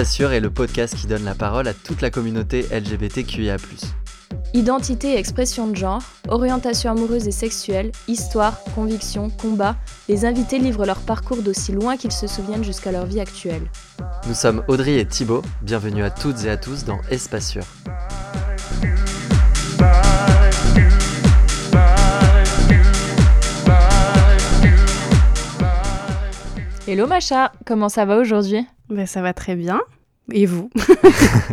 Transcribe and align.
Sûr 0.00 0.32
est 0.32 0.40
le 0.40 0.50
podcast 0.50 0.96
qui 0.96 1.06
donne 1.06 1.24
la 1.24 1.34
parole 1.34 1.68
à 1.68 1.74
toute 1.74 2.00
la 2.00 2.10
communauté 2.10 2.66
LGBTQIA. 2.72 3.56
Identité 4.52 5.12
et 5.12 5.18
expression 5.18 5.68
de 5.68 5.76
genre, 5.76 6.02
orientation 6.28 6.90
amoureuse 6.90 7.28
et 7.28 7.32
sexuelle, 7.32 7.92
histoire, 8.08 8.64
conviction, 8.74 9.30
combat, 9.30 9.76
les 10.08 10.24
invités 10.24 10.58
livrent 10.58 10.86
leur 10.86 10.98
parcours 10.98 11.40
d'aussi 11.42 11.70
loin 11.70 11.96
qu'ils 11.96 12.10
se 12.10 12.26
souviennent 12.26 12.64
jusqu'à 12.64 12.90
leur 12.90 13.06
vie 13.06 13.20
actuelle. 13.20 13.70
Nous 14.26 14.34
sommes 14.34 14.64
Audrey 14.66 14.98
et 14.98 15.06
Thibaut, 15.06 15.42
bienvenue 15.60 16.02
à 16.02 16.10
toutes 16.10 16.44
et 16.44 16.50
à 16.50 16.56
tous 16.56 16.84
dans 16.84 17.00
Espace 17.10 17.50
Sûr. 17.50 17.62
Hello 26.88 27.06
Macha, 27.06 27.52
comment 27.64 27.88
ça 27.88 28.04
va 28.04 28.16
aujourd'hui? 28.16 28.66
Ben, 28.92 29.06
Ça 29.06 29.22
va 29.22 29.32
très 29.32 29.56
bien. 29.56 29.80
Et 30.30 30.46
vous? 30.46 30.70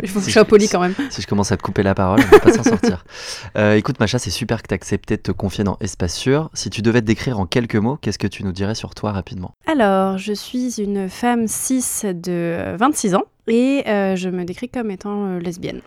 Il 0.02 0.08
faut 0.08 0.20
que 0.20 0.26
je 0.26 0.30
sois 0.30 0.44
poli 0.44 0.68
quand 0.68 0.80
même. 0.80 0.94
Si 1.10 1.22
je 1.22 1.26
commence 1.26 1.50
à 1.50 1.56
te 1.56 1.62
couper 1.62 1.82
la 1.82 1.94
parole, 1.94 2.20
on 2.24 2.30
va 2.30 2.38
pas 2.38 2.52
s'en 2.52 2.62
sortir. 2.62 3.04
Euh, 3.56 3.74
écoute 3.74 3.98
Macha, 3.98 4.18
c'est 4.18 4.30
super 4.30 4.62
que 4.62 4.68
tu 4.68 4.74
accepté 4.74 5.16
de 5.16 5.22
te 5.22 5.32
confier 5.32 5.64
dans 5.64 5.76
Espace 5.80 6.14
Sûr. 6.14 6.50
Si 6.54 6.70
tu 6.70 6.82
devais 6.82 7.00
te 7.00 7.06
décrire 7.06 7.40
en 7.40 7.46
quelques 7.46 7.76
mots, 7.76 7.96
qu'est-ce 7.96 8.18
que 8.18 8.28
tu 8.28 8.44
nous 8.44 8.52
dirais 8.52 8.76
sur 8.76 8.94
toi 8.94 9.10
rapidement? 9.10 9.54
Alors, 9.66 10.18
je 10.18 10.32
suis 10.32 10.80
une 10.80 11.08
femme 11.08 11.48
cis 11.48 11.82
de 12.04 12.76
26 12.76 13.16
ans 13.16 13.24
et 13.48 13.82
euh, 13.88 14.14
je 14.14 14.28
me 14.28 14.44
décris 14.44 14.68
comme 14.68 14.90
étant 14.90 15.26
euh, 15.26 15.38
lesbienne. 15.40 15.80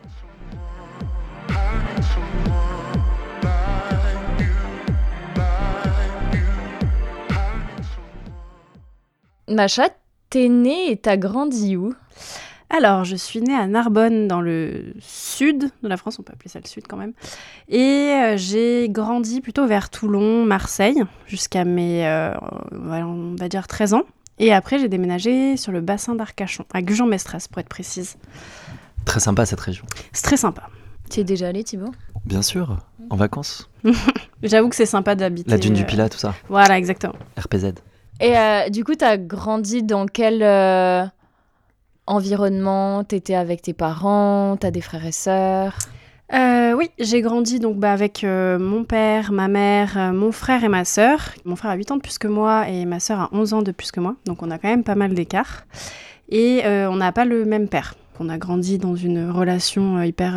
Macha, 9.47 9.89
t'es 10.33 10.49
née 10.49 10.89
et 10.89 10.97
t'as 10.97 11.15
grandi 11.15 11.77
où? 11.77 11.93
Alors, 12.71 13.03
je 13.03 13.15
suis 13.15 13.39
née 13.39 13.53
à 13.53 13.67
Narbonne, 13.67 14.27
dans 14.27 14.41
le 14.41 14.95
sud 14.99 15.69
de 15.83 15.87
la 15.87 15.95
France, 15.95 16.17
on 16.17 16.23
peut 16.23 16.33
appeler 16.33 16.49
ça 16.49 16.59
le 16.59 16.67
sud 16.67 16.85
quand 16.89 16.97
même. 16.97 17.13
Et 17.69 17.79
euh, 17.79 18.33
j'ai 18.35 18.89
grandi 18.89 19.41
plutôt 19.41 19.67
vers 19.67 19.91
Toulon, 19.91 20.43
Marseille, 20.43 21.03
jusqu'à 21.27 21.65
mes, 21.65 22.07
euh, 22.07 22.33
on 22.71 23.35
va 23.37 23.47
dire, 23.47 23.67
13 23.67 23.93
ans. 23.93 24.01
Et 24.39 24.51
après, 24.51 24.79
j'ai 24.79 24.89
déménagé 24.89 25.55
sur 25.55 25.71
le 25.71 25.81
bassin 25.81 26.15
d'Arcachon, 26.15 26.65
à 26.73 26.81
Gujan-Mestras, 26.81 27.45
pour 27.51 27.59
être 27.59 27.69
précise. 27.69 28.17
Très 29.05 29.19
sympa 29.19 29.45
cette 29.45 29.59
région. 29.59 29.85
C'est 30.13 30.23
très 30.23 30.37
sympa. 30.37 30.67
Tu 31.11 31.19
es 31.19 31.23
déjà 31.23 31.49
allé, 31.49 31.63
Thibaut? 31.63 31.91
Bien 32.25 32.41
sûr, 32.41 32.77
en 33.11 33.17
vacances? 33.17 33.69
J'avoue 34.41 34.69
que 34.69 34.75
c'est 34.75 34.87
sympa 34.87 35.13
d'habiter. 35.13 35.51
La 35.51 35.59
dune 35.59 35.75
du 35.75 35.85
Pilat, 35.85 36.09
tout 36.09 36.17
ça. 36.17 36.33
Voilà, 36.49 36.79
exactement. 36.79 37.13
RPZ. 37.37 37.73
Et 38.23 38.37
euh, 38.37 38.69
du 38.69 38.85
coup, 38.85 38.95
tu 38.95 39.03
as 39.03 39.17
grandi 39.17 39.83
dans 39.83 40.05
quel 40.05 40.43
euh, 40.43 41.03
environnement? 42.07 43.03
T'étais 43.03 43.35
avec 43.35 43.61
tes 43.61 43.73
parents? 43.73 44.55
T'as 44.57 44.71
des 44.71 44.79
frères 44.79 45.05
et 45.05 45.11
sœurs? 45.11 45.77
Euh, 46.33 46.71
oui, 46.71 46.89
j'ai 46.99 47.21
grandi 47.21 47.59
donc 47.59 47.79
bah, 47.79 47.91
avec 47.91 48.23
mon 48.23 48.85
père, 48.85 49.33
ma 49.33 49.49
mère, 49.49 50.13
mon 50.13 50.31
frère 50.31 50.63
et 50.63 50.69
ma 50.69 50.85
sœur. 50.85 51.19
Mon 51.43 51.57
frère 51.57 51.71
a 51.71 51.75
8 51.75 51.91
ans 51.91 51.97
de 51.97 52.01
plus 52.01 52.17
que 52.17 52.29
moi 52.29 52.69
et 52.69 52.85
ma 52.85 53.01
sœur 53.01 53.19
a 53.19 53.29
11 53.33 53.55
ans 53.55 53.61
de 53.61 53.73
plus 53.73 53.91
que 53.91 53.99
moi, 53.99 54.15
donc 54.25 54.41
on 54.41 54.49
a 54.51 54.57
quand 54.57 54.69
même 54.69 54.85
pas 54.85 54.95
mal 54.95 55.13
d'écart. 55.13 55.65
Et 56.29 56.61
on 56.65 56.95
n'a 56.95 57.11
pas 57.11 57.25
le 57.25 57.43
même 57.43 57.67
père. 57.67 57.93
On 58.19 58.29
a 58.29 58.37
grandi 58.37 58.77
dans 58.77 58.95
une 58.95 59.29
relation 59.29 60.01
hyper, 60.01 60.33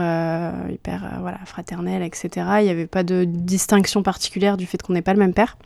hyper 0.71 1.19
voilà, 1.21 1.39
fraternelle, 1.45 2.03
etc. 2.03 2.31
Il 2.61 2.65
n'y 2.65 2.71
avait 2.71 2.87
pas 2.87 3.03
de 3.03 3.25
distinction 3.25 4.03
particulière 4.03 4.57
du 4.57 4.67
fait 4.67 4.81
qu'on 4.83 4.95
n'ait 4.95 5.03
pas 5.03 5.13
le 5.13 5.19
même 5.19 5.35
père. 5.35 5.57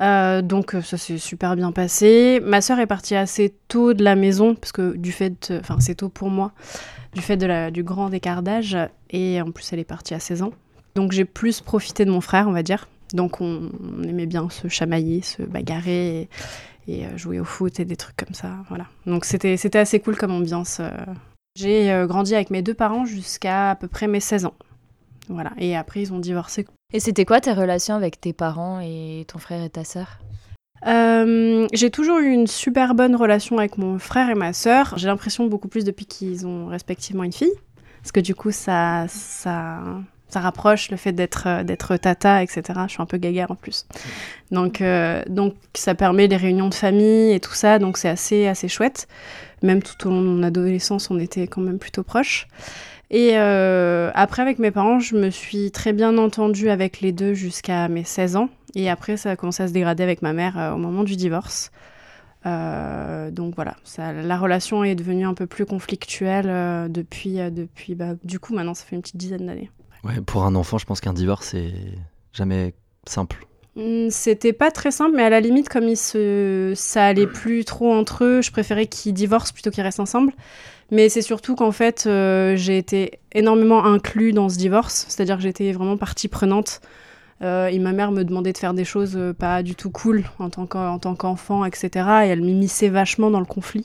Euh, 0.00 0.42
donc 0.42 0.74
euh, 0.74 0.82
ça 0.82 0.98
s'est 0.98 1.18
super 1.18 1.56
bien 1.56 1.72
passé. 1.72 2.40
Ma 2.44 2.60
sœur 2.60 2.78
est 2.78 2.86
partie 2.86 3.14
assez 3.14 3.54
tôt 3.68 3.94
de 3.94 4.04
la 4.04 4.16
maison, 4.16 4.54
parce 4.54 4.72
que 4.72 4.96
du 4.96 5.12
fait, 5.12 5.52
enfin 5.60 5.76
c'est 5.80 5.96
tôt 5.96 6.08
pour 6.08 6.30
moi, 6.30 6.52
du 7.14 7.22
fait 7.22 7.36
de 7.36 7.46
la, 7.46 7.70
du 7.70 7.82
grand 7.82 8.12
écart 8.12 8.42
d'âge, 8.42 8.76
et 9.10 9.40
en 9.40 9.50
plus 9.50 9.72
elle 9.72 9.78
est 9.78 9.84
partie 9.84 10.14
à 10.14 10.20
16 10.20 10.42
ans. 10.42 10.52
Donc 10.94 11.12
j'ai 11.12 11.24
plus 11.24 11.60
profité 11.60 12.04
de 12.04 12.10
mon 12.10 12.20
frère, 12.20 12.48
on 12.48 12.52
va 12.52 12.62
dire. 12.62 12.88
Donc 13.14 13.40
on, 13.40 13.70
aimait 14.02 14.26
bien 14.26 14.48
se 14.50 14.68
chamailler, 14.68 15.22
se 15.22 15.42
bagarrer 15.42 16.28
et, 16.88 17.06
euh, 17.06 17.16
jouer 17.16 17.40
au 17.40 17.44
foot 17.44 17.78
et 17.80 17.84
des 17.84 17.96
trucs 17.96 18.16
comme 18.16 18.34
ça. 18.34 18.50
Voilà. 18.68 18.86
Donc 19.06 19.24
c'était 19.24 19.78
assez 19.78 20.00
cool 20.00 20.16
comme 20.16 20.32
ambiance. 20.32 20.80
J'ai 21.56 22.04
grandi 22.06 22.34
avec 22.34 22.50
mes 22.50 22.62
deux 22.62 22.74
parents 22.74 23.04
jusqu'à 23.04 23.70
à 23.70 23.74
peu 23.74 23.88
près 23.88 24.06
mes 24.06 24.20
16 24.20 24.46
ans. 24.46 24.54
Voilà. 25.28 25.52
Et 25.58 25.76
après 25.76 26.02
ils 26.02 26.12
ont 26.12 26.20
divorcé 26.20 26.66
et 26.92 27.00
c'était 27.00 27.24
quoi 27.24 27.40
tes 27.40 27.52
relations 27.52 27.94
avec 27.94 28.20
tes 28.20 28.32
parents 28.32 28.80
et 28.80 29.24
ton 29.26 29.38
frère 29.38 29.62
et 29.64 29.70
ta 29.70 29.84
sœur? 29.84 30.18
Euh, 30.86 31.66
j'ai 31.72 31.90
toujours 31.90 32.18
eu 32.18 32.30
une 32.30 32.46
super 32.46 32.94
bonne 32.94 33.16
relation 33.16 33.58
avec 33.58 33.76
mon 33.76 33.98
frère 33.98 34.30
et 34.30 34.34
ma 34.34 34.52
sœur. 34.52 34.94
J'ai 34.96 35.08
l'impression 35.08 35.46
beaucoup 35.46 35.68
plus 35.68 35.84
depuis 35.84 36.06
qu'ils 36.06 36.46
ont 36.46 36.66
respectivement 36.66 37.24
une 37.24 37.32
fille. 37.32 37.52
Parce 38.02 38.12
que 38.12 38.20
du 38.20 38.36
coup, 38.36 38.52
ça, 38.52 39.06
ça, 39.08 39.80
ça 40.28 40.40
rapproche 40.40 40.90
le 40.90 40.96
fait 40.96 41.12
d'être, 41.12 41.62
d'être 41.62 41.96
tata, 41.96 42.42
etc. 42.42 42.62
Je 42.86 42.92
suis 42.92 43.02
un 43.02 43.06
peu 43.06 43.16
gaguère 43.16 43.50
en 43.50 43.54
plus. 43.54 43.86
Donc, 44.50 44.80
euh, 44.80 45.22
donc 45.28 45.54
ça 45.74 45.94
permet 45.94 46.26
les 46.26 46.36
réunions 46.36 46.68
de 46.68 46.74
famille 46.74 47.32
et 47.32 47.40
tout 47.40 47.54
ça. 47.54 47.78
Donc 47.78 47.96
c'est 47.96 48.08
assez, 48.08 48.46
assez 48.46 48.68
chouette. 48.68 49.08
Même 49.62 49.82
tout 49.82 50.06
au 50.06 50.10
long 50.10 50.22
de 50.22 50.26
mon 50.26 50.42
adolescence, 50.42 51.10
on 51.10 51.18
était 51.18 51.46
quand 51.46 51.60
même 51.60 51.78
plutôt 51.78 52.02
proches. 52.02 52.48
Et 53.10 53.32
euh, 53.34 54.10
après, 54.14 54.42
avec 54.42 54.58
mes 54.58 54.70
parents, 54.70 54.98
je 54.98 55.16
me 55.16 55.30
suis 55.30 55.70
très 55.70 55.92
bien 55.92 56.18
entendue 56.18 56.70
avec 56.70 57.00
les 57.00 57.12
deux 57.12 57.34
jusqu'à 57.34 57.88
mes 57.88 58.04
16 58.04 58.36
ans. 58.36 58.48
Et 58.74 58.90
après, 58.90 59.16
ça 59.16 59.30
a 59.30 59.36
commencé 59.36 59.62
à 59.62 59.68
se 59.68 59.72
dégrader 59.72 60.02
avec 60.02 60.22
ma 60.22 60.32
mère 60.32 60.58
euh, 60.58 60.72
au 60.72 60.78
moment 60.78 61.04
du 61.04 61.16
divorce. 61.16 61.70
Euh, 62.46 63.30
donc 63.30 63.54
voilà, 63.56 63.76
la 63.98 64.38
relation 64.38 64.84
est 64.84 64.94
devenue 64.94 65.24
un 65.24 65.34
peu 65.34 65.46
plus 65.46 65.66
conflictuelle 65.66 66.90
depuis, 66.90 67.38
depuis 67.50 67.94
bah, 67.94 68.14
du 68.22 68.38
coup, 68.38 68.54
maintenant, 68.54 68.74
ça 68.74 68.84
fait 68.84 68.94
une 68.94 69.02
petite 69.02 69.16
dizaine 69.16 69.46
d'années. 69.46 69.70
Pour 70.26 70.44
un 70.44 70.54
enfant, 70.54 70.78
je 70.78 70.86
pense 70.86 71.00
qu'un 71.00 71.12
divorce, 71.12 71.48
c'est 71.48 71.72
jamais 72.32 72.74
simple. 73.06 73.46
Hmm, 73.76 74.08
c'était 74.08 74.54
pas 74.54 74.70
très 74.70 74.90
simple, 74.90 75.14
mais 75.14 75.22
à 75.22 75.30
la 75.30 75.40
limite, 75.40 75.68
comme 75.68 75.84
il 75.84 75.96
se... 75.98 76.72
ça 76.74 77.04
allait 77.04 77.26
plus 77.26 77.64
trop 77.64 77.92
entre 77.92 78.24
eux, 78.24 78.42
je 78.42 78.50
préférais 78.50 78.86
qu'ils 78.86 79.12
divorcent 79.12 79.52
plutôt 79.52 79.70
qu'ils 79.70 79.82
restent 79.82 80.00
ensemble. 80.00 80.32
Mais 80.90 81.08
c'est 81.08 81.22
surtout 81.22 81.56
qu'en 81.56 81.72
fait, 81.72 82.04
euh, 82.06 82.56
j'ai 82.56 82.78
été 82.78 83.18
énormément 83.32 83.84
inclus 83.84 84.32
dans 84.32 84.48
ce 84.48 84.56
divorce, 84.56 85.04
c'est-à-dire 85.08 85.36
que 85.36 85.42
j'étais 85.42 85.72
vraiment 85.72 85.96
partie 85.96 86.28
prenante. 86.28 86.80
Euh, 87.42 87.66
et 87.66 87.78
ma 87.78 87.92
mère 87.92 88.12
me 88.12 88.24
demandait 88.24 88.54
de 88.54 88.58
faire 88.58 88.72
des 88.72 88.86
choses 88.86 89.14
euh, 89.16 89.34
pas 89.34 89.62
du 89.62 89.74
tout 89.74 89.90
cool 89.90 90.24
en 90.38 90.48
tant 90.48 91.14
qu'enfant, 91.14 91.66
etc. 91.66 91.90
Et 92.24 92.28
elle 92.28 92.40
m'immisçait 92.40 92.88
vachement 92.88 93.30
dans 93.30 93.40
le 93.40 93.46
conflit. 93.46 93.84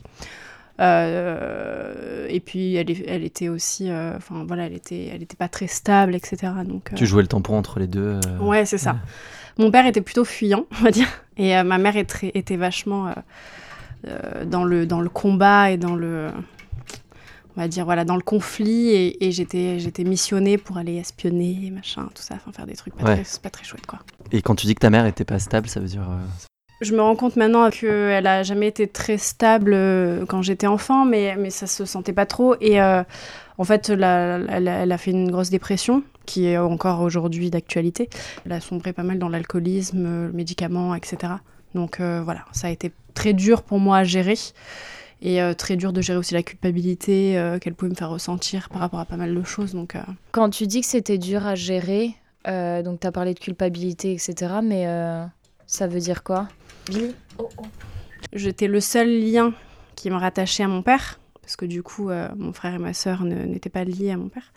Et 0.81 2.39
puis 2.39 2.75
elle, 2.75 2.87
elle 3.07 3.23
était 3.23 3.49
aussi, 3.49 3.91
enfin 3.91 4.45
voilà, 4.47 4.65
elle 4.65 4.73
était, 4.73 5.09
elle 5.13 5.23
était 5.23 5.37
pas 5.37 5.47
très 5.49 5.67
stable, 5.67 6.15
etc. 6.15 6.53
Donc 6.65 6.91
tu 6.95 7.05
jouais 7.05 7.21
le 7.21 7.27
tampon 7.27 7.57
entre 7.57 7.79
les 7.79 7.87
deux. 7.87 8.19
Ouais, 8.39 8.65
c'est 8.65 8.77
ça. 8.77 8.97
Mon 9.57 9.69
père 9.69 9.85
était 9.85 10.01
plutôt 10.01 10.25
fuyant, 10.25 10.65
on 10.79 10.83
va 10.83 10.91
dire, 10.91 11.07
et 11.37 11.61
ma 11.63 11.77
mère 11.77 11.97
était, 11.97 12.31
était 12.33 12.57
vachement 12.57 13.13
dans 14.45 14.63
le 14.63 14.85
dans 14.85 15.01
le 15.01 15.09
combat 15.09 15.71
et 15.71 15.77
dans 15.77 15.95
le 15.95 16.29
on 17.55 17.61
va 17.61 17.67
dire, 17.67 17.85
voilà, 17.85 18.05
dans 18.05 18.15
le 18.15 18.21
conflit 18.21 19.15
et, 19.19 19.31
j'étais, 19.31 19.79
j'étais 19.79 20.03
missionnée 20.03 20.57
pour 20.57 20.77
aller 20.77 20.95
espionner, 20.95 21.71
machin, 21.71 22.09
tout 22.15 22.21
ça, 22.21 22.35
enfin 22.35 22.51
faire 22.51 22.65
des 22.65 22.75
trucs 22.75 22.95
pas, 22.95 23.15
très, 23.15 23.23
pas 23.41 23.49
très 23.49 23.63
chouettes, 23.63 23.85
quoi. 23.85 23.99
Et 24.31 24.41
quand 24.41 24.55
tu 24.55 24.67
dis 24.67 24.75
que 24.75 24.79
ta 24.79 24.89
mère 24.89 25.05
était 25.05 25.25
pas 25.25 25.39
stable, 25.39 25.67
ça 25.67 25.79
veut 25.79 25.87
dire... 25.87 26.03
Euh, 26.03 26.17
je 26.81 26.93
me 26.93 27.01
rends 27.01 27.15
compte 27.15 27.35
maintenant 27.35 27.69
qu'elle 27.69 28.27
a 28.27 28.43
jamais 28.43 28.67
été 28.67 28.87
très 28.87 29.17
stable 29.17 29.73
euh, 29.73 30.25
quand 30.25 30.41
j'étais 30.41 30.67
enfant, 30.67 31.05
mais, 31.05 31.35
mais 31.37 31.49
ça 31.49 31.67
se 31.67 31.85
sentait 31.85 32.13
pas 32.13 32.25
trop. 32.25 32.55
Et 32.59 32.81
euh, 32.81 33.03
en 33.57 33.63
fait, 33.63 33.89
elle, 33.89 34.03
a 34.03 34.97
fait 34.97 35.11
une 35.11 35.31
grosse 35.31 35.49
dépression, 35.49 36.03
qui 36.25 36.47
est 36.47 36.57
encore 36.57 37.01
aujourd'hui 37.01 37.49
d'actualité. 37.49 38.09
Elle 38.45 38.53
a 38.53 38.59
sombré 38.59 38.93
pas 38.93 39.03
mal 39.03 39.19
dans 39.19 39.29
l'alcoolisme, 39.29 40.27
le 40.27 40.31
médicament, 40.31 40.95
etc. 40.95 41.33
Donc 41.75 41.99
voilà, 41.99 42.45
ça 42.51 42.67
a 42.67 42.69
été 42.69 42.91
très 43.13 43.33
dur 43.33 43.61
pour 43.63 43.79
moi 43.79 43.97
à 43.97 44.03
gérer 44.03 44.35
et 45.21 45.41
euh, 45.41 45.53
très 45.53 45.75
dur 45.75 45.93
de 45.93 46.01
gérer 46.01 46.17
aussi 46.17 46.33
la 46.33 46.43
culpabilité 46.43 47.37
euh, 47.37 47.59
qu'elle 47.59 47.75
pouvait 47.75 47.91
me 47.91 47.95
faire 47.95 48.09
ressentir 48.09 48.69
par 48.69 48.81
rapport 48.81 48.99
à 48.99 49.05
pas 49.05 49.17
mal 49.17 49.33
de 49.33 49.43
choses. 49.43 49.73
Donc, 49.73 49.95
euh. 49.95 50.01
Quand 50.31 50.49
tu 50.49 50.67
dis 50.67 50.81
que 50.81 50.87
c'était 50.87 51.17
dur 51.17 51.45
à 51.45 51.55
gérer, 51.55 52.15
donc 52.45 52.99
tu 52.99 53.07
as 53.07 53.11
parlé 53.11 53.33
de 53.33 53.39
culpabilité, 53.39 54.13
etc., 54.13 54.53
mais 54.63 54.87
ça 55.67 55.87
veut 55.87 55.99
dire 55.99 56.23
quoi? 56.23 56.47
Oh, 57.37 57.49
oh. 57.57 57.63
J'étais 58.33 58.67
le 58.67 58.79
seul 58.79 59.09
lien 59.09 59.53
qui 59.95 60.09
me 60.09 60.15
rattachait 60.15 60.63
à 60.63 60.67
mon 60.67 60.81
père, 60.81 61.19
parce 61.41 61.55
que 61.55 61.65
du 61.65 61.83
coup, 61.83 62.09
mon 62.37 62.53
frère 62.53 62.75
et 62.75 62.79
ma 62.79 62.93
sœur 62.93 63.23
n'étaient 63.23 63.69
pas 63.69 63.83
liés 63.83 64.11
à 64.11 64.17
mon 64.17 64.29
père. 64.29 64.53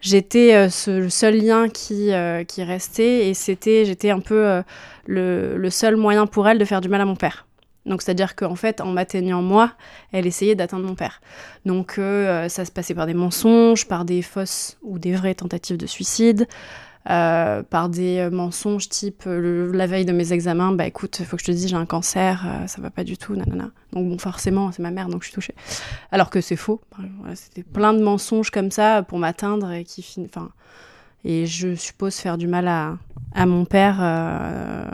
J'étais 0.00 0.68
le 0.86 1.08
seul 1.08 1.36
lien 1.36 1.68
qui, 1.68 2.10
qui 2.48 2.62
restait, 2.62 3.28
et 3.28 3.34
c'était, 3.34 3.84
j'étais 3.84 4.10
un 4.10 4.20
peu 4.20 4.62
le, 5.06 5.56
le 5.56 5.70
seul 5.70 5.96
moyen 5.96 6.26
pour 6.26 6.48
elle 6.48 6.58
de 6.58 6.64
faire 6.64 6.80
du 6.80 6.88
mal 6.88 7.02
à 7.02 7.04
mon 7.04 7.16
père. 7.16 7.46
Donc 7.86 8.02
c'est-à-dire 8.02 8.36
qu'en 8.36 8.56
fait, 8.56 8.80
en 8.80 8.92
m'atteignant 8.92 9.42
moi, 9.42 9.72
elle 10.12 10.26
essayait 10.26 10.54
d'atteindre 10.54 10.86
mon 10.86 10.94
père. 10.94 11.20
Donc 11.64 11.98
euh, 11.98 12.48
ça 12.48 12.64
se 12.64 12.70
passait 12.70 12.94
par 12.94 13.06
des 13.06 13.14
mensonges, 13.14 13.86
par 13.88 14.04
des 14.04 14.22
fausses 14.22 14.76
ou 14.82 14.98
des 14.98 15.12
vraies 15.12 15.34
tentatives 15.34 15.78
de 15.78 15.86
suicide. 15.86 16.46
Euh, 17.08 17.62
par 17.62 17.88
des 17.88 18.28
mensonges 18.30 18.88
type 18.88 19.22
le- 19.24 19.72
la 19.72 19.86
veille 19.86 20.04
de 20.04 20.12
mes 20.12 20.32
examens, 20.34 20.72
bah 20.72 20.86
écoute, 20.86 21.18
il 21.20 21.24
faut 21.26 21.36
que 21.36 21.42
je 21.42 21.46
te 21.46 21.52
dise 21.52 21.68
j'ai 21.68 21.76
un 21.76 21.86
cancer, 21.86 22.44
euh, 22.46 22.66
ça 22.66 22.82
va 22.82 22.90
pas 22.90 23.04
du 23.04 23.16
tout, 23.16 23.34
nanana. 23.34 23.70
Donc 23.92 24.08
bon, 24.08 24.18
forcément, 24.18 24.70
c'est 24.72 24.82
ma 24.82 24.90
mère, 24.90 25.08
donc 25.08 25.22
je 25.22 25.28
suis 25.28 25.34
touchée. 25.34 25.54
Alors 26.12 26.28
que 26.30 26.40
c'est 26.40 26.56
faux. 26.56 26.80
Voilà, 27.20 27.34
C'était 27.36 27.62
plein 27.62 27.94
de 27.94 28.02
mensonges 28.02 28.50
comme 28.50 28.70
ça 28.70 29.02
pour 29.02 29.18
m'atteindre 29.18 29.70
et 29.72 29.84
qui 29.84 30.02
fin- 30.02 30.22
enfin, 30.24 30.50
et 31.24 31.46
je 31.46 31.74
suppose 31.74 32.16
faire 32.16 32.36
du 32.38 32.46
mal 32.48 32.68
à, 32.68 32.96
à 33.34 33.46
mon 33.46 33.64
père 33.64 33.98
euh, 34.00 34.84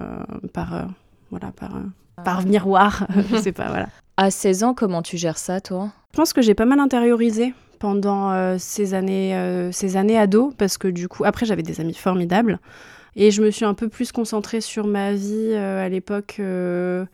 par 0.53 0.75
euh, 0.75 0.83
voilà 1.31 1.51
par 1.53 1.77
euh, 1.77 1.81
par 2.25 2.43
miroir, 2.45 3.07
je 3.31 3.37
sais 3.37 3.53
pas 3.53 3.69
voilà. 3.69 3.89
À 4.17 4.31
16 4.31 4.65
ans, 4.65 4.73
comment 4.75 5.03
tu 5.03 5.17
gères 5.19 5.37
ça, 5.39 5.61
toi? 5.61 5.91
Je 6.13 6.17
pense 6.17 6.33
que 6.33 6.41
j'ai 6.41 6.55
pas 6.55 6.65
mal 6.65 6.81
intériorisé 6.81 7.53
pendant 7.79 8.31
euh, 8.33 8.57
ces 8.59 8.95
années 8.95 9.35
euh, 9.37 9.71
ces 9.73 9.97
années 9.97 10.19
ado 10.19 10.53
parce 10.57 10.79
que 10.79 10.89
du 10.89 11.09
coup 11.09 11.25
après 11.25 11.47
j'avais 11.47 11.63
des 11.63 11.81
amis 11.81 11.95
formidables 11.95 12.59
et 13.19 13.31
je 13.31 13.41
me 13.43 13.51
suis 13.51 13.65
un 13.65 13.73
peu 13.75 13.89
plus 13.89 14.13
concentrée 14.13 14.61
sur 14.61 14.87
ma 14.87 15.13
vie 15.15 15.53
euh, 15.53 15.85
à 15.85 15.89
l'époque 15.89 16.37
euh, 16.39 17.07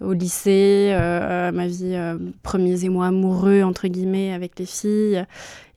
au 0.00 0.12
lycée, 0.14 0.90
euh, 0.92 1.52
ma 1.52 1.66
vie 1.66 1.92
euh, 1.94 2.16
premiers 2.42 2.84
émois 2.84 3.08
amoureux 3.08 3.62
entre 3.62 3.86
guillemets 3.88 4.32
avec 4.32 4.58
les 4.58 4.64
filles 4.66 5.24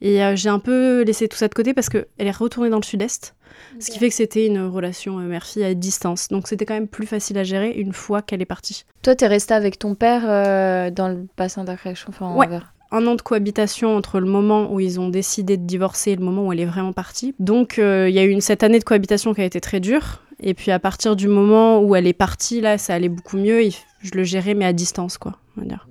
et 0.01 0.23
euh, 0.23 0.35
j'ai 0.35 0.49
un 0.49 0.59
peu 0.59 1.01
laissé 1.03 1.27
tout 1.27 1.37
ça 1.37 1.47
de 1.47 1.53
côté 1.53 1.73
parce 1.73 1.89
que 1.89 2.07
elle 2.17 2.27
est 2.27 2.31
retournée 2.31 2.69
dans 2.69 2.77
le 2.79 2.83
sud-est. 2.83 3.35
Ce 3.79 3.91
qui 3.91 3.99
fait 3.99 4.09
que 4.09 4.15
c'était 4.15 4.47
une 4.47 4.65
relation 4.65 5.19
euh, 5.19 5.23
mère-fille 5.23 5.63
à 5.63 5.73
distance. 5.73 6.27
Donc 6.29 6.47
c'était 6.47 6.65
quand 6.65 6.73
même 6.73 6.87
plus 6.87 7.05
facile 7.05 7.37
à 7.37 7.43
gérer 7.43 7.71
une 7.71 7.93
fois 7.93 8.21
qu'elle 8.21 8.41
est 8.41 8.45
partie. 8.45 8.83
Toi, 9.03 9.15
t'es 9.15 9.27
resté 9.27 9.53
avec 9.53 9.77
ton 9.79 9.95
père 9.95 10.23
euh, 10.25 10.89
dans 10.89 11.07
le 11.07 11.27
bassin 11.37 11.63
d'Arcachon 11.63 12.07
enfin, 12.09 12.25
en 12.27 12.37
Ouais. 12.37 12.47
Un 12.93 13.05
an 13.07 13.15
de 13.15 13.21
cohabitation 13.21 13.97
entre 13.97 14.19
le 14.21 14.27
moment 14.27 14.71
où 14.71 14.79
ils 14.79 14.99
ont 14.99 15.09
décidé 15.09 15.57
de 15.57 15.65
divorcer 15.65 16.11
et 16.11 16.15
le 16.15 16.23
moment 16.23 16.47
où 16.47 16.53
elle 16.53 16.59
est 16.61 16.65
vraiment 16.65 16.93
partie. 16.93 17.33
Donc 17.39 17.79
euh, 17.79 18.07
il 18.07 18.15
y 18.15 18.19
a 18.19 18.23
eu 18.23 18.29
une, 18.29 18.39
cette 18.39 18.63
année 18.63 18.79
de 18.79 18.83
cohabitation 18.85 19.33
qui 19.33 19.41
a 19.41 19.45
été 19.45 19.59
très 19.59 19.79
dure. 19.81 20.21
Et 20.39 20.53
puis 20.53 20.71
à 20.71 20.79
partir 20.79 21.15
du 21.15 21.27
moment 21.27 21.79
où 21.81 21.95
elle 21.95 22.07
est 22.07 22.13
partie, 22.13 22.61
là, 22.61 22.77
ça 22.77 22.93
allait 22.93 23.09
beaucoup 23.09 23.37
mieux. 23.37 23.63
Il- 23.63 23.75
je 24.01 24.11
le 24.15 24.23
gérais, 24.23 24.53
mais 24.53 24.65
à 24.65 24.73
distance, 24.73 25.17
quoi. 25.17 25.33
On 25.57 25.61
va 25.61 25.67
dire. 25.67 25.87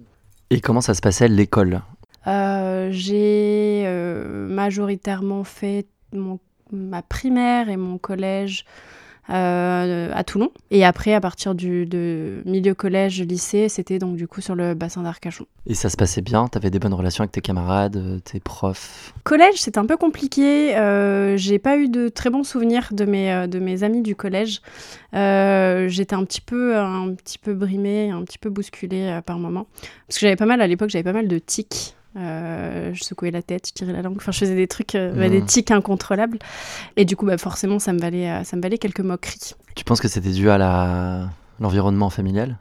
Et 0.51 0.61
comment 0.61 0.81
ça 0.81 0.95
se 0.95 1.01
passait 1.01 1.29
l'école? 1.29 1.81
Euh, 2.27 2.89
J'ai 2.93 3.83
euh, 3.87 4.47
majoritairement 4.49 5.45
fait 5.45 5.87
mon- 6.13 6.39
ma 6.71 7.03
primaire 7.03 7.69
et 7.69 7.77
mon 7.77 7.99
collège 7.99 8.65
euh, 9.31 10.11
à 10.13 10.25
Toulon. 10.25 10.51
Et 10.71 10.85
après, 10.85 11.15
à 11.15 11.21
partir 11.21 11.55
du 11.55 11.87
de 11.87 12.43
milieu 12.45 12.75
collège, 12.75 13.23
lycée, 13.23 13.69
c'était 13.69 13.99
donc 13.99 14.17
du 14.17 14.27
coup 14.27 14.41
sur 14.41 14.55
le 14.55 14.75
bassin 14.75 15.03
d'Arcachon. 15.03 15.47
Et 15.67 15.75
ça 15.75 15.89
se 15.89 15.97
passait 15.97 16.23
bien? 16.23 16.49
T'avais 16.49 16.71
des 16.71 16.79
bonnes 16.79 16.95
relations 16.95 17.23
avec 17.23 17.33
tes 17.33 17.41
camarades, 17.41 17.97
euh, 17.97 18.19
tes 18.19 18.41
profs? 18.41 19.15
Collège, 19.23 19.61
c'était 19.61 19.79
un 19.79 19.87
peu 19.87 19.97
compliqué. 19.97 20.77
Euh, 20.77 21.37
j'ai 21.37 21.59
pas 21.59 21.77
eu 21.77 21.89
de 21.89 22.09
très 22.09 22.31
bons 22.31 22.45
souvenirs 22.45 22.89
de 22.91 23.05
mes, 23.05 23.47
de 23.47 23.59
mes 23.59 23.85
amis 23.85 24.03
du 24.03 24.17
collège. 24.17 24.61
Euh, 25.15 25.89
J'étais 25.89 26.15
un 26.15 26.25
petit 26.25 26.41
peu, 26.41 26.77
un 26.77 27.15
petit 27.15 27.39
peu 27.39 27.55
brimée, 27.55 28.11
un 28.11 28.23
petit 28.25 28.39
peu 28.39 28.51
bousculée 28.51 29.21
par 29.25 29.39
moments. 29.39 29.67
Parce 30.09 30.19
que 30.19 30.27
j'avais 30.27 30.37
pas 30.37 30.47
mal, 30.47 30.61
à 30.61 30.67
l'époque, 30.67 30.91
j'avais 30.91 31.05
pas 31.05 31.13
mal 31.13 31.29
de 31.29 31.39
tics. 31.39 31.95
Euh, 32.17 32.91
je 32.93 33.05
secouais 33.05 33.31
la 33.31 33.43
tête, 33.43 33.69
je 33.69 33.73
tirais 33.73 33.93
la 33.93 34.03
langue. 34.03 34.17
Enfin, 34.17 34.33
je 34.33 34.39
faisais 34.39 34.55
des 34.55 34.67
trucs, 34.69 34.95
euh, 34.95 35.13
bah, 35.13 35.29
des 35.29 35.43
tics 35.43 35.71
incontrôlables. 35.71 36.39
Et 36.97 37.05
du 37.05 37.17
coup, 37.17 37.25
bah, 37.27 37.39
forcément, 37.39 37.79
ça 37.79 37.93
me 37.93 37.99
valait, 37.99 38.31
euh, 38.31 38.45
ça 38.45 38.57
me 38.57 38.63
valait 38.63 38.79
quelques 38.79 39.01
moqueries. 39.01 39.55
Tu 39.75 39.85
penses 39.85 40.01
que 40.01 40.09
c'était 40.09 40.31
dû 40.31 40.51
à 40.51 40.59
la... 40.59 41.29
l'environnement 41.61 42.11
familial? 42.11 42.59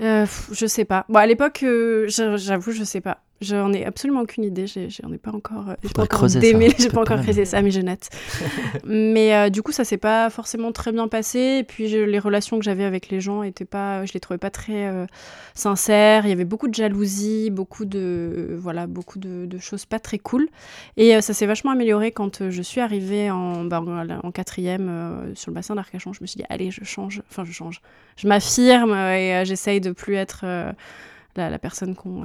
Euh, 0.00 0.26
je 0.52 0.66
sais 0.66 0.84
pas. 0.84 1.04
Bon, 1.08 1.18
à 1.18 1.26
l'époque, 1.26 1.64
j'a- 2.08 2.36
j'avoue, 2.36 2.72
je 2.72 2.84
sais 2.84 3.00
pas. 3.00 3.18
J'en 3.42 3.70
ai 3.74 3.84
absolument 3.84 4.20
aucune 4.22 4.44
idée. 4.44 4.66
J'en 4.66 5.12
ai 5.12 5.18
pas 5.18 5.30
encore. 5.32 5.68
euh, 5.68 5.74
J'ai 5.82 5.90
pas 5.90 6.04
encore 6.04 6.26
démêlé. 6.26 6.74
J'ai 6.78 6.88
pas 6.88 7.02
encore 7.02 7.20
creusé 7.20 7.44
ça, 7.44 7.60
mais 7.60 7.70
je 7.70 7.80
note. 7.80 8.08
mais 8.86 9.34
euh, 9.34 9.50
du 9.50 9.62
coup, 9.62 9.72
ça 9.72 9.84
s'est 9.84 9.98
pas 9.98 10.30
forcément 10.30 10.72
très 10.72 10.90
bien 10.90 11.06
passé. 11.06 11.58
Et 11.60 11.62
puis, 11.64 11.86
les 11.88 12.18
relations 12.18 12.58
que 12.58 12.64
j'avais 12.64 12.84
avec 12.84 13.10
les 13.10 13.20
gens 13.20 13.42
étaient 13.42 13.66
pas. 13.66 14.06
Je 14.06 14.14
les 14.14 14.20
trouvais 14.20 14.38
pas 14.38 14.48
très 14.48 14.86
euh, 14.86 15.04
sincères. 15.54 16.24
Il 16.24 16.30
y 16.30 16.32
avait 16.32 16.46
beaucoup 16.46 16.66
de 16.66 16.74
jalousie, 16.74 17.50
beaucoup 17.50 17.84
de 17.84 18.56
voilà, 18.58 18.86
beaucoup 18.86 19.18
de, 19.18 19.44
de 19.44 19.58
choses 19.58 19.84
pas 19.84 19.98
très 19.98 20.18
cool. 20.18 20.48
Et 20.96 21.20
ça 21.20 21.34
s'est 21.34 21.46
vachement 21.46 21.72
amélioré 21.72 22.12
quand 22.12 22.48
je 22.48 22.62
suis 22.62 22.80
arrivée 22.80 23.30
en, 23.30 23.64
bah, 23.64 23.82
en, 24.22 24.30
quatrième 24.30 25.32
sur 25.34 25.50
le 25.50 25.54
bassin 25.54 25.74
d'Arcachon. 25.74 26.14
Je 26.14 26.22
me 26.22 26.26
suis 26.26 26.38
dit, 26.38 26.44
allez, 26.48 26.70
je 26.70 26.84
change. 26.84 27.22
Enfin, 27.30 27.44
je 27.44 27.52
change. 27.52 27.82
Je 28.16 28.28
m'affirme 28.28 28.94
et 28.94 29.42
j'essaye 29.44 29.82
de 29.82 29.90
plus 29.90 30.14
être 30.14 30.44
la, 31.36 31.50
la 31.50 31.58
personne 31.58 31.94
qu'on- 31.94 32.24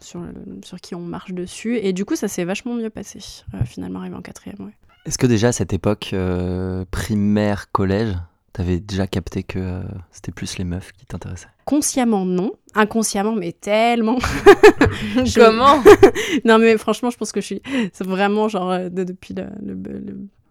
sur, 0.00 0.20
le- 0.20 0.32
sur 0.64 0.80
qui 0.80 0.94
on 0.94 1.00
marche 1.00 1.32
dessus. 1.32 1.76
Et 1.76 1.92
du 1.92 2.04
coup, 2.04 2.16
ça 2.16 2.28
s'est 2.28 2.44
vachement 2.44 2.74
mieux 2.74 2.90
passé, 2.90 3.18
euh, 3.54 3.58
finalement, 3.64 4.00
arrivé 4.00 4.14
en 4.16 4.22
quatrième. 4.22 4.56
Ouais. 4.60 4.72
Est-ce 5.06 5.18
que 5.18 5.26
déjà 5.26 5.48
à 5.48 5.52
cette 5.52 5.72
époque, 5.72 6.10
euh, 6.12 6.84
primaire, 6.90 7.70
collège, 7.72 8.14
t'avais 8.52 8.80
déjà 8.80 9.06
capté 9.06 9.42
que 9.42 9.58
euh, 9.58 9.82
c'était 10.10 10.32
plus 10.32 10.58
les 10.58 10.64
meufs 10.64 10.92
qui 10.92 11.06
t'intéressaient? 11.06 11.48
Consciemment, 11.64 12.24
non. 12.24 12.52
Inconsciemment, 12.74 13.34
mais 13.34 13.52
tellement. 13.52 14.18
Je- 15.24 15.38
Comment? 15.38 15.82
Non, 16.44 16.58
mais 16.58 16.76
franchement, 16.78 17.10
je 17.10 17.16
pense 17.16 17.32
que 17.32 17.40
je 17.40 17.46
suis. 17.46 17.62
C'est 17.92 18.06
vraiment 18.06 18.48
genre 18.48 18.70
euh, 18.70 18.88
de- 18.88 19.04
depuis 19.04 19.34
le, 19.34 19.44
le- 19.64 19.74
le- 19.74 19.98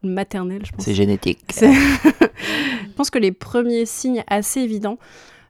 le 0.03 0.09
maternel, 0.09 0.61
je 0.65 0.71
pense. 0.71 0.85
C'est 0.85 0.94
génétique. 0.95 1.39
C'est- 1.51 1.73
je 2.11 2.94
pense 2.95 3.09
que 3.09 3.19
les 3.19 3.31
premiers 3.31 3.85
signes 3.85 4.23
assez 4.27 4.61
évidents, 4.61 4.97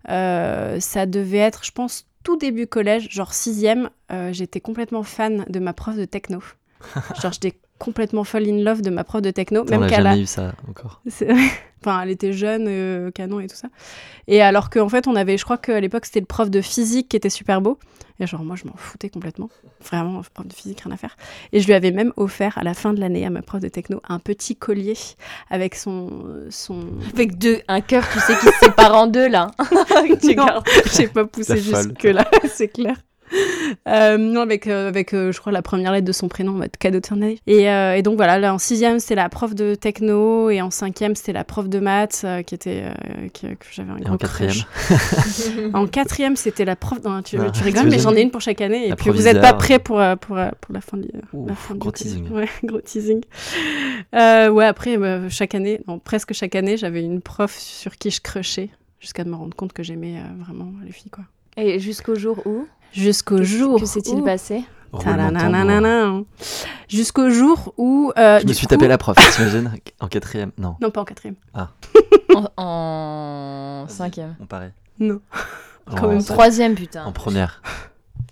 euh, 0.10 0.80
ça 0.80 1.06
devait 1.06 1.38
être, 1.38 1.64
je 1.66 1.72
pense, 1.72 2.07
tout 2.28 2.36
début 2.36 2.68
collège, 2.68 3.08
genre 3.10 3.34
sixième, 3.34 3.90
euh, 4.12 4.34
j'étais 4.34 4.60
complètement 4.60 5.04
fan 5.04 5.46
de 5.48 5.60
ma 5.60 5.72
prof 5.72 5.96
de 5.96 6.04
techno. 6.04 6.44
genre 7.22 7.32
j'étais 7.32 7.58
complètement 7.80 8.26
fall 8.26 8.50
in 8.50 8.64
love 8.66 8.82
de 8.82 8.90
ma 8.90 9.06
prof 9.06 9.22
de 9.22 9.32
techno, 9.32 9.64
même 9.64 9.88
qu'elle 9.88 10.06
a... 10.06 10.10
jamais 10.12 10.24
eu 10.24 10.26
ça 10.26 10.54
encore. 10.68 11.02
Enfin, 11.82 12.02
elle 12.02 12.10
était 12.10 12.34
jeune, 12.34 12.66
euh, 12.68 13.12
canon 13.12 13.40
et 13.40 13.48
tout 13.48 13.56
ça. 13.56 13.68
Et 14.28 14.42
alors 14.42 14.70
qu'en 14.70 14.90
fait, 14.90 15.08
on 15.08 15.16
avait, 15.16 15.38
je 15.38 15.44
crois 15.44 15.58
qu'à 15.58 15.80
l'époque, 15.80 16.06
c'était 16.06 16.20
le 16.20 16.26
prof 16.26 16.50
de 16.50 16.62
physique 16.62 17.10
qui 17.10 17.18
était 17.18 17.30
super 17.30 17.62
beau. 17.62 17.78
Et 18.20 18.26
genre, 18.26 18.44
moi, 18.44 18.56
je 18.56 18.66
m'en 18.66 18.76
foutais 18.76 19.10
complètement. 19.10 19.48
Vraiment, 19.80 20.22
prof 20.34 20.48
de 20.48 20.54
physique, 20.54 20.82
rien 20.82 20.92
à 20.92 20.98
faire. 20.98 21.16
Et 21.54 21.60
je 21.60 21.68
lui 21.68 21.74
avais 21.74 21.92
même 21.92 22.14
offert, 22.18 22.58
à 22.58 22.64
la 22.64 22.74
fin 22.74 22.94
de 22.94 23.00
l'année, 23.00 23.26
à 23.26 23.30
ma 23.30 23.44
prof 23.44 23.62
de 23.62 23.68
techno, 23.68 24.02
un 24.10 24.18
petit 24.20 24.56
collier 24.56 24.98
avec 25.52 25.76
son... 25.76 26.10
son... 26.50 26.80
Avec 27.14 27.38
deux, 27.38 27.62
un 27.68 27.82
cœur, 27.82 28.04
tu 28.12 28.20
sais, 28.20 28.34
qui 28.40 28.48
se 28.48 28.66
sépare 28.66 28.96
en 28.96 29.06
deux, 29.08 29.28
là. 29.28 29.52
Tu 30.22 30.36
Non, 30.36 30.46
gardes. 30.46 30.68
j'ai 30.96 31.08
pas 31.08 31.26
poussé 31.26 31.58
jusque-là, 31.58 32.28
c'est 32.52 32.70
clair. 32.70 32.98
Euh, 33.88 34.18
non, 34.18 34.42
avec, 34.42 34.68
euh, 34.68 34.88
avec 34.88 35.14
euh, 35.14 35.32
je 35.34 35.40
crois, 35.40 35.52
la 35.52 35.62
première 35.62 35.92
lettre 35.92 36.06
de 36.06 36.12
son 36.14 36.28
prénom, 36.30 36.52
en 36.54 36.56
mode 36.56 36.76
cadeau 36.78 37.00
de 37.02 37.06
fin 37.06 37.16
d'année. 37.18 37.40
Et, 37.48 37.70
euh, 37.70 37.96
et 37.96 38.02
donc 38.02 38.16
voilà, 38.16 38.38
là, 38.40 38.54
en 38.54 38.58
sixième, 38.58 39.00
c'était 39.00 39.16
la 39.16 39.28
prof 39.30 39.54
de 39.56 39.76
techno, 39.76 40.50
et 40.50 40.62
en 40.62 40.72
cinquième, 40.72 41.16
c'était 41.16 41.34
la 41.34 41.44
prof 41.44 41.68
de 41.68 41.80
maths, 41.80 42.22
euh, 42.24 42.42
qui 42.44 42.56
était, 42.56 42.84
euh, 42.86 43.28
qui- 43.34 43.48
que 43.48 43.66
j'avais 43.72 43.92
un 43.92 43.98
Et 43.98 44.08
en 44.10 44.18
quatrième 44.18 44.52
crush. 44.54 44.66
En 45.74 45.88
quatrième, 45.88 46.36
c'était 46.38 46.64
la 46.66 46.76
prof. 46.78 47.00
non, 47.04 47.22
tu, 47.22 47.38
Ah, 47.40 47.50
tu 47.52 47.64
rigoles, 47.64 47.90
mais 47.90 48.00
j'en 48.00 48.14
ai 48.16 48.22
une 48.22 48.32
pour 48.32 48.42
chaque 48.42 48.62
année. 48.62 48.86
Et 48.86 48.90
La 48.90 48.96
puis 48.96 49.10
vous 49.10 49.24
n'êtes 49.24 49.42
pas 49.42 49.54
prêts 49.54 49.80
pour, 49.80 50.02
pour, 50.22 50.38
pour 50.62 50.74
la 50.74 50.82
fin 50.82 50.98
de 50.98 51.08
Ouf, 51.34 51.50
la 51.50 51.56
fin 51.56 51.74
du 51.74 51.80
gros 51.80 51.92
teasing. 51.92 52.30
Ouais, 52.30 52.48
gros 52.64 52.82
teasing. 52.82 53.22
Euh, 54.16 54.50
ouais, 54.50 54.66
après, 54.66 54.98
chaque 55.30 55.56
année, 55.56 55.82
non, 55.88 56.00
presque 56.00 56.34
chaque 56.34 56.56
année, 56.56 56.78
j'avais 56.78 57.04
une 57.04 57.22
prof 57.22 57.54
sur 57.58 57.96
qui 57.98 58.10
je 58.12 58.22
crushais, 58.22 58.70
jusqu'à 59.00 59.24
me 59.26 59.36
rendre 59.36 59.56
compte 59.56 59.74
que 59.74 59.84
j'aimais 59.84 60.18
euh, 60.18 60.44
vraiment 60.44 60.72
les 60.86 60.92
filles, 60.92 61.12
quoi. 61.12 61.26
Et 61.60 61.80
jusqu'au 61.80 62.14
jour 62.14 62.40
où? 62.46 62.68
Jusqu'au 62.98 63.44
jour. 63.44 63.80
Que 63.80 63.86
s'est-il 63.86 64.16
où- 64.16 64.24
passé. 64.26 64.64
Jusqu'au 66.90 67.30
jour 67.30 67.74
où. 67.78 68.12
euh, 68.18 68.40
Je 68.40 68.48
me 68.48 68.54
suis 68.54 68.66
coup- 68.68 68.72
tapé 68.76 68.88
la 68.88 68.98
prof, 68.98 69.16
t'imagines 69.36 69.72
En 70.00 70.08
quatrième 70.08 70.52
Non, 70.58 70.76
Non, 70.82 70.90
pas 70.92 71.02
en 71.02 71.06
quatrième. 71.06 71.36
en, 71.54 72.48
en 72.58 73.86
cinquième. 73.88 74.36
on 74.40 74.46
paraît. 74.46 74.74
Non. 75.00 75.20
En, 75.90 75.96
Quand 75.96 76.08
même 76.08 76.18
En 76.18 76.24
pas. 76.24 76.34
troisième, 76.34 76.76
putain. 76.76 77.06
en 77.06 77.12
première. 77.12 77.62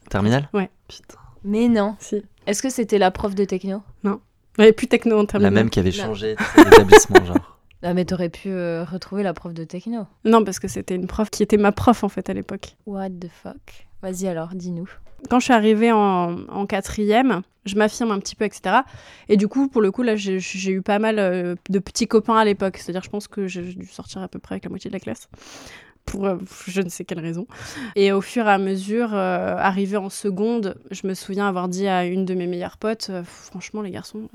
Terminale 0.09 0.49
Ouais. 0.53 0.69
Putain. 0.87 1.17
Mais 1.43 1.67
non. 1.67 1.95
Si. 1.99 2.23
Est-ce 2.47 2.61
que 2.61 2.69
c'était 2.69 2.97
la 2.97 3.11
prof 3.11 3.35
de 3.35 3.45
techno 3.45 3.81
Il 4.03 4.09
n'y 4.09 4.63
avait 4.63 4.73
plus 4.73 4.87
techno 4.87 5.17
en 5.17 5.21
La 5.21 5.27
terminale. 5.27 5.53
même 5.53 5.69
qui 5.69 5.79
avait 5.79 5.91
La- 5.91 6.03
changé 6.05 6.35
d'établissement, 6.57 7.23
genre. 7.25 7.59
Ah, 7.83 7.93
mais 7.93 8.05
t'aurais 8.05 8.29
pu 8.29 8.49
euh, 8.49 8.83
retrouver 8.83 9.21
la 9.21 9.33
prof 9.33 9.53
de 9.53 9.63
techno. 9.63 10.07
Non, 10.23 10.43
parce 10.43 10.57
que 10.59 10.67
c'était 10.67 10.95
une 10.95 11.05
prof 11.07 11.29
qui 11.29 11.43
était 11.43 11.57
ma 11.57 11.71
prof, 11.71 12.03
en 12.03 12.09
fait, 12.09 12.29
à 12.29 12.33
l'époque. 12.33 12.75
What 12.87 13.09
the 13.09 13.27
fuck 13.43 13.85
Vas-y 14.05 14.27
alors, 14.27 14.49
dis-nous. 14.53 14.87
quand 15.31 15.39
je 15.39 15.45
suis 15.45 15.53
arrivée 15.53 15.91
en, 15.91 16.67
quatrième, 16.67 17.41
je 17.65 17.75
m'affirme 17.75 18.11
un 18.11 18.19
petit 18.19 18.35
peu, 18.35 18.45
etc. 18.45 18.81
Et 19.29 19.35
du 19.35 19.47
coup, 19.47 19.67
pour 19.67 19.81
le 19.81 19.89
coup, 19.89 20.03
là, 20.03 20.15
j'ai 20.15 20.71
eu 20.71 20.83
pas 20.83 20.99
mal 20.99 21.17
euh, 21.17 21.55
de 21.71 21.79
petits 21.79 22.05
copains 22.05 22.37
à 22.37 22.45
l'époque. 22.45 22.77
C'est-à-dire, 22.77 23.01
je 23.01 23.09
pense 23.09 23.27
que 23.27 23.47
j'ai 23.47 23.63
dû 23.63 23.87
sortir 23.87 24.21
à 24.21 24.27
peu 24.27 24.37
près 24.37 24.53
avec 24.53 24.65
la 24.65 24.69
moitié 24.69 24.91
de 24.91 24.93
la 24.93 24.99
classe. 24.99 25.27
Pour 26.05 26.27
euh, 26.27 26.37
je 26.67 26.81
ne 26.81 26.89
sais 26.89 27.03
quelle 27.03 27.19
raison. 27.19 27.47
Et 27.95 28.11
au 28.11 28.21
fur 28.21 28.45
et 28.45 28.51
à 28.51 28.59
mesure, 28.59 29.15
euh, 29.15 29.55
arrivée 29.57 29.97
en 29.97 30.11
seconde, 30.11 30.77
je 30.91 31.07
me 31.07 31.15
souviens 31.15 31.47
avoir 31.47 31.67
dit 31.67 31.87
à 31.87 32.05
une 32.05 32.25
de 32.25 32.35
mes 32.35 32.45
meilleures 32.45 32.77
potes 32.77 33.07
euh, 33.09 33.23
Franchement, 33.23 33.81
les 33.81 33.89
garçons, 33.89 34.29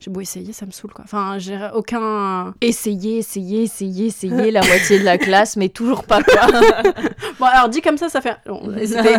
j'ai 0.00 0.10
beau 0.10 0.20
essayer, 0.20 0.52
ça 0.52 0.66
me 0.66 0.70
saoule, 0.70 0.92
quoi. 0.92 1.04
Enfin, 1.04 1.38
j'ai 1.38 1.68
aucun. 1.74 2.54
Essayez, 2.60 3.18
essayez, 3.18 3.64
essayez, 3.64 4.06
essayez 4.06 4.50
la 4.50 4.62
moitié 4.62 4.98
de 4.98 5.04
la 5.04 5.18
classe, 5.18 5.56
mais 5.56 5.68
toujours 5.68 6.04
pas 6.04 6.22
quoi. 6.22 6.46
Bon, 7.38 7.46
alors 7.46 7.68
dit 7.68 7.82
comme 7.82 7.98
ça, 7.98 8.08
ça 8.08 8.20
fait. 8.20 8.36
bon, 8.46 8.74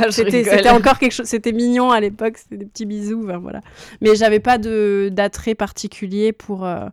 C'était 0.09 0.69
encore 0.69 0.97
quelque 0.99 1.11
chose. 1.13 1.27
C'était 1.27 1.51
mignon 1.51 1.91
à 1.91 1.99
l'époque, 1.99 2.37
c'était 2.37 2.57
des 2.57 2.65
petits 2.65 2.85
bisous, 2.85 3.21
voilà. 3.21 3.61
Mais 4.01 4.15
j'avais 4.15 4.39
pas 4.39 4.57
d'attrait 4.57 5.55
particulier 5.55 6.33
pour. 6.33 6.65
euh, 6.65 6.87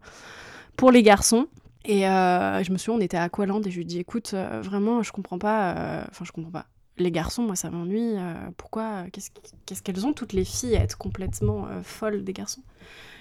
pour 0.76 0.92
les 0.92 1.02
garçons. 1.02 1.46
Et 1.84 2.02
je 2.02 2.70
me 2.72 2.76
souviens, 2.78 2.98
on 2.98 3.02
était 3.02 3.16
à 3.16 3.22
Aqualand 3.24 3.62
et 3.62 3.70
je 3.70 3.78
lui 3.78 3.84
dis 3.86 3.98
écoute, 3.98 4.34
vraiment, 4.62 5.02
je 5.02 5.10
comprends 5.10 5.38
pas. 5.38 6.04
Enfin, 6.10 6.24
je 6.24 6.32
comprends 6.32 6.52
pas 6.52 6.66
les 7.02 7.10
garçons, 7.10 7.42
moi, 7.42 7.56
ça 7.56 7.70
m'ennuie. 7.70 8.14
pourquoi 8.56 9.04
Qu'est-ce 9.12 9.82
qu'elles 9.82 10.06
ont, 10.06 10.12
toutes 10.12 10.32
les 10.32 10.44
filles, 10.44 10.76
à 10.76 10.82
être 10.82 10.98
complètement 10.98 11.66
folles 11.82 12.24
des 12.24 12.32
garçons? 12.32 12.62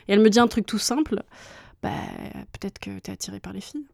Et 0.07 0.13
elle 0.13 0.21
me 0.21 0.29
dit 0.29 0.39
un 0.39 0.47
truc 0.47 0.65
tout 0.65 0.77
simple 0.77 1.23
bah, 1.83 1.91
peut-être 2.53 2.79
que 2.79 2.99
t'es 2.99 3.11
attiré 3.11 3.39
par 3.39 3.53
les 3.53 3.61
filles. 3.61 3.85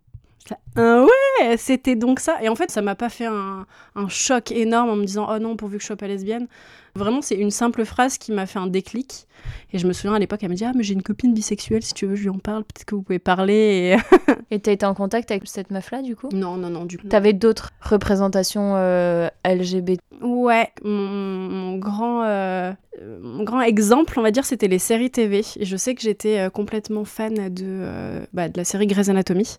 Ah 0.75 1.05
ouais, 1.05 1.57
c'était 1.57 1.95
donc 1.95 2.19
ça. 2.19 2.41
Et 2.41 2.49
en 2.49 2.55
fait, 2.55 2.69
ça 2.69 2.81
m'a 2.81 2.95
pas 2.95 3.09
fait 3.09 3.25
un, 3.25 3.65
un, 3.95 4.09
choc 4.09 4.51
énorme 4.51 4.89
en 4.89 4.95
me 4.95 5.05
disant 5.05 5.27
oh 5.29 5.39
non, 5.39 5.55
pourvu 5.55 5.77
que 5.77 5.81
je 5.81 5.87
sois 5.87 5.95
pas 5.95 6.07
lesbienne. 6.07 6.47
Vraiment, 6.95 7.23
c'est 7.23 7.35
une 7.35 7.49
simple 7.49 7.85
phrase 7.85 8.19
qui 8.19 8.31
m'a 8.31 8.45
fait 8.45 8.59
un 8.59 8.67
déclic. 8.67 9.25
Et 9.71 9.79
je 9.79 9.87
me 9.87 9.93
souviens 9.93 10.13
à 10.13 10.19
l'époque, 10.19 10.41
elle 10.43 10.49
me 10.49 10.55
dit 10.55 10.63
Ah, 10.63 10.73
mais 10.75 10.83
j'ai 10.83 10.93
une 10.93 11.01
copine 11.01 11.33
bisexuelle, 11.33 11.81
si 11.81 11.95
tu 11.95 12.05
veux, 12.05 12.15
je 12.15 12.21
lui 12.21 12.29
en 12.29 12.37
parle, 12.37 12.63
peut-être 12.63 12.85
que 12.85 12.93
vous 12.93 13.01
pouvez 13.01 13.17
parler. 13.17 13.97
Et 14.51 14.59
t'as 14.59 14.71
été 14.71 14.85
en 14.85 14.93
contact 14.93 15.31
avec 15.31 15.47
cette 15.47 15.71
meuf-là, 15.71 16.03
du 16.03 16.15
coup? 16.15 16.29
Non, 16.31 16.55
non, 16.55 16.69
non, 16.69 16.85
du 16.85 16.99
coup. 16.99 17.07
T'avais 17.07 17.33
d'autres 17.33 17.71
représentations 17.81 18.75
euh, 18.75 19.27
LGBT 19.43 19.99
Ouais, 20.21 20.69
mon, 20.83 21.77
grand, 21.77 22.23
euh, 22.25 22.71
mon 23.21 23.43
grand 23.43 23.61
exemple, 23.61 24.13
on 24.19 24.21
va 24.21 24.29
dire, 24.29 24.45
c'était 24.45 24.67
les 24.67 24.77
séries 24.77 25.09
TV. 25.09 25.43
Et 25.55 25.65
je 25.65 25.75
sais 25.75 25.95
que 25.95 26.01
j'étais 26.01 26.37
euh, 26.37 26.49
complètement 26.51 27.05
fan 27.05 27.49
de, 27.51 28.21
bah, 28.33 28.49
de 28.49 28.57
la 28.57 28.65
série 28.65 28.85
Grey's 28.85 29.09
Anatomy, 29.09 29.57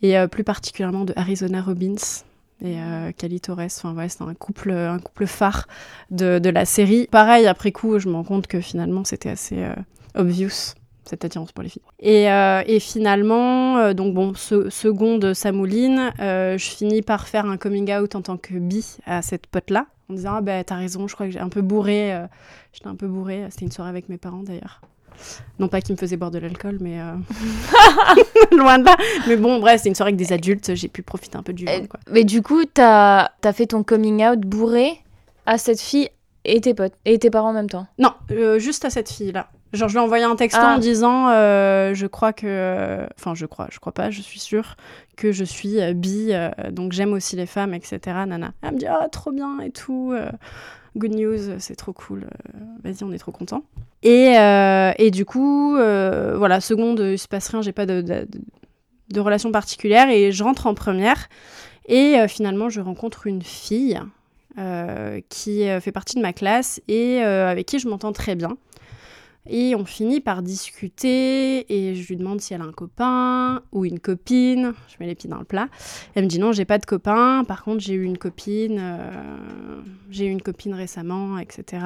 et 0.00 0.16
plus 0.28 0.44
particulièrement 0.44 1.04
de 1.04 1.12
Arizona 1.14 1.60
Robbins 1.60 2.24
et 2.62 2.76
euh, 2.78 3.38
Torres. 3.42 3.60
Enfin, 3.60 3.94
ouais, 3.94 4.08
c'est 4.08 4.22
un 4.22 4.34
couple, 4.34 4.70
un 4.70 4.98
couple 4.98 5.26
phare 5.26 5.66
de, 6.10 6.38
de, 6.38 6.50
la 6.50 6.64
série. 6.64 7.06
Pareil, 7.10 7.46
après 7.46 7.72
coup, 7.72 7.98
je 7.98 8.08
me 8.08 8.14
rends 8.14 8.24
compte 8.24 8.46
que 8.46 8.60
finalement, 8.60 9.04
c'était 9.04 9.30
assez 9.30 9.62
euh, 9.62 9.74
obvious 10.14 10.74
cette 11.04 11.24
attirance 11.24 11.50
pour 11.50 11.62
les 11.64 11.70
filles. 11.70 11.82
Et, 11.98 12.30
euh, 12.30 12.62
et 12.66 12.78
finalement, 12.78 13.78
euh, 13.78 13.94
donc 13.94 14.14
bon, 14.14 14.34
ce, 14.34 14.70
seconde 14.70 15.34
Samouline, 15.34 16.12
je 16.18 16.56
finis 16.58 17.02
par 17.02 17.26
faire 17.26 17.46
un 17.46 17.56
coming 17.56 17.92
out 17.92 18.14
en 18.14 18.22
tant 18.22 18.36
que 18.36 18.54
bi 18.54 18.98
à 19.06 19.22
cette 19.22 19.46
pote-là, 19.48 19.86
en 20.08 20.14
disant 20.14 20.34
ah 20.36 20.40
ben 20.40 20.62
t'as 20.62 20.76
raison, 20.76 21.08
je 21.08 21.14
crois 21.14 21.26
que 21.26 21.32
j'ai 21.32 21.40
un 21.40 21.48
peu 21.48 21.62
bourré, 21.62 22.16
j'étais 22.72 22.86
un 22.86 22.94
peu 22.94 23.08
bourré. 23.08 23.46
C'était 23.50 23.64
une 23.64 23.72
soirée 23.72 23.90
avec 23.90 24.08
mes 24.08 24.18
parents 24.18 24.44
d'ailleurs. 24.44 24.82
Non 25.58 25.68
pas 25.68 25.80
qu'ils 25.80 25.94
me 25.94 25.98
faisaient 25.98 26.16
boire 26.16 26.30
de 26.30 26.38
l'alcool, 26.38 26.78
mais 26.80 27.00
euh, 27.00 27.14
loin 28.56 28.78
de 28.78 28.84
là. 28.84 28.96
Mais 29.28 29.36
bon, 29.36 29.58
bref, 29.60 29.80
c'est 29.82 29.88
une 29.88 29.94
soirée 29.94 30.10
avec 30.10 30.18
des 30.18 30.32
adultes, 30.32 30.74
j'ai 30.74 30.88
pu 30.88 31.02
profiter 31.02 31.36
un 31.36 31.42
peu 31.42 31.52
du 31.52 31.64
vin. 31.64 31.82
Mais 32.10 32.24
du 32.24 32.42
coup, 32.42 32.64
t'as 32.64 33.30
as 33.42 33.52
fait 33.52 33.66
ton 33.66 33.82
coming 33.82 34.24
out 34.24 34.40
bourré 34.40 34.98
à 35.46 35.58
cette 35.58 35.80
fille 35.80 36.08
et 36.44 36.60
tes 36.60 36.74
potes 36.74 36.94
et 37.04 37.18
tes 37.18 37.30
parents 37.30 37.50
en 37.50 37.54
même 37.54 37.68
temps? 37.68 37.86
Non, 37.98 38.12
euh, 38.30 38.58
juste 38.58 38.84
à 38.84 38.90
cette 38.90 39.10
fille-là. 39.10 39.48
Genre, 39.72 39.88
je 39.88 39.94
lui 39.94 40.00
ai 40.00 40.04
envoyé 40.04 40.24
un 40.24 40.34
texto 40.34 40.60
en 40.60 40.76
ah. 40.76 40.78
disant 40.78 41.28
euh, 41.28 41.94
Je 41.94 42.06
crois 42.06 42.32
que. 42.32 43.06
Enfin, 43.16 43.34
je 43.34 43.46
crois, 43.46 43.68
je 43.70 43.78
crois 43.78 43.92
pas, 43.92 44.10
je 44.10 44.20
suis 44.20 44.40
sûre 44.40 44.76
que 45.16 45.30
je 45.30 45.44
suis 45.44 45.76
bi, 45.94 46.32
donc 46.72 46.92
j'aime 46.92 47.12
aussi 47.12 47.36
les 47.36 47.46
femmes, 47.46 47.74
etc. 47.74 47.98
Nana. 48.26 48.52
Elle 48.62 48.72
me 48.72 48.78
dit 48.78 48.86
Ah, 48.86 49.08
trop 49.12 49.30
bien 49.30 49.60
et 49.60 49.70
tout. 49.70 50.12
Good 50.96 51.14
news, 51.14 51.58
c'est 51.58 51.76
trop 51.76 51.92
cool. 51.92 52.26
Vas-y, 52.82 53.04
on 53.04 53.12
est 53.12 53.18
trop 53.18 53.32
content. 53.32 53.62
Et, 54.02 54.36
euh, 54.38 54.92
et 54.98 55.10
du 55.10 55.24
coup, 55.24 55.76
euh, 55.76 56.34
voilà, 56.36 56.60
seconde, 56.60 57.00
il 57.00 57.18
se 57.18 57.28
passe 57.28 57.48
rien, 57.48 57.62
j'ai 57.62 57.72
pas 57.72 57.86
de, 57.86 58.00
de, 58.00 58.26
de, 59.10 59.20
relation 59.20 59.52
particulière. 59.52 60.08
Et 60.08 60.32
je 60.32 60.42
rentre 60.42 60.66
en 60.66 60.74
première. 60.74 61.28
Et 61.86 62.18
euh, 62.18 62.28
finalement, 62.28 62.68
je 62.68 62.80
rencontre 62.80 63.26
une 63.26 63.42
fille 63.42 64.00
qui 65.30 65.64
fait 65.80 65.92
partie 65.92 66.16
de 66.16 66.20
ma 66.20 66.34
classe 66.34 66.82
et 66.86 67.22
avec 67.22 67.64
qui 67.64 67.78
je 67.78 67.88
m'entends 67.88 68.12
très 68.12 68.34
bien. 68.34 68.58
Et 69.48 69.74
on 69.74 69.84
finit 69.84 70.20
par 70.20 70.42
discuter 70.42 71.72
et 71.72 71.94
je 71.94 72.08
lui 72.08 72.16
demande 72.16 72.40
si 72.40 72.52
elle 72.52 72.60
a 72.60 72.64
un 72.64 72.72
copain 72.72 73.62
ou 73.72 73.84
une 73.84 73.98
copine. 73.98 74.74
Je 74.88 74.96
mets 75.00 75.06
les 75.06 75.14
pieds 75.14 75.30
dans 75.30 75.38
le 75.38 75.44
plat. 75.44 75.68
Elle 76.14 76.24
me 76.24 76.28
dit 76.28 76.38
non, 76.38 76.52
j'ai 76.52 76.66
pas 76.66 76.78
de 76.78 76.86
copain. 76.86 77.44
Par 77.48 77.64
contre, 77.64 77.80
j'ai 77.80 77.94
eu 77.94 78.04
une 78.04 78.18
copine. 78.18 78.80
j'ai 80.10 80.26
eu 80.26 80.30
une 80.30 80.42
copine 80.42 80.74
récemment, 80.74 81.38
etc. 81.38 81.78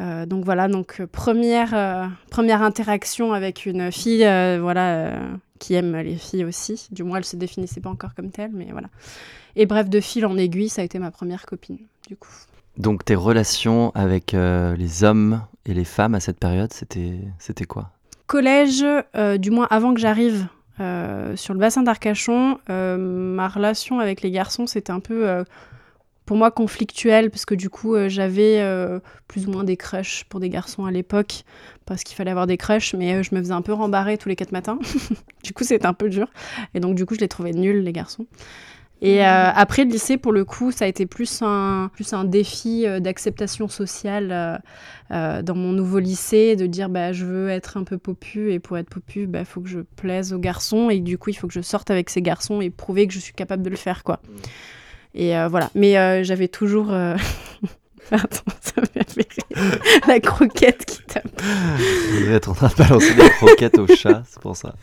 Euh, 0.00 0.26
donc 0.26 0.44
voilà, 0.44 0.68
donc 0.68 1.00
euh, 1.00 1.06
première, 1.06 1.74
euh, 1.74 2.06
première 2.30 2.62
interaction 2.62 3.32
avec 3.32 3.64
une 3.64 3.90
fille 3.90 4.26
voilà, 4.60 5.18
qui 5.58 5.74
aime 5.74 5.96
les 5.96 6.16
filles 6.16 6.44
aussi. 6.44 6.88
Du 6.90 7.02
moins, 7.02 7.18
elle 7.18 7.24
se 7.24 7.36
définissait 7.36 7.80
pas 7.80 7.90
encore 7.90 8.14
comme 8.14 8.30
telle, 8.30 8.50
mais 8.52 8.68
voilà. 8.72 8.88
Et 9.54 9.66
bref, 9.66 9.88
de 9.88 10.00
fil 10.00 10.26
en 10.26 10.36
aiguille, 10.36 10.68
ça 10.68 10.82
a 10.82 10.84
été 10.84 10.98
ma 10.98 11.10
première 11.10 11.46
copine, 11.46 11.78
du 12.08 12.16
coup. 12.16 12.28
Donc 12.78 13.04
tes 13.04 13.14
relations 13.14 13.90
avec 13.94 14.32
les 14.32 15.04
hommes 15.04 15.42
et 15.64 15.74
les 15.74 15.84
femmes 15.84 16.14
à 16.14 16.20
cette 16.20 16.38
période, 16.38 16.72
c'était, 16.72 17.64
quoi? 17.66 17.90
Collège, 18.26 18.84
du 19.38 19.50
moins 19.50 19.66
avant 19.70 19.94
que 19.94 20.00
j'arrive 20.00 20.46
sur 20.78 21.54
le 21.54 21.58
bassin 21.58 21.82
d'Arcachon, 21.82 22.58
ma 22.68 23.48
relation 23.48 23.98
avec 23.98 24.22
les 24.22 24.30
garçons, 24.30 24.66
c'était 24.66 24.92
un 24.92 25.00
peu 25.00 25.44
pour 26.26 26.36
moi 26.36 26.50
conflictuel 26.50 27.30
parce 27.30 27.46
que 27.46 27.54
du 27.54 27.70
coup 27.70 27.94
euh, 27.94 28.08
j'avais 28.08 28.58
euh, 28.60 28.98
plus 29.28 29.46
ou 29.46 29.52
moins 29.52 29.64
des 29.64 29.76
crushs 29.76 30.24
pour 30.28 30.40
des 30.40 30.50
garçons 30.50 30.84
à 30.84 30.90
l'époque 30.90 31.44
parce 31.86 32.02
qu'il 32.02 32.16
fallait 32.16 32.32
avoir 32.32 32.48
des 32.48 32.56
crushs 32.56 32.94
mais 32.94 33.14
euh, 33.14 33.22
je 33.22 33.34
me 33.34 33.40
faisais 33.40 33.52
un 33.52 33.62
peu 33.62 33.72
rembarrer 33.72 34.18
tous 34.18 34.28
les 34.28 34.36
quatre 34.36 34.52
matins. 34.52 34.78
Du 35.44 35.52
coup 35.52 35.62
c'était 35.62 35.86
un 35.86 35.94
peu 35.94 36.08
dur. 36.08 36.26
Et 36.74 36.80
donc 36.80 36.96
du 36.96 37.06
coup 37.06 37.14
je 37.14 37.20
les 37.20 37.28
trouvais 37.28 37.52
nuls 37.52 37.84
les 37.84 37.92
garçons 37.92 38.26
et 39.02 39.22
après 39.22 39.84
le 39.84 39.90
lycée 39.90 40.16
pour 40.16 40.32
le 40.32 40.44
coup 40.44 40.72
ça 40.72 40.86
a 40.86 40.88
été 40.88 41.04
plus 41.04 41.42
un 41.42 41.90
plus 41.92 42.14
un 42.14 42.24
défi 42.24 42.86
d'acceptation 43.00 43.68
sociale 43.68 44.62
dans 45.10 45.54
mon 45.54 45.72
nouveau 45.72 45.98
lycée 45.98 46.56
de 46.56 46.66
dire 46.66 46.88
bah 46.88 47.12
je 47.12 47.26
veux 47.26 47.50
être 47.50 47.76
un 47.76 47.84
peu 47.84 47.98
popu 47.98 48.52
et 48.52 48.58
pour 48.58 48.78
être 48.78 48.88
popu 48.88 49.20
il 49.20 49.26
bah, 49.26 49.44
faut 49.44 49.60
que 49.60 49.68
je 49.68 49.80
plaise 49.80 50.32
aux 50.32 50.38
garçons 50.38 50.88
et 50.88 51.00
du 51.00 51.18
coup 51.18 51.28
il 51.28 51.34
faut 51.34 51.46
que 51.46 51.52
je 51.52 51.60
sorte 51.60 51.90
avec 51.90 52.08
ces 52.08 52.22
garçons 52.22 52.62
et 52.62 52.70
prouver 52.70 53.06
que 53.06 53.12
je 53.12 53.18
suis 53.18 53.34
capable 53.34 53.62
de 53.62 53.70
le 53.70 53.76
faire 53.76 54.02
quoi 54.02 54.20
et 55.16 55.36
euh, 55.36 55.48
voilà. 55.48 55.70
Mais 55.74 55.98
euh, 55.98 56.22
j'avais 56.22 56.46
toujours. 56.46 56.92
Euh, 56.92 57.16
Attends, 58.12 58.44
ça 58.60 58.80
m'a 58.80 59.04
fait 59.04 59.26
rire. 59.28 59.80
La 60.06 60.20
croquette 60.20 60.84
qui 60.84 61.02
tape. 61.02 61.42
Vous 62.12 62.30
êtes 62.30 62.46
en 62.46 62.52
train 62.52 62.68
de 62.68 62.74
balancer 62.74 63.14
des 63.14 63.30
croquettes 63.30 63.78
au 63.78 63.86
chat, 63.88 64.22
c'est 64.28 64.40
pour 64.40 64.56
ça. 64.56 64.74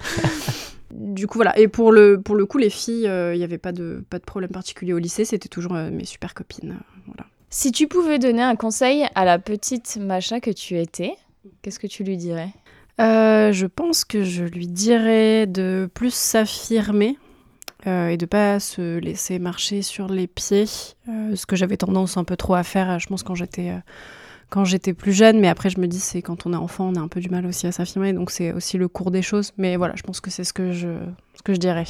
Du 0.94 1.28
coup, 1.28 1.38
voilà. 1.38 1.58
Et 1.58 1.68
pour 1.68 1.92
le, 1.92 2.22
pour 2.22 2.36
le 2.36 2.46
coup, 2.46 2.58
les 2.58 2.70
filles, 2.70 3.10
il 3.10 3.38
n'y 3.38 3.44
avait 3.44 3.58
pas 3.58 3.72
de, 3.72 4.04
pas 4.10 4.20
de 4.20 4.24
problème 4.24 4.52
particulier 4.52 4.94
au 4.94 5.00
lycée. 5.00 5.26
C'était 5.26 5.50
toujours 5.50 5.74
mes 5.74 6.06
super 6.06 6.34
copines. 6.34 6.78
voilà. 7.08 7.26
Si 7.50 7.72
tu 7.72 7.88
pouvais 7.88 8.20
donner 8.20 8.42
un 8.42 8.56
conseil 8.56 9.06
à 9.16 9.26
la 9.26 9.40
petite 9.40 9.98
Macha 9.98 10.40
que 10.40 10.52
tu 10.52 10.80
étais, 10.80 11.14
qu'est-ce 11.62 11.80
que 11.80 11.88
tu 11.88 12.04
lui 12.04 12.18
dirais? 12.18 12.50
Je 13.00 13.66
pense 13.66 14.06
que 14.06 14.24
je 14.24 14.44
lui 14.44 14.68
dirais 14.68 15.48
de 15.48 15.90
plus 15.94 16.14
s'affirmer 16.14 17.18
euh, 17.86 18.08
et 18.08 18.18
de 18.18 18.26
pas 18.26 18.62
se 18.62 18.98
laisser 19.00 19.40
marcher 19.40 19.82
sur 19.82 20.08
les 20.08 20.28
pieds, 20.28 20.66
euh, 21.10 21.36
ce 21.36 21.46
que 21.46 21.58
j'avais 21.58 21.76
tendance 21.76 22.16
un 22.16 22.24
peu 22.24 22.38
trop 22.38 22.54
à 22.54 22.64
faire, 22.64 22.98
je 23.00 23.08
pense 23.08 23.24
quand 23.24 23.36
j'étais 23.36 23.72
euh, 23.72 23.80
quand 24.54 24.66
j'étais 24.66 24.94
plus 24.94 25.14
jeune, 25.14 25.40
mais 25.40 25.48
après 25.48 25.72
je 25.72 25.80
me 25.80 25.88
dis 25.88 26.00
c'est 26.00 26.22
quand 26.22 26.46
on 26.46 26.54
est 26.54 26.56
enfant, 26.56 26.92
on 26.94 26.96
a 26.96 27.00
un 27.00 27.08
peu 27.08 27.20
du 27.20 27.30
mal 27.30 27.44
aussi 27.48 27.66
à 27.66 27.72
s'affirmer, 27.72 28.14
donc 28.14 28.30
c'est 28.30 28.54
aussi 28.54 28.78
le 28.78 28.88
cours 28.88 29.10
des 29.10 29.24
choses. 29.24 29.52
Mais 29.58 29.78
voilà, 29.78 29.96
je 29.96 30.04
pense 30.04 30.22
que 30.22 30.30
c'est 30.30 30.44
ce 30.44 30.54
que 30.54 30.72
je 30.72 30.90
ce 31.34 31.42
que 31.42 31.56
je 31.56 31.60
dirais. 31.60 31.86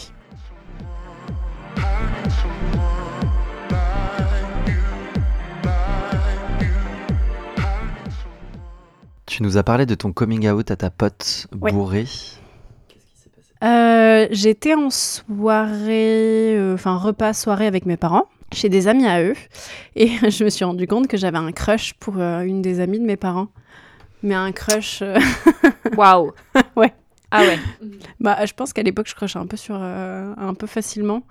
Tu 9.25 9.43
nous 9.43 9.58
as 9.58 9.63
parlé 9.63 9.86
de 9.86 9.96
ton 9.96 10.13
coming 10.13 10.50
out 10.50 10.72
à 10.72 10.77
ta 10.77 10.89
pote 10.89 11.48
bourrée. 11.51 12.08
Euh, 13.62 14.27
j'étais 14.32 14.74
en 14.74 14.89
soirée, 14.89 16.55
euh, 16.58 16.75
enfin 16.75 16.96
repas 16.96 17.34
soirée 17.34 17.67
avec 17.67 17.86
mes 17.86 17.98
parents, 17.98 18.27
chez 18.53 18.69
des 18.69 18.88
amis 18.88 19.05
à 19.05 19.22
eux, 19.22 19.36
et 19.95 20.07
je 20.29 20.43
me 20.43 20.50
suis 20.50 20.65
rendu 20.65 20.88
compte 20.88 21.07
que 21.07 21.17
j'avais 21.17 21.38
un 21.38 21.51
crush 21.51 21.93
pour 21.95 22.17
euh, 22.17 22.41
une 22.41 22.62
des 22.62 22.79
amies 22.79 23.00
de 23.00 23.05
mes 23.05 23.17
parents. 23.17 23.48
Mais 24.22 24.36
un 24.36 24.51
crush. 24.51 25.03
Waouh! 25.98 26.31
ouais. 26.75 26.93
Ah 27.36 27.41
ouais. 27.41 27.57
Bah, 28.19 28.45
je 28.45 28.53
pense 28.53 28.74
qu'à 28.74 28.83
l'époque, 28.83 29.07
je 29.10 29.15
crushais 29.15 29.39
un 29.39 29.48
peu 29.48 29.57
sur, 29.57 29.75
un 29.75 30.53
peu 30.53 30.67
facilement 30.67 31.24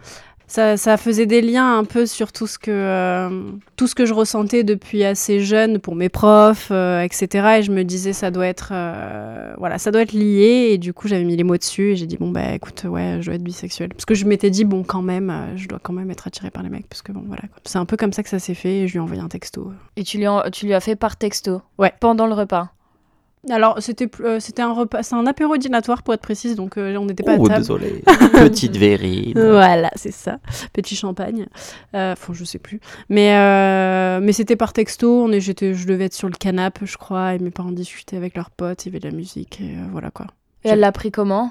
ça, 0.53 0.97
faisait 0.97 1.27
des 1.27 1.41
liens 1.41 1.79
un 1.79 1.85
peu 1.85 2.05
sur 2.05 2.31
tout 2.31 2.47
ce 2.47 2.59
que, 2.59 2.71
euh, 2.71 3.53
tout 3.77 3.87
ce 3.87 3.95
que 3.95 4.05
je 4.05 4.13
ressentais 4.13 4.65
depuis 4.65 5.03
assez 5.03 5.41
jeune 5.41 5.79
pour 5.79 5.95
mes 5.95 6.11
profs, 6.11 6.69
euh, 6.71 7.01
etc. 7.01 7.57
Et 7.59 7.63
je 7.63 7.73
me 7.73 7.85
disais, 7.85 8.13
ça 8.13 8.31
doit 8.31 8.47
être, 8.47 8.71
euh, 8.73 9.55
voilà, 9.57 9.79
ça 9.79 9.91
doit 9.91 10.03
être 10.03 10.13
lié. 10.13 10.69
Et 10.73 10.79
du 10.79 10.93
coup, 10.93 11.09
j'avais 11.09 11.25
mis 11.25 11.37
les 11.37 11.45
mots 11.45 11.57
dessus 11.57 11.93
et 11.93 11.97
j'ai 11.97 12.07
dit, 12.07 12.19
bon, 12.19 12.31
bah 12.31 12.53
écoute, 12.53 12.85
ouais, 12.85 13.19
je 13.21 13.27
dois 13.27 13.37
être 13.37 13.43
bisexuelle. 13.43 13.91
Parce 13.91 14.05
que 14.05 14.15
je 14.15 14.27
m'étais 14.27 14.51
dit, 14.51 14.65
bon, 14.65 14.83
quand 14.83 15.03
même, 15.03 15.33
je 15.57 15.69
dois 15.69 15.79
quand 15.83 15.95
même 15.95 16.11
être 16.11 16.27
attirée 16.27 16.51
par 16.51 16.63
les 16.63 16.69
mecs. 16.69 16.87
Parce 16.87 17.03
que 17.03 17.13
bon, 17.13 17.25
voilà. 17.27 17.43
C'est 17.65 17.79
un 17.79 17.87
peu 17.87 17.97
comme 17.97 18.13
ça 18.13 18.23
que 18.23 18.29
ça 18.29 18.39
s'est 18.39 18.55
fait 18.55 18.81
et 18.81 18.89
je 18.89 18.93
lui 18.93 18.99
ai 18.99 19.01
envoyé 19.01 19.23
un 19.23 19.29
texto. 19.29 19.73
Et 19.97 20.05
tu 20.05 20.19
lui, 20.19 20.27
tu 20.53 20.67
lui 20.67 20.75
as 20.75 20.81
fait 20.81 20.97
par 20.97 21.17
texto 21.17 21.63
Ouais. 21.79 21.93
Pendant 21.99 22.27
le 22.27 22.35
repas 22.35 22.73
alors, 23.51 23.83
c'était 23.83 24.09
euh, 24.21 24.39
c'était 24.39 24.63
un 24.63 24.73
repas, 24.73 25.03
c'est 25.03 25.17
un 25.17 25.27
apéro 25.27 25.57
dînatoire 25.57 26.05
pour 26.05 26.15
être 26.15 26.21
précise, 26.21 26.55
donc 26.55 26.79
euh, 26.79 26.97
on 26.97 27.07
n'était 27.07 27.25
pas 27.25 27.37
oh, 27.37 27.45
à 27.47 27.49
table. 27.49 27.61
désolé. 27.61 28.05
Petite 28.33 28.77
verrine. 28.77 29.33
voilà, 29.35 29.91
c'est 29.97 30.13
ça. 30.13 30.39
Petit 30.73 30.95
champagne. 30.95 31.47
Euh, 31.95 32.13
enfin, 32.13 32.33
je 32.35 32.45
sais 32.45 32.61
plus. 32.61 32.81
Mais, 33.09 33.33
mais 34.21 34.33
c'était 34.33 34.57
par 34.57 34.73
texto. 34.73 35.25
On 35.25 35.33
est, 35.33 35.41
je 35.41 35.87
devais 35.87 36.05
être 36.05 36.15
sur 36.15 36.29
le 36.29 36.35
canapé, 36.35 36.87
je 36.87 36.97
crois, 36.97 37.35
et 37.35 37.39
mes 37.41 37.51
parents 37.51 37.73
discutaient 37.73 38.17
avec 38.17 38.37
leurs 38.37 38.51
potes, 38.51 38.85
il 38.85 38.89
y 38.89 38.93
avait 38.93 39.01
de 39.01 39.09
la 39.09 39.15
musique, 39.15 39.61
et 39.61 39.77
voilà 39.91 40.11
quoi. 40.11 40.27
Et 40.65 40.69
elle 40.69 40.81
l'a 40.81 40.93
pris 40.93 41.11
comment? 41.11 41.51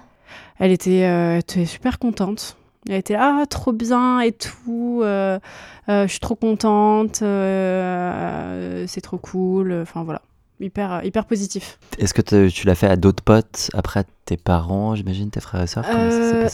Elle 0.60 0.72
était, 0.72 1.00
elle 1.00 1.40
était 1.40 1.66
super 1.66 2.00
contente. 2.00 2.56
Elle 2.90 2.96
était 2.96 3.16
ah 3.16 3.44
trop 3.48 3.74
bien 3.74 4.22
et 4.22 4.32
tout, 4.32 5.02
euh, 5.04 5.40
euh, 5.88 6.08
je 6.08 6.12
suis 6.12 6.20
trop 6.20 6.36
contente, 6.36 7.22
euh, 7.22 8.86
c'est 8.88 9.02
trop 9.02 9.20
cool, 9.20 9.72
enfin 9.84 10.04
voilà, 10.04 10.24
hyper 10.62 11.03
hyper 11.03 11.25
positif. 11.25 11.80
Est-ce 11.98 12.13
que 12.13 12.48
tu 12.48 12.65
l'as 12.68 12.75
fait 12.75 12.88
à 12.88 12.96
d'autres 12.96 13.24
potes 13.24 13.70
après 13.74 14.03
tes 14.25 14.38
parents, 14.38 14.96
j'imagine 14.96 15.30
tes 15.30 15.39
frères 15.39 15.62
et 15.62 15.68
sœurs? 15.68 15.86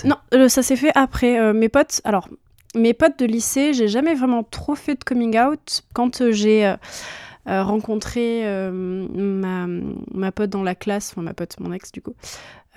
Non, 0.05 0.17
ça 0.49 0.63
s'est 0.63 0.75
fait 0.75 0.91
après 0.95 1.53
mes 1.53 1.69
potes. 1.69 2.01
Alors 2.03 2.29
mes 2.75 2.93
potes 2.93 3.19
de 3.19 3.25
lycée, 3.25 3.73
j'ai 3.73 3.87
jamais 3.87 4.13
vraiment 4.13 4.43
trop 4.43 4.75
fait 4.75 4.95
de 4.95 5.03
coming 5.03 5.39
out. 5.39 5.83
Quand 5.93 6.31
j'ai 6.31 6.75
rencontré 7.45 8.43
ma, 8.71 9.67
ma 10.13 10.31
pote 10.31 10.49
dans 10.49 10.63
la 10.63 10.75
classe, 10.75 11.11
enfin 11.11 11.21
ma 11.21 11.33
pote, 11.33 11.55
mon 11.59 11.71
ex 11.71 11.91
du 11.91 12.01
coup, 12.01 12.13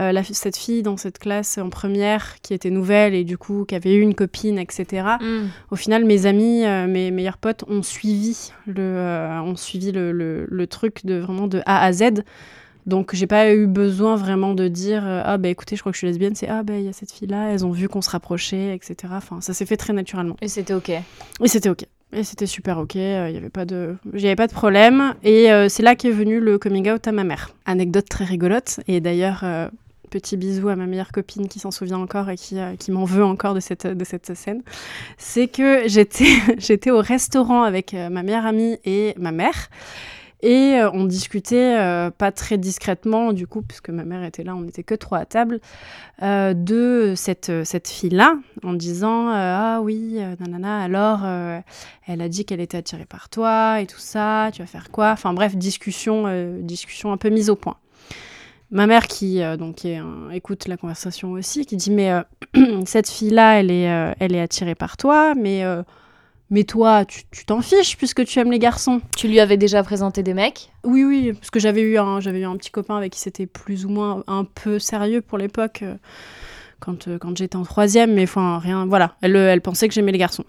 euh, 0.01 0.23
cette 0.33 0.57
fille 0.57 0.83
dans 0.83 0.97
cette 0.97 1.19
classe 1.19 1.59
en 1.59 1.69
première 1.69 2.41
qui 2.41 2.55
était 2.55 2.71
nouvelle 2.71 3.15
et 3.15 3.25
du 3.25 3.37
coup 3.37 3.65
qui 3.67 3.75
avait 3.75 3.95
eu 3.95 4.01
une 4.01 4.15
copine, 4.15 4.59
etc. 4.59 5.07
Mm. 5.21 5.49
Au 5.71 5.77
final, 5.77 6.05
mes 6.05 6.27
amis, 6.27 6.65
euh, 6.65 6.87
mes 6.87 7.11
meilleurs 7.11 7.37
potes 7.37 7.65
ont 7.69 7.83
suivi 7.83 8.51
le, 8.67 8.77
euh, 8.79 9.41
ont 9.43 9.57
suivi 9.57 9.93
le, 9.93 10.13
le, 10.13 10.67
truc 10.67 11.05
de 11.05 11.19
vraiment 11.19 11.47
de 11.47 11.61
A 11.67 11.85
à 11.85 11.93
Z. 11.93 12.23
Donc 12.87 13.15
j'ai 13.15 13.27
pas 13.27 13.53
eu 13.53 13.67
besoin 13.67 14.17
vraiment 14.17 14.55
de 14.55 14.67
dire 14.67 15.05
ah 15.07 15.37
bah 15.37 15.49
écoutez 15.49 15.77
je 15.77 15.83
crois 15.83 15.93
que 15.93 15.97
je 15.97 15.99
suis 15.99 16.07
lesbienne 16.07 16.35
c'est 16.35 16.49
ah 16.49 16.63
bah 16.63 16.79
il 16.79 16.85
y 16.85 16.89
a 16.89 16.95
cette 16.95 17.13
fille 17.13 17.29
là 17.29 17.53
elles 17.53 17.67
ont 17.67 17.71
vu 17.71 17.89
qu'on 17.89 18.01
se 18.01 18.09
rapprochait 18.09 18.75
etc 18.75 19.13
enfin 19.17 19.43
ça 19.43 19.53
s'est 19.53 19.67
fait 19.67 19.77
très 19.77 19.93
naturellement 19.93 20.37
et 20.41 20.49
c'était 20.49 20.73
ok 20.73 20.89
et 20.89 21.03
c'était 21.45 21.69
ok 21.69 21.85
et 22.13 22.25
c'était 22.25 22.47
super 22.47 22.79
ok, 22.79 22.97
il 22.97 23.01
n'y 23.31 23.37
avait 23.37 23.51
pas 23.51 23.65
de, 23.65 23.95
j'avais 24.15 24.35
pas 24.35 24.49
de 24.49 24.53
problème. 24.53 25.15
Et 25.23 25.47
c'est 25.69 25.85
là 25.85 25.95
qu'est 25.95 26.11
venu 26.11 26.41
le 26.41 26.59
coming 26.59 26.91
out 26.91 27.07
à 27.07 27.13
ma 27.13 27.23
mère. 27.23 27.55
Anecdote 27.67 28.07
très 28.09 28.25
rigolote. 28.25 28.81
Et 28.89 29.01
d'ailleurs, 29.01 29.45
petit 30.11 30.37
bisou 30.37 30.69
à 30.69 30.77
ma 30.77 30.87
meilleure 30.87 31.13
copine 31.13 31.49
qui 31.49 31.59
s'en 31.59 31.71
souvient 31.71 31.99
encore 31.99 32.29
et 32.29 32.37
qui, 32.37 32.59
euh, 32.59 32.77
qui 32.77 32.91
m'en 32.91 33.05
veut 33.05 33.25
encore 33.25 33.55
de 33.55 33.61
cette, 33.61 33.87
de 33.87 34.05
cette 34.05 34.35
scène, 34.35 34.63
c'est 35.17 35.49
que 35.49 35.85
j'étais, 35.87 36.91
au 36.91 37.01
restaurant 37.01 37.63
avec 37.63 37.95
euh, 37.95 38.11
ma 38.11 38.23
meilleure 38.23 38.47
amie 38.47 38.79
et 38.85 39.15
ma 39.17 39.33
mère. 39.33 39.71
Et 40.43 40.79
euh, 40.81 40.91
on 40.95 41.05
discutait, 41.05 41.77
pas 42.17 42.33
très 42.33 42.57
discrètement, 42.57 43.35
du 43.35 43.47
coup, 43.47 43.61
puisque 43.61 43.91
ma 43.91 44.05
mère 44.05 44.25
était 44.25 44.43
là, 44.43 44.57
on 44.57 44.63
n'était 44.63 44.83
que 44.83 44.95
trois 44.95 45.19
à 45.19 45.27
table, 45.27 45.61
de 46.23 47.13
cette, 47.15 47.53
cette 47.65 47.89
fille-là, 47.89 48.39
en 48.65 48.73
disant 48.73 49.29
Ah 49.29 49.81
oui, 49.83 50.19
nanana, 50.41 50.83
alors, 50.83 51.27
elle 52.07 52.23
a 52.23 52.29
dit 52.31 52.47
qu'elle 52.47 52.61
était 52.61 52.79
attirée 52.79 53.05
par 53.05 53.29
toi 53.29 53.83
et 53.83 53.87
tout 53.87 53.99
ça, 53.99 54.49
tu 54.55 54.63
vas 54.63 54.67
faire 54.67 54.91
quoi? 54.91 55.11
Enfin 55.11 55.35
bref, 55.35 55.57
discussion, 55.57 56.25
discussion 56.63 57.13
un 57.13 57.19
peu 57.19 57.29
mise 57.29 57.51
au 57.51 57.57
point 57.57 57.77
ma 58.71 58.87
mère 58.87 59.07
qui 59.07 59.43
euh, 59.43 59.57
donc 59.57 59.87
écoute 60.33 60.69
la 60.69 60.77
conversation 60.77 61.33
aussi, 61.33 61.67
qui 61.67 61.77
dit 61.77 61.91
mais 61.91 62.11
euh, 62.11 62.23
cette 62.87 63.09
fille 63.09 63.31
là, 63.31 63.61
elle 63.61 63.71
est 63.71 63.91
euh, 63.91 64.13
elle 64.19 64.35
est 64.35 64.41
attirée 64.41 64.75
par 64.75 64.97
toi, 64.97 65.35
mais 65.35 65.65
mais 66.53 66.65
toi, 66.65 67.05
tu 67.05 67.45
t'en 67.47 67.63
fiches 67.63 67.97
puisque 67.97 68.25
tu 68.25 68.41
aimes 68.41 68.51
les 68.51 68.59
garçons. 68.59 69.01
Tu 69.17 69.29
lui 69.29 69.39
avais 69.39 69.57
déjà 69.57 69.85
présenté 69.85 70.25
des 70.25 70.35
mecs? 70.35 70.73
Oui, 70.83 71.05
oui, 71.05 71.33
parce 71.33 71.51
que 71.51 71.61
j'avais 71.61 71.83
eu 71.83 71.97
un 71.97 72.21
j'avais 72.21 72.41
eu 72.41 72.45
un 72.45 72.57
petit 72.57 72.71
copain 72.71 72.97
avec 72.97 73.13
qui 73.13 73.21
c'était 73.21 73.47
plus 73.47 73.87
ou 73.87 73.89
moins 73.89 74.25
un 74.27 74.45
peu 74.45 74.79
sérieux 74.79 75.21
pour 75.21 75.39
l'époque. 75.39 75.85
quand, 76.81 77.09
quand 77.19 77.37
j'étais 77.37 77.57
en 77.57 77.63
troisième, 77.63 78.15
mais 78.15 78.25
enfin 78.25 78.59
rien, 78.59 78.87
voilà, 78.87 79.17
elle, 79.21 79.37
elle 79.37 79.61
pensait 79.61 79.87
que 79.87 79.95
j'aimais 79.95 80.13
les 80.13 80.19
garçons. 80.19 80.45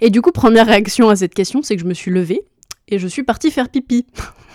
Et 0.00 0.10
du 0.10 0.20
coup, 0.22 0.32
première 0.32 0.66
réaction 0.66 1.08
à 1.08 1.16
cette 1.16 1.34
question, 1.34 1.62
c'est 1.62 1.76
que 1.76 1.82
je 1.82 1.86
me 1.86 1.94
suis 1.94 2.10
levée 2.10 2.42
et 2.88 2.98
je 2.98 3.08
suis 3.08 3.22
partie 3.22 3.50
faire 3.50 3.68
pipi. 3.68 4.06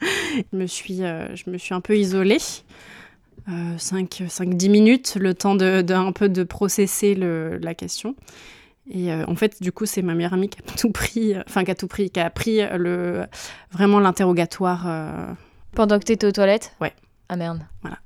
je, 0.00 0.56
me 0.56 0.66
suis, 0.66 1.02
euh, 1.02 1.34
je 1.34 1.50
me 1.50 1.58
suis 1.58 1.74
un 1.74 1.80
peu 1.80 1.96
isolée. 1.96 2.38
5-10 3.48 4.66
euh, 4.66 4.70
minutes, 4.70 5.16
le 5.20 5.34
temps 5.34 5.54
de, 5.54 5.84
un 5.92 6.12
peu 6.12 6.28
de 6.28 6.42
processer 6.42 7.14
le, 7.14 7.58
la 7.58 7.74
question. 7.74 8.16
Et 8.90 9.12
euh, 9.12 9.24
en 9.28 9.36
fait, 9.36 9.62
du 9.62 9.72
coup, 9.72 9.86
c'est 9.86 10.02
ma 10.02 10.14
meilleure 10.14 10.34
amie 10.34 10.48
qui 10.48 10.58
a 10.58 10.76
tout 10.76 10.90
pris, 10.90 11.34
enfin 11.46 11.64
qui 11.64 11.70
a 11.70 11.74
tout 11.74 11.88
pris, 11.88 12.10
qui 12.10 12.20
a 12.20 12.30
pris 12.30 12.60
le, 12.76 13.24
vraiment 13.70 14.00
l'interrogatoire. 14.00 15.36
Pendant 15.72 15.98
que 15.98 16.04
tu 16.04 16.12
étais 16.12 16.26
aux 16.26 16.32
toilettes? 16.32 16.74
Ouais. 16.80 16.92
Ah 17.28 17.36
merde. 17.36 17.60
Voilà. 17.82 17.98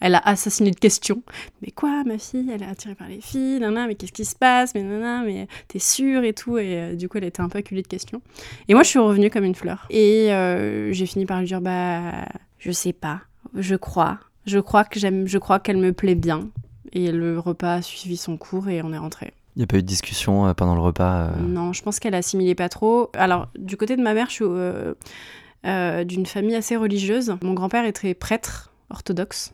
Elle 0.00 0.14
a 0.14 0.22
assassiné 0.24 0.70
de 0.70 0.78
questions. 0.78 1.22
Mais 1.62 1.70
quoi, 1.70 2.04
ma 2.04 2.18
fille? 2.18 2.50
Elle 2.52 2.62
est 2.62 2.66
attirée 2.66 2.94
par 2.94 3.08
les 3.08 3.20
filles, 3.20 3.58
nana, 3.58 3.86
mais 3.86 3.94
qu'est-ce 3.94 4.12
qui 4.12 4.24
se 4.24 4.36
passe? 4.36 4.74
Mais 4.74 4.82
nana, 4.82 5.22
mais 5.24 5.48
t'es 5.66 5.78
sûre 5.78 6.22
et 6.24 6.32
tout. 6.32 6.58
Et 6.58 6.80
euh, 6.80 6.94
du 6.94 7.08
coup, 7.08 7.18
elle 7.18 7.24
était 7.24 7.40
un 7.40 7.48
peu 7.48 7.58
acculée 7.58 7.82
de 7.82 7.88
questions. 7.88 8.22
Et 8.68 8.74
moi, 8.74 8.82
je 8.84 8.88
suis 8.88 8.98
revenue 8.98 9.30
comme 9.30 9.44
une 9.44 9.54
fleur. 9.54 9.86
Et 9.90 10.32
euh, 10.32 10.92
j'ai 10.92 11.06
fini 11.06 11.26
par 11.26 11.40
lui 11.40 11.46
dire, 11.46 11.60
bah, 11.60 12.26
je 12.58 12.70
sais 12.70 12.92
pas, 12.92 13.22
je 13.54 13.74
crois. 13.74 14.18
Je 14.46 14.58
crois 14.60 14.84
que 14.84 15.00
j'aime, 15.00 15.26
je 15.26 15.38
crois 15.38 15.58
qu'elle 15.58 15.78
me 15.78 15.92
plaît 15.92 16.14
bien. 16.14 16.48
Et 16.92 17.10
le 17.12 17.38
repas 17.38 17.74
a 17.74 17.82
suivi 17.82 18.16
son 18.16 18.36
cours 18.36 18.68
et 18.68 18.82
on 18.82 18.92
est 18.92 18.98
rentré. 18.98 19.34
Il 19.56 19.58
n'y 19.58 19.64
a 19.64 19.66
pas 19.66 19.78
eu 19.78 19.82
de 19.82 19.86
discussion 19.86 20.46
euh, 20.46 20.54
pendant 20.54 20.76
le 20.76 20.80
repas 20.80 21.32
Non, 21.40 21.72
je 21.72 21.82
pense 21.82 21.98
qu'elle 21.98 22.14
assimilait 22.14 22.54
pas 22.54 22.68
trop. 22.68 23.10
Alors, 23.14 23.48
du 23.58 23.76
côté 23.76 23.96
de 23.96 24.02
ma 24.02 24.14
mère, 24.14 24.30
je 24.30 24.34
suis 24.34 26.06
d'une 26.06 26.26
famille 26.26 26.54
assez 26.54 26.76
religieuse. 26.76 27.36
Mon 27.42 27.54
grand-père 27.54 27.92
très 27.92 28.14
prêtre 28.14 28.72
orthodoxe. 28.90 29.52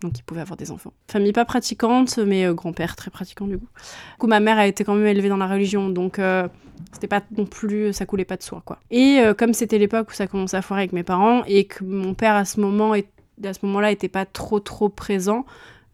Donc 0.00 0.18
il 0.18 0.22
pouvait 0.22 0.40
avoir 0.40 0.56
des 0.56 0.70
enfants. 0.70 0.92
Famille 1.10 1.32
pas 1.32 1.44
pratiquante, 1.44 2.18
mais 2.18 2.46
euh, 2.46 2.54
grand-père 2.54 2.96
très 2.96 3.10
pratiquant 3.10 3.46
du 3.46 3.58
coup. 3.58 3.66
Du 3.66 4.18
coup, 4.18 4.26
ma 4.26 4.40
mère 4.40 4.58
a 4.58 4.66
été 4.66 4.84
quand 4.84 4.94
même 4.94 5.06
élevée 5.06 5.28
dans 5.28 5.36
la 5.36 5.46
religion, 5.46 5.90
donc 5.90 6.18
euh, 6.18 6.48
c'était 6.92 7.08
pas 7.08 7.22
non 7.36 7.44
plus, 7.44 7.92
ça 7.92 8.06
coulait 8.06 8.24
pas 8.24 8.36
de 8.36 8.42
soie 8.42 8.62
quoi. 8.64 8.78
Et 8.90 9.18
euh, 9.20 9.34
comme 9.34 9.52
c'était 9.52 9.78
l'époque 9.78 10.10
où 10.10 10.14
ça 10.14 10.26
commençait 10.26 10.56
à 10.56 10.62
foirer 10.62 10.82
avec 10.82 10.92
mes 10.92 11.02
parents 11.02 11.44
et 11.44 11.64
que 11.64 11.84
mon 11.84 12.14
père 12.14 12.34
à 12.34 12.44
ce 12.44 12.60
moment, 12.60 12.92
à 12.92 13.52
ce 13.52 13.58
moment-là, 13.66 13.90
était 13.90 14.08
pas 14.08 14.26
trop 14.26 14.60
trop 14.60 14.88
présent, 14.88 15.44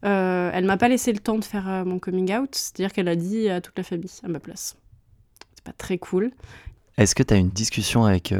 elle 0.03 0.67
m'a 0.67 0.77
pas 0.77 0.89
laissé 0.89 1.13
le 1.13 1.19
temps 1.19 1.39
de 1.39 1.45
faire 1.45 1.85
mon 1.87 1.99
coming 1.99 2.35
out, 2.37 2.55
c'est-à-dire 2.55 2.93
qu'elle 2.93 3.09
a 3.09 3.17
dit 3.17 3.49
à 3.49 3.63
toute 3.63 3.77
la 3.79 3.83
famille 3.83 4.11
à 4.23 4.29
ma 4.29 4.39
place. 4.39 4.77
C'est 5.55 5.65
pas 5.65 5.73
très 5.73 5.97
cool. 5.97 6.31
Est-ce 6.99 7.15
que 7.15 7.23
tu 7.23 7.33
as 7.33 7.39
une 7.39 7.49
discussion 7.49 8.05
avec 8.05 8.35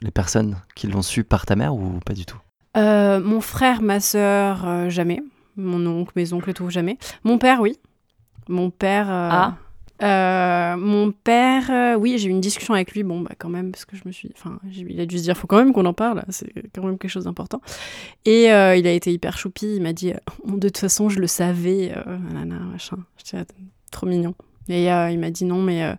les 0.00 0.10
personnes 0.10 0.56
qui 0.74 0.86
l'ont 0.86 1.02
su 1.02 1.24
par 1.24 1.44
ta 1.44 1.56
mère 1.56 1.74
ou 1.74 2.00
pas 2.00 2.14
du 2.14 2.24
tout? 2.24 2.40
Euh, 2.76 3.20
mon 3.20 3.40
frère, 3.40 3.82
ma 3.82 4.00
sœur, 4.00 4.66
euh, 4.66 4.88
jamais. 4.88 5.22
Mon 5.56 5.84
oncle, 5.86 6.12
mes 6.16 6.32
oncles 6.32 6.50
et 6.50 6.54
tout, 6.54 6.70
jamais. 6.70 6.98
Mon 7.24 7.38
père, 7.38 7.60
oui. 7.60 7.78
Mon 8.48 8.70
père. 8.70 9.10
Euh, 9.10 9.28
ah. 10.00 10.76
mon 10.78 11.12
père, 11.12 11.96
oui, 11.98 12.18
j'ai 12.18 12.28
eu 12.28 12.30
une 12.30 12.40
discussion 12.40 12.74
avec 12.74 12.92
lui, 12.92 13.02
bon, 13.02 13.20
bah 13.20 13.32
quand 13.38 13.50
même, 13.50 13.70
parce 13.70 13.84
que 13.84 13.96
je 13.96 14.02
me 14.04 14.12
suis. 14.12 14.30
Enfin, 14.36 14.58
il 14.64 15.00
a 15.00 15.06
dû 15.06 15.18
se 15.18 15.22
dire, 15.22 15.36
faut 15.36 15.46
quand 15.46 15.58
même 15.58 15.72
qu'on 15.72 15.84
en 15.84 15.92
parle, 15.92 16.24
c'est 16.30 16.52
quand 16.74 16.82
même 16.82 16.98
quelque 16.98 17.10
chose 17.10 17.24
d'important. 17.24 17.60
Et 18.24 18.46
il 18.46 18.50
a 18.50 18.92
été 18.92 19.12
hyper 19.12 19.36
choupi, 19.36 19.76
il 19.76 19.82
m'a 19.82 19.92
dit, 19.92 20.12
de 20.44 20.68
toute 20.68 20.78
façon, 20.78 21.08
je 21.08 21.20
le 21.20 21.28
savais, 21.28 21.94
nanana, 22.06 22.58
machin. 22.60 22.96
J'étais 23.16 23.44
trop 23.92 24.06
mignon. 24.06 24.34
Et 24.68 24.84
il 24.84 25.18
m'a 25.18 25.30
dit 25.30 25.44
non, 25.44 25.60
mais 25.60 25.96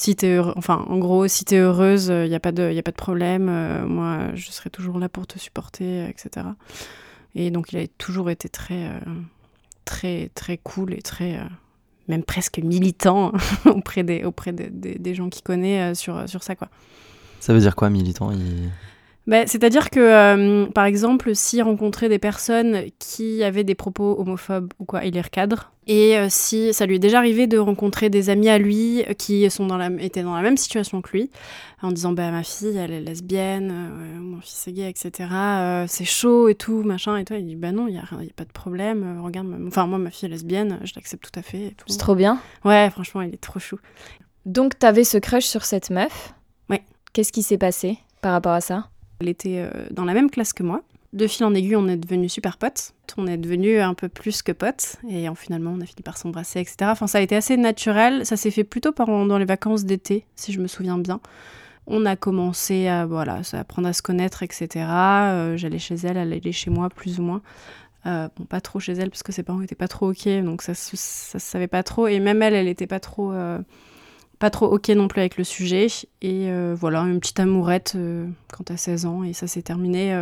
si 0.00 0.16
t'es 0.16 0.38
enfin 0.38 0.86
en 0.88 0.96
gros 0.96 1.28
si 1.28 1.44
t'es 1.44 1.58
heureuse 1.58 2.06
il 2.06 2.12
euh, 2.12 2.26
n'y 2.26 2.34
a 2.34 2.40
pas 2.40 2.52
de 2.52 2.74
a 2.74 2.82
pas 2.82 2.90
de 2.90 2.96
problème 2.96 3.48
euh, 3.50 3.86
moi 3.86 4.34
je 4.34 4.50
serai 4.50 4.70
toujours 4.70 4.98
là 4.98 5.10
pour 5.10 5.26
te 5.26 5.38
supporter 5.38 6.08
etc 6.08 6.46
et 7.34 7.50
donc 7.50 7.72
il 7.72 7.78
a 7.78 7.86
toujours 7.98 8.30
été 8.30 8.48
très 8.48 8.86
euh, 8.86 8.98
très 9.84 10.30
très 10.34 10.56
cool 10.56 10.94
et 10.94 11.02
très 11.02 11.38
même 12.08 12.22
presque 12.22 12.60
militant 12.60 13.32
auprès 13.66 14.02
des 14.02 14.24
auprès 14.24 14.52
des, 14.52 15.14
gens 15.14 15.28
qu'il 15.28 15.42
connaît 15.42 15.94
sur 15.94 16.28
sur 16.28 16.42
ça 16.42 16.56
quoi. 16.56 16.68
Ça 17.38 17.52
veut 17.52 17.60
dire 17.60 17.76
quoi 17.76 17.90
militant? 17.90 18.32
Bah, 19.26 19.46
C'est-à-dire 19.46 19.90
que, 19.90 20.66
par 20.70 20.84
exemple, 20.84 21.34
s'il 21.34 21.62
rencontrait 21.62 22.08
des 22.08 22.18
personnes 22.18 22.84
qui 22.98 23.42
avaient 23.42 23.64
des 23.64 23.74
propos 23.74 24.18
homophobes 24.18 24.72
ou 24.78 24.84
quoi, 24.84 25.04
il 25.04 25.14
les 25.14 25.20
recadre. 25.20 25.72
Et 25.92 26.16
euh, 26.16 26.28
si 26.30 26.72
ça 26.72 26.86
lui 26.86 26.94
est 26.94 27.00
déjà 27.00 27.18
arrivé 27.18 27.48
de 27.48 27.58
rencontrer 27.58 28.10
des 28.10 28.30
amis 28.30 28.48
à 28.48 28.58
lui 28.58 29.02
qui 29.18 29.50
sont 29.50 29.66
dans 29.66 29.76
la, 29.76 29.90
étaient 29.98 30.22
dans 30.22 30.36
la 30.36 30.40
même 30.40 30.56
situation 30.56 31.02
que 31.02 31.10
lui, 31.10 31.30
en 31.82 31.90
disant 31.90 32.12
bah 32.12 32.30
ma 32.30 32.44
fille 32.44 32.76
elle 32.76 32.92
est 32.92 33.00
lesbienne, 33.00 33.72
euh, 33.72 34.20
mon 34.20 34.40
fils 34.40 34.68
est 34.68 34.72
gay, 34.72 34.88
etc. 34.88 35.28
Euh, 35.32 35.84
c'est 35.88 36.04
chaud 36.04 36.48
et 36.48 36.54
tout, 36.54 36.84
machin 36.84 37.16
et 37.16 37.24
toi 37.24 37.38
il 37.38 37.44
dit 37.44 37.56
bah 37.56 37.72
non 37.72 37.88
il 37.88 37.94
y 37.94 37.98
a, 37.98 38.02
y 38.22 38.28
a, 38.28 38.32
pas 38.36 38.44
de 38.44 38.52
problème, 38.52 39.20
regarde, 39.20 39.48
enfin 39.66 39.88
moi 39.88 39.98
ma 39.98 40.10
fille 40.10 40.28
est 40.28 40.30
lesbienne, 40.30 40.78
je 40.84 40.92
l'accepte 40.94 41.24
tout 41.24 41.36
à 41.36 41.42
fait. 41.42 41.74
C'est 41.88 41.98
trop 41.98 42.14
bien. 42.14 42.40
Ouais 42.64 42.88
franchement 42.90 43.22
il 43.22 43.34
est 43.34 43.42
trop 43.42 43.58
chou. 43.58 43.80
Donc 44.46 44.78
t'avais 44.78 45.02
ce 45.02 45.18
crush 45.18 45.46
sur 45.46 45.64
cette 45.64 45.90
meuf? 45.90 46.34
Ouais. 46.68 46.84
Qu'est-ce 47.12 47.32
qui 47.32 47.42
s'est 47.42 47.58
passé 47.58 47.98
par 48.22 48.30
rapport 48.30 48.52
à 48.52 48.60
ça? 48.60 48.90
Elle 49.20 49.28
était 49.28 49.68
dans 49.90 50.04
la 50.04 50.14
même 50.14 50.30
classe 50.30 50.52
que 50.52 50.62
moi 50.62 50.82
de 51.12 51.26
fil 51.26 51.44
en 51.44 51.54
aiguille, 51.54 51.76
on 51.76 51.88
est 51.88 51.96
devenus 51.96 52.32
super 52.32 52.56
potes. 52.56 52.92
On 53.16 53.26
est 53.26 53.36
devenus 53.36 53.80
un 53.80 53.94
peu 53.94 54.08
plus 54.08 54.42
que 54.42 54.52
potes. 54.52 54.96
Et 55.08 55.26
finalement, 55.34 55.72
on 55.76 55.80
a 55.80 55.86
fini 55.86 56.02
par 56.04 56.16
s'embrasser, 56.16 56.60
etc. 56.60 56.76
Enfin, 56.84 57.06
ça 57.06 57.18
a 57.18 57.20
été 57.20 57.34
assez 57.34 57.56
naturel. 57.56 58.24
Ça 58.24 58.36
s'est 58.36 58.50
fait 58.50 58.64
plutôt 58.64 58.92
pendant 58.92 59.36
les 59.38 59.44
vacances 59.44 59.84
d'été, 59.84 60.24
si 60.36 60.52
je 60.52 60.60
me 60.60 60.68
souviens 60.68 60.98
bien. 60.98 61.20
On 61.86 62.06
a 62.06 62.14
commencé 62.14 62.86
à, 62.86 63.06
voilà, 63.06 63.40
apprendre 63.52 63.88
à 63.88 63.92
se 63.92 64.02
connaître, 64.02 64.44
etc. 64.44 64.68
Euh, 64.76 65.56
j'allais 65.56 65.80
chez 65.80 65.96
elle, 65.96 66.16
elle 66.16 66.32
allait 66.32 66.52
chez 66.52 66.70
moi, 66.70 66.88
plus 66.88 67.18
ou 67.18 67.24
moins. 67.24 67.42
Euh, 68.06 68.28
bon, 68.36 68.44
pas 68.44 68.60
trop 68.60 68.78
chez 68.78 68.92
elle, 68.92 69.10
parce 69.10 69.24
que 69.24 69.32
ses 69.32 69.42
parents 69.42 69.60
étaient 69.62 69.74
pas 69.74 69.88
trop 69.88 70.10
OK, 70.10 70.28
donc 70.44 70.62
ça, 70.62 70.74
ça, 70.74 70.96
se 70.96 71.38
savait 71.38 71.66
pas 71.66 71.82
trop. 71.82 72.06
Et 72.06 72.20
même 72.20 72.42
elle, 72.42 72.54
elle 72.54 72.68
était 72.68 72.86
pas 72.86 73.00
trop... 73.00 73.32
Euh, 73.32 73.58
pas 74.40 74.50
trop 74.50 74.66
ok 74.66 74.88
non 74.88 75.06
plus 75.06 75.20
avec 75.20 75.36
le 75.36 75.44
sujet. 75.44 75.86
Et 76.22 76.50
voilà, 76.74 77.02
une 77.02 77.20
petite 77.20 77.38
amourette 77.38 77.96
quand 78.52 78.64
t'as 78.64 78.76
16 78.76 79.06
ans, 79.06 79.22
et 79.22 79.32
ça 79.32 79.46
s'est 79.46 79.62
terminé 79.62 80.12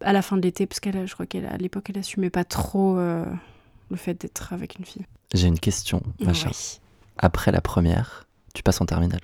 à 0.00 0.12
la 0.12 0.22
fin 0.22 0.36
de 0.36 0.42
l'été, 0.42 0.66
parce 0.66 0.80
qu'elle, 0.80 1.06
je 1.06 1.14
crois 1.14 1.26
qu'à 1.26 1.56
l'époque, 1.58 1.90
elle 1.90 1.98
assumait 1.98 2.30
pas 2.30 2.44
trop 2.44 2.98
euh, 2.98 3.24
le 3.90 3.96
fait 3.96 4.14
d'être 4.14 4.52
avec 4.52 4.78
une 4.78 4.84
fille. 4.84 5.06
J'ai 5.34 5.48
une 5.48 5.58
question, 5.58 6.02
Macha. 6.20 6.48
Ouais. 6.48 6.54
Après 7.18 7.50
la 7.50 7.60
première, 7.60 8.26
tu 8.54 8.62
passes 8.62 8.80
en 8.80 8.86
terminale. 8.86 9.20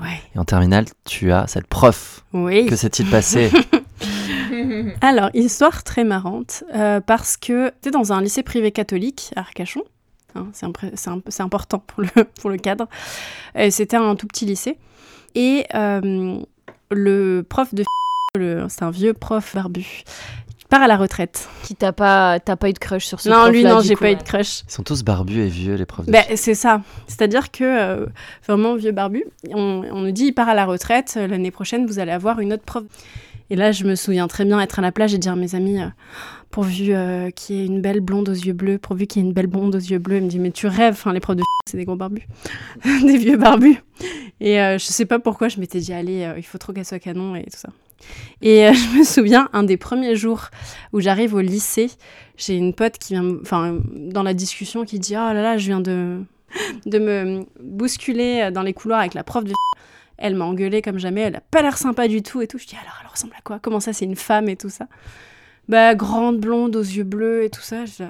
Ouais. 0.00 0.20
Et 0.34 0.38
en 0.38 0.44
terminale, 0.44 0.86
tu 1.04 1.32
as 1.32 1.46
cette 1.46 1.66
prof. 1.66 2.24
Oui. 2.32 2.66
Que 2.66 2.76
s'est-il 2.76 3.08
passé 3.10 3.50
Alors, 5.00 5.30
histoire 5.34 5.82
très 5.82 6.04
marrante, 6.04 6.64
euh, 6.74 7.00
parce 7.00 7.36
que 7.36 7.72
tu 7.82 7.88
es 7.88 7.90
dans 7.90 8.12
un 8.12 8.22
lycée 8.22 8.42
privé 8.42 8.72
catholique 8.72 9.32
à 9.36 9.40
Arcachon. 9.40 9.82
Hein, 10.34 10.48
c'est 10.52 10.66
impré- 10.66 10.92
c'est 10.94 11.10
un- 11.10 11.20
c'est 11.28 11.42
important 11.42 11.80
pour 11.86 12.02
le, 12.02 12.08
pour 12.40 12.50
le 12.50 12.56
cadre. 12.56 12.86
Et 13.54 13.70
C'était 13.70 13.96
un 13.96 14.14
tout 14.16 14.26
petit 14.26 14.46
lycée. 14.46 14.78
Et 15.34 15.66
euh, 15.74 16.38
le 16.90 17.42
prof 17.48 17.74
de 17.74 17.84
le- 18.38 18.66
c'est 18.68 18.82
un 18.82 18.90
vieux 18.90 19.12
prof 19.14 19.54
barbu, 19.54 19.80
il 20.60 20.66
part 20.68 20.82
à 20.82 20.86
la 20.86 20.96
retraite. 20.96 21.48
Qui 21.64 21.74
t'a 21.74 21.92
pas, 21.92 22.40
t'as 22.40 22.56
pas 22.56 22.70
eu 22.70 22.72
de 22.72 22.78
crush 22.78 23.04
sur 23.04 23.20
ce 23.20 23.28
non, 23.28 23.46
lui, 23.48 23.62
non, 23.62 23.80
j'ai 23.80 23.94
coup, 23.94 24.04
pas 24.04 24.10
eu 24.12 24.16
de 24.16 24.22
crush. 24.22 24.62
Ils 24.66 24.72
sont 24.72 24.82
tous 24.82 25.02
barbus 25.02 25.40
et 25.42 25.48
vieux, 25.48 25.74
les 25.74 25.84
profs 25.86 26.06
de 26.06 26.12
Ben, 26.12 26.24
c'est 26.36 26.54
ça. 26.54 26.80
C'est-à-dire 27.06 27.50
que, 27.50 27.62
euh, 27.64 28.06
vraiment, 28.46 28.74
vieux 28.76 28.92
barbu, 28.92 29.24
on, 29.50 29.82
on 29.92 30.00
nous 30.00 30.12
dit, 30.12 30.26
il 30.26 30.32
part 30.32 30.48
à 30.48 30.54
la 30.54 30.64
retraite, 30.64 31.14
euh, 31.18 31.26
l'année 31.26 31.50
prochaine, 31.50 31.84
vous 31.86 31.98
allez 31.98 32.12
avoir 32.12 32.40
une 32.40 32.52
autre 32.54 32.64
prof. 32.64 32.84
Et 33.50 33.56
là, 33.56 33.70
je 33.70 33.84
me 33.84 33.94
souviens 33.96 34.28
très 34.28 34.46
bien 34.46 34.58
être 34.60 34.78
à 34.78 34.82
la 34.82 34.92
plage 34.92 35.12
et 35.12 35.18
dire 35.18 35.32
à 35.32 35.36
mes 35.36 35.54
amis, 35.54 35.78
euh, 35.82 35.86
pourvu 36.52 36.94
euh, 36.94 37.30
qu'il 37.30 37.56
y 37.56 37.60
ait 37.62 37.66
une 37.66 37.80
belle 37.80 38.00
blonde 38.00 38.28
aux 38.28 38.32
yeux 38.32 38.52
bleus, 38.52 38.78
pourvu 38.78 39.08
qu'il 39.08 39.20
y 39.20 39.24
ait 39.24 39.28
une 39.28 39.34
belle 39.34 39.48
blonde 39.48 39.74
aux 39.74 39.80
yeux 39.80 39.98
bleus. 39.98 40.18
Il 40.18 40.24
me 40.24 40.28
dit, 40.28 40.38
mais 40.38 40.52
tu 40.52 40.68
rêves, 40.68 40.92
enfin, 40.92 41.12
les 41.12 41.18
profs 41.18 41.36
de 41.36 41.42
c'est 41.68 41.76
des 41.76 41.84
gros 41.84 41.96
barbus, 41.96 42.26
des 42.84 43.16
vieux 43.16 43.36
barbus. 43.36 43.78
Et 44.40 44.60
euh, 44.60 44.78
je 44.78 44.84
sais 44.84 45.06
pas 45.06 45.18
pourquoi, 45.18 45.48
je 45.48 45.60
m'étais 45.60 45.78
dit, 45.78 45.92
allez, 45.92 46.24
euh, 46.24 46.34
il 46.36 46.42
faut 46.42 46.58
trop 46.58 46.72
qu'elle 46.72 46.84
soit 46.84 46.98
canon 46.98 47.34
et 47.34 47.44
tout 47.44 47.58
ça. 47.58 47.70
Et 48.40 48.66
euh, 48.66 48.72
je 48.94 48.98
me 48.98 49.04
souviens, 49.04 49.48
un 49.52 49.62
des 49.62 49.76
premiers 49.76 50.16
jours 50.16 50.48
où 50.92 51.00
j'arrive 51.00 51.34
au 51.34 51.40
lycée, 51.40 51.90
j'ai 52.36 52.56
une 52.56 52.74
pote 52.74 52.98
qui 52.98 53.14
vient, 53.14 53.36
enfin, 53.40 53.78
dans 53.94 54.22
la 54.22 54.34
discussion, 54.34 54.84
qui 54.84 54.98
dit, 54.98 55.14
oh 55.14 55.32
là 55.32 55.42
là, 55.42 55.56
je 55.56 55.66
viens 55.66 55.80
de, 55.80 56.18
de 56.86 56.98
me 56.98 57.46
bousculer 57.60 58.50
dans 58.52 58.62
les 58.62 58.74
couloirs 58.74 59.00
avec 59.00 59.14
la 59.14 59.24
prof 59.24 59.44
de 59.44 59.52
elle 60.18 60.36
m'a 60.36 60.44
engueulée 60.44 60.82
comme 60.82 60.98
jamais, 60.98 61.22
elle 61.22 61.36
a 61.36 61.40
pas 61.40 61.62
l'air 61.62 61.76
sympa 61.76 62.06
du 62.06 62.22
tout 62.22 62.42
et 62.42 62.46
tout. 62.46 62.56
Je 62.56 62.66
dis 62.66 62.76
alors 62.76 62.96
elle 63.02 63.08
ressemble 63.10 63.32
à 63.36 63.40
quoi? 63.42 63.58
Comment 63.60 63.80
ça 63.80 63.92
c'est 63.92 64.04
une 64.04 64.14
femme 64.14 64.48
et 64.48 64.56
tout 64.56 64.68
ça? 64.68 64.86
Bah 65.68 65.94
grande 65.94 66.38
blonde 66.38 66.76
aux 66.76 66.80
yeux 66.82 67.04
bleus 67.04 67.44
et 67.44 67.50
tout 67.50 67.60
ça. 67.62 67.84
Je 67.86 67.92
dis, 67.92 68.02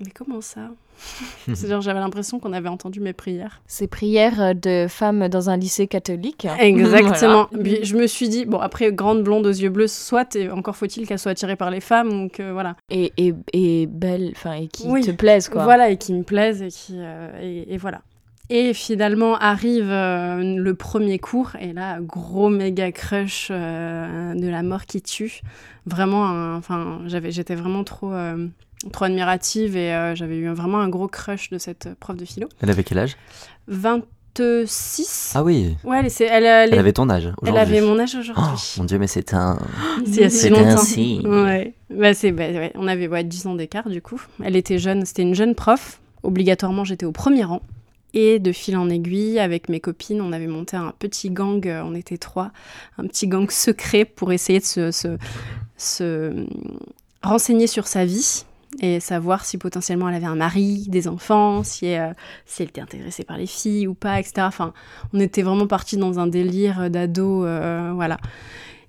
mais 0.00 0.10
comment 0.14 0.40
ça? 0.40 0.70
C'est-à-dire 1.46 1.80
j'avais 1.80 1.98
l'impression 2.00 2.38
qu'on 2.38 2.52
avait 2.52 2.68
entendu 2.68 3.00
mes 3.00 3.14
prières. 3.14 3.62
Ces 3.66 3.86
prières 3.86 4.40
euh, 4.42 4.52
de 4.54 4.86
femmes 4.86 5.28
dans 5.28 5.48
un 5.48 5.56
lycée 5.56 5.86
catholique. 5.86 6.46
Exactement. 6.58 7.46
Voilà. 7.52 7.64
Puis 7.64 7.84
je 7.84 7.96
me 7.96 8.06
suis 8.06 8.28
dit 8.28 8.44
bon 8.44 8.58
après 8.58 8.92
grande 8.92 9.22
blonde 9.22 9.46
aux 9.46 9.50
yeux 9.50 9.70
bleus 9.70 9.88
soit 9.88 10.36
et 10.36 10.50
encore 10.50 10.76
faut-il 10.76 11.06
qu'elle 11.06 11.18
soit 11.18 11.32
attirée 11.32 11.56
par 11.56 11.70
les 11.70 11.80
femmes 11.80 12.24
ou 12.24 12.28
que 12.28 12.50
voilà. 12.52 12.76
Et, 12.90 13.12
et, 13.16 13.32
et 13.54 13.86
belle, 13.86 14.32
enfin, 14.36 14.52
et 14.54 14.68
qui 14.68 14.86
Oui. 14.88 15.02
te 15.02 15.10
plaisent, 15.10 15.48
quoi. 15.48 15.64
Voilà, 15.64 15.88
et 15.90 15.96
qui 15.96 16.12
me 16.12 16.22
plaisent, 16.22 16.60
et, 16.60 16.68
qui, 16.68 16.96
euh, 16.98 17.30
et, 17.40 17.72
et 17.74 17.76
voilà. 17.78 18.02
Et 18.52 18.74
finalement 18.74 19.36
arrive 19.36 19.88
euh, 19.88 20.56
le 20.58 20.74
premier 20.74 21.20
cours, 21.20 21.52
et 21.60 21.72
là, 21.72 21.98
gros 22.00 22.48
méga 22.48 22.90
crush 22.90 23.46
euh, 23.52 24.34
de 24.34 24.48
la 24.48 24.64
mort 24.64 24.86
qui 24.86 25.00
tue. 25.02 25.40
Vraiment, 25.86 26.56
enfin, 26.56 27.00
j'avais, 27.06 27.30
j'étais 27.30 27.54
vraiment 27.54 27.84
trop, 27.84 28.12
euh, 28.12 28.48
trop 28.92 29.04
admirative, 29.04 29.76
et 29.76 30.12
j'avais 30.16 30.36
eu 30.36 30.48
vraiment 30.48 30.80
un 30.80 30.88
gros 30.88 31.06
crush 31.06 31.50
de 31.50 31.58
cette 31.58 31.90
prof 32.00 32.16
de 32.16 32.24
philo. 32.24 32.48
Elle 32.60 32.70
avait 32.70 32.82
quel 32.82 32.98
âge? 32.98 33.16
26 33.68 35.32
Ah 35.36 35.44
oui, 35.44 35.76
Ouais, 35.84 36.00
elle, 36.00 36.10
c'est- 36.10 36.24
elle, 36.26 36.44
elle, 36.44 36.72
elle 36.72 36.78
avait 36.80 36.92
ton 36.92 37.08
âge 37.08 37.28
elle 37.46 37.56
avait 37.56 37.80
mon 37.80 37.98
âge 38.00 38.14
Oh, 38.16 38.20
aujourd'hui. 38.20 38.74
mon 38.78 38.84
dieu, 38.84 38.98
mais 38.98 39.06
c'est 39.06 39.32
un. 39.34 39.58
C'est 40.04 40.28
si 40.28 40.38
C'était 40.38 40.50
longtemps. 40.64 40.66
un 40.72 40.76
signe. 40.78 41.26
Ouais. 41.28 41.74
Bah, 41.90 42.14
c'est, 42.14 42.32
bah, 42.32 42.48
ouais, 42.48 42.72
on 42.74 42.88
avait 42.88 43.06
ouais, 43.08 43.22
10 43.24 43.46
ans 43.46 43.54
d'écart 43.54 43.88
du 43.88 44.02
coup. 44.02 44.20
Elle 44.42 44.56
était 44.56 44.78
jeune, 44.78 45.04
c'était 45.04 45.22
une 45.22 45.34
jeune 45.34 45.54
prof. 45.54 46.00
Obligatoirement, 46.22 46.84
j'étais 46.84 47.06
au 47.06 47.12
premier 47.12 47.44
rang. 47.44 47.60
Et 48.14 48.38
de 48.38 48.52
fil 48.52 48.76
en 48.76 48.88
aiguille, 48.88 49.38
avec 49.38 49.68
mes 49.68 49.80
copines, 49.80 50.20
on 50.20 50.32
avait 50.32 50.48
monté 50.48 50.76
un 50.76 50.92
petit 50.98 51.30
gang, 51.30 51.66
euh, 51.66 51.82
on 51.84 51.94
était 51.94 52.18
trois, 52.18 52.50
un 52.98 53.06
petit 53.06 53.28
gang 53.28 53.48
secret 53.50 54.04
pour 54.04 54.32
essayer 54.32 54.58
de 54.58 54.64
se, 54.90 55.16
euh, 56.00 56.46
renseigner 57.22 57.66
sur 57.66 57.86
sa 57.86 58.04
vie 58.04 58.44
et 58.80 59.00
savoir 59.00 59.44
si 59.44 59.58
potentiellement 59.58 60.08
elle 60.08 60.16
avait 60.16 60.26
un 60.26 60.36
mari, 60.36 60.86
des 60.88 61.06
enfants, 61.06 61.62
si, 61.62 61.94
euh, 61.94 62.12
elle 62.58 62.66
était 62.66 62.80
intéressée 62.80 63.24
par 63.24 63.36
les 63.36 63.46
filles 63.46 63.86
ou 63.86 63.94
pas, 63.94 64.18
etc. 64.18 64.42
Enfin, 64.42 64.72
on 65.12 65.20
était 65.20 65.42
vraiment 65.42 65.66
partis 65.66 65.96
dans 65.96 66.18
un 66.18 66.26
délire 66.26 66.90
d'ado, 66.90 67.40
voilà. 67.94 68.18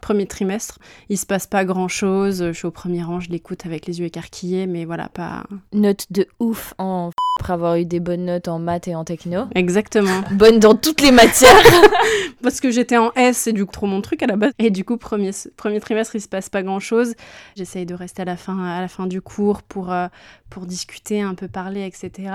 Premier 0.01 0.25
trimestre, 0.25 0.79
il 1.09 1.17
se 1.17 1.27
passe 1.27 1.45
pas 1.45 1.63
grand 1.63 1.87
chose. 1.87 2.43
Je 2.47 2.53
suis 2.53 2.65
au 2.65 2.71
premier 2.71 3.03
rang, 3.03 3.19
je 3.19 3.29
l'écoute 3.29 3.67
avec 3.67 3.85
les 3.85 3.99
yeux 3.99 4.07
écarquillés, 4.07 4.65
mais 4.65 4.83
voilà, 4.83 5.09
pas. 5.09 5.43
Note 5.73 6.07
de 6.09 6.27
ouf 6.39 6.73
en 6.79 7.11
après 7.41 7.53
avoir 7.53 7.75
eu 7.77 7.85
des 7.85 7.99
bonnes 7.99 8.25
notes 8.25 8.47
en 8.47 8.59
maths 8.59 8.87
et 8.87 8.93
en 8.93 9.03
techno. 9.03 9.45
Exactement. 9.55 10.21
Bonne 10.31 10.59
dans 10.59 10.75
toutes 10.75 11.01
les 11.01 11.11
matières. 11.11 11.49
Parce 12.43 12.59
que 12.61 12.69
j'étais 12.69 12.97
en 12.97 13.11
S, 13.15 13.35
c'est 13.35 13.53
du 13.53 13.65
coup 13.65 13.71
trop 13.71 13.87
mon 13.87 13.99
truc 14.01 14.21
à 14.21 14.27
la 14.27 14.35
base. 14.35 14.51
Et 14.59 14.69
du 14.69 14.85
coup, 14.85 14.97
premier, 14.97 15.31
premier 15.57 15.79
trimestre, 15.79 16.15
il 16.15 16.21
se 16.21 16.27
passe 16.27 16.49
pas 16.49 16.61
grand 16.61 16.79
chose. 16.79 17.15
J'essaye 17.55 17.87
de 17.87 17.95
rester 17.95 18.21
à 18.21 18.25
la 18.25 18.37
fin, 18.37 18.63
à 18.63 18.79
la 18.79 18.87
fin 18.87 19.07
du 19.07 19.21
cours 19.23 19.63
pour, 19.63 19.91
euh, 19.91 20.07
pour 20.51 20.67
discuter, 20.67 21.21
un 21.21 21.33
peu 21.33 21.47
parler, 21.47 21.83
etc. 21.83 22.31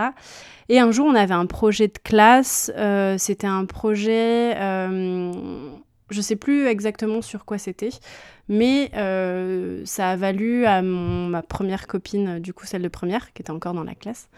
Et 0.68 0.80
un 0.80 0.90
jour, 0.90 1.06
on 1.06 1.14
avait 1.14 1.34
un 1.34 1.46
projet 1.46 1.86
de 1.86 1.98
classe. 2.02 2.72
euh, 2.76 3.16
c'était 3.16 3.46
un 3.46 3.64
projet. 3.64 4.56
Je 6.10 6.20
sais 6.20 6.36
plus 6.36 6.66
exactement 6.66 7.20
sur 7.22 7.44
quoi 7.44 7.58
c'était, 7.58 7.90
mais 8.48 8.90
euh, 8.94 9.82
ça 9.84 10.10
a 10.10 10.16
valu 10.16 10.64
à 10.66 10.82
ma 10.82 11.42
première 11.42 11.86
copine, 11.86 12.38
du 12.38 12.52
coup 12.52 12.66
celle 12.66 12.82
de 12.82 12.88
première, 12.88 13.32
qui 13.32 13.42
était 13.42 13.50
encore 13.50 13.74
dans 13.74 13.84
la 13.84 13.94
classe, 13.94 14.28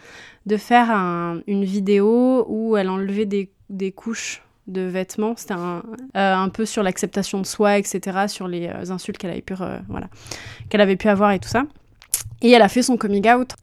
de 0.45 0.57
faire 0.57 0.89
un- 0.91 1.41
une 1.47 1.63
vidéo 1.63 2.45
où 2.49 2.75
elle 2.77 2.89
enlevait 2.89 3.25
des, 3.25 3.51
couches 3.91 4.41
de 4.67 4.81
vêtements. 4.81 5.35
C'était 5.37 5.53
un, 5.53 5.83
euh, 6.17 6.35
un 6.35 6.49
peu 6.49 6.65
sur 6.65 6.81
l'acceptation 6.83 7.39
de 7.39 7.45
soi, 7.45 7.77
etc., 7.77 8.27
sur 8.27 8.47
les 8.47 8.67
euh, 8.67 8.91
insultes 8.91 9.17
qu'elle 9.17 9.31
avait 9.31 9.41
pu, 9.41 9.53
qu'elle 10.69 10.81
avait 10.81 10.95
pu 10.95 11.07
avoir 11.07 11.31
et 11.31 11.39
tout 11.39 11.49
ça. 11.49 11.63
Et 12.41 12.51
elle 12.51 12.61
a 12.61 12.69
fait 12.69 12.83
son 12.83 12.97
coming 12.97 13.29
out. 13.31 13.53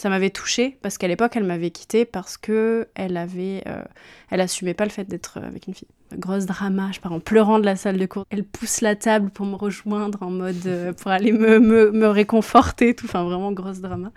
Ça 0.00 0.08
m'avait 0.08 0.30
touchée 0.30 0.78
parce 0.80 0.96
qu'à 0.96 1.08
l'époque, 1.08 1.32
elle 1.36 1.44
m'avait 1.44 1.70
quittée 1.70 2.06
parce 2.06 2.38
que 2.38 2.88
elle 2.94 3.18
avait, 3.18 3.62
euh, 3.66 3.82
elle 4.30 4.40
assumait 4.40 4.72
pas 4.72 4.84
le 4.84 4.90
fait 4.90 5.04
d'être 5.04 5.36
euh, 5.36 5.46
avec 5.46 5.66
une 5.66 5.74
fille. 5.74 5.88
Grosse 6.14 6.46
drama, 6.46 6.88
je 6.90 7.00
pars 7.00 7.12
en 7.12 7.20
pleurant 7.20 7.58
de 7.58 7.66
la 7.66 7.76
salle 7.76 7.98
de 7.98 8.06
cours. 8.06 8.24
Elle 8.30 8.44
pousse 8.44 8.80
la 8.80 8.96
table 8.96 9.28
pour 9.28 9.44
me 9.44 9.56
rejoindre 9.56 10.22
en 10.22 10.30
mode 10.30 10.56
euh, 10.64 10.92
pour 11.02 11.10
aller 11.10 11.32
me, 11.32 11.58
me, 11.58 11.90
me 11.90 12.06
réconforter, 12.06 12.94
tout. 12.94 13.04
Enfin, 13.04 13.24
vraiment 13.24 13.52
grosse 13.52 13.80
drama. 13.80 14.10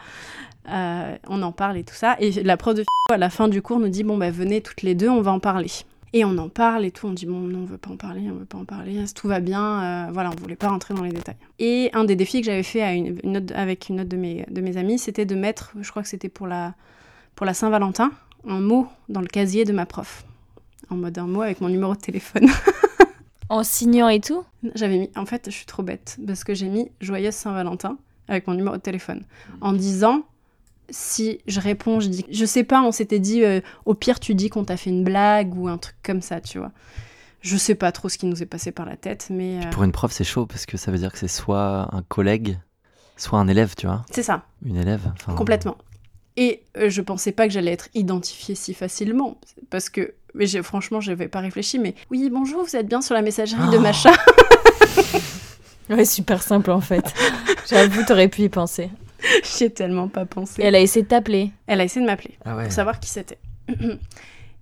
Euh, 0.69 1.17
on 1.27 1.41
en 1.41 1.51
parle 1.51 1.75
et 1.75 1.83
tout 1.83 1.95
ça. 1.95 2.15
Et 2.21 2.31
la 2.31 2.55
prof 2.55 2.75
de 2.75 2.85
à 3.11 3.17
la 3.17 3.29
fin 3.29 3.49
du 3.49 3.61
cours 3.61 3.79
nous 3.79 3.89
dit 3.89 4.03
bon 4.03 4.17
bah 4.17 4.31
venez 4.31 4.61
toutes 4.61 4.83
les 4.83 4.95
deux, 4.95 5.09
on 5.09 5.19
va 5.19 5.33
en 5.33 5.39
parler. 5.39 5.67
Et 6.15 6.23
on 6.25 6.37
en 6.37 6.47
parle 6.47 6.85
et 6.85 6.91
tout, 6.91 7.07
on 7.07 7.11
dit 7.11 7.25
bon 7.25 7.39
non 7.39 7.59
on 7.61 7.65
veut 7.65 7.77
pas 7.79 7.89
en 7.89 7.97
parler, 7.97 8.29
on 8.29 8.35
veut 8.35 8.45
pas 8.45 8.59
en 8.59 8.65
parler, 8.65 9.03
tout 9.15 9.27
va 9.27 9.39
bien, 9.39 9.83
euh, 10.07 10.11
voilà 10.11 10.29
on 10.29 10.39
voulait 10.39 10.55
pas 10.55 10.69
rentrer 10.69 10.93
dans 10.93 11.01
les 11.03 11.11
détails. 11.11 11.37
Et 11.57 11.89
un 11.93 12.03
des 12.03 12.15
défis 12.15 12.41
que 12.41 12.45
j'avais 12.45 12.61
fait 12.61 12.83
à 12.83 12.93
une, 12.93 13.17
une 13.23 13.37
autre- 13.37 13.53
avec 13.55 13.89
une 13.89 13.99
autre 14.01 14.09
de 14.09 14.17
mes, 14.17 14.45
de 14.47 14.61
mes 14.61 14.77
amies, 14.77 14.99
c'était 14.99 15.25
de 15.25 15.33
mettre, 15.33 15.73
je 15.81 15.89
crois 15.89 16.03
que 16.03 16.07
c'était 16.09 16.29
pour 16.29 16.45
la, 16.45 16.75
pour 17.33 17.47
la 17.47 17.55
Saint-Valentin, 17.55 18.11
un 18.47 18.59
mot 18.59 18.87
dans 19.09 19.21
le 19.21 19.27
casier 19.27 19.65
de 19.65 19.73
ma 19.73 19.87
prof. 19.87 20.23
En 20.91 20.97
mode 20.97 21.17
un 21.17 21.25
mot 21.25 21.41
avec 21.41 21.61
mon 21.61 21.69
numéro 21.69 21.95
de 21.95 21.99
téléphone. 21.99 22.47
en 23.49 23.63
signant 23.63 24.07
et 24.07 24.19
tout? 24.19 24.43
J'avais 24.75 24.99
mis, 24.99 25.09
en 25.15 25.25
fait 25.25 25.45
je 25.47 25.51
suis 25.55 25.65
trop 25.65 25.81
bête, 25.81 26.19
parce 26.27 26.43
que 26.43 26.53
j'ai 26.53 26.67
mis 26.69 26.91
Joyeuse 27.01 27.33
Saint-Valentin 27.33 27.97
avec 28.27 28.45
mon 28.45 28.53
numéro 28.53 28.75
de 28.77 28.81
téléphone. 28.81 29.23
En 29.61 29.73
disant 29.73 30.21
si 30.89 31.39
je 31.47 31.59
réponds, 31.59 31.99
je 31.99 32.07
dis, 32.07 32.25
je 32.31 32.45
sais 32.45 32.63
pas, 32.63 32.81
on 32.81 32.91
s'était 32.91 33.19
dit, 33.19 33.43
euh, 33.43 33.61
au 33.85 33.93
pire, 33.93 34.19
tu 34.19 34.35
dis 34.35 34.49
qu'on 34.49 34.63
t'a 34.65 34.77
fait 34.77 34.89
une 34.89 35.03
blague 35.03 35.55
ou 35.57 35.67
un 35.67 35.77
truc 35.77 35.95
comme 36.03 36.21
ça, 36.21 36.41
tu 36.41 36.57
vois. 36.59 36.71
Je 37.41 37.57
sais 37.57 37.75
pas 37.75 37.91
trop 37.91 38.07
ce 38.09 38.17
qui 38.17 38.25
nous 38.25 38.41
est 38.41 38.45
passé 38.45 38.71
par 38.71 38.85
la 38.85 38.95
tête, 38.95 39.27
mais 39.29 39.57
euh, 39.65 39.69
Pour 39.71 39.83
une 39.83 39.91
prof, 39.91 40.11
c'est 40.11 40.23
chaud 40.23 40.45
parce 40.45 40.65
que 40.65 40.77
ça 40.77 40.91
veut 40.91 40.97
dire 40.97 41.11
que 41.11 41.17
c'est 41.17 41.27
soit 41.27 41.89
un 41.93 42.01
collègue, 42.01 42.57
soit 43.17 43.37
un 43.39 43.47
élève, 43.47 43.75
tu 43.77 43.85
vois. 43.87 44.03
c'est 44.11 44.23
ça, 44.23 44.43
Une 44.65 44.77
élève. 44.77 45.01
enfin, 45.13 45.33
complètement. 45.35 45.77
Et 46.37 46.63
euh, 46.77 46.89
je 46.89 47.01
pensais 47.01 47.31
pas 47.31 47.45
que 47.47 47.53
j'allais 47.53 47.71
être 47.73 47.89
identifiée 47.93 48.55
si 48.55 48.73
facilement, 48.73 49.39
parce 49.69 49.89
que, 49.89 50.13
mais 50.33 50.47
j'ai- 50.47 50.63
franchement, 50.63 50.99
je 51.01 51.11
n'avais 51.11 51.27
pas 51.27 51.41
réfléchi, 51.41 51.79
mais 51.79 51.95
oui, 52.11 52.29
bonjour, 52.31 52.63
vous 52.63 52.75
êtes 52.75 52.87
bien 52.87 53.01
sur 53.01 53.13
la 53.13 53.21
messagerie 53.21 53.69
de 53.69 53.77
Oh. 53.77 53.81
Macha. 53.81 54.11
Ouais, 55.89 56.05
super 56.05 56.41
simple 56.41 56.71
en 56.71 56.79
fait. 56.79 57.13
J'avoue, 57.69 58.03
t'aurais 58.07 58.29
pu 58.29 58.43
y 58.43 58.49
penser. 58.49 58.89
J'y 59.57 59.63
ai 59.65 59.69
tellement 59.69 60.07
pas 60.07 60.25
pensé. 60.25 60.61
Et 60.61 60.65
elle 60.65 60.75
a 60.75 60.79
essayé 60.79 61.03
de 61.03 61.07
t'appeler. 61.07 61.51
Elle 61.67 61.81
a 61.81 61.83
essayé 61.83 62.01
de 62.05 62.09
m'appeler 62.09 62.37
Ah 62.45 62.55
ouais. 62.55 62.63
pour 62.63 62.71
savoir 62.73 62.99
qui 62.99 63.09
c'était. 63.09 63.37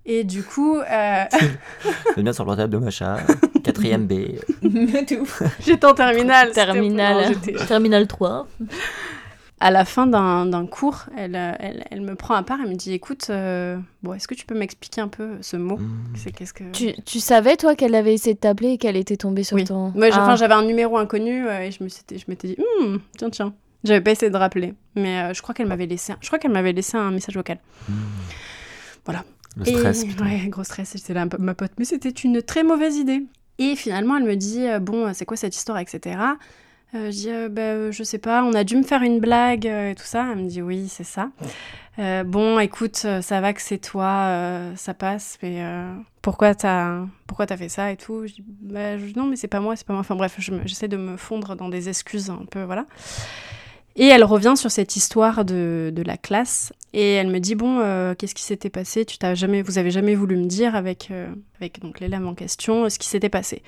Et 0.04 0.24
du 0.24 0.42
coup, 0.42 0.78
euh, 0.78 1.24
bien 2.16 2.32
sur 2.32 2.42
le 2.44 2.48
portable 2.48 2.72
de 2.72 2.78
Macha, 2.78 3.18
4ème 3.62 4.06
B. 4.08 4.36
Tout. 5.06 5.28
j'étais 5.60 5.86
en 5.86 5.94
terminale. 5.94 6.48
c'était- 6.48 6.64
Terminal. 6.66 7.14
non, 7.16 7.28
j'étais- 7.28 7.64
Terminal 7.66 8.08
3. 8.08 8.48
à 9.60 9.70
la 9.70 9.84
fin 9.84 10.08
d'un 10.08 10.66
cours, 10.66 11.04
elle, 11.16 11.36
elle, 11.60 11.84
elle, 11.88 12.00
me 12.00 12.16
prend 12.16 12.34
à 12.34 12.42
part 12.42 12.58
et 12.60 12.68
me 12.68 12.74
dit 12.74 12.92
Écoute, 12.94 13.30
bon, 14.02 14.12
est-ce 14.14 14.26
que 14.26 14.34
tu 14.34 14.44
peux 14.44 14.58
m'expliquer 14.58 15.00
un 15.02 15.06
peu 15.08 15.36
ce 15.40 15.56
mot 15.56 15.76
Mmh. 15.76 16.04
C'est 16.16 16.32
qu'est-ce 16.32 16.52
que. 16.52 16.64
Tu, 16.72 16.94
tu 17.04 17.20
savais, 17.20 17.56
toi, 17.56 17.76
qu'elle 17.76 17.94
avait 17.94 18.12
essayé 18.14 18.34
de 18.34 18.40
t'appeler 18.40 18.70
et 18.70 18.78
qu'elle 18.78 18.96
était 18.96 19.16
tombée 19.16 19.44
sur 19.44 19.54
Oui. 19.54 19.62
ton. 19.64 19.92
Moi, 19.94 20.10
j'ai- 20.10 20.16
Ah. 20.16 20.22
enfin, 20.24 20.34
j'avais 20.34 20.54
un 20.54 20.64
numéro 20.64 20.96
inconnu 20.96 21.46
euh, 21.46 21.60
et 21.60 21.70
je 21.70 21.80
me 21.84 21.88
suis- 21.88 22.02
je 22.10 22.24
m'étais 22.26 22.48
dit 22.48 22.56
Hmm, 22.80 22.96
Tiens, 23.16 23.30
tiens. 23.30 23.54
J'avais 23.84 24.00
pas 24.00 24.12
essayé 24.12 24.30
de 24.30 24.36
rappeler, 24.36 24.74
mais 24.94 25.18
euh, 25.22 25.34
je 25.34 25.42
crois 25.42 25.54
qu'elle 25.54 25.66
m'avait 25.66 25.86
laissé, 25.86 26.12
un- 26.12 26.18
je 26.20 26.26
crois 26.28 26.38
qu'elle 26.38 26.52
m'avait 26.52 26.72
laissé 26.72 26.96
un 26.96 27.10
message 27.10 27.34
vocal. 27.36 27.58
Voilà. 29.04 29.24
Le 29.56 29.64
stress, 29.64 30.04
Et- 30.04 30.06
putain. 30.08 30.24
Ouais, 30.24 30.46
gros 30.48 30.64
stress, 30.64 30.92
j'étais 30.96 31.14
là, 31.14 31.26
ma 31.38 31.54
pote. 31.54 31.72
Mais 31.78 31.84
c'était 31.84 32.08
une 32.10 32.40
très 32.42 32.62
mauvaise 32.62 32.96
idée. 32.96 33.24
Et 33.58 33.76
finalement, 33.76 34.16
elle 34.16 34.24
me 34.24 34.36
dit 34.36 34.66
euh, 34.66 34.78
Bon, 34.78 35.12
c'est 35.12 35.24
quoi 35.26 35.36
cette 35.36 35.54
histoire, 35.56 35.78
etc. 35.78 36.16
Euh, 36.94 37.06
je 37.10 37.16
dis 37.16 37.30
euh, 37.30 37.48
Bah, 37.50 37.60
euh, 37.62 37.92
Je 37.92 38.02
sais 38.02 38.18
pas, 38.18 38.44
on 38.44 38.54
a 38.54 38.64
dû 38.64 38.76
me 38.76 38.82
faire 38.82 39.02
une 39.02 39.18
blague 39.20 39.66
euh, 39.66 39.90
et 39.90 39.94
tout 39.94 40.04
ça. 40.06 40.28
Elle 40.32 40.44
me 40.44 40.48
dit 40.48 40.62
Oui, 40.62 40.88
c'est 40.88 41.04
ça. 41.04 41.30
Euh, 41.98 42.24
bon, 42.24 42.58
écoute, 42.60 43.02
euh, 43.04 43.20
ça 43.20 43.42
va 43.42 43.52
que 43.52 43.60
c'est 43.60 43.76
toi, 43.76 44.06
euh, 44.28 44.72
ça 44.76 44.94
passe, 44.94 45.38
mais 45.42 45.62
euh, 45.62 45.92
pourquoi 46.22 46.54
t'as 46.54 47.04
pourquoi 47.26 47.44
t'as 47.44 47.58
fait 47.58 47.68
ça 47.68 47.92
et 47.92 47.98
tout? 47.98 48.26
Je 48.26 48.32
dis 48.34 48.44
Bah, 48.46 48.96
je- 48.96 49.12
Non, 49.14 49.26
mais 49.26 49.36
c'est 49.36 49.48
pas 49.48 49.60
moi, 49.60 49.76
c'est 49.76 49.86
pas 49.86 49.92
moi. 49.92 50.00
Enfin 50.00 50.14
bref, 50.16 50.36
je 50.38 50.52
j'essaie 50.64 50.88
de 50.88 50.96
me 50.96 51.18
fondre 51.18 51.54
dans 51.56 51.68
des 51.68 51.90
excuses 51.90 52.30
un 52.30 52.46
peu, 52.50 52.62
voilà. 52.62 52.86
Et 53.96 54.06
elle 54.06 54.24
revient 54.24 54.54
sur 54.56 54.70
cette 54.70 54.96
histoire 54.96 55.44
de, 55.44 55.92
de 55.94 56.02
la 56.02 56.16
classe 56.16 56.72
et 56.94 57.12
elle 57.14 57.28
me 57.28 57.40
dit 57.40 57.54
bon 57.54 57.78
euh, 57.80 58.14
qu'est-ce 58.14 58.34
qui 58.34 58.42
s'était 58.42 58.70
passé? 58.70 59.04
Tu 59.04 59.18
t'as 59.18 59.34
jamais 59.34 59.60
vous 59.60 59.76
avez 59.78 59.90
jamais 59.90 60.14
voulu 60.14 60.36
me 60.36 60.46
dire 60.46 60.74
avec 60.74 61.08
euh, 61.10 61.28
avec 61.60 61.80
donc 61.80 62.00
l'élève 62.00 62.26
en 62.26 62.34
question 62.34 62.84
euh, 62.84 62.88
ce 62.88 62.98
qui 62.98 63.06
s'était 63.06 63.28
passé. 63.28 63.62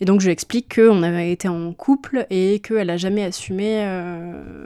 Et 0.00 0.04
donc 0.04 0.20
je 0.20 0.26
lui 0.26 0.32
explique 0.32 0.76
qu'on 0.76 1.02
avait 1.02 1.32
été 1.32 1.48
en 1.48 1.72
couple 1.72 2.24
et 2.30 2.60
qu'elle 2.60 2.88
a 2.88 2.96
jamais 2.96 3.24
assumé 3.24 3.80
euh, 3.82 4.64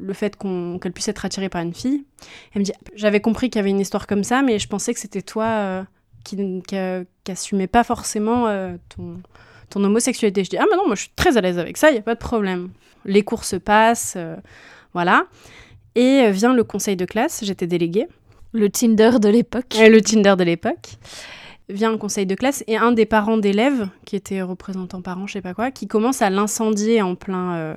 le 0.00 0.12
fait 0.12 0.36
qu'elle 0.36 0.92
puisse 0.92 1.08
être 1.08 1.24
attirée 1.24 1.48
par 1.48 1.62
une 1.62 1.74
fille. 1.74 2.04
Elle 2.54 2.60
me 2.60 2.64
dit 2.64 2.72
j'avais 2.94 3.20
compris 3.20 3.50
qu'il 3.50 3.58
y 3.58 3.62
avait 3.62 3.70
une 3.70 3.80
histoire 3.80 4.06
comme 4.06 4.22
ça 4.22 4.42
mais 4.42 4.60
je 4.60 4.68
pensais 4.68 4.94
que 4.94 5.00
c'était 5.00 5.22
toi 5.22 5.84
qui 6.22 6.36
qui- 6.68 6.76
qui 7.24 7.32
assumais 7.32 7.66
pas 7.66 7.82
forcément 7.82 8.46
ton 8.94 9.16
ton 9.70 9.82
homosexualité 9.84 10.44
je 10.44 10.50
dis 10.50 10.58
ah 10.58 10.64
mais 10.70 10.76
non 10.76 10.86
moi 10.86 10.94
je 10.94 11.02
suis 11.02 11.12
très 11.16 11.36
à 11.36 11.40
l'aise 11.40 11.58
avec 11.58 11.76
ça 11.76 11.90
il 11.90 11.96
y 11.96 11.98
a 11.98 12.02
pas 12.02 12.14
de 12.14 12.20
problème 12.20 12.70
les 13.04 13.22
cours 13.22 13.44
se 13.44 13.56
passent 13.56 14.14
euh, 14.16 14.36
voilà 14.92 15.26
et 15.94 16.22
euh, 16.24 16.30
vient 16.30 16.54
le 16.54 16.64
conseil 16.64 16.96
de 16.96 17.04
classe, 17.04 17.44
j'étais 17.44 17.66
déléguée, 17.66 18.06
Le 18.52 18.70
Tinder 18.70 19.12
de 19.20 19.28
l'époque. 19.28 19.76
le 19.78 20.00
Tinder 20.00 20.34
de 20.38 20.44
l'époque. 20.44 20.96
Vient 21.68 21.92
un 21.92 21.98
conseil 21.98 22.26
de 22.26 22.34
classe 22.34 22.64
et 22.66 22.76
un 22.76 22.90
des 22.90 23.06
parents 23.06 23.36
d'élèves, 23.36 23.88
qui 24.04 24.16
était 24.16 24.42
représentant 24.42 25.02
parent, 25.02 25.28
je 25.28 25.34
sais 25.34 25.40
pas 25.40 25.54
quoi, 25.54 25.70
qui 25.70 25.86
commence 25.86 26.20
à 26.20 26.28
l'incendier 26.28 27.00
en 27.00 27.14
plein, 27.14 27.54
euh, 27.54 27.74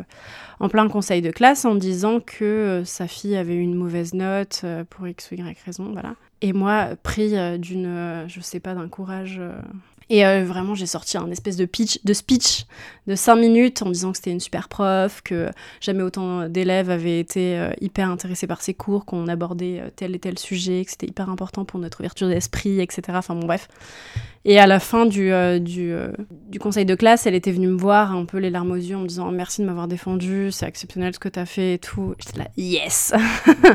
en 0.60 0.68
plein 0.68 0.88
conseil 0.90 1.22
de 1.22 1.30
classe 1.30 1.64
en 1.64 1.76
disant 1.76 2.20
que 2.20 2.44
euh, 2.44 2.86
sa 2.86 3.08
fille 3.08 3.36
avait 3.36 3.54
eu 3.54 3.62
une 3.62 3.76
mauvaise 3.76 4.16
note 4.16 4.62
euh, 4.64 4.84
pour 4.90 5.08
X 5.08 5.30
ou 5.32 5.36
Y 5.36 5.58
raison, 5.64 5.92
voilà. 5.92 6.16
Et 6.42 6.54
moi, 6.54 6.90
pris 7.04 7.34
d'une, 7.60 8.26
je 8.28 8.42
sais 8.42 8.60
pas, 8.60 8.74
d'un 8.74 8.90
courage. 8.90 9.40
Et 10.10 10.26
euh, 10.26 10.44
vraiment, 10.44 10.76
j'ai 10.76 10.86
sorti 10.86 11.18
un 11.18 11.30
espèce 11.32 11.58
de 11.58 11.66
pitch, 11.66 12.00
de 12.04 12.14
speech 12.14 12.66
de 13.08 13.16
5 13.16 13.36
minutes 13.36 13.82
en 13.82 13.90
disant 13.90 14.12
que 14.12 14.18
c'était 14.18 14.32
une 14.32 14.40
super 14.40 14.68
prof, 14.68 15.22
que 15.24 15.50
jamais 15.82 16.04
autant 16.04 16.48
d'élèves 16.50 16.90
avaient 16.90 17.20
été 17.20 17.58
euh, 17.58 17.72
hyper 17.82 18.10
intéressés 18.10 18.48
par 18.48 18.62
ces 18.62 18.74
cours, 18.74 19.06
qu'on 19.06 19.28
abordait 19.28 19.80
euh, 19.80 19.90
tel 19.96 20.16
et 20.16 20.20
tel 20.20 20.38
sujet, 20.38 20.84
que 20.86 20.92
c'était 20.92 21.08
hyper 21.08 21.30
important 21.30 21.66
pour 21.66 21.80
notre 21.80 22.02
ouverture 22.02 22.28
d'esprit, 22.28 22.82
etc. 22.82 23.02
Enfin 23.14 23.36
bon, 23.36 23.48
bref. 23.48 23.68
Et 24.46 24.60
à 24.60 24.68
la 24.68 24.82
fin 24.82 25.06
du, 25.06 25.32
du, 25.62 26.60
conseil 26.60 26.86
de 26.86 26.96
classe, 26.96 27.26
elle 27.26 27.36
était 27.36 27.52
venue 27.52 27.70
me 27.70 27.78
voir 27.78 28.12
un 28.14 28.26
peu 28.26 28.40
les 28.40 28.50
larmes 28.50 28.72
aux 28.72 28.76
yeux 28.76 28.98
en 28.98 29.00
me 29.00 29.08
disant 29.08 29.32
merci 29.32 29.62
de 29.62 29.66
m'avoir 29.66 29.88
défendu, 29.88 30.52
c'est 30.52 30.68
exceptionnel 30.68 31.14
ce 31.14 31.20
que 31.20 31.30
t'as 31.30 31.46
fait 31.46 31.76
et 31.76 31.80
tout. 31.80 32.14
J'étais 32.20 32.40
là, 32.40 32.48
yes 32.58 33.14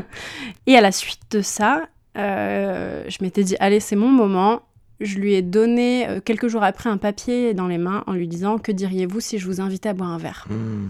Et 0.67 0.77
à 0.77 0.83
la 0.83 0.93
suite 0.93 1.23
de 1.31 1.41
ça, 1.41 1.89
je 2.15 3.23
m'étais 3.23 3.45
dit 3.45 3.57
allez, 3.61 3.81
c'est 3.81 3.97
mon 3.97 4.11
moment. 4.11 4.61
Je 5.01 5.19
lui 5.19 5.35
ai 5.35 5.43
donné 5.43 6.09
euh, 6.09 6.21
quelques 6.21 6.49
jours 6.49 6.63
après 6.65 6.91
un 6.91 6.97
papier 6.97 7.55
dans 7.55 7.69
les 7.69 7.79
mains 7.79 8.03
en 8.07 8.13
lui 8.13 8.27
disant 8.27 8.59
que 8.59 8.73
diriez-vous 8.73 9.21
si 9.21 9.39
je 9.39 9.47
vous 9.47 9.61
invitais 9.61 9.89
à 9.91 9.95
boire 9.95 10.11
un 10.11 10.19
verre? 10.19 10.47
Mmh. 10.51 10.89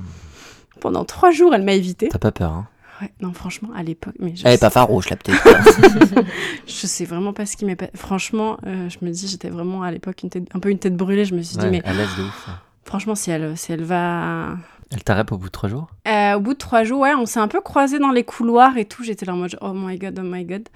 pendant 0.80 1.04
trois 1.04 1.30
jours, 1.30 1.54
elle 1.54 1.62
m'a 1.64 1.72
évité. 1.74 2.08
T'as 2.08 2.18
pas 2.18 2.32
peur, 2.32 2.52
hein? 2.52 2.68
Ouais, 3.00 3.12
non, 3.20 3.32
franchement, 3.32 3.68
à 3.76 3.82
l'époque, 3.84 4.14
Elle 4.20 4.28
est 4.30 4.36
sais, 4.36 4.58
pas 4.58 4.70
farouche, 4.70 5.08
la 5.10 5.16
petite. 5.16 5.34
je 6.66 6.86
sais 6.86 7.04
vraiment 7.04 7.32
pas 7.32 7.46
ce 7.46 7.56
qui 7.56 7.64
m'est. 7.64 7.76
Franchement, 7.96 8.58
euh, 8.66 8.88
je 8.88 9.04
me 9.04 9.10
dis, 9.12 9.28
j'étais 9.28 9.50
vraiment 9.50 9.82
à 9.84 9.92
l'époque 9.92 10.22
une 10.24 10.30
tête- 10.30 10.48
un 10.52 10.58
peu 10.58 10.70
une 10.70 10.78
tête 10.80 10.96
brûlée. 10.96 11.24
Je 11.24 11.34
me 11.34 11.42
suis 11.42 11.56
dit, 11.58 11.66
mais 11.70 11.84
à 11.84 11.92
l'aise 11.92 12.08
de 12.16 12.22
ouf. 12.24 12.48
franchement, 12.84 13.14
si 13.14 13.30
elle, 13.30 13.56
si 13.56 13.72
elle 13.72 13.84
va. 13.84 14.56
Elle 14.90 15.04
t'arrête 15.04 15.30
au 15.32 15.36
bout 15.38 15.46
de 15.46 15.52
trois 15.52 15.68
jours? 15.68 15.88
Euh, 16.08 16.34
au 16.34 16.40
bout 16.40 16.54
de 16.54 16.58
trois 16.58 16.82
jours, 16.82 17.00
ouais, 17.00 17.14
on 17.14 17.26
s'est 17.26 17.38
un 17.40 17.46
peu 17.48 17.60
croisés 17.60 17.98
dans 17.98 18.10
les 18.10 18.24
couloirs 18.24 18.76
et 18.78 18.84
tout. 18.86 19.04
J'étais 19.04 19.26
là 19.26 19.34
en 19.34 19.36
mode, 19.36 19.56
oh 19.60 19.72
my 19.74 19.96
god, 19.98 20.18
oh 20.18 20.24
my 20.24 20.44
god. 20.44 20.68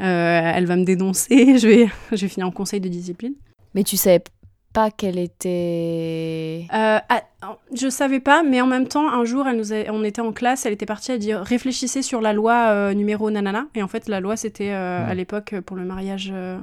Euh, 0.00 0.52
elle 0.54 0.66
va 0.66 0.76
me 0.76 0.84
dénoncer, 0.84 1.58
je 1.58 1.66
vais, 1.68 1.88
je 2.12 2.16
vais 2.16 2.28
finir 2.28 2.46
en 2.46 2.50
conseil 2.50 2.80
de 2.80 2.88
discipline. 2.88 3.34
Mais 3.74 3.84
tu 3.84 3.96
savais 3.96 4.22
pas 4.72 4.90
qu'elle 4.90 5.18
était. 5.18 6.66
Euh, 6.72 6.98
ah, 7.08 7.22
je 7.74 7.88
savais 7.88 8.20
pas, 8.20 8.42
mais 8.42 8.60
en 8.60 8.66
même 8.66 8.86
temps, 8.88 9.08
un 9.12 9.24
jour, 9.24 9.46
elle 9.48 9.56
nous 9.56 9.72
a- 9.72 9.90
on 9.90 10.02
était 10.04 10.20
en 10.20 10.32
classe, 10.32 10.64
elle 10.64 10.72
était 10.72 10.86
partie 10.86 11.12
à 11.12 11.18
dire 11.18 11.40
réfléchissez 11.40 12.02
sur 12.02 12.20
la 12.20 12.32
loi 12.32 12.68
euh, 12.70 12.94
numéro 12.94 13.30
nanana. 13.30 13.66
Et 13.74 13.82
en 13.82 13.88
fait, 13.88 14.08
la 14.08 14.20
loi, 14.20 14.36
c'était 14.36 14.70
euh, 14.70 15.04
à 15.08 15.14
l'époque 15.14 15.54
pour 15.66 15.76
le 15.76 15.84
mariage, 15.84 16.30
euh, 16.32 16.58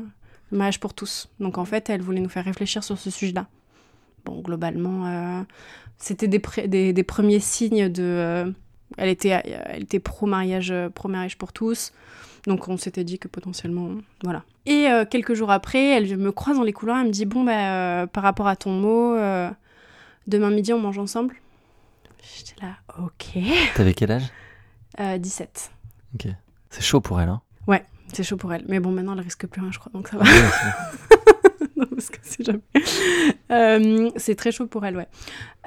le 0.51 0.57
mariage 0.57 0.79
pour 0.79 0.93
tous. 0.93 1.29
Donc 1.39 1.57
en 1.57 1.65
fait, 1.65 1.89
elle 1.89 2.01
voulait 2.01 2.21
nous 2.21 2.29
faire 2.29 2.45
réfléchir 2.45 2.83
sur 2.83 2.97
ce 2.97 3.09
sujet-là. 3.09 3.47
Bon, 4.25 4.39
globalement, 4.41 5.05
euh, 5.05 5.41
c'était 5.97 6.27
des, 6.27 6.41
des, 6.67 6.93
des 6.93 7.03
premiers 7.03 7.39
signes 7.39 7.89
de. 7.89 8.03
euh, 8.03 8.51
elle 8.97 9.09
était, 9.09 9.29
elle 9.29 9.83
était 9.83 9.99
pro-mariage 9.99 10.73
pro 10.95 11.09
-mariage 11.09 11.35
pour 11.37 11.51
tous. 11.51 11.91
Donc 12.47 12.69
on 12.69 12.77
s'était 12.77 13.03
dit 13.03 13.19
que 13.19 13.27
potentiellement, 13.27 13.89
voilà. 14.23 14.43
Et 14.65 14.87
euh, 14.87 15.05
quelques 15.05 15.33
jours 15.33 15.51
après, 15.51 15.89
elle 15.89 16.17
me 16.17 16.31
croise 16.31 16.57
dans 16.57 16.63
les 16.63 16.73
couloirs, 16.73 16.99
elle 17.01 17.07
me 17.07 17.11
dit 17.11 17.25
bon 17.25 17.43
bah 17.43 17.51
euh, 17.51 18.07
par 18.07 18.23
rapport 18.23 18.47
à 18.47 18.55
ton 18.55 18.71
mot, 18.71 19.13
euh, 19.15 19.51
demain 20.27 20.49
midi 20.49 20.73
on 20.73 20.79
mange 20.79 20.97
ensemble. 20.97 21.35
J'étais 22.23 22.65
là, 22.65 22.73
ok. 22.97 23.37
T'avais 23.75 23.93
quel 23.93 24.11
âge? 24.11 24.31
Euh, 24.99 25.17
17. 25.17 25.71
Ok. 26.15 26.27
C'est 26.69 26.81
chaud 26.81 27.01
pour 27.01 27.21
elle, 27.21 27.29
hein? 27.29 27.41
C'est 28.13 28.23
chaud 28.23 28.37
pour 28.37 28.53
elle. 28.53 28.63
Mais 28.67 28.79
bon, 28.79 28.91
maintenant 28.91 29.13
elle 29.13 29.19
risque 29.19 29.47
plus 29.47 29.61
rien, 29.61 29.71
je 29.71 29.79
crois, 29.79 29.91
donc 29.93 30.07
ça 30.07 30.17
va. 30.17 30.23
Ouais, 30.23 30.29
non, 31.35 31.36
parce 31.99 32.09
que 32.09 32.17
c'est 32.21 32.45
jamais. 32.45 32.59
Euh, 33.51 34.09
c'est 34.15 34.35
très 34.35 34.51
chaud 34.51 34.67
pour 34.67 34.85
elle, 34.85 34.95
ouais. 34.97 35.07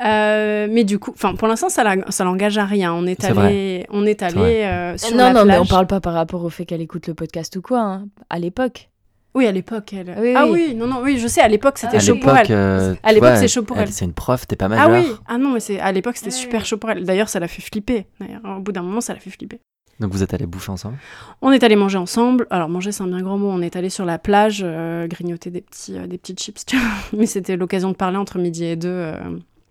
Euh, 0.05 0.67
mais 0.71 0.85
du 0.85 0.99
coup, 0.99 1.11
enfin, 1.13 1.35
pour 1.35 1.49
l'instant, 1.49 1.69
ça 1.69 1.83
la- 1.85 2.11
ça 2.11 2.25
l'engage 2.25 2.57
à 2.59 2.65
rien. 2.65 2.93
On 2.95 3.07
est 3.07 3.23
allé, 3.25 3.87
on 3.91 4.07
est 4.07 4.23
allé 4.23 4.63
euh, 4.65 4.97
sur 4.97 5.11
non, 5.17 5.25
la 5.25 5.33
non, 5.33 5.45
mais 5.45 5.53
on 5.55 5.57
plage. 5.59 5.69
parle 5.69 5.87
pas 5.87 6.01
par 6.01 6.15
rapport 6.15 6.45
au 6.45 6.49
fait 6.51 6.65
qu'elle 6.65 6.81
écoute 6.81 7.07
le 7.09 7.15
podcast 7.15 7.55
ou 7.57 7.63
quoi. 7.63 7.81
hein. 7.81 8.07
À 8.31 8.39
l'époque. 8.39 8.89
Oui, 9.35 9.47
à 9.47 9.53
l'époque, 9.53 9.93
elle. 9.93 10.13
Oui, 10.19 10.35
ah 10.37 10.47
oui. 10.47 10.67
oui, 10.71 10.75
non, 10.75 10.87
non, 10.89 11.01
oui, 11.03 11.17
je 11.19 11.29
sais. 11.29 11.41
À 11.41 11.47
l'époque, 11.49 11.79
c'était 11.79 12.01
chaud 12.01 12.17
pour 12.17 12.35
elle. 12.37 12.47
euh, 12.51 12.95
À 13.05 13.13
l'époque, 13.13 13.37
c'est 13.37 13.47
chaud 13.49 13.63
pour 13.63 13.79
elle. 13.79 13.93
C'est 13.93 14.05
une 14.05 14.13
prof, 14.13 14.47
t'es 14.47 14.57
pas 14.57 14.65
Ah 14.67 14.69
majeur. 14.69 14.91
oui, 15.05 15.13
ah 15.29 15.39
non, 15.39 15.51
mais 15.53 15.61
c'est 15.61 15.79
à 15.79 15.93
l'époque, 15.93 16.17
c'était 16.17 16.31
Ouais, 16.35 16.37
super 16.37 16.65
chaud 16.67 16.79
pour 16.79 16.91
elle. 16.91 17.05
D'ailleurs, 17.05 17.29
ça 17.29 17.39
l'a 17.39 17.47
fait 17.49 17.63
flipper. 17.63 18.07
D'ailleurs, 18.21 18.41
au 18.45 18.61
bout 18.61 18.73
d'un 18.73 18.83
moment, 18.83 19.01
ça 19.01 19.13
l'a 19.15 19.21
fait 19.21 19.31
flipper. 19.31 19.61
Donc 20.01 20.13
vous 20.13 20.23
êtes 20.23 20.33
allés 20.35 20.47
bouffer 20.47 20.71
ensemble 20.71 20.97
On 21.43 21.53
est 21.53 21.63
allé 21.63 21.77
manger 21.77 21.99
ensemble. 21.99 22.47
Alors 22.51 22.69
manger, 22.69 22.91
c'est 22.91 23.03
un 23.03 23.07
bien 23.07 23.21
grand 23.21 23.37
mot. 23.39 23.51
On 23.51 23.61
est 23.61 23.77
allé 23.77 23.91
sur 23.91 24.05
la 24.07 24.19
plage, 24.19 24.63
euh, 24.65 25.07
grignoter 25.07 25.51
des 25.51 25.61
petits, 25.61 25.97
euh, 25.97 26.07
des 26.07 26.17
petits 26.17 26.35
chips. 26.35 26.65
tu 26.65 26.77
vois. 26.79 26.89
Mais 27.19 27.27
c'était 27.27 27.57
l'occasion 27.57 27.91
de 27.91 27.97
parler 27.97 28.17
entre 28.17 28.39
midi 28.39 28.65
et 28.65 28.77
deux. 28.77 28.89
euh, 28.89 29.15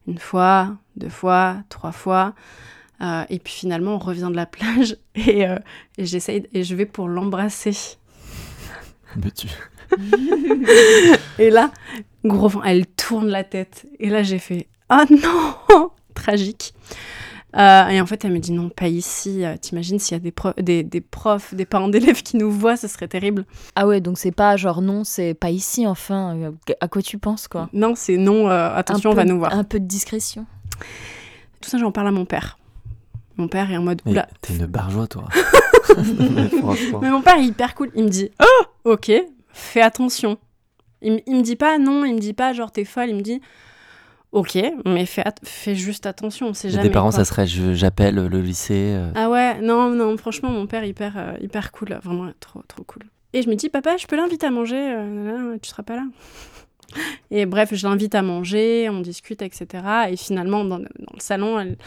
une 0.07 0.17
fois, 0.19 0.75
deux 0.95 1.09
fois, 1.09 1.57
trois 1.69 1.91
fois. 1.91 2.33
Et 3.29 3.39
puis 3.39 3.53
finalement, 3.53 3.95
on 3.95 3.97
revient 3.97 4.27
de 4.29 4.35
la 4.35 4.45
plage 4.45 4.97
et, 5.15 5.41
et 5.97 6.05
j'essaye 6.05 6.47
et 6.53 6.63
je 6.63 6.75
vais 6.75 6.85
pour 6.85 7.07
l'embrasser. 7.07 7.97
Tue. 9.35 9.47
Et 11.39 11.49
là, 11.49 11.71
gros 12.25 12.47
vent, 12.49 12.63
elle 12.63 12.85
tourne 12.85 13.27
la 13.29 13.43
tête. 13.43 13.87
Et 13.99 14.09
là, 14.09 14.21
j'ai 14.23 14.37
fait 14.39 14.67
Ah 14.89 15.05
non 15.09 15.91
Tragique. 16.13 16.73
Euh, 17.57 17.87
et 17.87 17.99
en 17.99 18.05
fait, 18.05 18.23
elle 18.25 18.31
me 18.31 18.39
dit 18.39 18.51
Non, 18.51 18.69
pas 18.69 18.87
ici. 18.87 19.43
Euh, 19.43 19.57
T'imagines 19.57 19.97
s'il 19.97 20.15
y 20.15 20.17
a 20.17 20.19
des, 20.19 20.31
pro- 20.31 20.53
des, 20.59 20.83
des 20.83 21.01
profs, 21.01 21.53
des 21.55 21.65
parents 21.65 21.87
d'élèves 21.87 22.21
qui 22.21 22.37
nous 22.37 22.51
voient, 22.51 22.77
ce 22.77 22.87
serait 22.87 23.07
terrible. 23.07 23.45
Ah 23.75 23.87
ouais, 23.87 24.01
donc 24.01 24.17
c'est 24.19 24.31
pas 24.31 24.55
genre 24.55 24.81
non, 24.81 25.03
c'est 25.03 25.33
pas 25.33 25.49
ici 25.49 25.87
enfin. 25.87 26.37
À 26.79 26.87
quoi 26.87 27.01
tu 27.01 27.17
penses 27.17 27.47
quoi? 27.47 27.69
Non, 27.73 27.93
c'est 27.95 28.17
non, 28.17 28.47
euh, 28.49 28.75
attention, 28.75 29.09
on 29.11 29.15
va 29.15 29.25
nous 29.25 29.39
voir. 29.39 29.53
Un 29.53 29.63
peu 29.63 29.79
de 29.79 29.85
discrétion. 29.85 30.45
Tout 31.61 31.69
ça, 31.69 31.77
j'en 31.79 31.91
parle 31.91 32.07
à 32.07 32.11
mon 32.11 32.25
père. 32.25 32.57
Mon 33.37 33.47
père 33.47 33.71
est 33.71 33.77
en 33.77 33.83
mode. 33.83 34.01
T'es 34.41 34.55
une 34.55 34.65
barjoie, 34.67 35.07
toi. 35.07 35.25
Mais 37.01 37.09
mon 37.09 37.21
père 37.21 37.37
est 37.37 37.45
hyper 37.45 37.73
cool. 37.75 37.89
Il 37.95 38.03
me 38.03 38.09
dit 38.09 38.29
Oh, 38.41 38.91
ok, 38.91 39.11
fais 39.51 39.81
attention. 39.81 40.37
Il, 41.01 41.21
il 41.25 41.35
me 41.37 41.41
dit 41.41 41.55
pas 41.55 41.77
non, 41.77 42.03
il 42.05 42.13
me 42.15 42.19
dit 42.19 42.33
pas 42.33 42.53
genre 42.53 42.71
t'es 42.71 42.85
folle. 42.85 43.09
Il 43.09 43.15
me 43.15 43.21
dit 43.21 43.41
Ok, 44.31 44.57
mais 44.85 45.05
fais, 45.07 45.23
juste 45.75 46.05
attention, 46.05 46.53
jamais. 46.69 46.83
Des 46.83 46.89
parents, 46.91 47.09
quoi. 47.09 47.17
ça 47.17 47.25
serait 47.25 47.47
j'appelle 47.47 48.15
le 48.15 48.41
lycée. 48.41 48.93
euh, 48.95 49.11
Ah 49.15 49.29
ouais, 49.29 49.59
non, 49.61 49.89
non, 49.89 50.15
franchement, 50.17 50.51
mon 50.51 50.67
père 50.67 50.83
hyper, 50.83 51.17
euh, 51.17 51.33
hyper 51.41 51.71
cool, 51.71 51.97
vraiment 52.03 52.31
trop, 52.39 52.61
trop 52.67 52.83
cool. 52.83 53.03
Et 53.33 53.41
je 53.41 53.49
me 53.49 53.55
dis, 53.55 53.69
papa, 53.69 53.97
je 53.97 54.05
peux 54.05 54.15
l'inviter 54.15 54.45
à 54.45 54.51
manger, 54.51 54.77
euh, 54.95 55.57
tu 55.61 55.69
seras 55.69 55.81
pas 55.83 55.95
là. 55.95 56.03
Et 57.31 57.45
bref, 57.45 57.73
je 57.73 57.87
l'invite 57.87 58.13
à 58.15 58.21
manger, 58.21 58.87
on 58.89 59.01
discute, 59.01 59.41
etc. 59.41 59.83
Et 60.11 60.17
finalement, 60.17 60.63
dans, 60.63 60.79
dans 60.79 60.85
le 61.13 61.19
salon, 61.19 61.59
elle- 61.59 61.77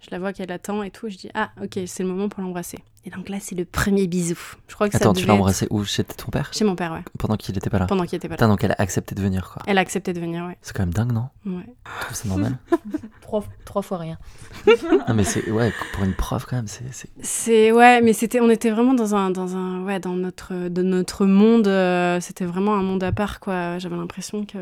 Je 0.00 0.08
la 0.10 0.18
vois 0.18 0.32
qu'elle 0.32 0.52
attend 0.52 0.82
et 0.82 0.90
tout. 0.90 1.08
Je 1.08 1.16
dis 1.16 1.30
ah 1.34 1.50
ok, 1.62 1.78
c'est 1.86 2.02
le 2.02 2.08
moment 2.10 2.28
pour 2.28 2.42
l'embrasser. 2.42 2.78
Et 3.06 3.10
donc 3.10 3.28
là, 3.28 3.36
c'est 3.40 3.54
le 3.54 3.64
premier 3.66 4.06
bisou. 4.06 4.38
Je 4.66 4.74
crois 4.74 4.88
que 4.88 4.96
Attends, 4.96 5.14
ça 5.14 5.20
tu 5.20 5.26
l'as 5.26 5.34
être 5.34 5.38
embrassé 5.40 5.66
où? 5.70 5.84
Chez 5.84 6.04
ton 6.04 6.30
père? 6.30 6.48
Chez 6.54 6.64
mon 6.64 6.74
père, 6.74 6.92
ouais. 6.92 7.02
Pendant 7.18 7.36
qu'il 7.36 7.56
était 7.56 7.68
pas 7.68 7.78
là? 7.78 7.86
Pendant 7.86 8.04
qu'il 8.04 8.16
était 8.16 8.28
pas 8.28 8.32
là. 8.32 8.36
Putain, 8.36 8.48
donc 8.48 8.64
elle 8.64 8.70
a 8.72 8.76
accepté 8.78 9.14
de 9.14 9.20
venir, 9.20 9.50
quoi. 9.52 9.62
Elle 9.66 9.76
a 9.76 9.82
accepté 9.82 10.12
de 10.14 10.20
venir, 10.20 10.44
ouais. 10.46 10.56
C'est 10.62 10.74
quand 10.74 10.82
même 10.84 10.94
dingue, 10.94 11.12
non? 11.12 11.28
Ouais. 11.44 11.64
Tu 11.66 12.04
trouves 12.04 12.16
ça 12.16 12.28
normal? 12.28 12.58
Trois, 13.20 13.42
trois 13.64 13.82
fois 13.82 13.98
rien. 13.98 14.18
Non, 15.08 15.14
mais 15.14 15.24
c'est. 15.24 15.50
Ouais, 15.50 15.72
pour 15.94 16.04
une 16.04 16.12
prof, 16.14 16.44
quand 16.48 16.56
même, 16.56 16.66
c'est. 16.68 16.84
c'est- 16.92 17.08
C'est 17.22 17.72
ouais, 17.72 18.00
mais 18.02 18.12
c'était, 18.12 18.38
on 18.40 18.48
était 18.50 18.70
vraiment 18.70 18.94
dans 18.94 19.14
un, 19.14 19.30
dans 19.30 19.56
un, 19.56 19.82
ouais, 19.82 19.98
dans 19.98 20.12
notre, 20.12 20.68
de 20.68 20.82
notre 20.82 21.24
monde. 21.26 21.66
euh, 21.66 22.20
c'était 22.20 22.44
vraiment 22.44 22.74
un 22.76 22.82
monde 22.82 23.02
à 23.02 23.12
part, 23.12 23.40
quoi. 23.40 23.78
J'avais 23.78 23.96
l'impression 23.96 24.44
que, 24.44 24.58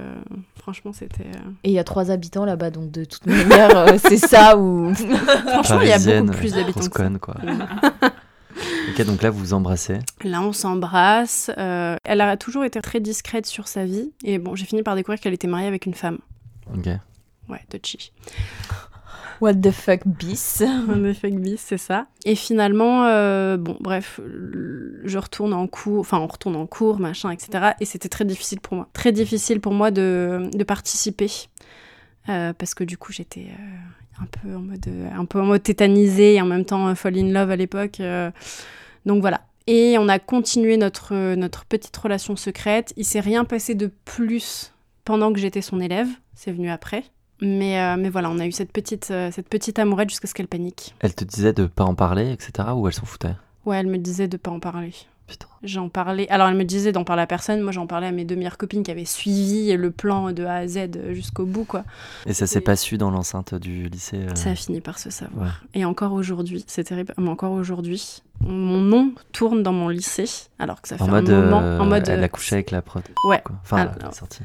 franchement, 0.60 0.92
c'était. 0.92 1.24
euh, 1.24 1.50
Et 1.64 1.70
il 1.70 1.74
y 1.74 1.78
a 1.78 1.84
trois 1.84 2.10
habitants 2.12 2.44
là-bas, 2.44 2.70
donc 2.70 2.90
de 2.92 3.04
toute 3.04 3.26
manière, 3.26 3.76
euh, 3.76 3.98
c'est 3.98 4.16
ça 4.16 4.56
ou. 4.56 4.94
Franchement, 4.94 5.80
il 5.82 5.88
y 5.88 5.92
a 5.92 5.98
beaucoup 6.20 6.32
plus 6.38 6.52
d'habitants. 6.54 6.88
quoi. 7.20 7.34
Ok, 8.92 9.06
donc 9.06 9.22
là, 9.22 9.30
vous 9.30 9.38
vous 9.38 9.54
embrassez. 9.54 9.98
Là, 10.22 10.42
on 10.42 10.52
s'embrasse. 10.52 11.50
euh, 11.58 11.96
elle 12.04 12.20
a 12.20 12.36
toujours 12.36 12.64
été 12.64 12.80
très 12.80 13.00
discrète 13.00 13.46
sur 13.46 13.68
sa 13.68 13.84
vie. 13.84 14.12
Et 14.24 14.38
bon, 14.38 14.54
j'ai 14.54 14.66
fini 14.66 14.82
par 14.82 14.96
découvrir 14.96 15.20
qu'elle 15.20 15.34
était 15.34 15.48
mariée 15.48 15.66
avec 15.66 15.86
une 15.86 15.94
femme. 15.94 16.18
Ok. 16.74 16.88
Ouais, 17.48 17.60
touchy. 17.70 18.12
What 19.40 19.54
the 19.54 19.72
fuck, 19.72 20.02
bis 20.06 20.62
Un 20.88 21.04
effet 21.04 21.30
bis, 21.30 21.60
c'est 21.60 21.78
ça. 21.78 22.06
Et 22.24 22.36
finalement, 22.36 23.06
euh, 23.06 23.56
bon, 23.56 23.76
bref, 23.80 24.20
je 25.04 25.18
retourne 25.18 25.52
en 25.52 25.66
cours, 25.66 26.00
enfin, 26.00 26.18
on 26.18 26.28
retourne 26.28 26.54
en 26.54 26.66
cours, 26.66 27.00
machin, 27.00 27.30
etc. 27.30 27.72
Et 27.80 27.84
c'était 27.84 28.08
très 28.08 28.24
difficile 28.24 28.60
pour 28.60 28.76
moi. 28.76 28.88
Très 28.92 29.10
difficile 29.10 29.60
pour 29.60 29.72
moi 29.72 29.90
de, 29.90 30.48
de 30.52 30.64
participer. 30.64 31.30
Euh, 32.28 32.52
parce 32.52 32.74
que 32.74 32.84
du 32.84 32.96
coup, 32.96 33.12
j'étais 33.12 33.48
euh, 33.50 34.22
un, 34.22 34.26
peu 34.26 34.54
en 34.54 34.60
mode, 34.60 34.88
un 35.12 35.24
peu 35.24 35.40
en 35.40 35.46
mode 35.46 35.62
tétanisée 35.64 36.34
et 36.34 36.40
en 36.40 36.46
même 36.46 36.64
temps 36.64 36.94
fall 36.94 37.18
in 37.18 37.32
love 37.32 37.50
à 37.50 37.56
l'époque. 37.56 38.00
Euh. 39.06 39.08
donc 39.08 39.20
voilà. 39.20 39.42
Et 39.66 39.96
on 39.98 40.08
a 40.08 40.18
continué 40.18 40.76
notre, 40.76 41.34
notre 41.34 41.64
petite 41.64 41.96
relation 41.96 42.34
secrète. 42.34 42.92
Il 42.96 43.04
s'est 43.04 43.20
rien 43.20 43.44
passé 43.44 43.74
de 43.74 43.90
plus 44.04 44.72
pendant 45.04 45.32
que 45.32 45.38
j'étais 45.38 45.62
son 45.62 45.80
élève. 45.80 46.08
C'est 46.34 46.52
venu 46.52 46.70
après. 46.70 47.04
Mais, 47.40 47.80
euh, 47.80 47.96
mais 47.98 48.08
voilà, 48.08 48.30
on 48.30 48.38
a 48.38 48.46
eu 48.46 48.52
cette 48.52 48.72
petite, 48.72 49.10
euh, 49.10 49.30
cette 49.32 49.48
petite 49.48 49.78
amourette 49.78 50.10
jusqu'à 50.10 50.28
ce 50.28 50.34
qu'elle 50.34 50.48
panique. 50.48 50.94
Elle 51.00 51.14
te 51.14 51.24
disait 51.24 51.52
de 51.52 51.66
pas 51.66 51.84
en 51.84 51.94
parler, 51.94 52.30
etc. 52.30 52.68
Ou 52.74 52.86
elle 52.86 52.94
s'en 52.94 53.04
foutait? 53.04 53.34
Ouais, 53.66 53.78
elle 53.78 53.88
me 53.88 53.98
disait 53.98 54.28
de 54.28 54.36
pas 54.36 54.50
en 54.50 54.60
parler. 54.60 54.92
Putain. 55.26 55.46
J'en 55.62 55.88
parlais. 55.88 56.28
Alors, 56.28 56.48
elle 56.48 56.56
me 56.56 56.64
disait 56.64 56.92
d'en 56.92 57.04
parler 57.04 57.22
à 57.22 57.26
personne. 57.26 57.60
Moi, 57.60 57.72
j'en 57.72 57.86
parlais 57.86 58.08
à 58.08 58.12
mes 58.12 58.24
deux 58.24 58.34
meilleures 58.36 58.58
copines 58.58 58.82
qui 58.82 58.90
avaient 58.90 59.04
suivi 59.04 59.72
le 59.76 59.90
plan 59.90 60.32
de 60.32 60.44
A 60.44 60.56
à 60.56 60.66
Z 60.66 60.88
jusqu'au 61.12 61.46
bout, 61.46 61.64
quoi. 61.64 61.84
Et 62.26 62.32
ça 62.32 62.46
s'est 62.46 62.60
pas 62.60 62.76
su 62.76 62.98
dans 62.98 63.10
l'enceinte 63.10 63.54
du 63.54 63.88
lycée 63.88 64.16
euh, 64.18 64.34
Ça 64.34 64.50
a 64.50 64.54
fini 64.54 64.80
par 64.80 64.98
se 64.98 65.10
savoir. 65.10 65.44
Ouais. 65.44 65.80
Et 65.80 65.84
encore 65.84 66.12
aujourd'hui, 66.12 66.64
c'est 66.66 66.84
terrible, 66.84 67.14
mais 67.16 67.28
encore 67.28 67.52
aujourd'hui, 67.52 68.22
mon 68.40 68.80
nom 68.80 69.12
tourne 69.32 69.62
dans 69.62 69.72
mon 69.72 69.88
lycée, 69.88 70.28
alors 70.58 70.82
que 70.82 70.88
ça 70.88 70.96
fait 70.96 71.04
En 71.04 71.08
mode, 71.08 71.30
un 71.30 71.42
moment. 71.42 71.60
euh, 71.62 71.78
en 71.78 71.86
mode. 71.86 72.08
elle 72.08 72.20
euh, 72.20 72.24
a 72.24 72.28
couché 72.28 72.56
avec 72.56 72.70
la 72.72 72.82
prof. 72.82 73.04
Ouais. 73.24 73.40
Quoi. 73.44 73.56
Enfin, 73.62 73.76
Alors, 73.78 73.94
elle 74.00 74.08
est 74.08 74.14
sortie. 74.14 74.42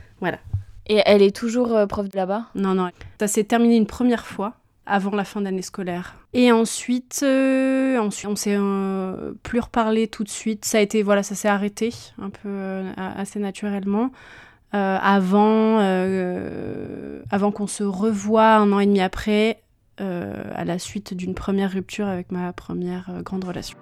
Et 0.89 1.01
elle 1.05 1.21
est 1.21 1.35
toujours 1.35 1.75
euh, 1.75 1.85
prof 1.85 2.07
de 2.07 2.15
là-bas? 2.15 2.45
Non, 2.55 2.73
non. 2.73 2.89
Ça 3.19 3.27
s'est 3.27 3.43
terminé 3.43 3.75
une 3.75 3.87
première 3.87 4.25
fois 4.25 4.53
avant 4.87 5.15
la 5.15 5.23
fin 5.23 5.41
d'année 5.41 5.61
scolaire. 5.61 6.15
Et 6.33 6.51
ensuite, 6.51 7.21
euh, 7.23 7.97
ensuite 7.99 8.29
on 8.29 8.35
s'est 8.35 8.55
euh, 8.57 9.33
plus 9.43 9.59
reparlé 9.59 10.07
tout 10.07 10.23
de 10.23 10.29
suite. 10.29 10.65
Ça 10.65 10.79
a 10.79 10.81
été, 10.81 11.03
voilà, 11.03 11.23
ça 11.23 11.35
s'est 11.35 11.47
arrêté 11.47 11.93
un 12.19 12.29
peu 12.29 12.49
euh, 12.49 12.91
assez 12.95 13.39
naturellement. 13.39 14.11
Euh, 14.73 14.97
avant 15.01 15.79
avant 17.31 17.51
qu'on 17.51 17.67
se 17.67 17.83
revoie 17.83 18.55
un 18.55 18.71
an 18.73 18.79
et 18.79 18.85
demi 18.85 18.99
après, 18.99 19.61
à 19.97 20.65
la 20.65 20.77
suite 20.77 21.13
d'une 21.13 21.33
première 21.33 21.71
rupture 21.71 22.07
avec 22.07 22.31
ma 22.31 22.51
première 22.53 23.21
grande 23.23 23.45
relation. 23.45 23.77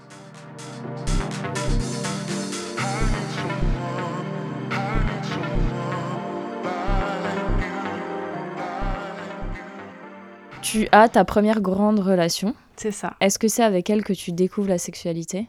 Tu 10.76 10.90
as 10.92 11.08
ta 11.08 11.24
première 11.24 11.62
grande 11.62 12.00
relation. 12.00 12.54
C'est 12.76 12.92
ça. 12.92 13.16
Est-ce 13.22 13.40
que 13.40 13.48
c'est 13.48 13.64
avec 13.64 13.90
elle 13.90 14.04
que 14.04 14.12
tu 14.12 14.34
découvres 14.34 14.68
la 14.68 14.78
sexualité? 14.78 15.48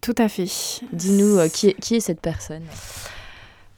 Tout 0.00 0.14
à 0.16 0.28
fait. 0.28 0.48
Dis-nous 0.92 1.36
euh, 1.36 1.48
qui, 1.48 1.68
est, 1.68 1.74
qui 1.74 1.96
est 1.96 2.00
cette 2.00 2.22
personne? 2.22 2.62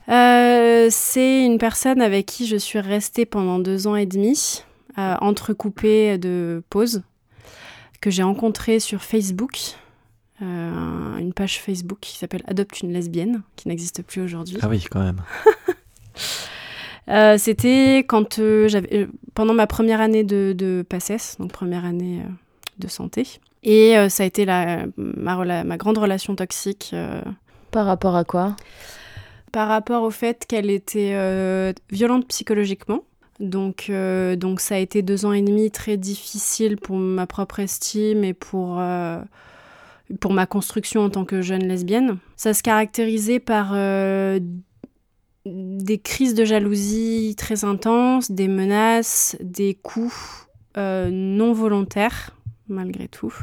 Euh, 0.09 0.87
c'est 0.89 1.45
une 1.45 1.59
personne 1.59 2.01
avec 2.01 2.27
qui 2.27 2.47
je 2.47 2.57
suis 2.57 2.79
restée 2.79 3.27
pendant 3.27 3.59
deux 3.59 3.89
ans 3.89 3.97
et 3.97 4.07
demi, 4.07 4.63
euh, 4.97 5.17
entrecoupée 5.21 6.17
de 6.17 6.63
pauses, 6.71 7.03
que 8.01 8.11
j'ai 8.11 8.23
rencontrée 8.23 8.79
sur 8.79 9.03
Facebook, 9.03 9.59
euh, 10.41 11.17
une 11.17 11.33
page 11.33 11.61
Facebook 11.61 11.99
qui 12.01 12.17
s'appelle 12.17 12.45
Adopte 12.47 12.81
une 12.83 12.93
lesbienne, 12.93 13.43
qui 13.57 13.67
n'existe 13.67 14.05
plus 14.05 14.21
aujourd'hui. 14.21 14.59
Ah 14.63 14.69
oui, 14.69 14.85
quand 14.89 15.03
même. 15.03 15.23
Euh, 17.09 17.37
C'était 17.39 17.99
quand 18.09 18.39
euh, 18.39 18.69
j'avais 18.69 18.89
euh, 18.97 19.07
pendant 19.35 19.55
ma 19.55 19.67
première 19.67 20.01
année 20.01 20.25
de, 20.25 20.55
de 20.57 20.85
PACES, 20.89 21.37
donc 21.39 21.53
première 21.53 21.85
année 21.85 22.23
de 22.79 22.89
santé. 22.89 23.27
Et 23.63 23.95
ça 24.11 24.25
a 24.25 24.27
été 24.27 24.45
la, 24.45 24.85
ma, 24.99 25.37
rela- 25.37 25.65
ma 25.65 25.79
grande 25.79 25.97
relation 25.97 26.37
toxique 26.37 26.95
Par 27.71 27.87
rapport 27.87 28.15
à 28.17 28.25
quoi? 28.25 28.57
par 29.53 29.69
rapport 29.69 30.03
au 30.03 30.11
fait 30.11 30.45
qu'elle 30.49 30.69
était 30.69 31.15
violente 31.91 32.27
psychologiquement. 32.29 33.05
Donc, 33.41 33.87
euh, 33.89 34.37
donc 34.37 34.61
ça 34.61 34.75
a 34.75 34.79
été 34.79 35.01
deux 35.01 35.25
ans 35.27 35.33
et 35.33 35.43
demi 35.43 35.71
très 35.71 35.97
difficile 35.97 36.77
pour 36.77 36.97
ma 36.97 37.27
propre 37.27 37.61
estime 37.61 38.23
et 38.25 38.35
pour, 38.35 38.79
euh, 38.81 39.19
pour 40.21 40.33
ma 40.33 40.47
construction 40.47 41.03
en 41.03 41.11
tant 41.11 41.25
que 41.25 41.41
jeune 41.41 41.67
lesbienne. 41.67 42.19
Ça 42.37 42.53
se 42.53 42.63
caractérisait 42.63 43.39
par 43.41 43.71
euh, 43.75 44.41
des 45.47 45.99
crises 45.99 46.35
de 46.35 46.45
jalousie 46.45 47.35
très 47.37 47.65
intenses, 47.65 48.31
des 48.31 48.49
menaces, 48.49 49.37
des 49.41 49.75
coups 49.75 50.49
euh, 50.77 51.11
non 51.13 51.53
volontaires, 51.53 52.31
malgré 52.69 53.09
tout. 53.09 53.35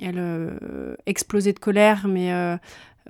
Elle 0.00 0.18
euh, 0.18 0.96
explosait 1.06 1.52
de 1.52 1.58
colère, 1.58 2.06
mais 2.08 2.32
euh, 2.32 2.56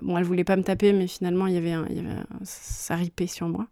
bon, 0.02 0.18
elle 0.18 0.24
voulait 0.24 0.44
pas 0.44 0.56
me 0.56 0.62
taper, 0.62 0.92
mais 0.92 1.06
finalement, 1.06 1.46
il 1.46 1.54
y 1.54 1.56
avait, 1.56 1.72
un, 1.72 1.86
il 1.88 1.96
y 1.96 2.00
avait 2.00 2.08
un- 2.10 2.26
ça 2.42 2.96
ripait 2.96 3.26
sur 3.26 3.48
moi. 3.48 3.66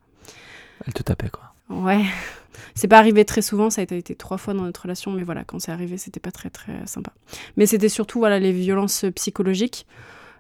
Elle 0.87 0.95
te 0.95 1.03
tapait, 1.03 1.29
quoi. 1.29 1.53
Ouais, 1.69 2.03
c'est 2.75 2.89
pas 2.89 2.99
arrivé 2.99 3.25
très 3.25 3.43
souvent, 3.43 3.71
ça 3.71 3.81
a 3.81 3.85
été, 3.85 3.97
été 3.99 4.15
trois 4.15 4.39
fois 4.39 4.55
dans 4.55 4.63
notre 4.63 4.83
relation, 4.83 5.11
mais 5.11 5.25
voilà, 5.25 5.43
quand 5.45 5.59
c'est 5.59 5.73
arrivé, 5.73 5.99
c'était 5.99 6.21
pas 6.21 6.31
très 6.33 6.51
très 6.51 6.87
sympa. 6.87 7.13
Mais 7.57 7.67
c'était 7.67 7.89
surtout 7.89 8.19
voilà 8.21 8.39
les 8.39 8.53
violences 8.53 9.05
psychologiques. 9.15 9.87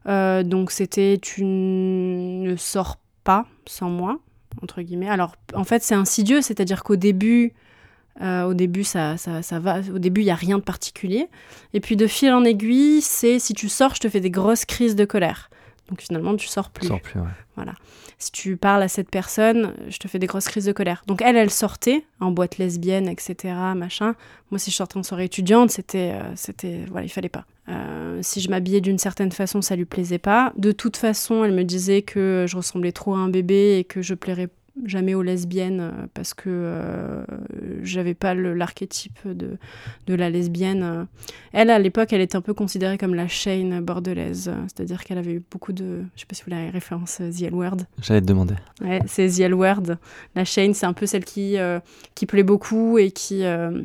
Euh, 0.06 0.42
donc 0.42 0.72
c'était 0.72 1.18
tu 1.22 1.44
ne 1.44 2.56
sors 2.56 2.98
pas 3.24 3.46
sans 3.66 3.90
moi 3.90 4.18
entre 4.62 4.82
guillemets. 4.82 5.08
Alors 5.08 5.36
en 5.54 5.64
fait 5.64 5.82
c'est 5.82 5.94
insidieux, 5.94 6.42
c'est-à-dire 6.42 6.84
qu'au 6.84 6.96
début 6.96 7.54
euh, 8.20 8.44
au 8.44 8.54
début, 8.54 8.84
ça, 8.84 9.16
ça, 9.16 9.42
ça 9.42 9.58
va. 9.58 9.80
Au 9.92 9.98
début, 9.98 10.20
il 10.20 10.24
n'y 10.24 10.30
a 10.30 10.36
rien 10.36 10.58
de 10.58 10.62
particulier. 10.62 11.28
Et 11.72 11.80
puis, 11.80 11.96
de 11.96 12.06
fil 12.06 12.30
en 12.30 12.44
aiguille, 12.44 13.00
c'est 13.00 13.38
si 13.38 13.54
tu 13.54 13.68
sors, 13.68 13.94
je 13.94 14.00
te 14.00 14.08
fais 14.08 14.20
des 14.20 14.30
grosses 14.30 14.64
crises 14.64 14.96
de 14.96 15.04
colère. 15.04 15.50
Donc, 15.88 16.00
finalement, 16.00 16.34
tu 16.36 16.46
sors 16.46 16.70
plus. 16.70 16.86
Sans 16.86 16.98
plus, 16.98 17.20
ouais. 17.20 17.64
Si 18.18 18.30
tu 18.30 18.56
parles 18.56 18.82
à 18.82 18.88
cette 18.88 19.10
personne, 19.10 19.74
je 19.88 19.98
te 19.98 20.06
fais 20.06 20.18
des 20.20 20.26
grosses 20.26 20.46
crises 20.46 20.64
de 20.64 20.72
colère. 20.72 21.02
Donc, 21.06 21.22
elle, 21.22 21.36
elle 21.36 21.50
sortait 21.50 22.04
en 22.20 22.30
boîte 22.30 22.56
lesbienne, 22.58 23.08
etc. 23.08 23.54
Machin. 23.74 24.14
Moi, 24.50 24.58
si 24.58 24.70
je 24.70 24.76
sortais 24.76 24.96
en 24.96 25.02
soirée 25.02 25.24
étudiante, 25.24 25.70
c'était. 25.70 26.12
euh, 26.14 26.32
c'était 26.36 26.84
voilà, 26.90 27.04
il 27.04 27.08
fallait 27.08 27.28
pas. 27.28 27.44
Euh, 27.68 28.20
si 28.22 28.40
je 28.40 28.48
m'habillais 28.48 28.80
d'une 28.80 28.98
certaine 28.98 29.32
façon, 29.32 29.60
ça 29.60 29.76
lui 29.76 29.84
plaisait 29.84 30.18
pas. 30.18 30.52
De 30.56 30.72
toute 30.72 30.96
façon, 30.96 31.44
elle 31.44 31.52
me 31.52 31.64
disait 31.64 32.02
que 32.02 32.46
je 32.48 32.56
ressemblais 32.56 32.92
trop 32.92 33.14
à 33.14 33.18
un 33.18 33.28
bébé 33.28 33.78
et 33.78 33.84
que 33.84 34.02
je 34.02 34.14
plairais 34.14 34.48
jamais 34.84 35.14
aux 35.14 35.22
lesbiennes 35.22 35.80
euh, 35.80 36.06
parce 36.14 36.34
que 36.34 36.48
euh, 36.48 37.24
j'avais 37.82 38.14
pas 38.14 38.34
l'archétype 38.34 39.18
de, 39.26 39.58
de 40.06 40.14
la 40.14 40.30
lesbienne. 40.30 41.06
Elle, 41.52 41.70
à 41.70 41.78
l'époque, 41.78 42.12
elle 42.12 42.20
était 42.20 42.36
un 42.36 42.40
peu 42.40 42.54
considérée 42.54 42.98
comme 42.98 43.14
la 43.14 43.28
Shane 43.28 43.80
bordelaise, 43.80 44.48
euh, 44.48 44.56
c'est-à-dire 44.62 45.04
qu'elle 45.04 45.18
avait 45.18 45.34
eu 45.34 45.42
beaucoup 45.50 45.72
de... 45.72 46.02
Je 46.14 46.20
sais 46.20 46.26
pas 46.26 46.34
si 46.34 46.42
vous 46.44 46.50
la 46.50 46.70
référence 46.70 47.18
euh, 47.20 47.30
The 47.30 47.42
L 47.42 47.54
Word. 47.54 47.76
J'allais 48.00 48.22
te 48.22 48.26
demander. 48.26 48.54
Ouais, 48.80 49.00
c'est 49.06 49.28
The 49.28 49.40
L 49.40 49.54
Word. 49.54 49.96
La 50.34 50.44
Shane, 50.44 50.74
c'est 50.74 50.86
un 50.86 50.94
peu 50.94 51.06
celle 51.06 51.24
qui, 51.24 51.58
euh, 51.58 51.80
qui 52.14 52.26
plaît 52.26 52.42
beaucoup 52.42 52.98
et 52.98 53.10
qui... 53.10 53.44
euh, 53.44 53.82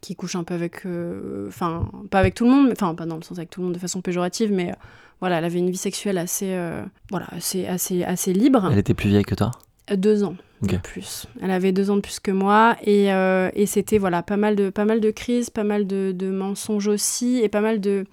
qui 0.00 0.16
couche 0.16 0.36
un 0.36 0.42
peu 0.42 0.54
avec, 0.54 0.86
euh, 0.86 1.48
enfin, 1.48 1.88
pas 2.10 2.18
avec 2.18 2.34
tout 2.34 2.44
le 2.44 2.50
monde, 2.50 2.66
mais 2.68 2.72
enfin, 2.72 2.94
pas 2.94 3.04
dans 3.04 3.16
le 3.16 3.22
sens 3.22 3.36
avec 3.36 3.50
tout 3.50 3.60
le 3.60 3.66
monde 3.66 3.74
de 3.74 3.78
façon 3.78 4.00
péjorative, 4.00 4.50
mais 4.50 4.70
euh, 4.70 4.74
voilà, 5.20 5.36
elle 5.36 5.44
avait 5.44 5.58
une 5.58 5.70
vie 5.70 5.76
sexuelle 5.76 6.16
assez, 6.16 6.54
euh, 6.54 6.82
voilà, 7.10 7.26
assez, 7.30 7.66
assez, 7.66 8.02
assez 8.02 8.32
libre. 8.32 8.70
Elle 8.72 8.78
était 8.78 8.94
plus 8.94 9.10
vieille 9.10 9.22
que 9.24 9.34
toi? 9.34 9.50
Euh, 9.50 9.71
Deux 9.96 10.24
ans 10.24 10.36
de 10.62 10.76
plus. 10.76 11.26
Elle 11.40 11.50
avait 11.50 11.72
deux 11.72 11.90
ans 11.90 11.96
de 11.96 12.00
plus 12.02 12.20
que 12.20 12.30
moi 12.30 12.76
et, 12.84 13.12
euh, 13.12 13.50
et 13.54 13.66
c'était 13.66 13.98
voilà 13.98 14.22
pas 14.22 14.36
mal 14.36 14.54
de 14.54 14.70
pas 14.70 14.84
mal 14.84 15.00
de 15.00 15.10
crises, 15.10 15.50
pas 15.50 15.64
mal 15.64 15.88
de, 15.88 16.12
de 16.14 16.30
mensonges 16.30 16.86
aussi 16.86 17.38
et 17.42 17.48
pas 17.48 17.60
mal 17.60 17.80
de. 17.80 18.04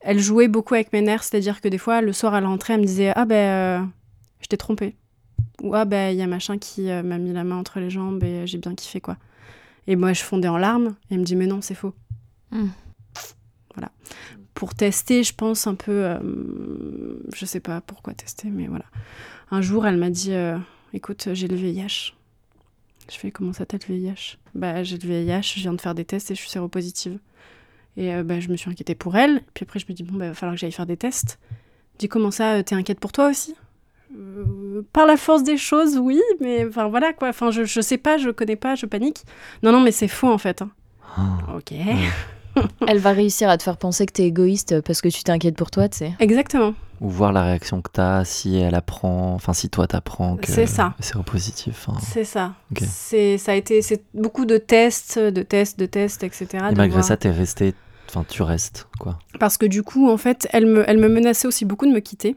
Elle 0.00 0.18
jouait 0.18 0.48
beaucoup 0.48 0.74
avec 0.74 0.92
mes 0.92 1.00
nerfs, 1.00 1.24
c'est-à-dire 1.24 1.60
que 1.62 1.68
des 1.68 1.78
fois 1.78 2.02
le 2.02 2.12
soir 2.12 2.36
elle 2.36 2.44
rentrait, 2.44 2.74
elle 2.74 2.80
me 2.80 2.86
disait 2.86 3.12
ah 3.16 3.24
ben 3.24 3.80
euh, 3.80 3.86
je 4.40 4.48
t'ai 4.48 4.58
trompé 4.58 4.96
ou 5.62 5.74
ah 5.74 5.86
ben 5.86 6.12
il 6.12 6.18
y 6.18 6.22
a 6.22 6.26
machin 6.26 6.58
qui 6.58 6.90
euh, 6.90 7.02
m'a 7.02 7.16
mis 7.16 7.32
la 7.32 7.42
main 7.42 7.56
entre 7.56 7.80
les 7.80 7.88
jambes 7.88 8.22
et 8.22 8.46
j'ai 8.46 8.58
bien 8.58 8.74
kiffé 8.74 9.00
quoi. 9.00 9.16
Et 9.88 9.96
moi, 9.96 10.12
je 10.12 10.22
fondais 10.22 10.48
en 10.48 10.58
larmes. 10.58 10.94
Et 11.10 11.14
elle 11.14 11.20
me 11.20 11.24
dit, 11.24 11.34
mais 11.34 11.46
non, 11.46 11.62
c'est 11.62 11.74
faux. 11.74 11.94
Hmm. 12.50 12.68
Voilà. 13.74 13.90
Pour 14.52 14.74
tester, 14.74 15.22
je 15.22 15.34
pense 15.34 15.66
un 15.66 15.74
peu. 15.74 16.04
euh, 16.04 16.18
je 17.34 17.46
sais 17.46 17.60
pas 17.60 17.80
pourquoi 17.80 18.12
tester, 18.12 18.48
mais 18.50 18.66
voilà. 18.66 18.84
Un 19.50 19.62
jour, 19.62 19.86
elle 19.86 19.96
m'a 19.96 20.10
dit 20.10 20.34
euh, 20.34 20.58
écoute, 20.92 21.28
j'ai 21.32 21.48
le 21.48 21.56
VIH. 21.56 22.14
Je 23.10 23.16
fais 23.16 23.30
comment 23.30 23.52
ça 23.52 23.64
t'as 23.66 23.78
le 23.88 23.94
VIH 23.94 24.36
Bah, 24.54 24.82
j'ai 24.82 24.98
le 24.98 25.06
VIH, 25.08 25.54
je 25.56 25.60
viens 25.60 25.72
de 25.72 25.80
faire 25.80 25.94
des 25.94 26.04
tests 26.04 26.30
et 26.30 26.34
je 26.34 26.40
suis 26.40 26.50
séropositive. 26.50 27.18
Et 27.96 28.14
euh, 28.14 28.22
bah, 28.22 28.38
je 28.40 28.48
me 28.48 28.56
suis 28.56 28.70
inquiétée 28.70 28.94
pour 28.94 29.16
elle. 29.16 29.42
Puis 29.54 29.64
après, 29.64 29.78
je 29.78 29.86
me 29.88 29.94
dis 29.94 30.02
bon, 30.02 30.16
bah, 30.18 30.26
il 30.26 30.28
va 30.28 30.34
falloir 30.34 30.54
que 30.54 30.60
j'aille 30.60 30.72
faire 30.72 30.86
des 30.86 30.96
tests. 30.96 31.38
Je 31.94 31.98
dis 32.00 32.08
comment 32.08 32.30
ça, 32.30 32.54
euh, 32.56 32.62
t'es 32.62 32.74
inquiète 32.74 33.00
pour 33.00 33.12
toi 33.12 33.28
aussi? 33.30 33.54
Euh, 34.16 34.82
Par 34.92 35.06
la 35.06 35.16
force 35.16 35.42
des 35.42 35.56
choses, 35.58 35.98
oui, 35.98 36.20
mais 36.40 36.64
enfin 36.66 36.88
voilà 36.88 37.12
quoi. 37.12 37.28
Enfin, 37.28 37.50
je, 37.50 37.64
je 37.64 37.80
sais 37.80 37.98
pas, 37.98 38.16
je 38.18 38.30
connais 38.30 38.56
pas, 38.56 38.74
je 38.74 38.86
panique. 38.86 39.22
Non, 39.62 39.72
non, 39.72 39.80
mais 39.80 39.92
c'est 39.92 40.08
faux 40.08 40.28
en 40.28 40.38
fait. 40.38 40.62
hein. 40.62 40.70
Ah. 41.16 41.38
Ok. 41.56 41.72
Elle 42.88 42.98
va 42.98 43.12
réussir 43.12 43.48
à 43.48 43.56
te 43.58 43.62
faire 43.62 43.76
penser 43.76 44.06
que 44.06 44.12
t'es 44.12 44.24
égoïste 44.24 44.80
parce 44.82 45.00
que 45.00 45.08
tu 45.08 45.22
t'inquiètes 45.22 45.56
pour 45.56 45.70
toi, 45.70 45.88
tu 45.88 45.98
sais. 45.98 46.12
Exactement. 46.20 46.74
Ou 47.00 47.08
voir 47.10 47.32
la 47.32 47.42
réaction 47.44 47.80
que 47.80 47.90
t'as, 47.92 48.24
si 48.24 48.56
elle 48.58 48.74
apprend, 48.74 49.32
enfin 49.34 49.52
si 49.52 49.68
toi 49.70 49.86
t'apprends 49.86 50.36
que 50.36 50.50
C'est 50.50 50.66
ça. 50.66 50.94
c'est 50.98 51.14
repositif. 51.16 51.86
enfin. 51.88 51.98
C'est 52.02 52.24
ça. 52.24 52.54
C'est 52.80 53.38
ça 53.38 53.52
a 53.52 53.54
été 53.54 53.82
c'est 53.82 54.02
beaucoup 54.14 54.44
de 54.46 54.58
tests, 54.58 55.18
de 55.18 55.42
tests, 55.42 55.78
de 55.78 55.86
tests, 55.86 56.24
etc. 56.24 56.46
Et 56.52 56.56
de 56.72 56.76
malgré 56.76 56.88
voir- 56.88 57.04
ça, 57.04 57.16
t'es 57.16 57.30
resté, 57.30 57.74
enfin 58.08 58.24
tu 58.28 58.42
restes 58.42 58.88
quoi. 58.98 59.18
Parce 59.38 59.56
que 59.58 59.66
du 59.66 59.82
coup, 59.84 60.10
en 60.10 60.16
fait, 60.16 60.48
elle 60.52 60.66
me, 60.66 60.84
elle 60.90 60.98
me 60.98 61.08
menaçait 61.08 61.46
aussi 61.46 61.64
beaucoup 61.64 61.86
de 61.86 61.92
me 61.92 62.00
quitter. 62.00 62.36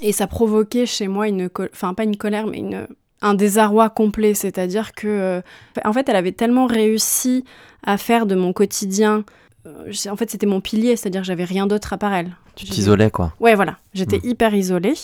Et 0.00 0.12
ça 0.12 0.26
provoquait 0.26 0.86
chez 0.86 1.08
moi 1.08 1.28
une... 1.28 1.48
col- 1.50 1.70
Enfin, 1.72 1.92
pas 1.92 2.04
une 2.04 2.16
colère, 2.16 2.46
mais 2.46 2.58
une, 2.58 2.86
un 3.20 3.34
désarroi 3.34 3.90
complet. 3.90 4.32
C'est-à-dire 4.32 4.92
que... 4.92 5.06
euh, 5.08 5.40
En 5.84 5.92
fait, 5.92 6.08
elle 6.08 6.14
avait 6.16 6.32
tellement 6.32 6.66
réussi 6.66 7.44
à 7.84 7.98
faire 7.98 8.24
de 8.26 8.34
mon 8.36 8.52
quotidien... 8.52 9.24
euh, 9.68 10.10
En 10.10 10.16
fait, 10.16 10.30
c'était 10.30 10.46
mon 10.46 10.60
pilier, 10.60 10.96
c'est-à-dire 10.96 11.20
que 11.22 11.26
j'avais 11.26 11.44
rien 11.44 11.66
d'autre 11.66 11.92
à 11.92 11.98
part 11.98 12.12
elle. 12.12 12.36
Tu 12.56 12.64
t'isolais 12.66 13.10
quoi. 13.10 13.32
Ouais, 13.40 13.54
voilà. 13.54 13.78
J'étais 13.94 14.18
Mm. 14.18 14.28
hyper 14.30 14.54
isolée. 14.54 14.94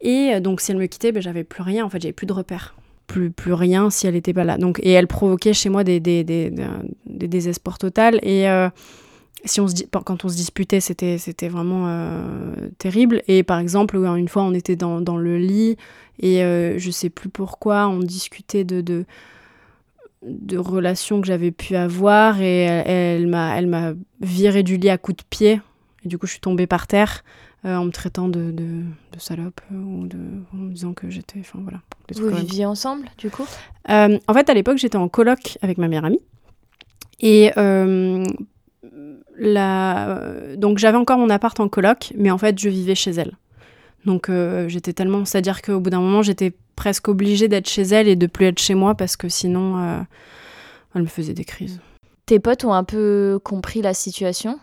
Et 0.00 0.32
euh, 0.34 0.40
donc, 0.40 0.60
si 0.60 0.72
elle 0.72 0.78
me 0.78 0.86
quittait, 0.86 1.12
ben, 1.12 1.22
j'avais 1.22 1.44
plus 1.44 1.62
rien. 1.62 1.84
En 1.84 1.90
fait, 1.90 2.00
j'avais 2.00 2.12
plus 2.12 2.26
de 2.26 2.32
repères. 2.32 2.74
Plus, 3.06 3.30
plus 3.30 3.52
rien 3.52 3.90
si 3.90 4.06
elle 4.06 4.14
n'était 4.14 4.32
pas 4.32 4.44
là. 4.44 4.56
Donc, 4.56 4.78
et 4.82 4.90
elle 4.92 5.06
provoquait 5.08 5.52
chez 5.52 5.68
moi 5.68 5.82
des, 5.84 5.98
des, 6.00 6.22
des, 6.24 6.48
des, 6.50 6.66
des 7.06 7.28
désespoirs 7.28 7.76
total. 7.78 8.20
Et 8.22 8.48
euh, 8.48 8.68
si 9.44 9.60
on 9.60 9.66
se, 9.66 9.74
quand 10.04 10.24
on 10.24 10.28
se 10.28 10.36
disputait, 10.36 10.80
c'était, 10.80 11.18
c'était 11.18 11.48
vraiment 11.48 11.86
euh, 11.88 12.54
terrible. 12.78 13.22
Et 13.26 13.42
par 13.42 13.58
exemple, 13.58 13.96
une 13.96 14.28
fois, 14.28 14.42
on 14.44 14.54
était 14.54 14.76
dans, 14.76 15.00
dans 15.00 15.16
le 15.16 15.38
lit 15.38 15.76
et 16.20 16.44
euh, 16.44 16.78
je 16.78 16.90
sais 16.90 17.10
plus 17.10 17.30
pourquoi, 17.30 17.88
on 17.88 17.98
discutait 17.98 18.62
de, 18.64 18.80
de, 18.80 19.04
de 20.22 20.58
relations 20.58 21.20
que 21.20 21.26
j'avais 21.26 21.50
pu 21.50 21.76
avoir 21.76 22.40
et 22.40 22.64
elle, 22.64 23.26
m'a, 23.26 23.56
elle 23.56 23.66
m'a 23.66 23.92
viré 24.20 24.62
du 24.62 24.76
lit 24.76 24.90
à 24.90 24.98
coups 24.98 25.16
de 25.18 25.22
pied. 25.28 25.60
Et 26.04 26.08
du 26.08 26.18
coup, 26.18 26.26
je 26.26 26.32
suis 26.32 26.40
tombée 26.40 26.66
par 26.66 26.86
terre 26.86 27.24
euh, 27.64 27.76
en 27.76 27.86
me 27.86 27.90
traitant 27.90 28.28
de, 28.28 28.50
de, 28.50 28.82
de 29.12 29.18
salope 29.18 29.60
euh, 29.72 29.76
ou 29.76 30.06
de, 30.06 30.18
en 30.52 30.56
me 30.56 30.72
disant 30.72 30.92
que 30.92 31.10
j'étais. 31.10 31.40
Enfin 31.40 31.58
voilà. 31.62 31.80
Vous 32.14 32.28
viviez 32.28 32.66
ensemble, 32.66 33.06
du 33.18 33.30
coup? 33.30 33.46
Euh, 33.88 34.18
en 34.26 34.34
fait, 34.34 34.48
à 34.50 34.54
l'époque, 34.54 34.78
j'étais 34.78 34.96
en 34.96 35.08
coloc 35.08 35.58
avec 35.62 35.78
ma 35.78 35.88
meilleure 35.88 36.06
amie. 36.06 36.20
Et 37.20 37.52
euh, 37.58 38.24
la... 39.38 40.56
donc, 40.56 40.78
j'avais 40.78 40.96
encore 40.96 41.18
mon 41.18 41.28
appart 41.30 41.58
en 41.60 41.68
coloc, 41.68 42.12
mais 42.16 42.30
en 42.30 42.38
fait, 42.38 42.58
je 42.58 42.68
vivais 42.68 42.94
chez 42.94 43.10
elle. 43.12 43.36
Donc, 44.06 44.30
j'étais 44.68 44.94
tellement. 44.94 45.26
C'est-à-dire 45.26 45.60
qu'au 45.60 45.80
bout 45.80 45.90
d'un 45.90 46.00
moment, 46.00 46.22
j'étais 46.22 46.54
presque 46.80 47.08
obligée 47.08 47.46
d'être 47.46 47.68
chez 47.68 47.82
elle 47.82 48.08
et 48.08 48.16
de 48.16 48.26
plus 48.26 48.46
être 48.46 48.58
chez 48.58 48.74
moi 48.74 48.94
parce 48.94 49.14
que 49.16 49.28
sinon, 49.28 49.76
euh, 49.78 50.00
elle 50.94 51.02
me 51.02 51.06
faisait 51.06 51.34
des 51.34 51.44
crises. 51.44 51.78
Tes 52.24 52.38
potes 52.40 52.64
ont 52.64 52.72
un 52.72 52.84
peu 52.84 53.38
compris 53.44 53.82
la 53.82 53.92
situation? 53.92 54.58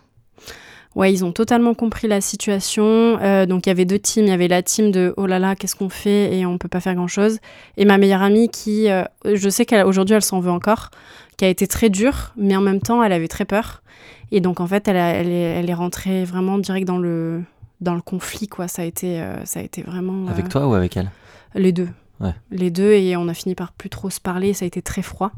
Ouais, 0.96 1.14
ils 1.14 1.24
ont 1.24 1.32
totalement 1.32 1.76
compris 1.76 2.08
la 2.08 2.20
situation. 2.22 3.20
Euh, 3.22 3.46
donc 3.46 3.68
il 3.68 3.70
y 3.70 3.72
avait 3.72 3.86
deux 3.86 4.00
teams. 4.00 4.24
Il 4.26 4.30
y 4.30 4.34
avait 4.34 4.48
la 4.48 4.64
team 4.64 4.90
de 4.92 5.14
oh 5.16 5.28
là 5.28 5.38
là, 5.38 5.56
qu'est-ce 5.56 5.76
qu'on 5.76 5.90
fait 5.90 6.36
et 6.36 6.44
on 6.48 6.58
peut 6.58 6.68
pas 6.70 6.80
faire 6.80 6.96
grand 6.96 7.08
chose. 7.08 7.38
Et 7.78 7.86
ma 7.86 8.00
meilleure 8.00 8.24
amie 8.24 8.50
qui, 8.50 8.90
euh, 8.90 9.04
je 9.32 9.48
sais 9.50 9.68
qu'aujourd'hui 9.68 10.16
elle 10.16 10.24
s'en 10.24 10.40
veut 10.40 10.50
encore, 10.50 10.90
qui 11.38 11.46
a 11.46 11.50
été 11.50 11.68
très 11.68 11.90
dure, 11.92 12.34
mais 12.36 12.56
en 12.56 12.62
même 12.62 12.80
temps 12.82 13.04
elle 13.04 13.14
avait 13.14 13.28
très 13.28 13.46
peur. 13.46 13.84
Et 14.32 14.42
donc 14.42 14.60
en 14.60 14.66
fait 14.66 14.88
elle, 14.88 14.98
a- 14.98 15.14
elle, 15.14 15.30
est, 15.30 15.60
elle 15.60 15.70
est 15.70 15.74
rentrée 15.76 16.26
vraiment 16.26 16.58
direct 16.58 16.88
dans 16.88 16.98
le 16.98 17.44
dans 17.80 17.94
le 17.94 18.02
conflit 18.02 18.48
quoi. 18.48 18.68
Ça 18.68 18.82
a 18.82 18.86
été 18.86 19.22
euh, 19.22 19.46
ça 19.46 19.60
a 19.60 19.64
été 19.64 19.84
vraiment 19.84 20.26
euh, 20.28 20.32
Avec 20.32 20.50
toi 20.50 20.68
ou 20.68 20.74
avec 20.74 20.98
elle? 20.98 21.12
les 21.54 21.72
deux. 21.74 21.90
Ouais. 22.20 22.34
Les 22.52 22.72
deux, 22.72 22.92
et 22.94 23.16
on 23.16 23.28
a 23.28 23.34
fini 23.34 23.54
par 23.56 23.72
plus 23.74 23.90
trop 23.90 24.10
se 24.10 24.20
parler, 24.20 24.54
ça 24.54 24.66
a 24.66 24.68
été 24.68 24.82
très 24.82 25.02
froid. 25.02 25.32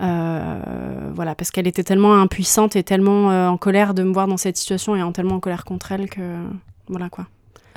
Euh, 0.00 1.10
voilà, 1.14 1.34
parce 1.34 1.50
qu'elle 1.50 1.66
était 1.66 1.82
tellement 1.82 2.14
impuissante 2.20 2.76
et 2.76 2.82
tellement 2.84 3.30
euh, 3.30 3.48
en 3.48 3.56
colère 3.56 3.94
de 3.94 4.02
me 4.02 4.12
voir 4.12 4.28
dans 4.28 4.36
cette 4.36 4.56
situation 4.56 4.94
et 4.94 5.02
en 5.02 5.12
tellement 5.12 5.36
en 5.36 5.40
colère 5.40 5.64
contre 5.64 5.92
elle 5.92 6.08
que. 6.08 6.20
Voilà 6.88 7.08
quoi. 7.10 7.26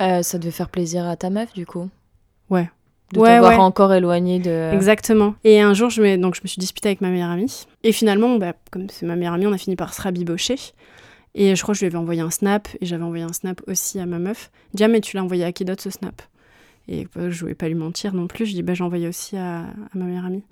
Euh, 0.00 0.22
Ça 0.22 0.38
devait 0.38 0.50
faire 0.52 0.68
plaisir 0.68 1.06
à 1.06 1.16
ta 1.16 1.30
meuf, 1.30 1.52
du 1.52 1.66
coup 1.66 1.88
Ouais. 2.48 2.70
De 3.12 3.18
Ouais, 3.18 3.28
t'avoir 3.28 3.52
ouais. 3.52 3.58
encore 3.58 3.92
éloigné 3.92 4.38
de... 4.38 4.70
Exactement. 4.72 5.34
Et 5.44 5.60
un 5.60 5.74
jour, 5.74 5.90
je 5.90 6.00
me, 6.00 6.16
donc, 6.16 6.34
je 6.34 6.40
me 6.42 6.48
suis 6.48 6.60
disputée 6.60 6.88
avec 6.88 7.02
ma 7.02 7.08
meilleure 7.10 7.28
amie. 7.30 7.66
Et 7.82 7.92
finalement, 7.92 8.36
bah, 8.38 8.54
comme 8.70 8.88
c'est 8.88 9.04
ma 9.04 9.16
meilleure 9.16 9.34
amie, 9.34 9.46
on 9.46 9.52
a 9.52 9.58
fini 9.58 9.76
par 9.76 9.92
se 9.92 10.00
rabibocher. 10.00 10.56
Et 11.34 11.54
je 11.54 11.62
crois 11.62 11.74
que 11.74 11.78
je 11.80 11.84
lui 11.84 11.88
avais 11.88 11.98
envoyé 11.98 12.20
un 12.22 12.30
snap, 12.30 12.68
et 12.80 12.86
j'avais 12.86 13.04
envoyé 13.04 13.22
un 13.24 13.32
snap 13.32 13.60
aussi 13.66 13.98
à 14.00 14.06
ma 14.06 14.18
meuf. 14.18 14.50
Dis, 14.72 14.86
mais 14.88 15.00
tu 15.02 15.16
l'as 15.16 15.24
envoyé 15.24 15.44
à 15.44 15.52
qui 15.52 15.64
d'autre 15.66 15.82
ce 15.82 15.90
snap? 15.90 16.22
Et 16.88 17.06
bah, 17.14 17.30
je 17.30 17.40
voulais 17.40 17.54
pas 17.54 17.68
lui 17.68 17.74
mentir 17.74 18.14
non 18.14 18.26
plus. 18.26 18.46
Je 18.46 18.52
dis, 18.52 18.62
bah, 18.62 18.72
envoyé 18.80 19.08
aussi 19.08 19.36
à, 19.36 19.66
ma 19.94 20.04
meilleure 20.04 20.26
amie. 20.26 20.44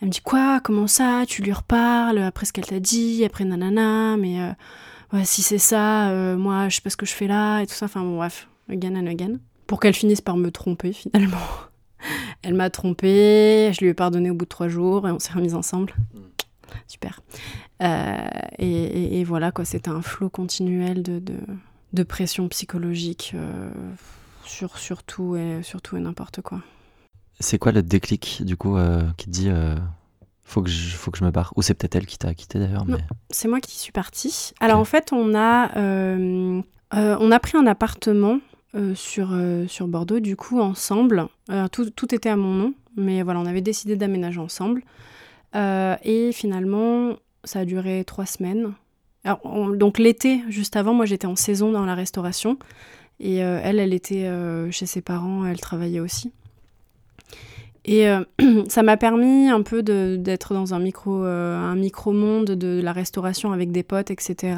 Elle 0.00 0.08
me 0.08 0.12
dit, 0.12 0.20
quoi? 0.20 0.60
Comment 0.60 0.86
ça? 0.86 1.24
Tu 1.26 1.42
lui 1.42 1.52
reparles 1.52 2.18
après 2.18 2.46
ce 2.46 2.52
qu'elle 2.52 2.66
t'a 2.66 2.80
dit, 2.80 3.24
après 3.24 3.44
nanana, 3.44 4.16
mais 4.16 4.40
euh, 4.40 4.52
ouais, 5.12 5.24
si 5.24 5.42
c'est 5.42 5.58
ça, 5.58 6.10
euh, 6.10 6.36
moi, 6.36 6.68
je 6.68 6.76
sais 6.76 6.82
pas 6.82 6.90
ce 6.90 6.96
que 6.96 7.06
je 7.06 7.12
fais 7.12 7.26
là, 7.26 7.60
et 7.60 7.66
tout 7.66 7.74
ça. 7.74 7.86
Enfin, 7.86 8.02
bon, 8.02 8.16
bref, 8.16 8.48
again 8.70 8.94
and 8.94 9.06
again. 9.06 9.38
Pour 9.66 9.80
qu'elle 9.80 9.94
finisse 9.94 10.20
par 10.20 10.36
me 10.36 10.50
tromper, 10.50 10.92
finalement. 10.92 11.38
Elle 12.42 12.54
m'a 12.54 12.70
trompée, 12.70 13.72
je 13.74 13.80
lui 13.80 13.88
ai 13.88 13.94
pardonné 13.94 14.30
au 14.30 14.34
bout 14.34 14.44
de 14.44 14.48
trois 14.50 14.68
jours 14.68 15.08
et 15.08 15.10
on 15.10 15.18
s'est 15.18 15.32
remis 15.32 15.54
ensemble. 15.54 15.92
Super. 16.86 17.20
Euh, 17.82 18.28
et, 18.58 19.24
voilà, 19.24 19.50
quoi, 19.50 19.64
c'était 19.64 19.90
un 19.90 20.00
flot 20.00 20.30
continuel 20.30 21.02
de, 21.02 21.20
de, 21.92 22.02
pression 22.04 22.48
psychologique 22.48 23.34
sur, 24.48 24.78
sur 24.78 25.02
tout 25.02 25.36
et, 25.36 25.62
sur 25.62 25.80
tout 25.82 25.96
et 25.96 26.00
n'importe 26.00 26.40
quoi. 26.40 26.60
C'est 27.40 27.58
quoi 27.58 27.72
le 27.72 27.82
déclic 27.82 28.42
du 28.44 28.56
coup 28.56 28.76
euh, 28.76 29.02
qui 29.16 29.26
te 29.26 29.30
dit 29.30 29.48
euh, 29.48 29.76
faut 30.42 30.62
que 30.62 30.68
je 30.70 30.96
faut 30.96 31.10
que 31.10 31.18
je 31.18 31.24
me 31.24 31.30
barre? 31.30 31.52
Ou 31.56 31.62
c'est 31.62 31.74
peut-être 31.74 31.96
elle 31.96 32.06
qui 32.06 32.18
t'a 32.18 32.34
quitté 32.34 32.58
d'ailleurs. 32.58 32.84
Mais... 32.86 32.98
C'est 33.30 33.48
moi 33.48 33.60
qui 33.60 33.78
suis 33.78 33.92
partie. 33.92 34.52
Alors 34.60 34.80
en 34.80 34.84
fait, 34.84 35.12
on 35.12 35.34
a, 35.34 35.76
euh, 35.78 36.60
euh, 36.94 37.16
on 37.20 37.30
a 37.30 37.38
pris 37.38 37.56
un 37.56 37.66
appartement 37.66 38.40
sur, 38.94 39.36
sur 39.66 39.88
Bordeaux, 39.88 40.20
du 40.20 40.36
coup, 40.36 40.60
ensemble. 40.60 41.26
Tout, 41.72 41.90
tout 41.90 42.14
était 42.14 42.28
à 42.28 42.36
mon 42.36 42.52
nom, 42.52 42.74
mais 42.96 43.22
voilà, 43.22 43.40
on 43.40 43.46
avait 43.46 43.62
décidé 43.62 43.96
d'aménager 43.96 44.38
ensemble. 44.38 44.82
Et 45.54 46.30
finalement, 46.32 47.16
ça 47.44 47.60
a 47.60 47.64
duré 47.64 48.04
trois 48.04 48.26
semaines. 48.26 48.74
Alors, 49.24 49.40
on- 49.44 49.70
donc 49.70 49.98
l'été, 49.98 50.42
juste 50.48 50.76
avant, 50.76 50.94
moi 50.94 51.06
j'étais 51.06 51.26
en 51.26 51.34
saison 51.34 51.72
dans 51.72 51.86
la 51.86 51.94
restauration. 51.94 52.58
Et 53.20 53.42
euh, 53.42 53.60
elle, 53.62 53.80
elle 53.80 53.92
était 53.92 54.26
euh, 54.26 54.70
chez 54.70 54.86
ses 54.86 55.00
parents, 55.00 55.44
elle 55.44 55.60
travaillait 55.60 56.00
aussi. 56.00 56.32
Et 57.84 58.08
euh, 58.08 58.22
ça 58.68 58.82
m'a 58.82 58.96
permis 58.96 59.48
un 59.48 59.62
peu 59.62 59.82
d'être 59.82 60.54
dans 60.54 60.74
un 60.74 60.78
micro, 60.78 61.24
euh, 61.24 61.56
un 61.56 61.74
micro-monde 61.74 62.50
de 62.50 62.80
la 62.82 62.92
restauration 62.92 63.52
avec 63.52 63.72
des 63.72 63.82
potes, 63.82 64.10
etc. 64.10 64.54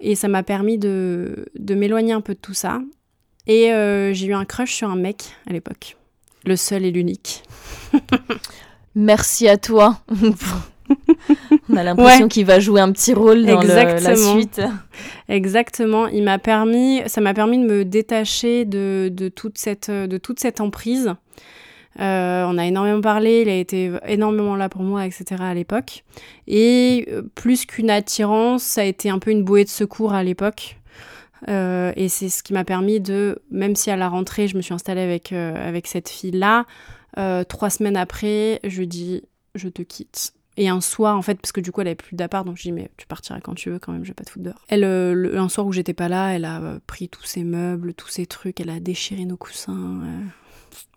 et 0.00 0.14
ça 0.14 0.28
m'a 0.28 0.42
permis 0.42 0.78
de, 0.78 1.46
de 1.58 1.74
m'éloigner 1.74 2.12
un 2.12 2.20
peu 2.20 2.34
de 2.34 2.40
tout 2.40 2.54
ça. 2.54 2.80
Et 3.48 3.72
euh, 3.72 4.12
j'ai 4.12 4.26
eu 4.26 4.34
un 4.34 4.44
crush 4.44 4.74
sur 4.74 4.90
un 4.90 4.96
mec 4.96 5.34
à 5.48 5.52
l'époque. 5.52 5.96
Le 6.44 6.54
seul 6.54 6.84
et 6.84 6.90
l'unique. 6.90 7.42
Merci 8.94 9.48
à 9.48 9.56
toi. 9.56 10.00
On 11.70 11.76
a 11.76 11.82
l'impression 11.84 12.22
Ouais. 12.24 12.28
qu'il 12.28 12.46
va 12.46 12.60
jouer 12.60 12.80
un 12.80 12.90
petit 12.92 13.12
rôle 13.14 13.44
dans 13.44 13.60
le- 13.60 13.68
la 13.68 14.16
suite. 14.16 14.60
Exactement. 15.28 16.06
Il 16.08 16.22
m'a 16.24 16.38
permis, 16.38 17.02
ça 17.06 17.20
m'a 17.20 17.34
permis 17.34 17.58
de 17.58 17.64
me 17.64 17.84
détacher 17.84 18.64
de, 18.64 19.10
de 19.12 19.28
toute 19.28 19.58
cette, 19.58 19.90
de 19.90 20.18
toute 20.18 20.40
cette 20.40 20.60
emprise. 20.60 21.14
Euh, 22.00 22.44
on 22.46 22.56
a 22.58 22.66
énormément 22.66 23.00
parlé, 23.00 23.42
il 23.42 23.48
a 23.48 23.56
été 23.56 23.90
énormément 24.06 24.54
là 24.56 24.68
pour 24.68 24.82
moi, 24.82 25.04
etc. 25.04 25.24
à 25.40 25.52
l'époque. 25.54 26.04
Et 26.46 27.08
euh, 27.10 27.22
plus 27.34 27.66
qu'une 27.66 27.90
attirance, 27.90 28.62
ça 28.62 28.82
a 28.82 28.84
été 28.84 29.10
un 29.10 29.18
peu 29.18 29.30
une 29.32 29.42
bouée 29.42 29.64
de 29.64 29.68
secours 29.68 30.12
à 30.12 30.22
l'époque. 30.22 30.76
Euh, 31.48 31.92
et 31.96 32.08
c'est 32.08 32.28
ce 32.28 32.42
qui 32.42 32.52
m'a 32.52 32.64
permis 32.64 33.00
de, 33.00 33.40
même 33.50 33.74
si 33.76 33.90
à 33.90 33.96
la 33.96 34.08
rentrée, 34.08 34.48
je 34.48 34.56
me 34.56 34.62
suis 34.62 34.74
installée 34.74 35.00
avec, 35.02 35.32
euh, 35.32 35.68
avec 35.68 35.86
cette 35.86 36.08
fille-là, 36.08 36.64
trois 37.48 37.70
semaines 37.70 37.96
après, 37.96 38.60
je 38.64 38.84
dis, 38.84 39.22
je 39.56 39.68
te 39.68 39.82
quitte. 39.82 40.32
Et 40.60 40.68
un 40.68 40.80
soir, 40.80 41.16
en 41.16 41.22
fait, 41.22 41.36
parce 41.40 41.52
que 41.52 41.60
du 41.60 41.70
coup, 41.70 41.80
elle 41.82 41.86
avait 41.86 41.94
plus 41.94 42.16
d'appart, 42.16 42.44
donc 42.44 42.56
je 42.56 42.62
dis, 42.62 42.72
mais 42.72 42.90
tu 42.96 43.06
partiras 43.06 43.40
quand 43.40 43.54
tu 43.54 43.70
veux, 43.70 43.78
quand 43.78 43.92
même, 43.92 44.02
je 44.04 44.08
vais 44.10 44.14
pas 44.14 44.24
te 44.24 44.30
foutre 44.30 44.44
dehors. 44.44 44.64
Elle, 44.68 44.82
euh, 44.82 45.14
le- 45.14 45.38
un 45.38 45.48
soir 45.48 45.66
où 45.66 45.72
j'étais 45.72 45.94
pas 45.94 46.08
là, 46.08 46.30
elle 46.34 46.44
a 46.44 46.60
euh, 46.60 46.78
pris 46.86 47.08
tous 47.08 47.22
ses 47.24 47.44
meubles, 47.44 47.94
tous 47.94 48.08
ses 48.08 48.26
trucs, 48.26 48.60
elle 48.60 48.70
a 48.70 48.80
déchiré 48.80 49.24
nos 49.24 49.36
coussins. 49.36 49.72
euh. 50.02 50.20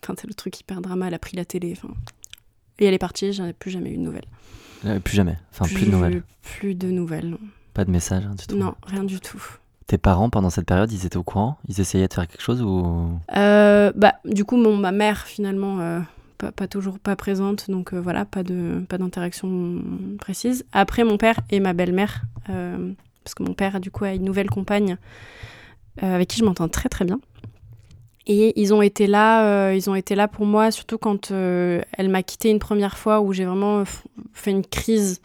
Enfin, 0.03 0.15
c'est 0.19 0.25
le 0.27 0.33
truc 0.33 0.59
hyper 0.59 0.81
drama, 0.81 1.07
elle 1.07 1.13
a 1.13 1.19
pris 1.19 1.37
la 1.37 1.45
télé. 1.45 1.73
Enfin, 1.77 1.93
Et 2.79 2.85
elle 2.85 2.93
est 2.95 2.97
partie, 2.97 3.31
j'en 3.33 3.45
ai 3.45 3.53
plus 3.53 3.69
jamais 3.69 3.91
eu 3.91 3.97
de 3.97 4.01
nouvelles. 4.01 4.25
Euh, 4.85 4.99
plus 4.99 5.15
jamais. 5.15 5.37
Enfin, 5.51 5.65
plus, 5.65 5.85
de 5.85 5.91
nouvelles. 5.91 6.23
Plus 6.41 6.73
de 6.73 6.89
nouvelles, 6.89 7.29
non. 7.29 7.39
Pas 7.75 7.85
de 7.85 7.91
message 7.91 8.25
hein, 8.25 8.33
du 8.35 8.47
tout. 8.47 8.57
Non, 8.57 8.73
rien 8.83 9.03
du 9.03 9.19
tout. 9.19 9.41
Tes 9.85 9.99
parents, 9.99 10.31
pendant 10.31 10.49
cette 10.49 10.65
période, 10.65 10.91
ils 10.91 11.05
étaient 11.05 11.17
au 11.17 11.23
courant? 11.23 11.59
Ils 11.67 11.79
essayaient 11.79 12.07
de 12.07 12.13
faire 12.13 12.27
quelque 12.27 12.41
chose 12.41 12.61
ou? 12.63 13.11
Euh, 13.35 13.91
bah, 13.95 14.15
du 14.25 14.43
coup, 14.43 14.57
mon, 14.57 14.75
ma 14.75 14.91
mère, 14.91 15.27
finalement, 15.27 15.79
euh, 15.81 15.99
pas, 16.49 16.67
toujours 16.67 16.97
pas 16.97 17.15
présente, 17.15 17.69
donc 17.69 17.93
euh, 17.93 18.01
voilà, 18.01 18.25
pas 18.25 18.41
de 18.43 18.83
pas 18.89 18.97
d'interaction 18.97 19.81
précise. 20.19 20.65
Après, 20.71 21.03
mon 21.03 21.17
père 21.17 21.39
et 21.51 21.59
ma 21.59 21.73
belle-mère, 21.73 22.23
euh, 22.49 22.91
parce 23.23 23.35
que 23.35 23.43
mon 23.43 23.53
père, 23.53 23.79
du 23.79 23.91
coup, 23.91 24.05
a 24.05 24.13
une 24.13 24.23
nouvelle 24.23 24.49
compagne 24.49 24.97
euh, 26.01 26.15
avec 26.15 26.29
qui 26.29 26.39
je 26.39 26.45
m'entends 26.45 26.67
très 26.67 26.89
très 26.89 27.05
bien. 27.05 27.19
Et 28.27 28.59
ils 28.59 28.73
ont 28.73 28.81
été 28.81 29.07
là, 29.07 29.73
ils 29.73 29.89
ont 29.89 29.95
été 29.95 30.15
là 30.15 30.27
pour 30.27 30.45
moi, 30.45 30.71
surtout 30.71 30.99
quand 30.99 31.31
elle 31.31 32.09
m'a 32.09 32.21
quitté 32.21 32.49
une 32.49 32.59
première 32.59 32.97
fois 32.97 33.19
où 33.19 33.33
j'ai 33.33 33.45
vraiment 33.45 33.83
fait 34.33 34.51
une 34.51 34.63
crise, 34.63 35.21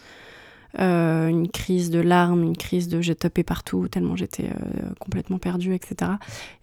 euh, 0.79 1.29
une 1.29 1.49
crise 1.49 1.91
de 1.91 2.01
larmes, 2.01 2.43
une 2.43 2.57
crise 2.57 2.89
de 2.89 3.01
j'ai 3.01 3.15
topé 3.15 3.43
partout 3.43 3.89
tellement 3.89 4.15
j'étais 4.15 4.45
euh, 4.45 4.91
complètement 5.01 5.39
perdue, 5.39 5.75
etc. 5.75 6.13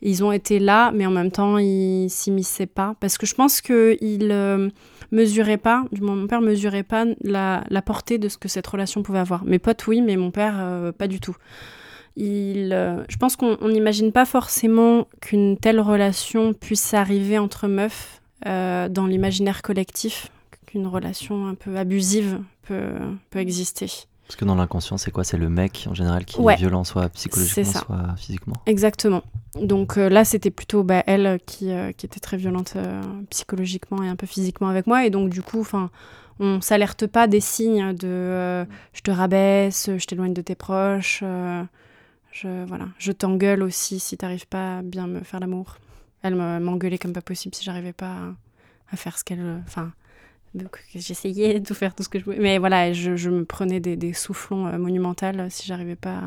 Ils 0.03 0.23
ont 0.23 0.31
été 0.31 0.59
là, 0.59 0.91
mais 0.91 1.07
en 1.07 1.11
même 1.11 1.31
temps 1.31 1.57
ils 1.57 2.09
s'immisçaient 2.09 2.67
pas 2.67 2.95
parce 2.99 3.17
que 3.17 3.25
je 3.25 3.33
pense 3.33 3.59
que 3.61 3.97
ils 4.01 4.29
euh, 4.31 4.69
mesuraient 5.11 5.57
pas, 5.57 5.85
du 5.91 6.01
moins 6.01 6.15
mon 6.15 6.27
père 6.27 6.41
mesurait 6.41 6.83
pas 6.83 7.05
la, 7.23 7.63
la 7.69 7.81
portée 7.81 8.19
de 8.19 8.29
ce 8.29 8.37
que 8.37 8.47
cette 8.47 8.67
relation 8.67 9.01
pouvait 9.01 9.19
avoir. 9.19 9.45
Mes 9.45 9.57
potes 9.57 9.87
oui, 9.87 10.01
mais 10.01 10.15
mon 10.15 10.29
père 10.29 10.93
pas 10.97 11.07
du 11.07 11.19
tout. 11.19 11.35
Il, 12.15 12.69
je 13.09 13.17
pense 13.17 13.35
qu'on 13.35 13.57
on 13.61 13.69
n'imagine 13.69 14.11
pas 14.11 14.25
forcément 14.25 15.07
qu'une 15.21 15.57
telle 15.57 15.79
relation 15.79 16.53
puisse 16.53 16.93
arriver 16.93 17.39
entre 17.39 17.67
meufs 17.67 18.21
dans 18.45 19.07
l'imaginaire 19.07 19.63
collectif, 19.63 20.29
qu'une 20.67 20.85
relation 20.85 21.47
un 21.47 21.55
peu 21.55 21.77
abusive 21.77 22.39
peut, 22.67 22.93
peut 23.29 23.39
exister. 23.39 23.87
Parce 24.25 24.37
que 24.37 24.45
dans 24.45 24.55
l'inconscient, 24.55 24.97
c'est 24.97 25.11
quoi? 25.11 25.23
C'est 25.23 25.37
le 25.37 25.49
mec 25.49 25.85
en 25.89 25.93
général 25.93 26.23
qui 26.25 26.39
Ouais. 26.39 26.53
est 26.53 26.57
violent, 26.57 26.83
soit 26.85 27.09
psychologiquement, 27.09 27.63
soit 27.81 28.15
physiquement. 28.17 28.55
Exactement. 28.65 29.21
Donc 29.61 29.97
euh, 29.97 30.07
là, 30.09 30.23
c'était 30.25 30.49
plutôt 30.49 30.83
bah, 30.83 31.03
elle 31.07 31.39
qui, 31.45 31.71
euh, 31.71 31.91
qui 31.91 32.05
était 32.05 32.21
très 32.21 32.37
violente 32.37 32.73
euh, 32.77 33.01
psychologiquement 33.29 34.01
et 34.01 34.07
un 34.07 34.15
peu 34.15 34.25
physiquement 34.25 34.69
avec 34.69 34.87
moi. 34.87 35.05
Et 35.05 35.09
donc, 35.09 35.29
du 35.29 35.41
coup, 35.41 35.59
enfin, 35.59 35.91
on 36.39 36.61
s'alerte 36.61 37.05
pas 37.05 37.27
des 37.27 37.41
signes 37.41 37.93
de 37.93 38.07
euh, 38.07 38.65
je 38.93 39.01
te 39.01 39.11
rabaisse, 39.11 39.89
je 39.97 40.05
t'éloigne 40.05 40.33
de 40.33 40.41
tes 40.41 40.55
proches, 40.55 41.19
euh, 41.21 41.61
je, 42.31 42.65
voilà. 42.65 42.85
je 42.97 43.11
t'engueule 43.11 43.61
aussi 43.61 43.99
si 43.99 44.17
t'arrives 44.17 44.47
pas 44.47 44.77
à 44.77 44.81
bien 44.81 45.05
me 45.05 45.19
faire 45.19 45.41
l'amour. 45.41 45.77
Elle 46.23 46.35
me- 46.35 46.59
m'engueulait 46.59 46.97
comme 46.97 47.13
pas 47.13 47.21
possible 47.21 47.53
si 47.53 47.63
j'arrivais 47.65 47.93
pas 47.93 48.07
à, 48.11 48.93
à 48.93 48.95
faire 48.95 49.17
ce 49.19 49.25
qu'elle. 49.25 49.61
Enfin, 49.67 49.91
donc, 50.55 50.83
j'essayais 50.93 51.59
de 51.59 51.65
tout 51.65 51.73
faire 51.73 51.95
tout 51.95 52.03
ce 52.03 52.09
que 52.09 52.19
je 52.19 52.23
pouvais. 52.23 52.39
Mais 52.39 52.57
voilà, 52.57 52.93
je, 52.93 53.15
je 53.15 53.29
me 53.29 53.45
prenais 53.45 53.79
des, 53.79 53.95
des 53.95 54.13
soufflons 54.13 54.67
euh, 54.67 54.77
monumentales 54.77 55.47
si 55.49 55.65
j'arrivais 55.67 55.95
pas 55.95 56.19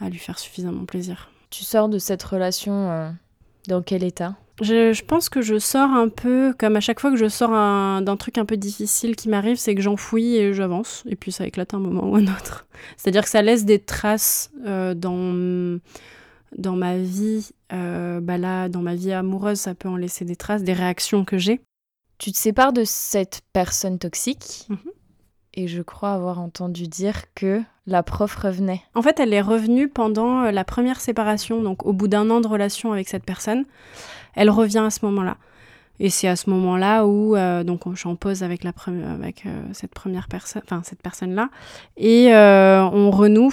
à, 0.00 0.06
à 0.06 0.08
lui 0.08 0.18
faire 0.18 0.38
suffisamment 0.38 0.84
plaisir. 0.84 1.30
Tu 1.50 1.64
sors 1.64 1.88
de 1.88 1.98
cette 1.98 2.22
relation 2.22 2.90
euh, 2.90 3.10
dans 3.66 3.82
quel 3.82 4.04
état? 4.04 4.36
Je, 4.60 4.92
je 4.92 5.04
pense 5.04 5.28
que 5.28 5.40
je 5.40 5.58
sors 5.58 5.90
un 5.90 6.08
peu, 6.08 6.52
comme 6.58 6.74
à 6.74 6.80
chaque 6.80 6.98
fois 6.98 7.12
que 7.12 7.16
je 7.16 7.28
sors 7.28 7.52
un- 7.52 8.02
d'un 8.02 8.16
truc 8.16 8.38
un 8.38 8.44
peu 8.44 8.56
difficile 8.56 9.14
qui 9.14 9.28
m'arrive, 9.28 9.56
c'est 9.56 9.74
que 9.76 9.80
j'enfouis 9.80 10.34
et 10.36 10.52
j'avance, 10.52 11.04
et 11.08 11.14
puis 11.14 11.30
ça 11.30 11.46
éclate 11.46 11.74
un 11.74 11.78
moment 11.78 12.08
ou 12.10 12.16
un 12.16 12.26
autre. 12.26 12.66
C'est-à-dire 12.96 13.22
que 13.22 13.28
ça 13.28 13.40
laisse 13.40 13.64
des 13.64 13.78
traces 13.78 14.50
euh, 14.66 14.94
dans, 14.94 15.78
dans 16.56 16.74
ma 16.74 16.98
vie. 16.98 17.50
euh, 17.72 18.20
bah 18.20 18.36
là, 18.36 18.68
dans 18.68 18.82
ma 18.82 18.96
vie 18.96 19.12
amoureuse, 19.12 19.58
ça 19.58 19.74
peut 19.76 19.88
en 19.88 19.96
laisser 19.96 20.24
des 20.24 20.36
traces, 20.36 20.64
des 20.64 20.72
réactions 20.72 21.24
que 21.24 21.38
j'ai. 21.38 21.60
Tu 22.18 22.32
te 22.32 22.36
sépares 22.36 22.72
de 22.72 22.82
cette 22.84 23.42
personne 23.52 23.98
toxique 23.98 24.66
Mhm. 24.68 24.78
et 25.54 25.68
je 25.68 25.82
crois 25.82 26.12
avoir 26.12 26.40
entendu 26.40 26.88
dire 26.88 27.32
que 27.34 27.62
la 27.86 28.02
prof 28.02 28.34
revenait. 28.34 28.82
En 28.94 29.02
fait, 29.02 29.18
elle 29.20 29.32
est 29.32 29.40
revenue 29.40 29.88
pendant 29.88 30.42
euh, 30.42 30.50
la 30.50 30.64
première 30.64 31.00
séparation, 31.00 31.62
donc 31.62 31.86
au 31.86 31.92
bout 31.92 32.08
d'un 32.08 32.28
an 32.30 32.40
de 32.40 32.48
relation 32.48 32.92
avec 32.92 33.08
cette 33.08 33.24
personne. 33.24 33.64
Elle 34.34 34.50
revient 34.50 34.78
à 34.86 34.90
ce 34.90 35.04
moment-là. 35.06 35.36
Et 36.00 36.10
c'est 36.10 36.28
à 36.28 36.36
ce 36.36 36.48
moment-là 36.50 37.06
où 37.06 37.34
euh, 37.34 37.64
donc 37.64 37.86
on- 37.88 37.92
je 37.94 38.00
suis 38.00 38.08
en 38.08 38.14
pause 38.14 38.44
avec, 38.44 38.62
la 38.62 38.70
pre- 38.70 39.04
avec 39.04 39.46
euh, 39.46 39.62
cette 39.72 39.92
première 39.92 40.28
personne, 40.28 40.62
enfin 40.64 40.82
cette 40.84 41.02
personne-là, 41.02 41.48
et 41.96 42.32
euh, 42.34 42.82
on 42.84 43.10
renoue. 43.10 43.52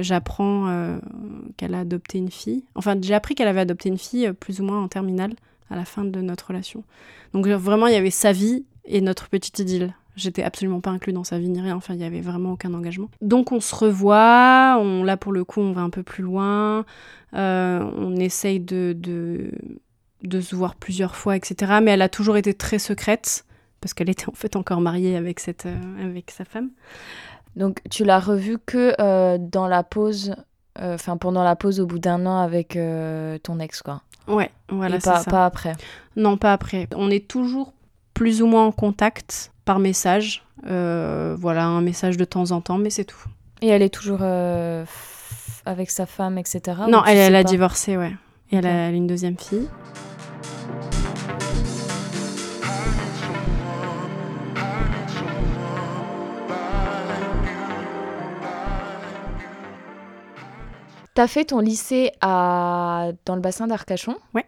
J'apprends 0.00 0.98
qu'elle 1.56 1.74
a 1.74 1.80
adopté 1.80 2.18
une 2.18 2.30
fille. 2.30 2.64
Enfin, 2.74 2.96
j'ai 3.00 3.14
appris 3.14 3.34
qu'elle 3.34 3.48
avait 3.48 3.60
adopté 3.60 3.88
une 3.88 3.98
fille 3.98 4.32
plus 4.34 4.60
ou 4.60 4.64
moins 4.64 4.82
en 4.82 4.88
terminale 4.88 5.32
à 5.70 5.76
la 5.76 5.84
fin 5.84 6.04
de 6.04 6.20
notre 6.20 6.48
relation. 6.48 6.84
Donc 7.32 7.46
euh, 7.46 7.56
vraiment, 7.56 7.86
il 7.86 7.94
y 7.94 7.96
avait 7.96 8.10
sa 8.10 8.32
vie 8.32 8.64
et 8.84 9.00
notre 9.00 9.28
petite 9.28 9.58
idylle. 9.58 9.94
J'étais 10.16 10.42
absolument 10.42 10.80
pas 10.80 10.90
inclus 10.90 11.12
dans 11.12 11.24
sa 11.24 11.38
vie 11.38 11.48
ni 11.48 11.60
rien. 11.60 11.76
Enfin, 11.76 11.94
il 11.94 12.00
y 12.00 12.04
avait 12.04 12.20
vraiment 12.20 12.52
aucun 12.52 12.74
engagement. 12.74 13.08
Donc 13.20 13.52
on 13.52 13.60
se 13.60 13.74
revoit. 13.74 14.78
On, 14.80 15.04
là 15.04 15.16
pour 15.16 15.32
le 15.32 15.44
coup, 15.44 15.60
on 15.60 15.72
va 15.72 15.82
un 15.82 15.90
peu 15.90 16.02
plus 16.02 16.24
loin. 16.24 16.84
Euh, 17.34 17.88
on 17.96 18.16
essaye 18.16 18.58
de, 18.58 18.96
de 20.22 20.40
se 20.40 20.56
voir 20.56 20.74
plusieurs 20.74 21.14
fois, 21.14 21.36
etc. 21.36 21.78
Mais 21.82 21.92
elle 21.92 22.02
a 22.02 22.08
toujours 22.08 22.36
été 22.36 22.52
très 22.54 22.78
secrète 22.78 23.44
parce 23.80 23.94
qu'elle 23.94 24.10
était 24.10 24.28
en 24.28 24.34
fait 24.34 24.56
encore 24.56 24.80
mariée 24.80 25.16
avec 25.16 25.38
cette 25.38 25.66
euh, 25.66 26.04
avec 26.04 26.32
sa 26.32 26.44
femme. 26.44 26.70
Donc 27.54 27.80
tu 27.88 28.04
l'as 28.04 28.20
revue 28.20 28.58
que 28.58 28.94
dans 29.38 29.66
la 29.66 29.82
pause, 29.82 30.34
enfin 30.76 31.16
pendant 31.16 31.42
la 31.42 31.56
pause 31.56 31.80
au 31.80 31.86
bout 31.86 31.98
d'un 31.98 32.24
an 32.26 32.38
avec 32.38 32.78
ton 33.42 33.58
ex 33.58 33.82
quoi. 33.82 34.02
Ouais, 34.28 34.50
voilà, 34.68 34.96
et 34.96 35.00
pas, 35.00 35.22
ça. 35.22 35.30
pas 35.30 35.46
après. 35.46 35.74
Non, 36.16 36.36
pas 36.36 36.52
après. 36.52 36.88
On 36.94 37.10
est 37.10 37.26
toujours 37.26 37.72
plus 38.14 38.42
ou 38.42 38.46
moins 38.46 38.66
en 38.66 38.72
contact 38.72 39.52
par 39.64 39.78
message. 39.78 40.44
Euh, 40.66 41.36
voilà, 41.38 41.64
un 41.66 41.80
message 41.80 42.16
de 42.16 42.24
temps 42.24 42.50
en 42.50 42.60
temps, 42.60 42.78
mais 42.78 42.90
c'est 42.90 43.04
tout. 43.04 43.28
Et 43.62 43.68
elle 43.68 43.82
est 43.82 43.88
toujours 43.92 44.20
euh, 44.22 44.84
avec 45.66 45.90
sa 45.90 46.06
femme, 46.06 46.38
etc. 46.38 46.60
non, 46.88 47.04
elle, 47.04 47.34
a 47.34 47.44
divorcé, 47.44 47.96
ouais. 47.96 48.12
Et 48.50 48.56
elle 48.56 48.66
Ok. 48.66 48.70
a, 48.70 48.74
elle 48.74 48.94
a 48.94 48.96
une 48.96 49.06
deuxième 49.06 49.36
fille. 49.38 49.68
T'as 61.18 61.26
fait 61.26 61.46
ton 61.46 61.58
lycée 61.58 62.12
à... 62.20 63.10
dans 63.24 63.34
le 63.34 63.40
bassin 63.40 63.66
d'Arcachon 63.66 64.14
Ouais. 64.36 64.44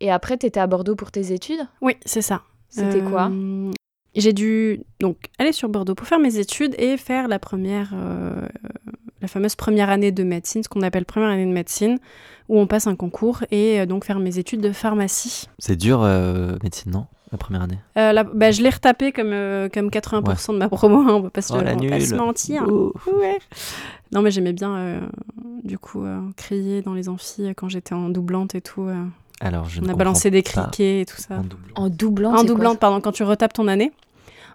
Et 0.00 0.10
après, 0.10 0.36
t'étais 0.36 0.60
à 0.60 0.66
Bordeaux 0.66 0.96
pour 0.96 1.10
tes 1.10 1.32
études? 1.32 1.66
Oui, 1.80 1.96
c'est 2.04 2.20
ça. 2.20 2.42
C'était 2.68 3.00
quoi? 3.00 3.30
Euh, 3.32 3.72
J'ai 4.14 4.34
dû 4.34 4.82
donc 5.00 5.16
aller 5.38 5.52
sur 5.52 5.70
Bordeaux 5.70 5.94
pour 5.94 6.06
faire 6.06 6.18
mes 6.18 6.36
études 6.36 6.74
et 6.76 6.98
faire 6.98 7.26
la 7.26 7.38
première, 7.38 7.92
euh, 7.94 8.46
la 9.22 9.28
fameuse 9.28 9.56
première 9.56 9.88
année 9.88 10.12
de 10.12 10.24
médecine, 10.24 10.62
ce 10.62 10.68
qu'on 10.68 10.82
appelle 10.82 11.06
première 11.06 11.30
année 11.30 11.46
de 11.46 11.52
médecine, 11.52 11.98
où 12.50 12.60
on 12.60 12.66
passe 12.66 12.86
un 12.86 12.96
concours 12.96 13.42
et 13.50 13.80
euh, 13.80 13.86
donc 13.86 14.04
faire 14.04 14.18
mes 14.18 14.38
études 14.38 14.60
de 14.60 14.72
pharmacie. 14.72 15.48
C'est 15.58 15.76
dur, 15.76 16.02
euh, 16.02 16.58
médecine, 16.62 16.92
non? 16.92 17.06
La 17.34 17.38
première 17.38 17.62
année 17.62 17.78
Euh, 17.98 18.12
la- 18.12 18.22
bah, 18.22 18.52
je 18.52 18.62
l'ai 18.62 18.70
retapé 18.70 19.10
comme, 19.10 19.32
euh, 19.32 19.68
comme 19.68 19.90
80% 19.90 20.52
de 20.52 20.58
ma 20.58 20.68
promo, 20.68 21.00
hein, 21.00 21.14
on 21.14 21.20
va 21.20 21.30
pas 21.30 21.42
se, 21.42 21.52
Oh, 21.52 21.56
on 21.56 21.58
va 21.58 21.64
pas 21.64 21.98
se 22.00 22.14
mentir. 22.14 22.62
Ouais. 22.68 23.38
Non, 24.12 24.22
mais 24.22 24.30
j'aimais 24.30 24.52
bien, 24.52 24.76
euh, 24.76 25.00
du 25.64 25.76
coup, 25.76 26.04
euh, 26.04 26.20
crier 26.36 26.80
dans 26.80 26.94
les 26.94 27.08
amphis 27.08 27.48
quand 27.56 27.68
j'étais 27.68 27.92
en 27.92 28.08
doublante 28.08 28.54
et 28.54 28.60
tout. 28.60 28.82
euh. 28.84 29.02
Alors, 29.40 29.68
je 29.68 29.80
ne 29.80 29.86
on 29.86 29.88
a 29.90 29.94
balancé 29.94 30.30
des 30.30 30.42
criquets 30.44 31.00
et 31.00 31.04
tout 31.06 31.16
ça. 31.16 31.38
En 31.74 31.88
doublant 31.88 32.30
En 32.34 32.44
doublante, 32.44 32.78
pardon, 32.78 33.00
quand 33.00 33.10
tu 33.10 33.24
retapes 33.24 33.52
ton 33.52 33.66
année, 33.66 33.90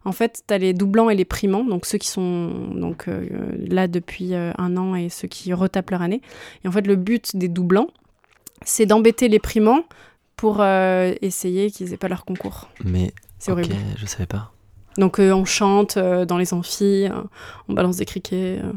en 0.06 0.14
fait, 0.14 0.44
tu 0.48 0.54
as 0.54 0.58
les 0.58 0.72
doublants 0.74 1.10
et 1.10 1.16
les 1.16 1.26
primants, 1.26 1.66
donc 1.66 1.86
ceux 1.86 1.98
qui 1.98 2.08
sont 2.08 2.70
donc 2.74 3.10
euh, 3.10 3.28
là 3.68 3.90
depuis 3.90 4.34
euh, 4.36 4.54
un 4.58 4.78
an 4.78 4.96
et 4.96 5.10
ceux 5.10 5.28
qui 5.28 5.52
retapent 5.52 5.92
leur 5.92 6.02
année. 6.02 6.22
Et 6.64 6.70
en 6.70 6.72
fait, 6.72 6.88
le 6.88 6.96
but 6.96 7.36
des 7.36 7.50
doublants, 7.50 7.88
c'est 8.64 8.86
d'embêter 8.86 9.28
les 9.28 9.40
primants 9.40 9.82
pour 10.40 10.58
euh, 10.62 11.14
essayer 11.22 11.70
qu'ils 11.70 11.92
aient 11.94 11.98
pas 11.98 12.08
leur 12.08 12.24
concours. 12.24 12.70
Mais, 12.86 13.12
C'est 13.40 13.52
horrible. 13.52 13.76
je 13.98 14.06
savais 14.06 14.26
pas. 14.26 14.52
Donc 14.98 15.20
euh, 15.20 15.32
on 15.34 15.44
chante 15.44 15.98
euh, 15.98 16.26
dans 16.26 16.38
les 16.38 16.54
amphis, 16.54 17.08
euh, 17.10 17.22
on 17.68 17.74
balance 17.74 17.98
des 17.98 18.06
criquets. 18.06 18.60
euh. 18.64 18.72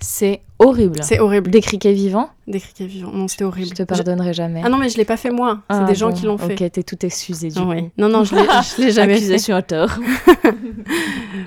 C'est 0.00 0.42
horrible. 0.60 1.00
C'est 1.02 1.18
horrible. 1.18 1.50
Des 1.50 1.60
criquets 1.60 1.92
vivants 1.92 2.30
Des 2.46 2.60
criquets 2.60 2.86
vivants. 2.86 3.10
Non, 3.12 3.26
c'était 3.26 3.42
horrible. 3.42 3.70
Je 3.70 3.74
te 3.74 3.82
pardonnerai 3.82 4.32
jamais. 4.32 4.62
Ah 4.64 4.68
non, 4.68 4.78
mais 4.78 4.88
je 4.90 4.96
l'ai 4.96 5.04
pas 5.04 5.16
fait 5.16 5.30
moi. 5.32 5.62
C'est 5.68 5.76
Ah, 5.76 5.84
des 5.86 5.96
gens 5.96 6.10
bon, 6.10 6.14
qui 6.14 6.24
l'ont 6.26 6.38
fait. 6.38 6.52
Ok, 6.62 6.70
t'es 6.70 6.84
tout 6.84 7.04
excusé 7.04 7.48
du 7.48 7.58
Ah 7.58 7.62
coup. 7.62 7.90
Non, 7.98 8.08
non, 8.08 8.22
je 8.22 8.36
l'ai- 8.80 8.92
jamais 8.92 9.14
fait. 9.14 9.18
Accusation 9.24 9.56
à 9.56 9.62
tort. 9.62 9.90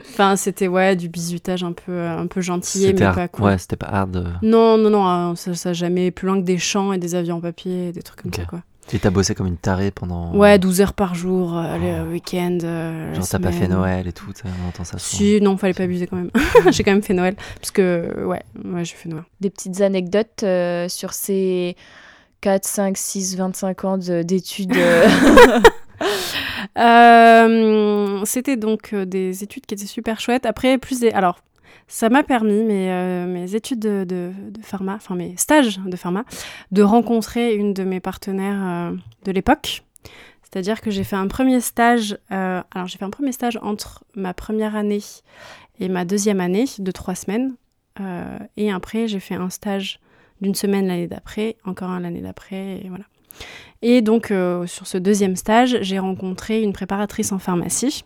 Enfin, 0.09 0.35
c'était 0.35 0.67
ouais, 0.67 0.95
du 0.95 1.07
bisutage 1.09 1.63
un 1.63 1.71
peu, 1.71 2.05
un 2.07 2.27
peu 2.27 2.41
gentil, 2.41 2.87
mais 2.87 2.93
pas 2.93 3.27
cool. 3.29 3.45
Ouais, 3.45 3.57
c'était 3.57 3.75
pas 3.77 3.87
hard. 3.87 4.27
Non, 4.41 4.77
non, 4.77 4.89
non, 4.89 5.05
hein, 5.07 5.35
ça, 5.35 5.53
ça 5.53 5.73
jamais 5.73 6.11
plus 6.11 6.27
loin 6.27 6.37
que 6.39 6.45
des 6.45 6.57
champs 6.57 6.91
et 6.93 6.97
des 6.97 7.15
avions 7.15 7.37
en 7.37 7.41
papier, 7.41 7.87
et 7.87 7.91
des 7.91 8.01
trucs 8.01 8.21
comme 8.21 8.33
ça, 8.33 8.45
quoi. 8.45 8.61
Et 8.93 8.99
t'as 8.99 9.09
bossé 9.09 9.35
comme 9.35 9.47
une 9.47 9.57
tarée 9.57 9.89
pendant. 9.91 10.35
Ouais, 10.35 10.59
12 10.59 10.81
heures 10.81 10.93
par 10.93 11.15
jour, 11.15 11.57
euh, 11.57 11.75
Oh. 11.77 12.03
le 12.05 12.11
week-end. 12.11 12.57
euh, 12.63 13.13
Genre, 13.13 13.27
t'as 13.27 13.39
pas 13.39 13.51
fait. 13.51 13.67
Noël 13.69 14.07
et 14.07 14.11
tout, 14.11 14.25
t'as- 14.33 14.49
on 14.63 14.67
entend 14.67 14.83
ça 14.83 14.97
souvent. 14.97 15.17
Si, 15.17 15.39
non, 15.41 15.55
fallait 15.55 15.73
pas 15.73 15.83
abuser 15.83 16.07
quand 16.07 16.17
même. 16.17 16.31
j'ai 16.71 16.83
quand 16.83 16.91
même 16.91 17.01
fait 17.03 17.13
Noël. 17.13 17.35
Parce 17.59 17.71
que, 17.71 18.25
ouais, 18.25 18.41
ouais 18.65 18.83
j'ai 18.83 18.95
fait 18.95 19.07
Noël. 19.07 19.23
Des 19.39 19.49
petites 19.49 19.79
anecdotes 19.81 20.43
euh, 20.43 20.89
sur 20.89 21.13
ces 21.13 21.77
4, 22.41 22.65
5, 22.65 22.97
6, 22.97 23.37
25 23.37 23.85
ans 23.85 23.97
de- 23.97 24.23
d'études. 24.23 24.75
euh, 26.77 28.21
C'était 28.25 28.57
donc 28.57 28.93
des 28.95 29.43
études 29.43 29.65
qui 29.65 29.73
étaient 29.75 29.85
super 29.85 30.19
chouettes. 30.19 30.45
Après, 30.45 30.77
plus 30.77 30.99
des... 30.99 31.11
Alors, 31.11 31.39
ça 31.91 32.09
m'a 32.09 32.23
permis, 32.23 32.63
mes, 32.63 32.89
euh, 32.89 33.47
études 33.47 33.79
de, 33.79 34.31
pharma, 34.61 34.95
enfin 34.95 35.13
mes 35.13 35.35
stages 35.35 35.77
de 35.79 35.97
pharma, 35.97 36.23
de 36.71 36.83
rencontrer 36.83 37.53
une 37.53 37.73
de 37.73 37.83
mes 37.83 37.99
partenaires 37.99 38.61
euh, 38.61 38.95
de 39.25 39.31
l'époque. 39.33 39.83
C'est-à-dire 40.41 40.79
que 40.79 40.89
j'ai 40.89 41.03
fait 41.03 41.17
un 41.17 41.27
premier 41.27 41.59
stage. 41.59 42.17
euh, 42.31 42.61
alors, 42.73 42.87
j'ai 42.87 42.97
fait 42.97 43.03
un 43.03 43.09
premier 43.09 43.33
stage 43.33 43.59
entre 43.61 44.05
ma 44.15 44.33
première 44.33 44.75
année 44.77 45.03
et 45.79 45.89
ma 45.89 46.05
deuxième 46.05 46.39
année 46.39 46.65
de 46.79 46.91
trois 46.91 47.15
semaines. 47.15 47.55
Et 48.57 48.71
après, 48.71 49.07
j'ai 49.07 49.19
fait 49.19 49.35
un 49.35 49.51
stage 49.51 49.99
d'une 50.39 50.55
semaine 50.55 50.87
l'année 50.87 51.07
d'après, 51.07 51.57
encore 51.65 51.89
un 51.89 51.99
l'année 51.99 52.21
d'après, 52.21 52.79
et 52.83 52.89
voilà. 52.89 53.03
Et 53.83 54.01
donc, 54.01 54.33
sur 54.65 54.87
ce 54.87 54.97
deuxième 54.97 55.35
stage, 55.35 55.77
j'ai 55.81 55.99
rencontré 55.99 56.63
une 56.63 56.73
préparatrice 56.73 57.31
en 57.31 57.37
pharmacie, 57.37 58.03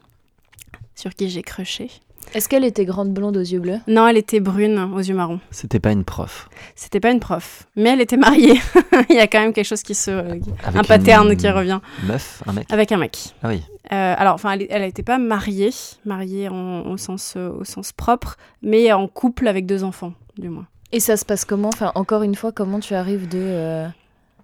sur 0.96 1.14
qui 1.14 1.30
j'ai 1.30 1.44
crushé. 1.44 1.90
Est-ce 2.34 2.50
qu'elle 2.50 2.66
était 2.66 2.84
grande 2.86 3.12
blonde 3.14 3.38
aux 3.38 3.42
yeux 3.42 3.60
bleus? 3.60 3.80
Non, 3.88 4.08
elle 4.08 4.18
était 4.18 4.40
brune, 4.40 4.78
aux 4.94 5.00
yeux 5.00 5.14
marrons. 5.16 5.40
C'était 5.52 5.80
pas 5.80 5.92
une 5.92 6.04
prof. 6.04 6.50
C'était 6.76 7.00
pas 7.00 7.12
une 7.12 7.20
prof, 7.20 7.68
mais 7.76 7.92
elle 7.92 8.02
était 8.02 8.18
mariée. 8.18 8.60
Il 9.10 9.16
y 9.16 9.20
a 9.20 9.28
quand 9.28 9.40
même 9.40 9.54
quelque 9.54 9.66
chose 9.68 9.84
qui 9.84 9.96
se... 9.96 10.12
Avec 10.12 10.44
un 10.66 10.84
pattern 10.84 11.30
une 11.32 11.38
qui 11.38 11.50
revient. 11.50 11.80
Meuf, 12.04 12.44
un 12.46 12.54
mec? 12.54 12.72
Avec 12.74 12.92
un 12.92 12.98
mec. 12.98 13.18
Ah 13.44 13.50
oui. 13.50 13.62
Euh, 13.94 14.16
alors, 14.18 14.34
enfin, 14.34 14.58
elle 14.70 14.82
n'était 14.82 15.04
pas 15.04 15.18
mariée, 15.18 15.70
mariée 16.06 16.50
en- 16.50 16.82
au, 16.82 16.98
sens, 16.98 17.36
euh, 17.38 17.50
au 17.52 17.64
sens 17.64 17.92
propre, 17.92 18.36
mais 18.62 18.92
en 18.92 19.08
couple 19.08 19.48
avec 19.48 19.66
deux 19.66 19.84
enfants, 19.84 20.14
du 20.38 20.50
moins. 20.50 20.66
Et 20.92 21.00
ça 21.00 21.18
se 21.18 21.26
passe 21.26 21.46
comment? 21.46 21.70
Enfin, 21.70 21.92
encore 21.96 22.24
une 22.24 22.36
fois, 22.36 22.52
comment 22.52 22.80
tu 22.80 22.94
arrives 22.96 23.28
de. 23.28 23.38
euh, 23.40 23.88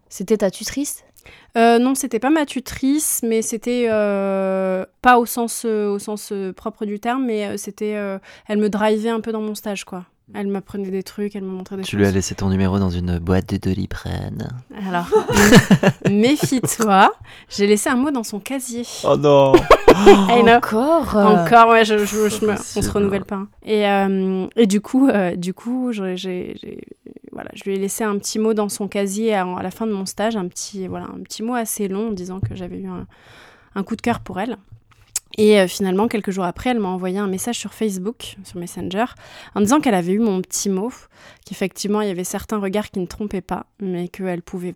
C'était 0.09 0.37
ta 0.37 0.51
tutrice? 0.51 1.03
Euh, 1.57 1.79
non, 1.79 1.95
c'était 1.95 2.19
pas 2.19 2.29
ma 2.29 2.45
tutrice, 2.45 3.21
mais 3.23 3.41
c'était 3.41 3.87
euh, 3.89 4.85
pas 5.01 5.17
au 5.19 5.25
sens, 5.25 5.63
euh, 5.65 5.89
au 5.89 5.99
sens 5.99 6.29
euh, 6.31 6.53
propre 6.53 6.85
du 6.85 6.99
terme, 6.99 7.25
mais 7.25 7.45
euh, 7.45 7.57
c'était, 7.57 7.95
euh, 7.95 8.17
elle 8.47 8.57
me 8.59 8.69
drivait 8.69 9.09
un 9.09 9.19
peu 9.19 9.31
dans 9.31 9.41
mon 9.41 9.55
stage, 9.55 9.83
quoi. 9.83 10.05
Elle 10.33 10.47
m'apprenait 10.47 10.91
des 10.91 11.03
trucs, 11.03 11.35
elle 11.35 11.43
me 11.43 11.49
montrait 11.49 11.75
des 11.75 11.81
Tu 11.83 11.91
choses. 11.91 11.99
lui 11.99 12.05
as 12.07 12.11
laissé 12.11 12.35
ton 12.35 12.47
numéro 12.47 12.79
dans 12.79 12.89
une 12.89 13.19
boîte 13.19 13.49
de 13.49 13.57
Doliprane. 13.57 14.47
Alors, 14.87 15.07
méfie-toi, 16.09 17.11
j'ai 17.49 17.67
laissé 17.67 17.89
un 17.89 17.95
mot 17.97 18.11
dans 18.11 18.23
son 18.23 18.39
casier. 18.39 18.83
Oh 19.03 19.17
non. 19.17 19.51
Encore 20.29 21.15
Encore, 21.17 21.69
ouais, 21.69 21.83
je, 21.85 21.97
je- 21.99 22.29
je 22.29 22.45
me- 22.45 22.53
on 22.53 22.81
se 22.81 22.89
renouvelle 22.91 23.25
pas. 23.25 23.35
hein. 23.35 23.47
Et, 23.65 23.85
euh, 23.87 24.47
et 24.55 24.67
du 24.67 24.79
coup, 24.81 25.09
euh, 25.09 25.35
du 25.35 25.53
coup, 25.53 25.91
j'ai- 25.91 26.15
voilà, 27.31 27.49
je 27.53 27.63
lui 27.63 27.75
ai 27.75 27.79
laissé 27.79 28.03
un 28.03 28.17
petit 28.17 28.39
mot 28.39 28.53
dans 28.53 28.69
son 28.69 28.87
casier 28.87 29.33
à, 29.33 29.45
à 29.45 29.63
la 29.63 29.71
fin 29.71 29.87
de 29.87 29.91
mon 29.91 30.05
stage, 30.05 30.35
un 30.35 30.47
petit, 30.47 30.87
voilà, 30.87 31.05
un 31.05 31.21
petit 31.23 31.43
mot 31.43 31.53
assez 31.55 31.87
long, 31.87 32.09
en 32.09 32.11
disant 32.11 32.39
que 32.39 32.55
j'avais 32.55 32.79
eu 32.79 32.87
un, 32.87 33.07
un 33.75 33.83
coup 33.83 33.95
de 33.95 34.01
cœur 34.01 34.19
pour 34.19 34.39
elle. 34.39 34.57
Et 35.37 35.59
euh, 35.61 35.67
finalement, 35.67 36.09
quelques 36.09 36.31
jours 36.31 36.43
après, 36.43 36.71
elle 36.71 36.79
m'a 36.81 36.89
envoyé 36.89 37.17
un 37.17 37.27
message 37.27 37.57
sur 37.57 37.73
Facebook, 37.73 38.35
sur 38.43 38.59
Messenger, 38.59 39.05
en 39.55 39.61
disant 39.61 39.79
qu'elle 39.79 39.93
avait 39.95 40.11
eu 40.11 40.19
mon 40.19 40.41
petit 40.41 40.69
mot, 40.69 40.91
qu'effectivement, 41.45 42.01
il 42.01 42.09
y 42.09 42.11
avait 42.11 42.25
certains 42.25 42.59
regards 42.59 42.91
qui 42.91 42.99
ne 42.99 43.05
trompaient 43.05 43.39
pas, 43.41 43.65
mais 43.79 44.09
qu'elle 44.09 44.41
pouvait 44.41 44.75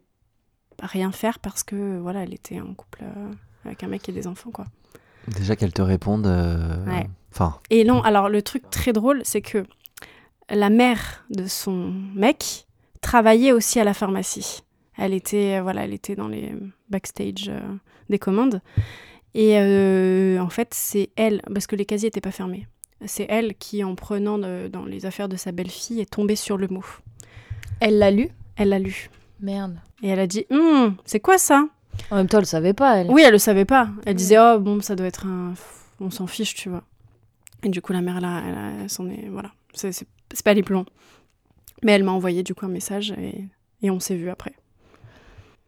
rien 0.81 1.11
faire 1.11 1.39
parce 1.39 1.63
que, 1.63 1.99
voilà, 1.99 2.23
elle 2.23 2.33
était 2.33 2.61
en 2.61 2.73
couple 2.73 3.03
euh, 3.03 3.31
avec 3.65 3.83
un 3.83 3.87
mec 3.87 4.07
et 4.07 4.13
des 4.13 4.27
enfants, 4.27 4.51
quoi. 4.51 4.65
Déjà 5.27 5.55
qu'elle 5.57 5.73
te 5.73 5.81
réponde. 5.81 6.25
euh, 6.27 6.85
Ouais. 6.85 7.07
Enfin, 7.33 7.57
Et 7.69 7.83
non, 7.83 8.01
alors 8.03 8.29
le 8.29 8.41
truc 8.41 8.69
très 8.69 8.93
drôle, 8.93 9.21
c'est 9.25 9.41
que 9.41 9.65
la 10.49 10.69
mère 10.69 11.25
de 11.29 11.45
son 11.47 11.93
mec 12.13 12.65
travaillait 13.01 13.51
aussi 13.51 13.79
à 13.79 13.83
la 13.83 13.93
pharmacie. 13.93 14.61
Elle 14.97 15.13
était, 15.13 15.57
euh, 15.57 15.61
voilà, 15.61 15.83
elle 15.85 15.93
était 15.93 16.15
dans 16.15 16.27
les 16.27 16.53
backstage 16.89 17.49
euh, 17.49 17.59
des 18.09 18.19
commandes. 18.19 18.61
Et 19.33 19.59
euh, 19.59 20.39
en 20.39 20.49
fait, 20.49 20.69
c'est 20.73 21.09
elle, 21.17 21.41
parce 21.53 21.67
que 21.67 21.75
les 21.75 21.85
casiers 21.85 22.07
n'étaient 22.07 22.21
pas 22.21 22.31
fermés. 22.31 22.67
C'est 23.05 23.25
elle 23.29 23.55
qui, 23.55 23.83
en 23.83 23.95
prenant 23.95 24.37
de- 24.37 24.69
dans 24.71 24.85
les 24.85 25.05
affaires 25.05 25.27
de 25.27 25.35
sa 25.35 25.51
belle-fille, 25.51 25.99
est 25.99 26.09
tombée 26.09 26.37
sur 26.37 26.57
le 26.57 26.67
mot. 26.69 26.85
Elle 27.81 27.99
l'a 27.99 28.11
lu? 28.11 28.29
Elle 28.55 28.69
l'a 28.69 28.79
lu. 28.79 29.09
Merde. 29.41 29.77
Et 30.01 30.07
elle 30.07 30.19
a 30.21 30.27
dit 30.27 30.45
Hum, 30.49 30.95
C'est 31.03 31.19
quoi 31.19 31.37
ça? 31.37 31.67
En 32.09 32.15
même 32.15 32.27
temps, 32.27 32.39
elle 32.39 32.45
savait 32.45 32.73
pas, 32.73 32.97
elle. 32.97 33.11
Oui, 33.11 33.21
elle 33.25 33.33
le 33.33 33.37
savait 33.37 33.65
pas. 33.65 33.89
Elle 34.05 34.15
disait 34.15 34.37
oh 34.39 34.59
bon, 34.59 34.79
ça 34.81 34.95
doit 34.95 35.07
être 35.07 35.25
un, 35.25 35.53
on 35.99 36.09
s'en 36.09 36.27
fiche, 36.27 36.53
tu 36.55 36.69
vois. 36.69 36.83
Et 37.63 37.69
du 37.69 37.81
coup, 37.81 37.91
la 37.93 38.01
mère 38.01 38.21
là, 38.21 38.41
elle 38.81 38.89
s'en 38.89 39.09
est, 39.09 39.27
voilà, 39.29 39.51
c'est 39.73 39.91
c'est- 40.35 40.43
pas 40.43 40.51
allé 40.51 40.63
plus. 40.63 40.77
Mais 41.83 41.91
elle 41.93 42.03
m'a 42.03 42.11
envoyé 42.11 42.43
du 42.43 42.53
coup 42.55 42.65
un 42.65 42.69
message 42.69 43.11
et, 43.11 43.45
et 43.81 43.89
on 43.91 43.99
s'est 43.99 44.15
vu 44.15 44.29
après. 44.29 44.53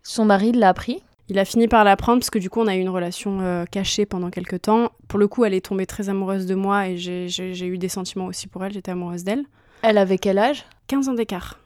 Son 0.04 0.26
mari 0.26 0.52
l'a 0.52 0.70
appris? 0.70 1.02
Il 1.30 1.38
a 1.40 1.44
fini 1.46 1.68
par 1.68 1.84
l'apprendre 1.84 2.20
parce 2.20 2.30
que 2.30 2.40
du 2.40 2.50
coup, 2.50 2.62
on 2.62 2.68
a 2.68 2.76
eu 2.76 2.80
une 2.80 2.88
relation 2.90 3.40
euh, 3.42 3.66
cachée 3.66 4.06
pendant 4.06 4.30
quelques 4.30 4.62
temps. 4.62 4.92
Pour 5.10 5.20
le 5.20 5.28
coup, 5.28 5.44
elle 5.44 5.54
est 5.54 5.66
tombée 5.66 5.86
très 5.86 6.08
amoureuse 6.08 6.46
de 6.46 6.56
moi 6.56 6.88
et 6.88 6.96
j'ai- 6.98 7.28
eu 7.68 7.78
des 7.78 7.90
sentiments 7.90 8.28
aussi 8.28 8.48
pour 8.48 8.64
elle. 8.64 8.72
J'étais 8.72 8.92
amoureuse 8.92 9.26
d'elle. 9.26 9.44
Elle 9.82 9.98
avait 9.98 10.18
quel 10.18 10.38
âge? 10.38 10.64
15 10.88 11.10
ans 11.10 11.14
d'écart. 11.14 11.60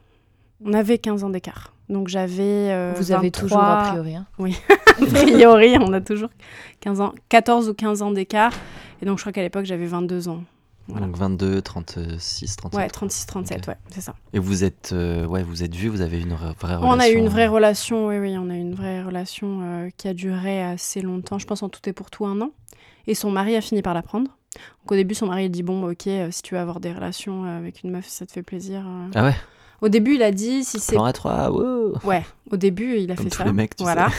On 0.65 0.73
avait 0.73 0.97
15 0.97 1.23
ans 1.23 1.29
d'écart. 1.29 1.73
Donc 1.89 2.07
j'avais. 2.07 2.71
euh, 2.71 2.93
Vous 2.97 3.11
avez 3.11 3.27
23 3.27 3.41
toujours 3.43 3.59
a 3.63 3.83
priori. 3.89 4.15
hein. 4.15 4.25
a 4.39 5.05
priori, 5.05 5.75
on 5.79 5.93
a 5.93 6.01
toujours 6.01 6.29
15 6.79 6.99
ans, 7.01 7.13
14 7.29 7.69
ou 7.69 7.73
15 7.75 8.01
ans 8.01 8.11
d'écart. 8.11 8.53
Et 9.01 9.05
donc, 9.05 9.17
je 9.19 9.23
crois 9.23 9.31
qu'à 9.33 9.41
l'époque, 9.43 9.65
j'avais 9.65 9.85
22 9.85 10.27
ans. 10.29 10.43
Voilà. 10.91 11.07
donc 11.07 11.17
22, 11.17 11.61
36, 11.61 12.55
37. 12.55 12.79
Ouais, 12.79 12.87
36, 12.87 13.25
37, 13.25 13.57
Ok. 13.57 13.67
ouais, 13.67 13.77
c'est 13.89 14.01
ça. 14.01 14.15
Et 14.33 14.39
vous 14.39 14.63
êtes, 14.63 14.91
euh, 14.93 15.25
ouais, 15.25 15.43
vous 15.43 15.63
êtes 15.63 15.75
vus, 15.75 15.89
vous 15.89 16.01
avez 16.01 16.19
eu 16.19 16.23
une 16.23 16.33
vraie 16.33 16.75
relation. 16.75 16.87
On 16.87 16.99
a 16.99 17.09
eu 17.09 17.15
une 17.15 17.29
vraie 17.29 17.47
relation, 17.47 18.07
oui, 18.07 18.17
oui, 18.19 18.35
on 18.37 18.49
a 18.49 18.55
eu 18.55 18.59
une 18.59 18.75
vraie 18.75 19.03
relation 19.03 19.61
euh, 19.63 19.89
qui 19.97 20.07
a 20.07 20.13
duré 20.13 20.63
assez 20.63 21.01
longtemps, 21.01 21.39
je 21.39 21.45
pense 21.47 21.63
en 21.63 21.69
tout 21.69 21.87
et 21.87 21.93
pour 21.93 22.09
tout 22.09 22.25
un 22.25 22.39
an. 22.41 22.51
Et 23.07 23.15
son 23.15 23.31
mari 23.31 23.55
a 23.55 23.61
fini 23.61 23.81
par 23.81 23.93
la 23.93 24.01
prendre. 24.01 24.27
Donc 24.83 24.91
au 24.91 24.95
début, 24.95 25.15
son 25.15 25.27
mari 25.27 25.45
il 25.45 25.49
dit 25.49 25.63
Bon, 25.63 25.89
ok, 25.89 26.07
euh, 26.07 26.29
si 26.31 26.41
tu 26.41 26.55
veux 26.55 26.59
avoir 26.59 26.79
des 26.79 26.91
relations 26.93 27.45
avec 27.45 27.83
une 27.83 27.91
meuf, 27.91 28.07
ça 28.07 28.25
te 28.25 28.31
fait 28.31 28.43
plaisir. 28.43 28.83
Ah 29.15 29.23
ouais? 29.23 29.35
Au 29.81 29.89
début, 29.89 30.15
il 30.15 30.23
a 30.23 30.31
dit 30.31 30.63
Si 30.63 30.79
c'est. 30.79 30.93
Plan 30.95 31.09
A3, 31.09 31.49
wow 31.49 31.97
Ouais, 32.03 32.23
au 32.51 32.57
début, 32.57 32.97
il 32.97 33.11
a 33.11 33.15
Comme 33.15 33.25
fait 33.25 33.29
tous 33.31 33.37
ça. 33.39 33.45
les 33.45 33.51
mecs, 33.53 33.75
tu 33.75 33.83
voilà. 33.83 34.09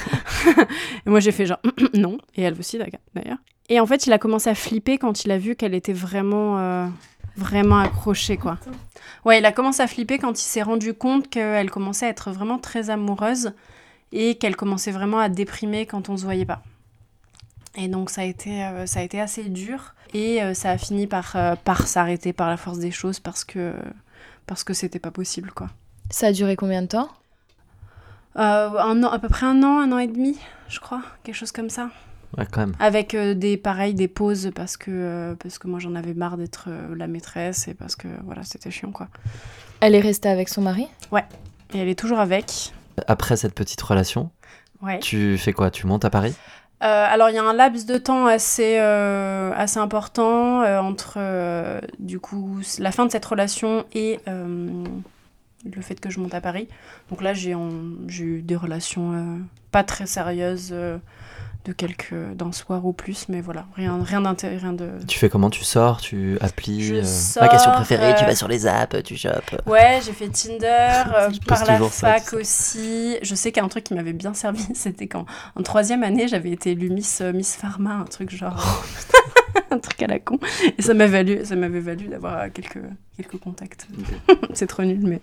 et 1.06 1.10
moi, 1.10 1.20
j'ai 1.20 1.32
fait 1.32 1.46
genre 1.46 1.60
non. 1.94 2.18
Et 2.34 2.42
elle 2.42 2.58
aussi, 2.58 2.78
d'ailleurs. 2.78 3.38
Et 3.68 3.78
en 3.80 3.86
fait, 3.86 4.06
il 4.06 4.12
a 4.12 4.18
commencé 4.18 4.50
à 4.50 4.54
flipper 4.54 4.98
quand 4.98 5.24
il 5.24 5.30
a 5.30 5.38
vu 5.38 5.54
qu'elle 5.54 5.74
était 5.74 5.92
vraiment, 5.92 6.58
euh, 6.58 6.86
vraiment 7.36 7.78
accrochée, 7.78 8.36
quoi. 8.36 8.58
Ouais, 9.24 9.38
il 9.38 9.44
a 9.46 9.52
commencé 9.52 9.82
à 9.82 9.86
flipper 9.86 10.18
quand 10.18 10.38
il 10.38 10.44
s'est 10.44 10.62
rendu 10.62 10.94
compte 10.94 11.30
qu'elle 11.30 11.70
commençait 11.70 12.06
à 12.06 12.08
être 12.08 12.32
vraiment 12.32 12.58
très 12.58 12.90
amoureuse 12.90 13.52
et 14.10 14.34
qu'elle 14.34 14.56
commençait 14.56 14.90
vraiment 14.90 15.20
à 15.20 15.28
déprimer 15.28 15.86
quand 15.86 16.08
on 16.08 16.16
se 16.16 16.24
voyait 16.24 16.44
pas. 16.44 16.62
Et 17.76 17.88
donc, 17.88 18.10
ça 18.10 18.22
a 18.22 18.24
été, 18.24 18.64
euh, 18.64 18.84
ça 18.86 19.00
a 19.00 19.02
été 19.02 19.20
assez 19.20 19.44
dur. 19.44 19.94
Et 20.12 20.42
euh, 20.42 20.52
ça 20.52 20.70
a 20.72 20.76
fini 20.76 21.06
par, 21.06 21.32
euh, 21.36 21.54
par 21.64 21.86
s'arrêter 21.86 22.34
par 22.34 22.50
la 22.50 22.58
force 22.58 22.78
des 22.78 22.90
choses 22.90 23.18
parce 23.20 23.44
que 23.44 23.72
parce 24.46 24.64
que 24.64 24.74
c'était 24.74 24.98
pas 24.98 25.10
possible, 25.10 25.50
quoi. 25.52 25.68
Ça 26.10 26.28
a 26.28 26.32
duré 26.32 26.56
combien 26.56 26.82
de 26.82 26.88
temps? 26.88 27.08
Euh, 28.36 28.70
un 28.78 29.02
an, 29.02 29.08
à 29.10 29.18
peu 29.18 29.28
près 29.28 29.46
un 29.46 29.62
an, 29.62 29.80
un 29.80 29.92
an 29.92 29.98
et 29.98 30.06
demi, 30.06 30.38
je 30.68 30.80
crois, 30.80 31.02
quelque 31.22 31.34
chose 31.34 31.52
comme 31.52 31.68
ça. 31.70 31.90
Ouais, 32.38 32.46
quand 32.50 32.60
même. 32.60 32.74
Avec 32.78 33.14
euh, 33.14 33.34
des 33.34 33.58
pareils, 33.58 33.92
des 33.92 34.08
pauses 34.08 34.50
parce 34.54 34.78
que 34.78 34.90
euh, 34.90 35.34
parce 35.34 35.58
que 35.58 35.68
moi 35.68 35.78
j'en 35.80 35.94
avais 35.94 36.14
marre 36.14 36.38
d'être 36.38 36.64
euh, 36.68 36.94
la 36.96 37.06
maîtresse 37.06 37.68
et 37.68 37.74
parce 37.74 37.94
que 37.94 38.08
voilà 38.24 38.42
c'était 38.42 38.70
chiant 38.70 38.90
quoi. 38.90 39.08
Elle 39.80 39.94
est 39.94 40.00
restée 40.00 40.30
avec 40.30 40.48
son 40.48 40.62
mari? 40.62 40.88
Et 41.74 41.78
elle 41.78 41.88
est 41.88 41.98
toujours 41.98 42.20
avec. 42.20 42.72
Après 43.06 43.36
cette 43.36 43.54
petite 43.54 43.82
relation, 43.82 44.30
Ouais. 44.80 44.98
tu 45.00 45.36
fais 45.36 45.52
quoi? 45.52 45.70
Tu 45.70 45.86
montes 45.86 46.06
à 46.06 46.10
Paris? 46.10 46.34
Euh, 46.82 47.06
alors 47.08 47.30
il 47.30 47.36
y 47.36 47.38
a 47.38 47.44
un 47.44 47.52
laps 47.52 47.86
de 47.86 47.96
temps 47.96 48.26
assez 48.26 48.76
euh, 48.78 49.52
assez 49.54 49.78
important 49.78 50.62
euh, 50.62 50.80
entre 50.80 51.20
du 52.00 52.18
coup 52.18 52.58
la 52.80 52.90
fin 52.90 53.06
de 53.06 53.12
cette 53.12 53.24
relation 53.24 53.84
et 53.94 54.18
le 54.26 55.80
fait 55.80 56.00
que 56.00 56.10
je 56.10 56.18
monte 56.18 56.34
à 56.34 56.40
Paris. 56.40 56.68
Donc 57.10 57.22
là 57.22 57.34
j'ai 57.34 57.52
eu 57.52 58.42
des 58.42 58.56
relations 58.56 59.40
pas 59.70 59.84
très 59.84 60.06
sérieuses 60.06 60.74
de 61.64 61.72
quelques 61.72 62.14
d'un 62.34 62.52
soir 62.52 62.84
ou 62.84 62.92
plus, 62.92 63.26
mais 63.28 63.40
voilà 63.40 63.66
rien 63.76 64.02
rien 64.02 64.20
d'intérêt 64.20 64.56
rien 64.56 64.72
de 64.72 64.90
Tu 65.06 65.18
fais 65.18 65.28
comment 65.28 65.50
Tu 65.50 65.64
sors 65.64 66.00
Tu 66.00 66.36
applies 66.40 66.82
Je 66.82 66.94
euh, 66.96 67.04
sors, 67.04 67.42
Ma 67.42 67.48
question 67.48 67.70
préférée, 67.72 68.14
tu 68.16 68.24
euh, 68.24 68.26
vas 68.26 68.34
sur 68.34 68.48
les 68.48 68.66
apps, 68.66 69.02
tu 69.04 69.16
chopes. 69.16 69.54
Ouais, 69.66 70.00
j'ai 70.04 70.12
fait 70.12 70.28
Tinder, 70.28 71.02
euh, 71.14 71.30
par 71.46 71.64
la 71.64 71.78
ça, 71.78 72.18
fac 72.18 72.32
aussi. 72.32 73.16
Je 73.22 73.34
sais 73.34 73.52
qu'un 73.52 73.68
truc 73.68 73.84
qui 73.84 73.94
m'avait 73.94 74.12
bien 74.12 74.34
servi, 74.34 74.66
c'était 74.74 75.06
quand 75.06 75.26
en 75.54 75.62
troisième 75.62 76.02
année, 76.02 76.28
j'avais 76.28 76.50
été 76.50 76.72
élue 76.72 76.90
Miss, 76.90 77.20
euh, 77.20 77.32
Miss 77.32 77.56
Pharma, 77.56 77.94
un 77.94 78.04
truc 78.04 78.30
genre... 78.30 78.84
un 79.70 79.78
truc 79.78 80.02
à 80.02 80.06
la 80.06 80.18
con. 80.18 80.38
Et 80.78 80.82
ça 80.82 80.94
m'avait 80.94 81.22
valu, 81.22 81.44
ça 81.44 81.56
m'avait 81.56 81.80
valu 81.80 82.08
d'avoir 82.08 82.38
euh, 82.38 82.48
quelques, 82.52 82.82
quelques 83.16 83.38
contacts. 83.38 83.86
C'est 84.54 84.66
trop 84.66 84.82
nul, 84.82 85.00
mais, 85.02 85.20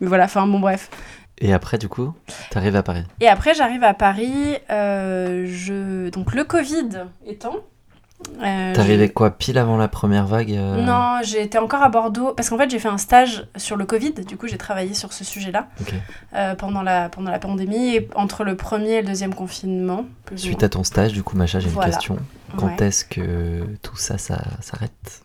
mais 0.00 0.06
voilà, 0.06 0.24
enfin 0.24 0.46
bon 0.46 0.60
bref. 0.60 0.90
Et 1.38 1.52
après, 1.52 1.76
du 1.78 1.88
coup, 1.88 2.14
t'arrives 2.50 2.76
à 2.76 2.82
Paris. 2.82 3.04
Et 3.20 3.28
après, 3.28 3.54
j'arrive 3.54 3.84
à 3.84 3.92
Paris, 3.94 4.56
euh, 4.70 5.44
je... 5.48 6.08
donc 6.10 6.34
le 6.34 6.44
Covid 6.44 6.88
étant, 7.26 7.56
Euh, 8.42 8.72
T'arrivais 8.74 9.10
quoi 9.10 9.30
pile 9.30 9.58
avant 9.58 9.76
la 9.76 9.88
première 9.88 10.26
vague 10.26 10.52
euh 10.52 10.80
Non, 10.80 11.18
j'étais 11.22 11.58
encore 11.58 11.82
à 11.82 11.90
Bordeaux 11.90 12.32
parce 12.32 12.48
qu'en 12.48 12.56
fait 12.56 12.70
j'ai 12.70 12.78
fait 12.78 12.88
un 12.88 12.96
stage 12.96 13.46
sur 13.56 13.76
le 13.76 13.84
Covid. 13.84 14.12
Du 14.26 14.38
coup 14.38 14.46
j'ai 14.46 14.56
travaillé 14.56 14.94
sur 14.94 15.12
ce 15.12 15.22
sujet-là 15.22 15.68
euh, 16.34 16.54
pendant 16.54 16.80
la 16.80 17.10
pendant 17.10 17.30
la 17.30 17.38
pandémie 17.38 17.94
et 17.94 18.08
entre 18.14 18.42
le 18.42 18.56
premier 18.56 18.92
et 18.92 19.00
le 19.02 19.06
deuxième 19.08 19.34
confinement. 19.34 20.06
Suite 20.34 20.62
à 20.62 20.70
ton 20.70 20.82
stage, 20.82 21.12
du 21.12 21.22
coup, 21.22 21.36
Macha, 21.36 21.60
j'ai 21.60 21.68
Voilà. 21.68 21.88
une 21.88 21.92
question. 21.94 22.16
Quand 22.56 22.68
Ouais. 22.68 22.86
est-ce 22.86 23.04
que 23.04 23.66
tout 23.82 23.96
ça, 23.96 24.16
ça 24.16 24.38
s'arrête? 24.62 25.20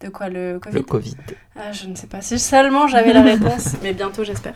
De 0.00 0.08
quoi 0.08 0.30
le 0.30 0.58
Covid? 0.58 0.74
Le 0.74 0.82
Covid. 0.82 1.16
Ah, 1.58 1.72
je 1.72 1.86
ne 1.86 1.94
sais 1.94 2.06
pas. 2.06 2.22
Si 2.22 2.38
seulement 2.38 2.86
j'avais 2.88 3.12
la 3.12 3.22
réponse, 3.32 3.74
mais 3.82 3.92
bientôt 3.92 4.24
j'espère. 4.24 4.54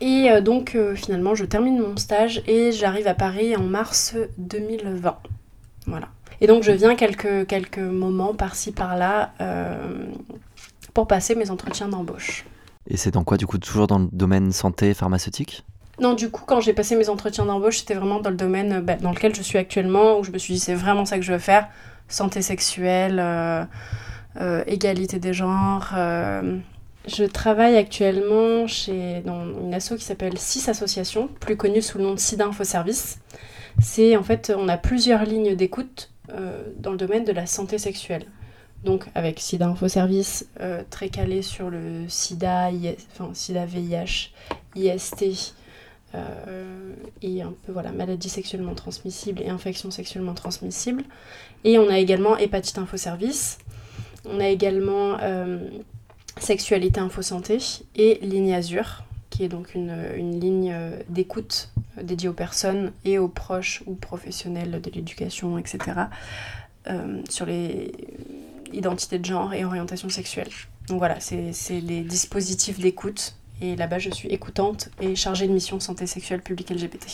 Et 0.00 0.30
euh, 0.30 0.40
donc 0.40 0.74
euh, 0.74 0.94
finalement, 0.94 1.34
je 1.34 1.44
termine 1.44 1.78
mon 1.78 1.96
stage 1.96 2.42
et 2.46 2.72
j'arrive 2.72 3.06
à 3.06 3.14
Paris 3.14 3.56
en 3.56 3.62
mars 3.62 4.14
2020. 4.38 5.16
Voilà. 5.86 6.08
Et 6.40 6.46
donc 6.46 6.62
je 6.62 6.72
viens 6.72 6.94
quelques, 6.94 7.46
quelques 7.46 7.78
moments 7.78 8.34
par-ci 8.34 8.72
par-là 8.72 9.32
euh, 9.40 10.04
pour 10.94 11.06
passer 11.06 11.34
mes 11.34 11.50
entretiens 11.50 11.88
d'embauche. 11.88 12.44
Et 12.86 12.96
c'est 12.96 13.10
dans 13.10 13.24
quoi, 13.24 13.36
du 13.36 13.46
coup, 13.46 13.58
toujours 13.58 13.86
dans 13.86 13.98
le 13.98 14.08
domaine 14.12 14.52
santé 14.52 14.94
pharmaceutique? 14.94 15.64
Non, 16.00 16.14
du 16.14 16.30
coup, 16.30 16.44
quand 16.46 16.60
j'ai 16.60 16.72
passé 16.72 16.94
mes 16.94 17.08
entretiens 17.08 17.44
d'embauche, 17.44 17.78
c'était 17.78 17.94
vraiment 17.94 18.20
dans 18.20 18.30
le 18.30 18.36
domaine 18.36 18.80
bah, 18.80 18.94
dans 18.94 19.10
lequel 19.10 19.34
je 19.34 19.42
suis 19.42 19.58
actuellement, 19.58 20.18
où 20.18 20.24
je 20.24 20.30
me 20.30 20.38
suis 20.38 20.54
dit 20.54 20.60
c'est 20.60 20.74
vraiment 20.74 21.04
ça 21.04 21.16
que 21.16 21.24
je 21.24 21.32
veux 21.32 21.38
faire. 21.40 21.68
Santé 22.06 22.40
sexuelle, 22.40 23.18
euh, 23.20 24.62
égalité 24.66 25.18
des 25.18 25.34
genres. 25.34 25.92
Je 27.08 27.24
travaille 27.24 27.76
actuellement 27.76 28.66
chez, 28.66 29.22
dans 29.22 29.42
une 29.42 29.72
asso 29.72 29.94
qui 29.96 30.04
s'appelle 30.04 30.36
CIS 30.36 30.68
Association, 30.68 31.28
plus 31.40 31.56
connue 31.56 31.80
sous 31.80 31.96
le 31.96 32.04
nom 32.04 32.12
de 32.12 32.18
SIDA 32.18 32.46
Info 32.46 32.64
Service. 32.64 33.18
C'est 33.80 34.14
en 34.16 34.22
fait, 34.22 34.52
on 34.54 34.68
a 34.68 34.76
plusieurs 34.76 35.24
lignes 35.24 35.56
d'écoute 35.56 36.10
euh, 36.30 36.64
dans 36.76 36.90
le 36.90 36.98
domaine 36.98 37.24
de 37.24 37.32
la 37.32 37.46
santé 37.46 37.78
sexuelle. 37.78 38.26
Donc 38.84 39.06
avec 39.14 39.40
SIDA 39.40 39.68
Info 39.68 39.88
Service, 39.88 40.48
euh, 40.60 40.82
très 40.90 41.08
calé 41.08 41.40
sur 41.40 41.70
le 41.70 42.06
SIDA, 42.08 42.70
enfin, 43.12 43.30
SIDA 43.32 43.64
VIH, 43.64 44.32
IST, 44.76 45.54
euh, 46.14 46.92
et 47.22 47.40
un 47.40 47.54
peu 47.64 47.72
voilà, 47.72 47.90
maladies 47.90 48.28
sexuellement 48.28 48.74
transmissibles 48.74 49.40
et 49.40 49.48
infections 49.48 49.90
sexuellement 49.90 50.34
transmissibles. 50.34 51.04
Et 51.64 51.78
on 51.78 51.88
a 51.88 51.98
également 51.98 52.36
hépatite 52.36 52.76
info 52.76 52.98
service. 52.98 53.56
On 54.26 54.40
a 54.40 54.48
également 54.48 55.16
sexualité 56.40 57.00
info 57.00 57.22
santé 57.22 57.58
et 57.96 58.18
ligne 58.22 58.54
Azure, 58.54 59.02
qui 59.30 59.44
est 59.44 59.48
donc 59.48 59.74
une, 59.74 59.94
une 60.16 60.40
ligne 60.40 60.72
euh, 60.74 60.98
d'écoute 61.08 61.70
euh, 61.98 62.02
dédiée 62.02 62.28
aux 62.28 62.32
personnes 62.34 62.92
et 63.04 63.18
aux 63.18 63.28
proches 63.28 63.82
ou 63.86 63.94
professionnels 63.94 64.80
de 64.80 64.90
l'éducation, 64.90 65.58
etc. 65.58 65.78
euh, 66.88 67.20
sur 67.28 67.46
les 67.46 67.92
identités 68.72 69.18
de 69.18 69.24
genre 69.24 69.52
et 69.54 69.64
orientation 69.64 70.08
sexuelle. 70.08 70.48
Donc 70.88 70.98
voilà, 70.98 71.20
c'est 71.20 71.80
les 71.80 72.00
dispositifs 72.02 72.78
d'écoute 72.78 73.34
et 73.60 73.76
là-bas, 73.76 73.98
je 73.98 74.10
suis 74.10 74.28
écoutante 74.28 74.88
et 75.00 75.16
chargée 75.16 75.46
de 75.48 75.52
mission 75.52 75.80
santé 75.80 76.06
sexuelle 76.06 76.40
publique 76.40 76.70
LGBT. 76.70 77.06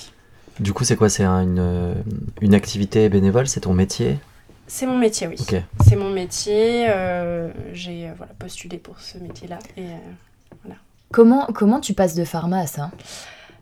Du 0.61 0.73
coup, 0.73 0.85
c'est 0.85 0.95
quoi? 0.95 1.09
C'est 1.09 1.25
un- 1.25 1.43
une, 1.43 1.95
une 2.41 2.55
activité 2.55 3.09
bénévole? 3.09 3.49
C'est 3.49 3.61
ton 3.61 3.75
métier? 3.75 4.19
C'est 4.67 4.87
mon 4.87 4.97
métier, 4.99 5.27
oui. 5.27 5.37
C'est 5.87 5.97
mon 5.97 6.11
métier. 6.11 6.87
euh, 6.89 7.51
J'ai 7.73 8.09
euh, 8.09 8.13
voilà, 8.17 8.33
postulé 8.39 8.79
pour 8.79 8.99
ce 9.01 9.19
métier-là. 9.19 9.59
Et, 9.77 9.87
euh, 9.87 10.71
Comment, 11.13 11.47
comment 11.55 11.79
tu 11.79 11.95
passes 11.95 12.15
de 12.17 12.25
pharma 12.25 12.59
à 12.61 12.67
ça? 12.67 12.91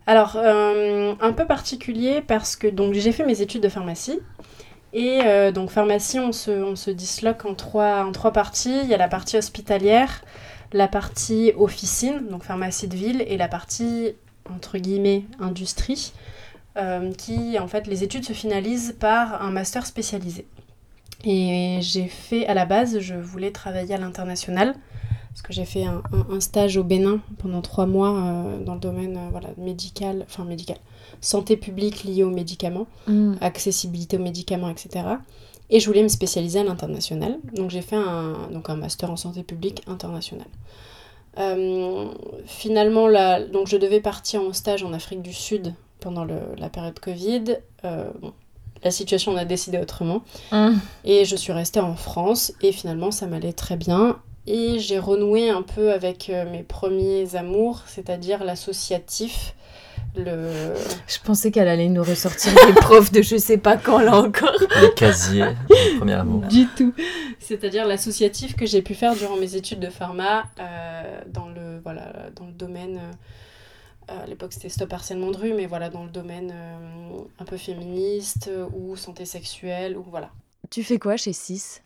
Alors, 0.06 0.36
euh, 0.36 1.14
un 1.20 1.32
peu 1.32 1.44
particulier 1.44 2.22
parce 2.26 2.56
que 2.56 2.66
donc 2.66 2.94
j'ai 2.94 3.12
fait 3.12 3.26
mes 3.26 3.42
études 3.42 3.62
de 3.62 3.68
pharmacie. 3.68 4.20
Et 4.94 5.20
euh, 5.24 5.52
donc, 5.52 5.70
pharmacie, 5.70 6.18
on 6.18 6.32
se, 6.32 6.50
on 6.50 6.76
se 6.76 6.90
disloque 6.90 7.44
en 7.44 7.54
trois, 7.54 8.04
en 8.04 8.12
trois 8.12 8.32
parties. 8.32 8.80
Il 8.84 8.88
y 8.88 8.94
a 8.94 8.98
la 8.98 9.08
partie 9.08 9.36
hospitalière, 9.36 10.22
la 10.72 10.88
partie 10.88 11.52
officine, 11.56 12.26
donc 12.30 12.42
pharmacie 12.44 12.88
de 12.88 12.96
ville, 12.96 13.24
et 13.26 13.36
la 13.36 13.48
partie, 13.48 14.14
entre 14.54 14.78
guillemets, 14.78 15.24
industrie, 15.40 16.12
euh, 16.76 17.12
qui, 17.12 17.58
en 17.58 17.68
fait, 17.68 17.86
les 17.86 18.02
études 18.04 18.24
se 18.24 18.32
finalisent 18.34 18.94
par 18.98 19.42
un 19.42 19.50
master 19.50 19.84
spécialisé. 19.86 20.46
Et 21.24 21.78
j'ai 21.80 22.06
fait, 22.08 22.46
à 22.46 22.54
la 22.54 22.64
base, 22.66 22.98
je 22.98 23.14
voulais 23.14 23.50
travailler 23.52 23.94
à 23.94 23.98
l'international, 23.98 24.74
parce 25.30 25.42
que 25.42 25.52
j'ai 25.52 25.64
fait 25.64 25.84
un, 25.84 26.02
un- 26.12 26.34
un 26.34 26.40
stage 26.40 26.76
au 26.76 26.84
Bénin 26.84 27.20
pendant 27.38 27.62
trois 27.62 27.86
mois 27.86 28.10
euh, 28.16 28.58
dans 28.64 28.74
le 28.74 28.80
domaine 28.80 29.16
euh, 29.16 29.28
voilà, 29.30 29.48
médical, 29.56 30.24
enfin 30.28 30.44
médical, 30.44 30.76
santé 31.20 31.56
publique 31.56 32.04
liée 32.04 32.22
aux 32.24 32.30
médicaments 32.30 32.86
accessibilité 33.40 34.16
aux 34.18 34.22
médicaments, 34.22 34.68
etc. 34.68 35.04
Et 35.70 35.80
je 35.80 35.86
voulais 35.86 36.02
me 36.02 36.08
spécialiser 36.08 36.58
à 36.60 36.64
l'international. 36.64 37.38
Donc 37.54 37.70
j'ai 37.70 37.80
fait 37.82 37.96
un, 37.96 38.48
donc 38.52 38.68
un 38.68 38.76
master 38.76 39.10
en 39.10 39.16
santé 39.16 39.42
publique 39.42 39.82
international. 39.86 40.46
Euh, 41.38 42.08
finalement, 42.46 43.08
là, 43.08 43.40
donc 43.42 43.66
je 43.68 43.76
devais 43.78 44.00
partir 44.00 44.42
en 44.42 44.52
stage 44.52 44.82
en 44.82 44.92
Afrique 44.92 45.22
du 45.22 45.32
Sud 45.32 45.72
pendant 46.00 46.24
le- 46.24 46.54
la 46.58 46.68
période 46.68 46.98
Covid. 46.98 47.44
Bon, 48.20 48.32
la 48.84 48.90
situation 48.90 49.32
on 49.32 49.36
a 49.36 49.44
décidé 49.44 49.78
autrement. 49.78 50.22
Et 51.04 51.24
je 51.24 51.36
suis 51.36 51.52
restée 51.52 51.80
en 51.80 51.94
France 51.96 52.52
et 52.62 52.72
finalement 52.72 53.10
ça 53.10 53.26
m'allait 53.26 53.52
très 53.52 53.76
bien. 53.76 54.18
Et 54.46 54.80
j'ai 54.80 54.98
renoué 54.98 55.50
un 55.50 55.62
peu 55.62 55.92
avec 55.92 56.28
euh, 56.28 56.50
mes 56.50 56.64
premiers 56.64 57.36
amours, 57.36 57.82
c'est-à-dire 57.86 58.42
l'associatif, 58.42 59.54
le... 60.16 60.74
Je 61.06 61.18
pensais 61.24 61.52
qu'elle 61.52 61.68
allait 61.68 61.88
nous 61.88 62.02
ressortir 62.02 62.52
des 62.66 62.72
profs 62.80 63.12
de 63.12 63.22
je 63.22 63.36
sais 63.36 63.56
pas 63.56 63.76
quand 63.76 64.00
là 64.00 64.16
encore. 64.16 64.52
Les 64.80 64.92
casiers, 64.94 65.44
le 65.70 65.98
premier 65.98 66.14
amour. 66.14 66.40
Du 66.48 66.66
tout. 66.66 66.92
C'est-à-dire 67.38 67.86
l'associatif 67.86 68.56
que 68.56 68.66
j'ai 68.66 68.82
pu 68.82 68.94
faire 68.94 69.14
durant 69.14 69.36
mes 69.36 69.54
études 69.54 69.78
de 69.78 69.90
pharma 69.90 70.42
euh, 70.58 71.20
dans, 71.28 71.46
le, 71.48 71.78
voilà, 71.84 72.12
dans 72.34 72.46
le 72.46 72.52
domaine. 72.52 72.96
euh, 72.96 73.12
à 74.22 74.26
l'époque, 74.26 74.52
c'était 74.52 74.68
Stop 74.68 74.92
Harcèlement 74.92 75.30
de 75.30 75.36
rue, 75.36 75.54
mais 75.54 75.66
voilà, 75.66 75.90
dans 75.90 76.04
le 76.04 76.10
domaine 76.10 76.52
euh, 76.54 77.18
un 77.38 77.44
peu 77.44 77.56
féministe 77.56 78.48
euh, 78.48 78.66
ou 78.74 78.96
santé 78.96 79.24
sexuelle, 79.24 79.96
ou 79.96 80.04
voilà. 80.08 80.30
Tu 80.70 80.82
fais 80.82 80.98
quoi 80.98 81.16
chez 81.16 81.32
6 81.32 81.82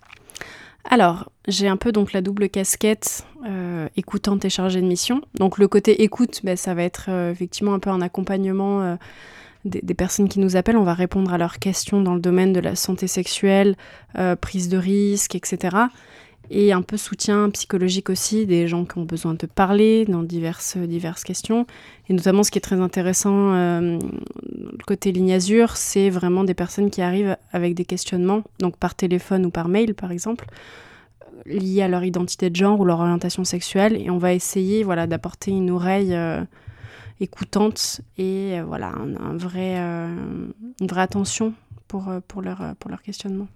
Alors, 0.85 1.31
j'ai 1.49 1.69
un 1.69 1.77
peu 1.77 1.93
donc 1.93 2.13
la 2.13 2.21
double 2.21 2.49
casquette 2.49 3.25
euh, 3.45 3.89
écoutante 3.97 4.45
et 4.45 4.51
chargée 4.51 4.81
de 4.81 4.87
mission. 4.87 5.23
Donc 5.35 5.59
le 5.59 5.69
côté 5.69 6.03
écoute, 6.03 6.41
ben, 6.45 6.57
ça 6.57 6.75
va 6.75 6.83
être 6.83 7.07
euh, 7.09 7.33
effectivement 7.33 7.75
un 7.75 7.79
peu 7.79 7.91
un 7.91 8.01
accompagnement 8.01 8.83
euh, 8.83 8.97
des, 9.65 9.81
des 9.83 9.95
personnes 9.95 10.29
qui 10.29 10.39
nous 10.41 10.57
appellent. 10.57 10.77
On 10.77 10.85
va 10.85 10.95
répondre 10.95 11.33
à 11.33 11.39
leurs 11.39 11.59
questions 11.59 12.01
dans 12.01 12.15
le 12.15 12.21
domaine 12.21 12.53
de 12.53 12.61
la 12.61 12.77
santé 12.77 13.07
sexuelle, 13.07 13.77
euh, 14.19 14.37
prise 14.37 14.69
de 14.69 14.79
risque, 14.79 15.35
etc. 15.35 15.77
Et 16.51 16.73
un 16.73 16.83
peu 16.83 16.97
soutien 16.97 17.51
psychologique 17.51 18.09
aussi 18.09 18.47
des 18.47 18.69
gens 18.69 18.85
qui 18.85 18.99
ont 18.99 19.05
besoin 19.05 19.35
de 19.35 19.47
parler 19.47 20.05
dans 20.05 20.23
diverses, 20.23 20.77
diverses 20.77 21.25
questions. 21.25 21.67
Et 22.09 22.13
notamment, 22.13 22.43
ce 22.43 22.51
qui 22.51 22.59
est 22.59 22.63
très 22.63 22.81
intéressant, 22.81 23.55
euh, 23.55 23.99
le 24.43 24.85
côté 24.87 25.11
ligne 25.11 25.33
Azure, 25.33 25.77
c'est 25.77 26.09
vraiment 26.09 26.45
des 26.45 26.55
personnes 26.55 26.91
qui 26.91 27.03
arrivent 27.03 27.37
avec 27.53 27.75
des 27.75 27.85
questionnements, 27.85 28.43
donc 28.61 28.77
par 28.77 28.95
téléphone 28.95 29.47
ou 29.47 29.51
par 29.51 29.69
mail 29.69 29.95
par 29.95 30.13
exemple, 30.13 30.47
liés 31.47 31.83
à 31.83 31.89
leur 31.89 32.05
identité 32.05 32.49
de 32.49 32.57
genre 32.57 32.79
ou 32.79 32.85
leur 32.85 33.01
orientation 33.01 33.45
sexuelle. 33.45 34.01
Et 34.01 34.11
on 34.11 34.19
va 34.19 34.33
essayer 34.33 34.85
voilà, 34.85 35.09
d'apporter 35.09 35.51
une 35.51 35.71
oreille 35.71 36.15
euh, 36.15 36.45
écoutante 37.19 38.03
et 38.19 38.61
euh, 38.61 38.65
voilà, 38.65 38.93
un, 38.95 39.37
vrai, 39.37 39.77
une 39.79 40.87
vraie 40.89 41.03
attention 41.03 41.55
pour, 41.89 42.09
pour, 42.29 42.41
leur, 42.41 42.77
pour 42.79 42.89
leur 42.89 43.03
questionnement. 43.03 43.49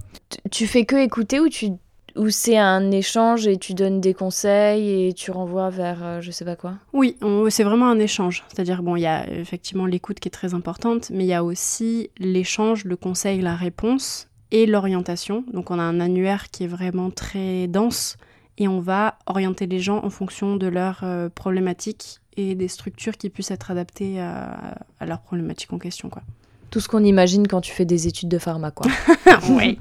Tu 0.50 0.66
fais 0.66 0.84
que 0.84 0.96
écouter 0.96 1.38
ou 1.38 1.48
tu 1.48 1.70
ou 2.16 2.30
c'est 2.30 2.56
un 2.56 2.90
échange 2.90 3.46
et 3.46 3.56
tu 3.56 3.74
donnes 3.74 4.00
des 4.00 4.14
conseils 4.14 5.08
et 5.08 5.12
tu 5.12 5.30
renvoies 5.30 5.70
vers 5.70 5.98
euh, 6.02 6.20
je 6.20 6.30
sais 6.30 6.44
pas 6.44 6.56
quoi? 6.56 6.74
Oui, 6.92 7.16
c'est 7.50 7.64
vraiment 7.64 7.88
un 7.88 7.98
échange. 7.98 8.44
C'est-à-dire, 8.48 8.82
bon, 8.82 8.96
il 8.96 9.02
y 9.02 9.06
a 9.06 9.28
effectivement 9.30 9.86
l'écoute 9.86 10.20
qui 10.20 10.28
est 10.28 10.32
très 10.32 10.54
importante, 10.54 11.10
mais 11.10 11.24
il 11.24 11.28
y 11.28 11.34
a 11.34 11.44
aussi 11.44 12.10
l'échange, 12.18 12.84
le 12.84 12.96
conseil, 12.96 13.40
la 13.40 13.56
réponse 13.56 14.28
et 14.50 14.66
l'orientation. 14.66 15.44
Donc, 15.52 15.70
on 15.70 15.78
a 15.78 15.82
un 15.82 16.00
annuaire 16.00 16.50
qui 16.50 16.64
est 16.64 16.68
vraiment 16.68 17.10
très 17.10 17.66
dense 17.66 18.16
et 18.58 18.68
on 18.68 18.80
va 18.80 19.18
orienter 19.26 19.66
les 19.66 19.80
gens 19.80 20.04
en 20.04 20.10
fonction 20.10 20.56
de 20.56 20.66
leurs 20.66 21.00
euh, 21.02 21.28
problématiques 21.28 22.20
et 22.36 22.54
des 22.54 22.68
structures 22.68 23.16
qui 23.16 23.30
puissent 23.30 23.50
être 23.50 23.70
adaptées 23.70 24.20
à, 24.20 24.76
à 24.98 25.06
leurs 25.06 25.20
problématiques 25.20 25.72
en 25.72 25.78
question. 25.78 26.08
Quoi. 26.08 26.22
Tout 26.70 26.80
ce 26.80 26.88
qu'on 26.88 27.02
imagine 27.02 27.48
quand 27.48 27.60
tu 27.60 27.72
fais 27.72 27.84
des 27.84 28.06
études 28.06 28.28
de 28.28 28.38
pharma 28.38 28.70
quoi. 28.70 28.86
oui. 29.50 29.78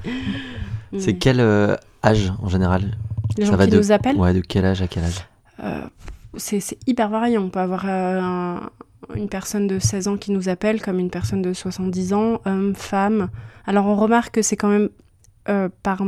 C'est 0.97 1.17
quel 1.17 1.39
euh, 1.39 1.75
âge 2.03 2.31
en 2.41 2.49
général 2.49 2.97
Les 3.37 3.45
ça 3.45 3.51
gens 3.51 3.57
va 3.57 3.65
qui 3.65 3.71
de- 3.71 3.77
nous 3.77 3.91
appellent 3.91 4.15
Ouais, 4.17 4.33
de 4.33 4.41
quel 4.41 4.65
âge 4.65 4.81
à 4.81 4.87
quel 4.87 5.03
âge 5.03 5.25
Euh, 5.63 5.81
c'est 6.37 6.59
c'est 6.59 6.77
hyper 6.87 7.09
variant. 7.09 7.43
On 7.43 7.49
peut 7.49 7.59
avoir 7.59 7.85
euh, 7.85 8.19
un- 8.21 8.69
une 9.15 9.29
personne 9.29 9.67
de 9.67 9.79
16 9.79 10.07
ans 10.07 10.17
qui 10.17 10.31
nous 10.31 10.49
appelle 10.49 10.81
comme 10.81 10.99
une 10.99 11.09
personne 11.09 11.41
de 11.41 11.53
70 11.53 12.13
ans, 12.13 12.41
homme, 12.45 12.75
femme. 12.75 13.29
Alors 13.65 13.85
on 13.87 13.95
remarque 13.95 14.35
que 14.35 14.41
c'est 14.41 14.55
quand 14.57 14.69
même 14.69 14.89
euh, 15.47 15.67
par, 15.83 16.03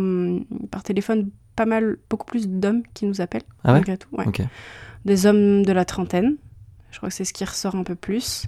par 0.70 0.84
téléphone 0.84 1.30
pas 1.56 1.66
mal, 1.66 1.98
beaucoup 2.10 2.26
plus 2.26 2.48
d'hommes 2.48 2.84
qui 2.94 3.06
nous 3.06 3.22
appellent. 3.22 3.42
Ah 3.64 3.70
ouais 3.70 3.74
malgré 3.80 3.98
tout, 3.98 4.08
ouais. 4.14 4.26
Des 5.06 5.26
hommes 5.26 5.64
de 5.66 5.72
la 5.74 5.84
trentaine. 5.86 6.36
Je 6.92 6.98
crois 6.98 7.10
que 7.10 7.16
c'est 7.16 7.26
ce 7.26 7.34
qui 7.34 7.44
ressort 7.46 7.76
un 7.76 7.84
peu 7.84 7.96
plus. 7.96 8.46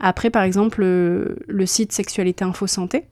Après, 0.00 0.30
par 0.30 0.42
exemple, 0.42 0.80
le, 0.80 1.38
le 1.46 1.66
site 1.66 1.92
Sexualité 1.92 2.44
Info 2.44 2.66
Santé. 2.66 3.06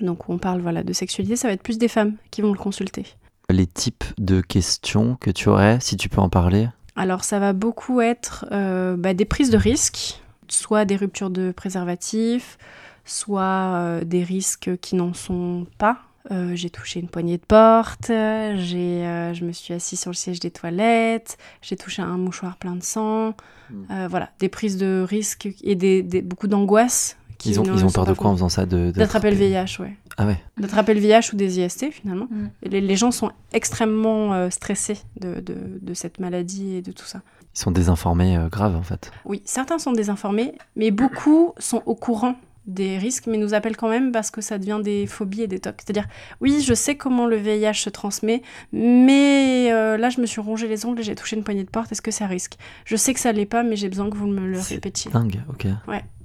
Donc 0.00 0.28
on 0.28 0.38
parle 0.38 0.60
voilà, 0.60 0.82
de 0.82 0.92
sexualité, 0.92 1.36
ça 1.36 1.48
va 1.48 1.54
être 1.54 1.62
plus 1.62 1.78
des 1.78 1.88
femmes 1.88 2.14
qui 2.30 2.42
vont 2.42 2.52
le 2.52 2.58
consulter. 2.58 3.06
Les 3.50 3.66
types 3.66 4.04
de 4.18 4.40
questions 4.40 5.16
que 5.20 5.30
tu 5.30 5.48
aurais, 5.48 5.78
si 5.80 5.96
tu 5.96 6.08
peux 6.08 6.20
en 6.20 6.28
parler? 6.28 6.68
Alors 6.96 7.24
ça 7.24 7.38
va 7.38 7.52
beaucoup 7.52 8.00
être 8.00 8.46
euh, 8.52 8.96
bah, 8.96 9.14
des 9.14 9.24
prises 9.24 9.50
de 9.50 9.56
risques, 9.58 10.20
soit 10.48 10.84
des 10.84 10.96
ruptures 10.96 11.30
de 11.30 11.52
préservatifs, 11.52 12.58
soit 13.04 13.42
euh, 13.42 14.04
des 14.04 14.22
risques 14.22 14.76
qui 14.80 14.94
n'en 14.94 15.12
sont 15.12 15.66
pas. 15.78 15.98
Euh, 16.30 16.54
j'ai 16.54 16.70
touché 16.70 17.00
une 17.00 17.08
poignée 17.08 17.36
de 17.36 17.44
porte, 17.44 18.06
j'ai, 18.08 19.02
je 19.34 19.44
me 19.44 19.50
suis 19.52 19.74
assise 19.74 19.98
sur 20.00 20.10
le 20.10 20.14
siège 20.14 20.38
des 20.38 20.52
toilettes, 20.52 21.36
j'ai 21.62 21.74
touché 21.76 22.00
un 22.00 22.16
mouchoir 22.16 22.56
plein 22.58 22.76
de 22.76 22.82
sang. 22.82 23.34
Mm. 23.70 23.74
Euh, 23.90 24.06
voilà, 24.08 24.30
des 24.38 24.48
prises 24.48 24.76
de 24.76 25.04
risques 25.08 25.48
et 25.64 25.74
des, 25.74 26.02
des- 26.02 26.22
beaucoup 26.22 26.46
d'angoisse. 26.46 27.16
Qui 27.42 27.50
Ils 27.50 27.60
ont, 27.60 27.64
ils 27.64 27.92
peur 27.92 28.06
de 28.06 28.12
quoi 28.12 28.30
en 28.30 28.34
faisant 28.34 28.48
ça 28.48 28.64
D'attraper 28.66 29.30
le 29.30 29.36
VIH, 29.36 29.80
ouais. 29.80 29.96
Ah 30.16 30.26
ouais 30.26 30.38
D'attraper 30.58 30.94
le 30.94 31.00
VIH 31.00 31.30
ou 31.32 31.36
des 31.36 31.58
IST 31.60 31.90
finalement. 31.90 32.26
Mm. 32.30 32.48
Les, 32.64 32.80
les 32.80 32.96
gens 32.96 33.10
sont 33.10 33.30
extrêmement 33.52 34.32
euh, 34.34 34.50
stressés 34.50 34.98
de, 35.20 35.40
de- 35.40 35.78
de 35.80 35.94
cette 35.94 36.20
maladie 36.20 36.76
et 36.76 36.82
de 36.82 36.92
tout 36.92 37.06
ça. 37.06 37.20
Ils 37.54 37.58
sont 37.58 37.70
désinformés 37.70 38.36
euh, 38.36 38.48
grave 38.48 38.76
en 38.76 38.82
fait. 38.82 39.10
Oui, 39.24 39.42
certains 39.44 39.78
sont 39.78 39.92
désinformés, 39.92 40.52
mais 40.76 40.90
beaucoup 40.90 41.52
sont 41.58 41.82
au 41.86 41.94
courant 41.94 42.36
des 42.66 42.96
risques, 42.96 43.24
mais 43.26 43.38
nous 43.38 43.54
appellent 43.54 43.76
quand 43.76 43.88
même 43.88 44.12
parce 44.12 44.30
que 44.30 44.40
ça 44.40 44.56
devient 44.56 44.78
des 44.84 45.06
phobies 45.08 45.42
et 45.42 45.46
des 45.48 45.58
tocs. 45.58 45.80
C'est-à-dire, 45.84 46.06
oui, 46.40 46.62
je 46.64 46.74
sais 46.74 46.94
comment 46.94 47.26
le 47.26 47.34
VIH 47.36 47.74
se 47.74 47.90
transmet, 47.90 48.40
mais 48.72 49.72
euh, 49.72 49.96
là, 49.96 50.10
je 50.10 50.20
me 50.20 50.26
suis 50.26 50.40
rongé 50.40 50.68
les 50.68 50.86
ongles 50.86 51.00
et 51.00 51.02
j'ai 51.02 51.14
touché 51.16 51.34
une 51.36 51.42
poignée 51.42 51.64
de 51.64 51.70
porte. 51.70 51.90
Est-ce 51.90 52.02
que 52.02 52.12
ça 52.12 52.26
risque? 52.28 52.56
Je 52.84 52.94
sais 52.94 53.14
que 53.14 53.20
ça 53.20 53.32
l'est 53.32 53.46
pas, 53.46 53.64
mais 53.64 53.74
j'ai 53.74 53.88
besoin 53.88 54.08
que 54.10 54.16
vous 54.16 54.28
me 54.28 54.46
le 54.46 54.60
C'est 54.60 54.74
répétiez. 54.74 55.10
Dingue, 55.10 55.40
ok. 55.48 55.66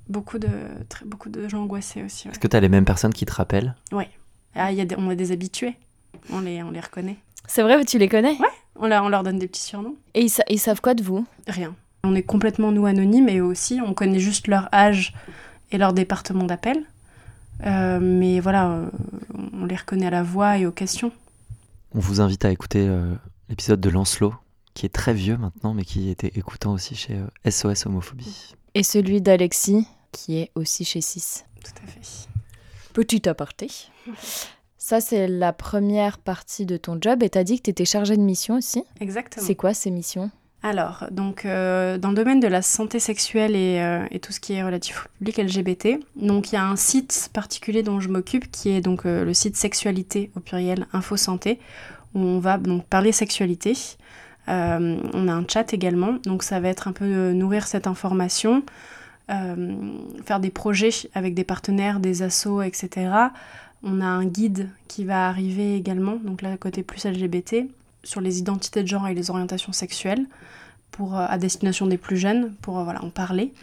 Beaucoup 0.10 0.40
de, 0.40 0.48
très, 0.90 1.06
beaucoup 1.06 1.30
de 1.30 1.48
gens 1.50 1.64
angoissés 1.64 2.04
aussi. 2.04 2.28
ouais. 2.28 2.32
Est-ce 2.32 2.40
que 2.40 2.48
t'as 2.48 2.60
les 2.60 2.70
mêmes 2.70 2.86
personnes 2.86 3.14
qui 3.14 3.26
te 3.26 3.34
rappellent? 3.34 3.76
Ah, 4.56 4.72
il 4.72 4.78
y 4.78 4.82
a 4.82 4.86
des, 4.86 4.96
on 4.98 5.10
a 5.10 5.16
des 5.16 5.32
habitués. 5.32 5.76
On 6.32 6.40
les, 6.40 6.64
on 6.64 6.72
les 6.72 6.80
reconnaît. 6.80 7.18
C'est 7.48 7.62
vrai, 7.62 7.84
tu 7.86 7.98
les 8.00 8.10
connais? 8.10 8.38
On, 8.76 8.88
leur- 8.88 9.04
on 9.04 9.10
leur 9.10 9.24
donne 9.24 9.38
des 9.38 9.48
petits 9.48 9.62
surnoms. 9.62 9.96
Et 10.16 10.22
ils, 10.22 10.30
sa- 10.30 10.44
ils 10.50 10.60
savent 10.60 10.82
quoi 10.82 10.94
de 10.96 11.04
vous? 11.04 11.26
Rien. 11.48 11.76
On 12.04 12.16
est 12.16 12.24
complètement 12.24 12.72
nous 12.72 12.86
anonymes 12.86 13.30
et 13.30 13.38
eux 13.38 13.44
aussi, 13.44 13.80
on 13.86 13.94
connaît 13.94 14.20
juste 14.20 14.48
leur 14.48 14.74
âge 14.74 15.14
et 15.72 15.78
leur 15.78 15.94
département 15.94 16.44
d'appel. 16.46 16.84
Euh, 17.66 18.00
mais 18.02 18.40
voilà, 18.40 18.70
euh, 18.70 18.90
on 19.54 19.66
les 19.66 19.76
reconnaît 19.76 20.08
à 20.08 20.12
la 20.12 20.24
voix 20.24 20.58
et 20.58 20.66
aux 20.66 20.72
questions. 20.72 21.12
On 21.94 22.00
vous 22.00 22.22
invite 22.22 22.46
à 22.46 22.52
écouter 22.52 22.88
euh, 22.88 23.14
l'épisode 23.50 23.82
de 23.82 23.90
Lancelot, 23.90 24.34
qui 24.74 24.86
est 24.86 24.90
très 24.94 25.14
vieux 25.14 25.38
maintenant, 25.38 25.74
mais 25.74 25.84
qui 25.86 26.10
était 26.10 26.32
écoutant 26.36 26.74
aussi 26.74 26.96
chez 26.96 27.16
euh, 27.16 27.50
SOS 27.52 27.86
Homophobie. 27.88 28.54
Et 28.76 28.84
celui 28.84 29.22
d'Alexis, 29.22 29.88
qui 30.12 30.38
est 30.38 30.52
aussi 30.56 30.86
chez 30.86 31.02
6. 31.02 31.46
Tout 31.64 31.72
à 31.84 31.88
fait. 31.88 32.28
Petit 32.94 33.28
aparté. 33.30 33.70
Ça, 34.78 35.02
c'est 35.02 35.28
la 35.28 35.52
première 35.52 36.18
partie 36.18 36.66
de 36.66 36.78
ton 36.78 36.98
job. 37.02 37.22
Et 37.22 37.30
t'as 37.30 37.44
dit 37.44 37.58
que 37.58 37.64
t'étais 37.64 37.84
chargée 37.84 38.16
de 38.16 38.22
mission 38.22 38.56
aussi. 38.56 38.84
Exactement. 39.02 39.46
C'est 39.46 39.56
quoi 39.56 39.74
ces 39.74 39.92
missions? 39.92 40.32
Alors, 40.64 41.06
donc, 41.12 41.46
euh, 41.46 41.98
dans 41.98 42.10
le 42.10 42.16
domaine 42.16 42.40
de 42.40 42.48
la 42.48 42.62
santé 42.62 43.00
sexuelle 43.00 43.56
et, 43.56 43.80
euh, 43.80 44.06
et 44.12 44.20
tout 44.20 44.32
ce 44.32 44.40
qui 44.40 44.54
est 44.54 44.64
relatif 44.64 45.06
au 45.06 45.10
public 45.18 45.38
LGBT, 45.38 46.00
donc 46.16 46.52
il 46.52 46.56
y 46.56 46.58
a 46.58 46.66
un 46.66 46.76
site 46.76 47.30
particulier 47.32 47.84
dont 47.84 48.00
je 48.00 48.10
m'occupe 48.10 48.50
qui 48.52 48.70
est 48.70 48.82
donc 48.82 49.06
euh, 49.06 49.24
le 49.24 49.34
site 49.34 49.56
Sexualité 49.56 50.32
au 50.36 50.40
pluriel 50.40 50.88
Info 50.94 51.16
Santé, 51.16 51.60
où 52.16 52.20
on 52.20 52.40
va 52.40 52.58
donc 52.58 52.86
parler 52.86 53.12
sexualité. 53.12 53.74
On 54.48 55.28
a 55.28 55.34
un 55.34 55.46
chat 55.46 55.74
également, 55.74 56.14
donc 56.24 56.42
ça 56.42 56.62
va 56.62 56.70
être 56.70 56.88
un 56.88 56.94
peu 56.94 57.34
nourrir 57.34 57.68
cette 57.68 57.86
information, 57.86 58.64
faire 59.28 60.40
des 60.40 60.50
projets 60.50 61.10
avec 61.14 61.34
des 61.34 61.44
partenaires, 61.44 62.00
des 62.00 62.24
assos, 62.24 62.62
etc. 62.62 63.12
On 63.84 64.02
a 64.02 64.06
un 64.06 64.26
guide 64.26 64.70
qui 64.88 65.04
va 65.06 65.28
arriver 65.28 65.76
également, 65.76 66.16
donc 66.16 66.42
là 66.42 66.58
côté 66.58 66.84
plus 66.84 67.06
LGBT, 67.06 67.68
sur 68.04 68.22
les 68.22 68.40
identités 68.40 68.84
de 68.84 68.88
genre 68.88 69.08
et 69.08 69.14
les 69.14 69.30
orientations 69.30 69.74
sexuelles 69.74 70.26
pour, 70.92 71.18
euh, 71.18 71.26
à 71.28 71.38
destination 71.38 71.88
des 71.88 71.98
plus 71.98 72.18
jeunes, 72.18 72.54
pour 72.62 72.80
euh, 72.80 72.84
voilà, 72.84 73.04
en 73.04 73.10
parler. 73.10 73.54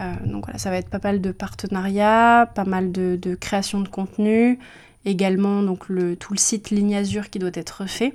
Euh, 0.00 0.12
donc 0.26 0.44
voilà, 0.44 0.58
ça 0.58 0.70
va 0.70 0.76
être 0.76 0.90
pas 0.90 1.00
mal 1.02 1.20
de 1.20 1.30
partenariats, 1.30 2.50
pas 2.54 2.64
mal 2.64 2.92
de, 2.92 3.18
de 3.20 3.34
création 3.34 3.80
de 3.80 3.88
contenu, 3.88 4.58
également 5.04 5.62
donc 5.62 5.88
le, 5.88 6.16
tout 6.16 6.34
le 6.34 6.38
site 6.38 6.70
Ligne 6.70 6.96
Azur 6.96 7.30
qui 7.30 7.38
doit 7.38 7.50
être 7.54 7.82
refait. 7.82 8.14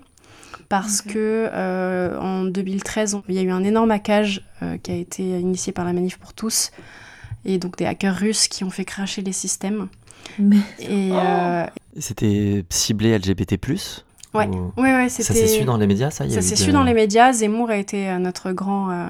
Parce 0.70 1.01
Ok. 1.01 1.14
que 1.14 1.49
euh, 1.53 2.18
en 2.20 2.43
2013, 2.45 3.16
on- 3.16 3.24
il 3.30 3.36
y 3.36 3.39
a 3.39 3.41
eu 3.41 3.51
un 3.51 3.64
énorme 3.64 3.91
hackage 3.91 4.41
euh, 4.64 4.78
qui 4.78 4.91
a 4.91 4.95
été 4.95 5.24
initié 5.24 5.74
par 5.74 5.86
la 5.86 5.93
Manif 5.93 6.18
pour 6.18 6.34
tous, 6.34 6.72
et 7.45 7.57
donc 7.57 7.78
des 7.78 7.86
hackers 7.86 8.16
russes 8.16 8.47
qui 8.47 8.64
ont 8.64 8.70
fait 8.70 8.86
cracher 8.86 9.22
les 9.22 9.32
systèmes. 9.34 9.88
Mais... 10.39 10.57
Et 10.80 11.09
euh, 11.14 11.66
C'était 11.99 12.64
ciblé 12.70 13.18
LGBT+. 13.18 13.57
Ouais. 14.34 14.47
ou- 14.47 14.72
ouais, 14.82 14.93
ouais, 14.93 15.09
Ça 15.09 15.24
c'était. 15.24 15.45
s'est 15.47 15.59
su 15.59 15.64
dans 15.66 15.78
les 15.78 15.88
médias, 15.88 16.09
ça 16.09 16.26
y 16.26 16.32
a 16.32 16.36
Ça 16.36 16.41
s'est 16.41 16.55
de- 16.55 16.59
su 16.59 16.72
dans 16.72 16.84
les 16.84 16.93
médias. 16.93 17.34
Zemmour 17.34 17.70
a 17.70 17.76
été 17.78 18.18
notre 18.18 18.51
grand 18.53 18.89
euh, 18.91 19.07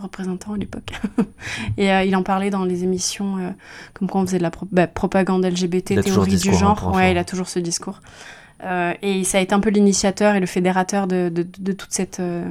représentant 0.00 0.54
à 0.54 0.56
l'époque. 0.56 0.90
et 1.76 1.92
euh, 1.92 2.02
il 2.02 2.16
en 2.16 2.22
parlait 2.24 2.50
dans 2.50 2.64
les 2.64 2.82
émissions, 2.82 3.36
euh, 3.38 3.50
comme 3.92 4.08
quand 4.08 4.20
on 4.22 4.26
faisait 4.26 4.38
de 4.38 4.42
la 4.42 4.50
pro- 4.50 4.66
bah, 4.72 4.88
propagande 4.88 5.44
LGBT, 5.44 6.00
théorie 6.02 6.36
du 6.38 6.48
hein, 6.50 6.52
genre. 6.58 6.92
ouais, 6.94 7.12
il 7.12 7.18
a 7.18 7.24
toujours 7.24 7.48
ce 7.48 7.60
discours. 7.60 8.00
Euh, 8.64 8.92
et 9.02 9.24
ça 9.24 9.38
a 9.38 9.40
été 9.40 9.54
un 9.54 9.60
peu 9.60 9.70
l'initiateur 9.70 10.34
et 10.34 10.40
le 10.40 10.46
fédérateur 10.46 11.06
de, 11.06 11.28
de- 11.28 11.46
de 11.58 11.72
toute 11.72 11.92
cette. 11.92 12.20
euh, 12.20 12.44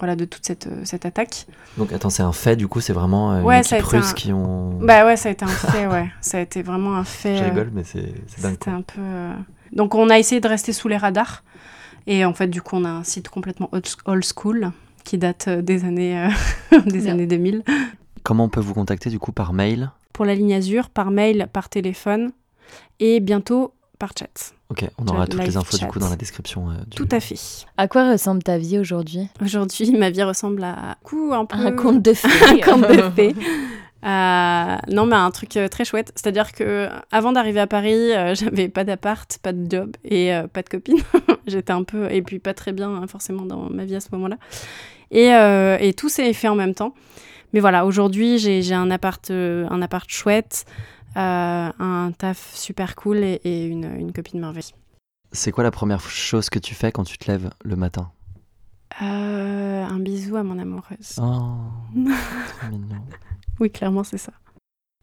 voilà, 0.00 0.16
de 0.16 0.24
toute 0.24 0.44
cette, 0.44 0.66
euh, 0.66 0.80
cette 0.84 1.06
attaque. 1.06 1.46
Donc 1.78 1.92
attends, 1.92 2.10
c'est 2.10 2.22
un 2.24 2.32
fait, 2.32 2.56
du 2.56 2.66
coup, 2.68 2.80
c'est 2.80 2.92
vraiment 2.92 3.32
euh, 3.32 3.42
Ouais, 3.42 3.58
une 3.58 3.62
ça 3.62 3.76
a 3.76 3.78
équipe 3.78 3.88
été 3.88 3.96
russe 3.98 4.10
un- 4.10 4.14
qui 4.14 4.32
ont... 4.32 4.78
Bah 4.82 5.06
ouais, 5.06 5.16
ça 5.16 5.28
a 5.28 5.32
été 5.32 5.44
un 5.44 5.48
fait, 5.48 5.86
ouais. 5.86 6.08
Ça 6.20 6.38
a 6.38 6.40
été 6.40 6.62
vraiment 6.62 6.96
un 6.96 7.04
fait. 7.04 7.36
Je 7.38 7.44
rigole, 7.44 7.70
mais 7.72 7.84
c'est 7.84 8.12
c'est 8.26 8.42
dingue. 8.42 8.52
C'était 8.52 8.70
un 8.70 8.82
peu. 8.82 9.00
euh, 9.00 9.32
Donc 9.72 9.94
on 9.94 10.10
a 10.10 10.18
essayé 10.18 10.40
de 10.40 10.48
rester 10.48 10.72
sous 10.72 10.88
les 10.88 10.96
radars. 10.96 11.42
Et 12.06 12.24
en 12.26 12.34
fait, 12.34 12.48
du 12.48 12.60
coup, 12.60 12.76
on 12.76 12.84
a 12.84 12.90
un 12.90 13.04
site 13.04 13.28
complètement 13.30 13.70
old 13.72 14.24
school 14.24 14.72
qui 15.04 15.16
date 15.16 15.48
des 15.48 15.84
années, 15.84 16.18
euh, 16.18 16.80
des 16.86 16.98
Bien. 16.98 17.12
années 17.12 17.26
2000. 17.26 17.62
Comment 18.24 18.44
on 18.44 18.48
peut 18.50 18.60
vous 18.60 18.74
contacter, 18.74 19.08
du 19.10 19.18
coup, 19.18 19.32
par 19.32 19.52
mail? 19.54 19.90
Pour 20.12 20.24
la 20.26 20.34
ligne 20.34 20.52
Azure, 20.54 20.90
par 20.90 21.10
mail, 21.10 21.48
par 21.52 21.68
téléphone 21.70 22.32
et 23.00 23.20
bientôt 23.20 23.72
par 23.98 24.10
chat. 24.18 24.52
Ok, 24.82 24.88
on 24.98 25.06
aura 25.06 25.26
toutes 25.28 25.44
les 25.44 25.56
infos, 25.56 25.78
du 25.78 25.86
coup, 25.86 26.00
dans 26.00 26.08
la 26.10 26.16
description. 26.16 26.70
euh, 26.70 26.74
du- 26.88 26.96
Tout 26.96 27.08
à 27.12 27.20
fait. 27.20 27.36
À 27.76 27.86
quoi 27.86 28.10
ressemble 28.10 28.42
ta 28.42 28.58
vie 28.58 28.76
aujourd'hui? 28.78 29.28
Aujourd'hui, 29.40 29.92
ma 29.92 30.10
vie 30.10 30.24
ressemble 30.24 30.64
à 30.64 30.96
coup 31.04 31.30
un 31.32 31.44
peu 31.44 31.56
Un 31.56 31.70
conte 31.72 32.02
de 32.02 32.12
fées. 32.12 32.28
un 32.48 32.58
conte 32.58 32.88
de 32.90 33.02
fées. 33.14 33.34
Euh, 34.04 34.76
non, 34.88 35.06
mais 35.06 35.14
un 35.16 35.30
truc 35.30 35.56
euh, 35.56 35.68
très 35.68 35.84
chouette. 35.84 36.12
C'est-à-dire 36.16 36.52
que 36.52 36.88
avant 37.12 37.30
d'arriver 37.32 37.60
à 37.60 37.66
Paris, 37.66 37.94
euh, 38.12 38.34
j'avais 38.34 38.68
pas 38.68 38.82
d'appart, 38.84 39.38
pas 39.42 39.52
de 39.52 39.70
job 39.70 39.96
et 40.04 40.34
euh, 40.34 40.46
pas 40.48 40.62
de 40.62 40.68
copine. 40.68 40.98
J'étais 41.46 41.72
un 41.72 41.84
peu 41.84 42.10
et 42.10 42.20
puis 42.20 42.38
pas 42.40 42.52
très 42.52 42.72
bien 42.72 42.90
hein, 42.90 43.06
forcément 43.06 43.46
dans 43.46 43.70
ma 43.70 43.84
vie 43.84 43.94
à 43.96 44.00
ce 44.00 44.08
moment-là. 44.12 44.36
Et, 45.10 45.32
euh, 45.34 45.78
et 45.80 45.94
tout 45.94 46.08
s'est 46.08 46.32
fait 46.32 46.48
en 46.48 46.54
même 46.56 46.74
temps. 46.74 46.94
Mais 47.52 47.60
voilà, 47.60 47.86
aujourd'hui 47.86 48.38
j'ai 48.38 48.62
j'ai 48.62 48.74
un 48.74 48.90
appart, 48.90 49.30
euh, 49.30 49.66
un 49.70 49.80
appart 49.80 50.10
chouette, 50.10 50.64
euh, 50.66 50.72
un 51.16 52.12
taf 52.16 52.54
super 52.54 52.96
cool 52.96 53.18
et, 53.18 53.40
et 53.44 53.66
une, 53.66 53.84
une 53.98 54.12
copine 54.12 54.40
merveilleuse. 54.40 54.72
C'est 55.32 55.50
quoi 55.50 55.64
la 55.64 55.72
première 55.72 56.00
chose 56.00 56.48
que 56.48 56.60
tu 56.60 56.74
fais 56.74 56.92
quand 56.92 57.04
tu 57.04 57.18
te 57.18 57.30
lèves 57.30 57.50
le 57.64 57.74
matin? 57.74 58.12
Euh, 59.02 59.84
un 59.84 59.98
bisou 59.98 60.36
à 60.36 60.44
mon 60.44 60.58
amoureuse. 60.58 61.18
Oh, 61.18 61.56
trop 62.60 62.68
mignon. 62.70 63.02
Oui, 63.58 63.70
clairement 63.70 64.04
c'est 64.04 64.18
ça. 64.18 64.32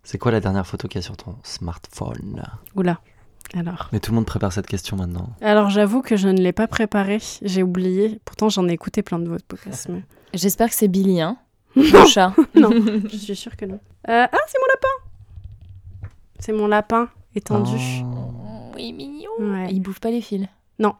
C'est 0.03 0.17
quoi 0.17 0.31
la 0.31 0.39
dernière 0.39 0.65
photo 0.65 0.87
qu'il 0.87 0.99
y 0.99 1.03
a 1.03 1.05
sur 1.05 1.17
ton 1.17 1.35
smartphone? 1.43 2.43
Oula. 2.75 3.01
Alors. 3.53 3.89
Mais 3.91 3.99
tout 3.99 4.11
le 4.11 4.15
monde 4.15 4.25
prépare 4.25 4.53
cette 4.53 4.67
question 4.67 4.95
maintenant. 4.95 5.35
Alors 5.41 5.69
j'avoue 5.69 6.01
que 6.01 6.15
je 6.15 6.29
ne 6.29 6.39
l'ai 6.39 6.53
pas 6.53 6.67
préparé, 6.67 7.19
j'ai 7.41 7.63
oublié. 7.63 8.21
Pourtant 8.23 8.47
j'en 8.47 8.69
ai 8.69 8.71
écouté 8.71 9.03
plein 9.03 9.19
de 9.19 9.27
votre 9.27 9.45
podcasts. 9.45 9.89
Mais... 9.89 10.03
J'espère 10.33 10.69
que 10.69 10.75
c'est 10.75 10.87
Billy, 10.87 11.19
hein 11.19 11.37
Le 11.75 12.05
chat. 12.05 12.33
non, 12.55 12.71
je 12.71 13.17
suis 13.17 13.35
sûre 13.35 13.57
que 13.57 13.65
non. 13.65 13.79
Euh, 14.07 14.25
ah, 14.31 14.37
c'est 14.47 14.57
mon 14.59 14.67
lapin 14.73 15.10
C'est 16.41 16.53
mon 16.53 16.67
lapin 16.67 17.07
étendu. 17.35 17.77
Oh. 18.03 18.71
Oui, 18.75 18.93
mignon. 18.93 19.29
Ouais. 19.39 19.67
Il 19.71 19.79
bouffe 19.79 19.99
pas 19.99 20.09
les 20.09 20.21
fils 20.21 20.47
Non. 20.79 20.95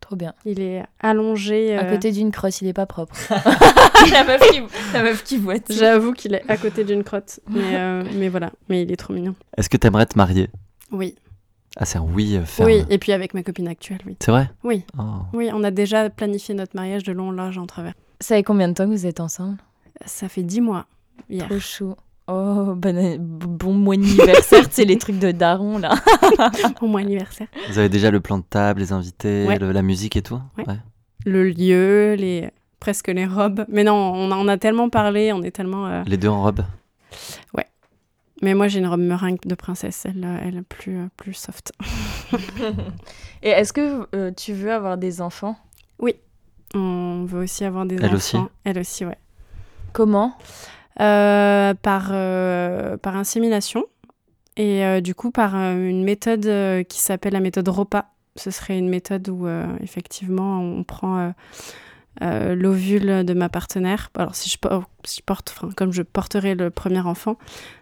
Trop 0.00 0.14
bien. 0.14 0.34
Il 0.44 0.60
est 0.60 0.84
allongé. 1.00 1.76
À 1.76 1.84
euh, 1.84 1.90
côté 1.90 2.12
d'une 2.12 2.30
crosse, 2.30 2.62
il 2.62 2.68
est 2.68 2.72
pas 2.72 2.86
propre. 2.86 3.16
la, 4.12 4.24
meuf 4.24 4.40
qui, 4.52 4.62
la 4.94 5.02
meuf 5.02 5.24
qui 5.24 5.38
boite. 5.38 5.72
J'avoue 5.72 6.12
qu'il 6.12 6.34
est 6.34 6.48
à 6.48 6.56
côté 6.56 6.84
d'une 6.84 7.02
crotte. 7.02 7.40
Mais, 7.48 7.76
euh, 7.76 8.04
mais 8.14 8.28
voilà, 8.28 8.52
mais 8.68 8.82
il 8.82 8.92
est 8.92 8.96
trop 8.96 9.12
mignon. 9.12 9.34
Est-ce 9.56 9.68
que 9.68 9.76
t'aimerais 9.76 10.06
te 10.06 10.16
marier? 10.16 10.48
Oui. 10.92 11.16
Ah, 11.76 11.84
c'est 11.84 11.98
un 11.98 12.02
oui 12.02 12.36
euh, 12.36 12.44
ferme. 12.44 12.70
Oui, 12.70 12.84
et 12.88 12.98
puis 12.98 13.10
avec 13.10 13.34
ma 13.34 13.42
copine 13.42 13.66
actuelle, 13.66 13.98
oui. 14.06 14.16
C'est 14.20 14.30
vrai? 14.30 14.48
Oui. 14.62 14.84
Oh. 14.96 15.02
Oui, 15.32 15.50
on 15.52 15.64
a 15.64 15.72
déjà 15.72 16.08
planifié 16.08 16.54
notre 16.54 16.76
mariage 16.76 17.02
de 17.02 17.12
long, 17.12 17.32
large 17.32 17.58
en 17.58 17.66
travers. 17.66 17.94
Ça 18.20 18.36
fait 18.36 18.44
combien 18.44 18.68
de 18.68 18.74
temps 18.74 18.84
que 18.84 18.92
vous 18.92 19.06
êtes 19.06 19.18
ensemble? 19.18 19.58
Ça 20.04 20.28
fait 20.28 20.44
dix 20.44 20.60
mois. 20.60 20.86
Hier. 21.28 21.48
Trop 21.48 21.58
chou. 21.58 21.94
Oh, 22.28 22.74
bon, 22.76 23.16
bon 23.20 23.72
mois 23.72 23.94
anniversaire, 23.94 24.64
c'est 24.70 24.84
les 24.84 24.98
trucs 24.98 25.18
de 25.20 25.30
daron 25.30 25.78
là. 25.78 25.94
Pour 26.78 26.88
mon 26.88 26.98
anniversaire. 26.98 27.46
Vous 27.68 27.78
avez 27.78 27.88
déjà 27.88 28.10
le 28.10 28.20
plan 28.20 28.38
de 28.38 28.42
table, 28.42 28.80
les 28.80 28.92
invités, 28.92 29.44
Ouais. 29.46 29.58
le- 29.58 29.70
la 29.72 29.82
musique 29.82 30.16
et 30.16 30.22
tout? 30.22 30.40
Ouais. 30.58 30.64
Le 31.24 31.44
lieu, 31.48 32.14
les 32.14 32.50
presque 32.80 33.08
les 33.08 33.26
robes. 33.26 33.64
Mais 33.68 33.84
non, 33.84 33.94
on, 33.94 34.30
en 34.32 34.48
a 34.48 34.56
tellement 34.58 34.88
parlé, 34.88 35.32
on 35.32 35.42
est 35.42 35.50
tellement. 35.52 35.86
euh, 35.86 36.02
Les 36.06 36.16
deux 36.16 36.28
en 36.28 36.42
robe? 36.42 36.62
Mais 38.42 38.52
moi, 38.52 38.68
j'ai 38.68 38.80
une 38.80 38.86
robe 38.86 39.00
meringue 39.00 39.38
de 39.46 39.54
princesse. 39.54 40.04
Elle, 40.04 40.22
euh, 40.22 40.36
elle 40.42 40.58
est 40.58 40.62
plus, 40.62 40.98
euh, 40.98 41.06
plus 41.16 41.32
soft. 41.32 41.72
Et 43.42 43.48
est-ce 43.48 43.72
que 43.72 44.06
euh, 44.14 44.30
tu 44.36 44.52
veux 44.52 44.70
avoir 44.72 44.98
des 44.98 45.22
enfants? 45.22 45.56
On 46.74 47.24
veut 47.26 47.44
aussi 47.44 47.64
avoir 47.64 47.86
des 47.86 47.94
Elle 47.94 48.06
enfants. 48.06 48.16
aussi? 48.16 48.36
Elle 48.64 48.78
aussi, 48.78 49.06
ouais. 49.06 49.16
Comment? 49.94 50.36
Par, 50.96 52.08
euh, 52.12 52.96
par 52.96 53.16
insémination. 53.16 53.84
Et 54.56 54.84
euh, 54.84 55.00
du 55.00 55.14
coup, 55.14 55.30
par 55.30 55.54
euh, 55.54 55.88
une 55.88 56.02
méthode 56.02 56.46
euh, 56.46 56.82
qui 56.82 57.00
s'appelle 57.00 57.34
la 57.34 57.40
méthode 57.40 57.68
ROPA. 57.68 58.10
Ce 58.36 58.50
serait 58.50 58.78
une 58.78 58.88
méthode 58.88 59.28
où, 59.28 59.46
euh, 59.46 59.66
effectivement, 59.82 60.60
on 60.60 60.82
prend 60.82 61.18
euh, 61.18 61.30
euh, 62.22 62.54
l'ovule 62.54 63.24
de 63.24 63.34
ma 63.34 63.48
partenaire. 63.48 64.10
Alors, 64.14 64.34
si 64.34 64.48
je, 64.48 64.58
porte, 64.58 65.54
comme 65.76 65.92
je 65.92 66.02
porterai 66.02 66.54
le 66.54 66.70
premier 66.70 67.00
enfant, 67.00 67.36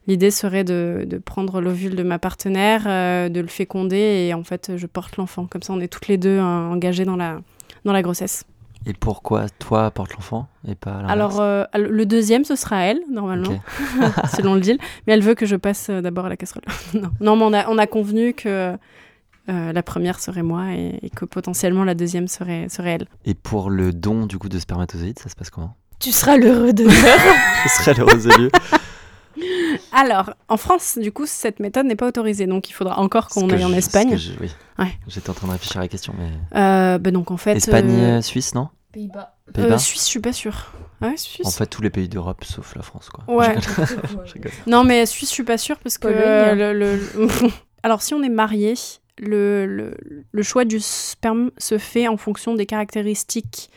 l'idée 0.08 0.30
serait 0.30 0.64
de, 0.64 1.06
prendre 1.24 1.60
l'ovule 1.60 1.94
de 1.94 2.02
ma 2.02 2.18
partenaire, 2.18 2.84
euh, 2.86 3.28
de 3.28 3.40
le 3.40 3.46
féconder, 3.46 4.26
et 4.28 4.34
en 4.34 4.42
fait, 4.42 4.72
je 4.76 4.86
porte 4.86 5.16
l'enfant. 5.16 5.46
Comme 5.46 5.62
ça, 5.62 5.72
on 5.72 5.80
est 5.80 5.88
toutes 5.88 6.08
les 6.08 6.18
deux 6.18 6.38
euh, 6.38 6.42
engagées 6.42 7.04
dans 7.04 7.16
la, 7.16 7.40
dans 7.84 7.92
la 7.92 8.02
grossesse. 8.02 8.44
Et 8.86 8.92
pourquoi 8.92 9.48
toi 9.58 9.90
portes 9.90 10.12
l'enfant 10.14 10.46
et 10.68 10.74
pas 10.74 10.92
Alors, 11.08 11.40
euh, 11.40 11.64
le 11.74 12.04
deuxième, 12.04 12.44
ce 12.44 12.54
sera 12.54 12.80
elle, 12.82 13.00
normalement. 13.10 13.58
Selon 14.36 14.54
le 14.54 14.60
deal. 14.60 14.78
Mais 15.06 15.14
elle 15.14 15.22
veut 15.22 15.34
que 15.34 15.46
je 15.46 15.56
passe 15.56 15.88
euh, 15.88 16.00
d'abord 16.02 16.26
à 16.26 16.28
la 16.28 16.36
casserole. 16.36 16.64
non. 16.94 17.10
non, 17.20 17.36
mais 17.36 17.44
on 17.44 17.52
a, 17.54 17.68
on 17.70 17.78
a 17.78 17.86
convenu 17.86 18.34
que 18.34 18.76
euh, 19.48 19.72
la 19.72 19.82
première 19.82 20.20
serait 20.20 20.42
moi 20.42 20.72
et, 20.74 20.98
et 21.02 21.10
que 21.10 21.24
potentiellement 21.24 21.84
la 21.84 21.94
deuxième 21.94 22.28
serait, 22.28 22.68
serait 22.68 22.90
elle. 22.90 23.06
Et 23.24 23.34
pour 23.34 23.70
le 23.70 23.92
don 23.92 24.26
du 24.26 24.38
coup 24.38 24.48
de 24.50 24.58
spermatozoïdes, 24.58 25.18
ça 25.18 25.28
se 25.30 25.34
passe 25.36 25.50
comment? 25.50 25.74
Tu 25.98 26.12
seras 26.12 26.36
l'heureux 26.36 26.72
de 26.74 26.86
Je 26.88 27.68
serais 27.68 27.94
l'heureux 27.94 28.26
élu. 28.38 28.50
Alors, 29.92 30.30
en 30.48 30.56
France, 30.56 30.98
du 31.00 31.10
coup, 31.12 31.26
cette 31.26 31.60
méthode 31.60 31.86
n'est 31.86 31.96
pas 31.96 32.06
autorisée. 32.06 32.46
Donc, 32.46 32.68
il 32.68 32.72
faudra 32.72 32.98
encore 32.98 33.28
qu'on 33.28 33.48
aille 33.50 33.64
en 33.64 33.72
Espagne. 33.72 34.16
je- 34.16 34.32
oui. 34.40 34.50
Ouais. 34.78 34.92
J'étais 35.08 35.30
en 35.30 35.34
train 35.34 35.46
de 35.48 35.52
réfléchir 35.52 35.78
à 35.78 35.80
la 35.80 35.88
question, 35.88 36.14
mais. 36.18 36.30
Euh, 36.58 36.98
bah 36.98 37.10
donc, 37.10 37.30
en 37.30 37.36
fait. 37.36 37.56
Espagne, 37.56 37.90
euh, 37.90 38.22
Suisse, 38.22 38.54
non? 38.54 38.68
Pays-Bas. 38.94 39.36
euh, 39.58 39.78
Suisse, 39.78 40.02
je 40.04 40.08
suis 40.08 40.20
pas 40.20 40.32
sûre. 40.32 40.72
Ouais, 41.02 41.16
Suisse. 41.16 41.46
En 41.46 41.50
fait, 41.50 41.66
tous 41.66 41.82
les 41.82 41.90
pays 41.90 42.08
d'Europe 42.08 42.44
sauf 42.44 42.74
la 42.76 42.82
France, 42.82 43.10
quoi. 43.10 43.24
Ouais. 43.34 43.56
Non, 44.66 44.84
mais 44.84 45.04
Suisse, 45.06 45.28
je 45.28 45.34
suis 45.34 45.42
pas 45.44 45.58
sûre 45.58 45.78
parce 45.78 45.98
que. 45.98 46.08
Euh, 46.08 46.72
le, 46.72 46.72
le- 46.72 47.50
Alors, 47.82 48.00
si 48.00 48.14
on 48.14 48.22
est 48.22 48.28
marié, 48.30 48.74
le, 49.18 49.66
le, 49.66 49.96
le 50.32 50.42
choix 50.42 50.64
du 50.64 50.80
sperme 50.80 51.50
se 51.58 51.76
fait 51.76 52.08
en 52.08 52.16
fonction 52.16 52.54
des 52.54 52.64
caractéristiques 52.66 53.68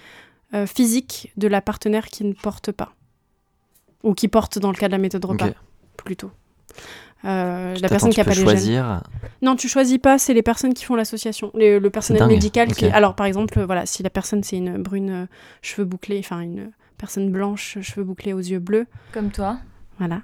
euh, 0.54 0.66
physiques 0.66 1.34
de 1.36 1.48
la 1.50 1.60
partenaire 1.62 2.06
qui 2.08 2.24
ne 2.24 2.34
porte 2.34 2.72
pas. 2.72 2.94
Ou 4.04 4.14
qui 4.14 4.28
porte 4.30 4.60
dans 4.60 4.72
le 4.72 4.78
cas 4.78 4.88
de 4.88 4.94
la 4.94 4.98
méthode 5.00 5.26
repas, 5.26 5.48
plutôt. 5.98 6.32
Euh, 7.26 7.76
la 7.82 7.90
personne 7.90 8.12
qui 8.12 8.22
a 8.22 8.24
peux 8.24 8.30
pas 8.30 8.36
les 8.36 8.42
gènes. 8.42 8.50
choisir. 8.50 9.04
Non, 9.42 9.56
tu 9.56 9.68
choisis 9.68 9.98
pas, 9.98 10.18
c'est 10.20 10.34
les 10.34 10.44
personnes 10.44 10.74
qui 10.74 10.86
font 10.86 10.96
l'association. 10.96 11.52
Les- 11.56 11.80
Le 11.80 11.90
personnel 11.90 12.28
médical 12.28 12.74
qui. 12.74 12.86
Alors, 12.86 13.16
par 13.16 13.26
exemple, 13.26 13.62
voilà, 13.66 13.86
si 13.86 14.04
la 14.04 14.10
personne 14.10 14.44
c'est 14.44 14.58
une 14.58 14.82
brune, 14.82 15.10
euh, 15.10 15.26
cheveux 15.62 15.86
bouclés, 15.86 16.20
enfin 16.20 16.42
une 16.42 16.72
personne 16.98 17.32
blanche, 17.32 17.78
cheveux 17.82 18.04
bouclés 18.04 18.34
aux 18.34 18.40
yeux 18.40 18.60
bleus, 18.60 18.86
Comme 19.14 19.30
toi. 19.32 19.58
voilà. 20.00 20.22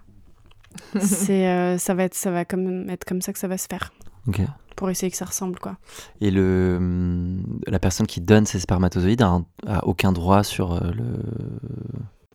c'est, 0.99 1.47
euh, 1.47 1.77
ça 1.77 1.93
va 1.93 2.03
être, 2.03 2.15
ça 2.15 2.31
va 2.31 2.45
comme 2.45 2.89
être 2.89 3.05
comme 3.05 3.21
ça 3.21 3.31
que 3.33 3.37
ça 3.39 3.47
va 3.47 3.57
se 3.59 3.67
faire 3.69 3.93
Ok. 4.27 4.41
pour 4.75 4.89
essayer 4.89 5.11
que 5.11 5.17
ça 5.17 5.25
ressemble 5.25 5.59
quoi. 5.59 5.77
Et 6.19 6.31
le, 6.31 6.77
hum, 6.79 7.59
la 7.67 7.77
personne 7.79 8.07
qui 8.07 8.21
donne 8.21 8.45
ses 8.47 8.59
spermatozoïdes 8.59 9.21
a, 9.21 9.27
un- 9.27 9.45
a 9.67 9.85
aucun 9.85 10.11
droit 10.11 10.43
sur 10.43 10.79
le. 10.83 11.05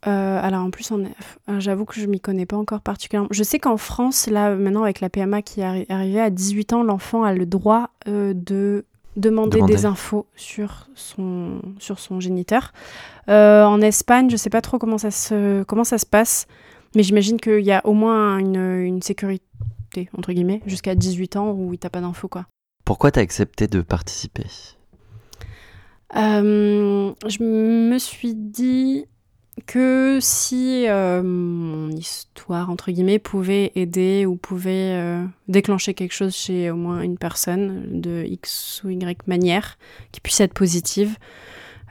Euh, 0.07 0.41
alors 0.43 0.63
en 0.65 0.71
plus, 0.71 0.93
j'avoue 1.59 1.85
que 1.85 1.95
je 2.01 2.07
m'y 2.07 2.21
connais 2.21 2.47
pas 2.47 2.57
encore 2.57 2.81
particulièrement. 2.81 3.29
Je 3.33 3.43
sais 3.43 3.59
qu'en 3.59 3.77
France, 3.77 4.27
là 4.29 4.55
maintenant 4.55 4.85
avec 4.85 5.01
la 5.01 5.09
PMA 5.11 5.43
qui 5.43 5.61
est 5.61 5.65
arri- 5.65 5.87
arrivée 5.89 6.21
à 6.21 6.31
18 6.31 6.73
ans, 6.73 6.83
l'enfant 6.85 7.25
a 7.25 7.33
le 7.33 7.47
droit 7.47 7.91
euh, 8.07 8.33
de 8.35 8.85
demander, 9.17 9.57
Demander. 9.57 9.75
des 9.75 9.87
infos 9.87 10.27
sur 10.37 10.89
son 10.95 11.61
sur 11.81 11.99
son 11.99 12.21
géniteur. 12.21 12.73
Euh, 13.29 13.65
en 13.65 13.81
Espagne, 13.81 14.31
je 14.31 14.37
sais 14.37 14.51
pas 14.51 14.61
trop 14.61 14.79
comment 14.79 14.99
ça 14.99 15.11
se 15.11 15.65
comment 15.65 15.83
ça 15.85 15.99
se 15.99 16.07
passe, 16.07 16.47
mais 16.95 17.03
j'imagine 17.03 17.41
qu'il 17.41 17.65
y 17.65 17.73
a 17.73 17.85
au 17.85 17.93
moins 17.95 18.39
une, 18.39 18.57
une 18.81 19.03
sécurité 19.03 19.43
entre 20.17 20.33
guillemets 20.33 20.63
jusqu'à 20.67 20.95
18 20.95 21.37
ans 21.37 21.51
où 21.51 21.73
il 21.75 21.79
t'a 21.79 21.91
pas 21.91 22.01
d'infos 22.01 22.29
quoi. 22.29 22.47
Pourquoi 22.85 23.11
t'as 23.11 23.21
accepté 23.23 23.67
de 23.67 23.81
participer? 23.81 24.45
Je 26.15 27.43
me 27.43 27.99
suis 27.99 28.35
dit 28.35 29.07
que 29.67 30.19
si 30.21 30.87
euh, 30.89 31.23
mon 31.23 31.91
histoire, 31.91 32.71
entre 32.71 32.91
guillemets, 32.91 33.19
pouvait 33.19 33.73
aider 33.75 34.27
ou 34.27 34.37
pouvait 34.37 34.95
euh, 34.95 35.25
déclencher 35.49 35.95
quelque 35.95 36.13
chose 36.13 36.35
chez 36.35 36.71
au 36.71 36.77
moins 36.77 37.03
une 37.03 37.19
personne 37.19 38.01
de 38.01 38.25
X 38.25 38.83
ou 38.85 38.91
Y 38.91 39.27
manière, 39.27 39.79
qui 40.13 40.21
puisse 40.21 40.41
être 40.41 40.55
positive, 40.55 41.17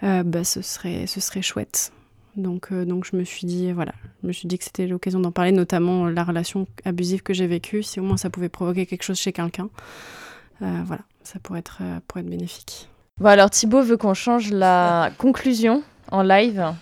euh, 0.03 0.24
bah, 0.24 0.43
ce, 0.43 0.61
serait, 0.61 1.07
ce 1.07 1.20
serait 1.20 1.41
chouette. 1.41 1.91
Donc, 2.36 2.72
donc 2.72 3.05
je 3.05 3.15
me 3.15 3.24
suis 3.24 3.47
dit, 3.47 3.72
voilà, 3.72 3.93
je 4.22 4.28
me 4.28 4.32
suis 4.32 4.47
dit 4.47 4.59
que 4.59 4.63
c'était 4.63 4.86
l'occasion 4.86 5.20
d'en 5.20 5.32
parler, 5.32 5.51
notamment 5.51 6.05
la 6.05 6.24
relation 6.24 6.68
abusive 6.86 7.24
que 7.24 7.34
j'ai 7.34 7.47
vécue, 7.47 7.82
si 7.82 7.99
au 7.99 8.03
moins 8.03 8.18
ça 8.18 8.30
pouvait 8.30 8.49
provoquer 8.49 8.86
quelque 8.86 9.01
chose 9.01 9.18
chez 9.18 9.32
quelqu'un. 9.32 9.70
Voilà, 10.59 11.01
ça 11.24 11.39
pourrait 11.39 11.59
être, 11.59 11.82
pourrait 12.07 12.22
être 12.22 12.30
bénéfique. 12.30 12.89
Bon, 13.20 13.30
alors 13.30 13.49
Thibaut 13.49 13.82
veut 13.82 13.97
qu'on 13.97 14.13
change 14.13 14.51
la 14.51 15.09
conclusion 15.18 15.82
en 16.11 16.22
live. 16.22 16.76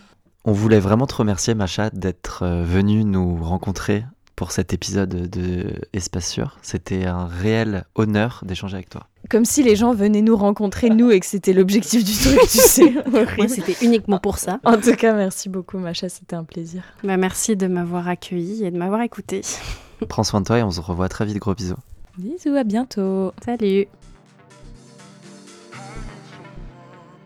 On 0.47 0.51
voulait 0.51 0.79
vraiment 0.79 1.07
te 1.07 1.15
remercier, 1.15 1.55
Macha, 1.55 1.89
d'être 1.89 2.43
euh, 2.43 2.63
venue 2.63 3.03
nous 3.03 3.43
rencontrer 3.43 4.05
pour 4.35 4.51
cet 4.51 4.73
épisode 4.73 5.09
de 5.09 5.73
Espace 5.91 6.29
Sûr. 6.29 6.59
C'était 6.61 7.05
un 7.05 7.25
réel 7.25 7.85
honneur 7.95 8.43
d'échanger 8.45 8.75
avec 8.75 8.89
toi. 8.89 9.07
Comme 9.31 9.43
si 9.43 9.63
les 9.63 9.75
gens 9.75 9.95
venaient 9.95 10.21
nous 10.21 10.37
rencontrer, 10.37 10.91
nous, 10.91 11.09
et 11.09 11.19
que 11.19 11.25
c'était 11.25 11.51
l'objectif 11.51 12.03
du 12.03 12.13
truc, 12.13 12.39
tu 12.41 12.59
sais. 12.59 12.93
C'était 13.47 13.83
uniquement 13.83 14.19
pour 14.19 14.37
ça. 14.37 14.59
En 14.63 14.77
tout 14.77 14.95
cas, 14.95 15.15
merci 15.15 15.49
beaucoup, 15.49 15.79
Macha, 15.79 16.09
c'était 16.09 16.35
un 16.35 16.43
plaisir. 16.43 16.83
Bah, 17.03 17.17
merci 17.17 17.55
de 17.55 17.65
m'avoir 17.65 18.07
accueilli 18.07 18.65
et 18.65 18.69
de 18.69 18.77
m'avoir 18.77 19.01
écouté. 19.01 19.41
Prends 20.09 20.23
soin 20.23 20.41
de 20.41 20.45
toi 20.45 20.59
et 20.59 20.63
on 20.63 20.69
se 20.69 20.81
revoit 20.81 21.09
très 21.09 21.25
vite. 21.25 21.37
Gros 21.37 21.55
bisous. 21.55 21.75
Bisous, 22.19 22.55
à 22.55 22.63
bientôt. 22.63 23.31
Salut 23.43 23.87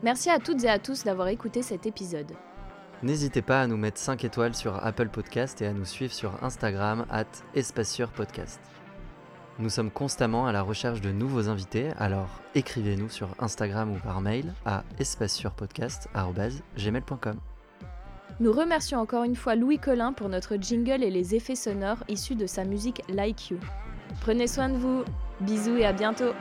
Merci 0.03 0.30
à 0.30 0.39
toutes 0.39 0.63
et 0.63 0.70
à 0.70 0.80
tous 0.80 1.03
d'avoir 1.03 1.28
écouté 1.28 1.61
cet 1.61 1.86
épisode. 1.86 2.32
N'hésitez 3.02 3.41
pas 3.41 3.62
à 3.62 3.68
nous 3.68 3.78
mettre 3.78 3.97
5 3.97 4.26
étoiles 4.26 4.54
sur 4.54 4.86
Apple 4.86 5.08
Podcast 5.08 5.62
et 5.62 5.66
à 5.66 5.72
nous 5.72 5.86
suivre 5.86 6.12
sur 6.12 6.43
Instagram 6.43 7.06
at 7.10 7.24
Podcast. 8.14 8.60
Nous 9.58 9.70
sommes 9.70 9.89
constamment 9.89 10.47
à 10.47 10.52
la 10.52 10.62
recherche 10.62 11.00
de 11.00 11.12
nouveaux 11.12 11.47
invités, 11.47 11.91
alors 11.97 12.41
écrivez-nous 12.56 13.08
sur 13.10 13.30
Instagram 13.39 13.93
ou 13.93 14.00
par 14.00 14.20
mail 14.20 14.54
à 14.66 14.84
espacesurpodcast.gmail.com. 15.00 17.39
Nous 18.41 18.52
remercions 18.52 19.00
encore 19.00 19.24
une 19.24 19.38
fois 19.38 19.56
Louis 19.56 19.80
Collin 19.80 20.12
pour 20.12 20.28
notre 20.28 20.58
jingle 20.58 21.02
et 21.04 21.10
les 21.10 21.36
effets 21.36 21.56
sonores 21.56 22.04
issus 22.10 22.36
de 22.36 22.47
sa 22.47 22.66
musique 22.66 23.02
Like 23.08 23.50
You. 23.50 23.60
Prenez 24.22 24.47
soin 24.47 24.70
de 24.70 24.78
vous, 24.78 25.04
bisous 25.41 25.76
et 25.78 25.86
à 25.86 25.93
bientôt 25.93 26.34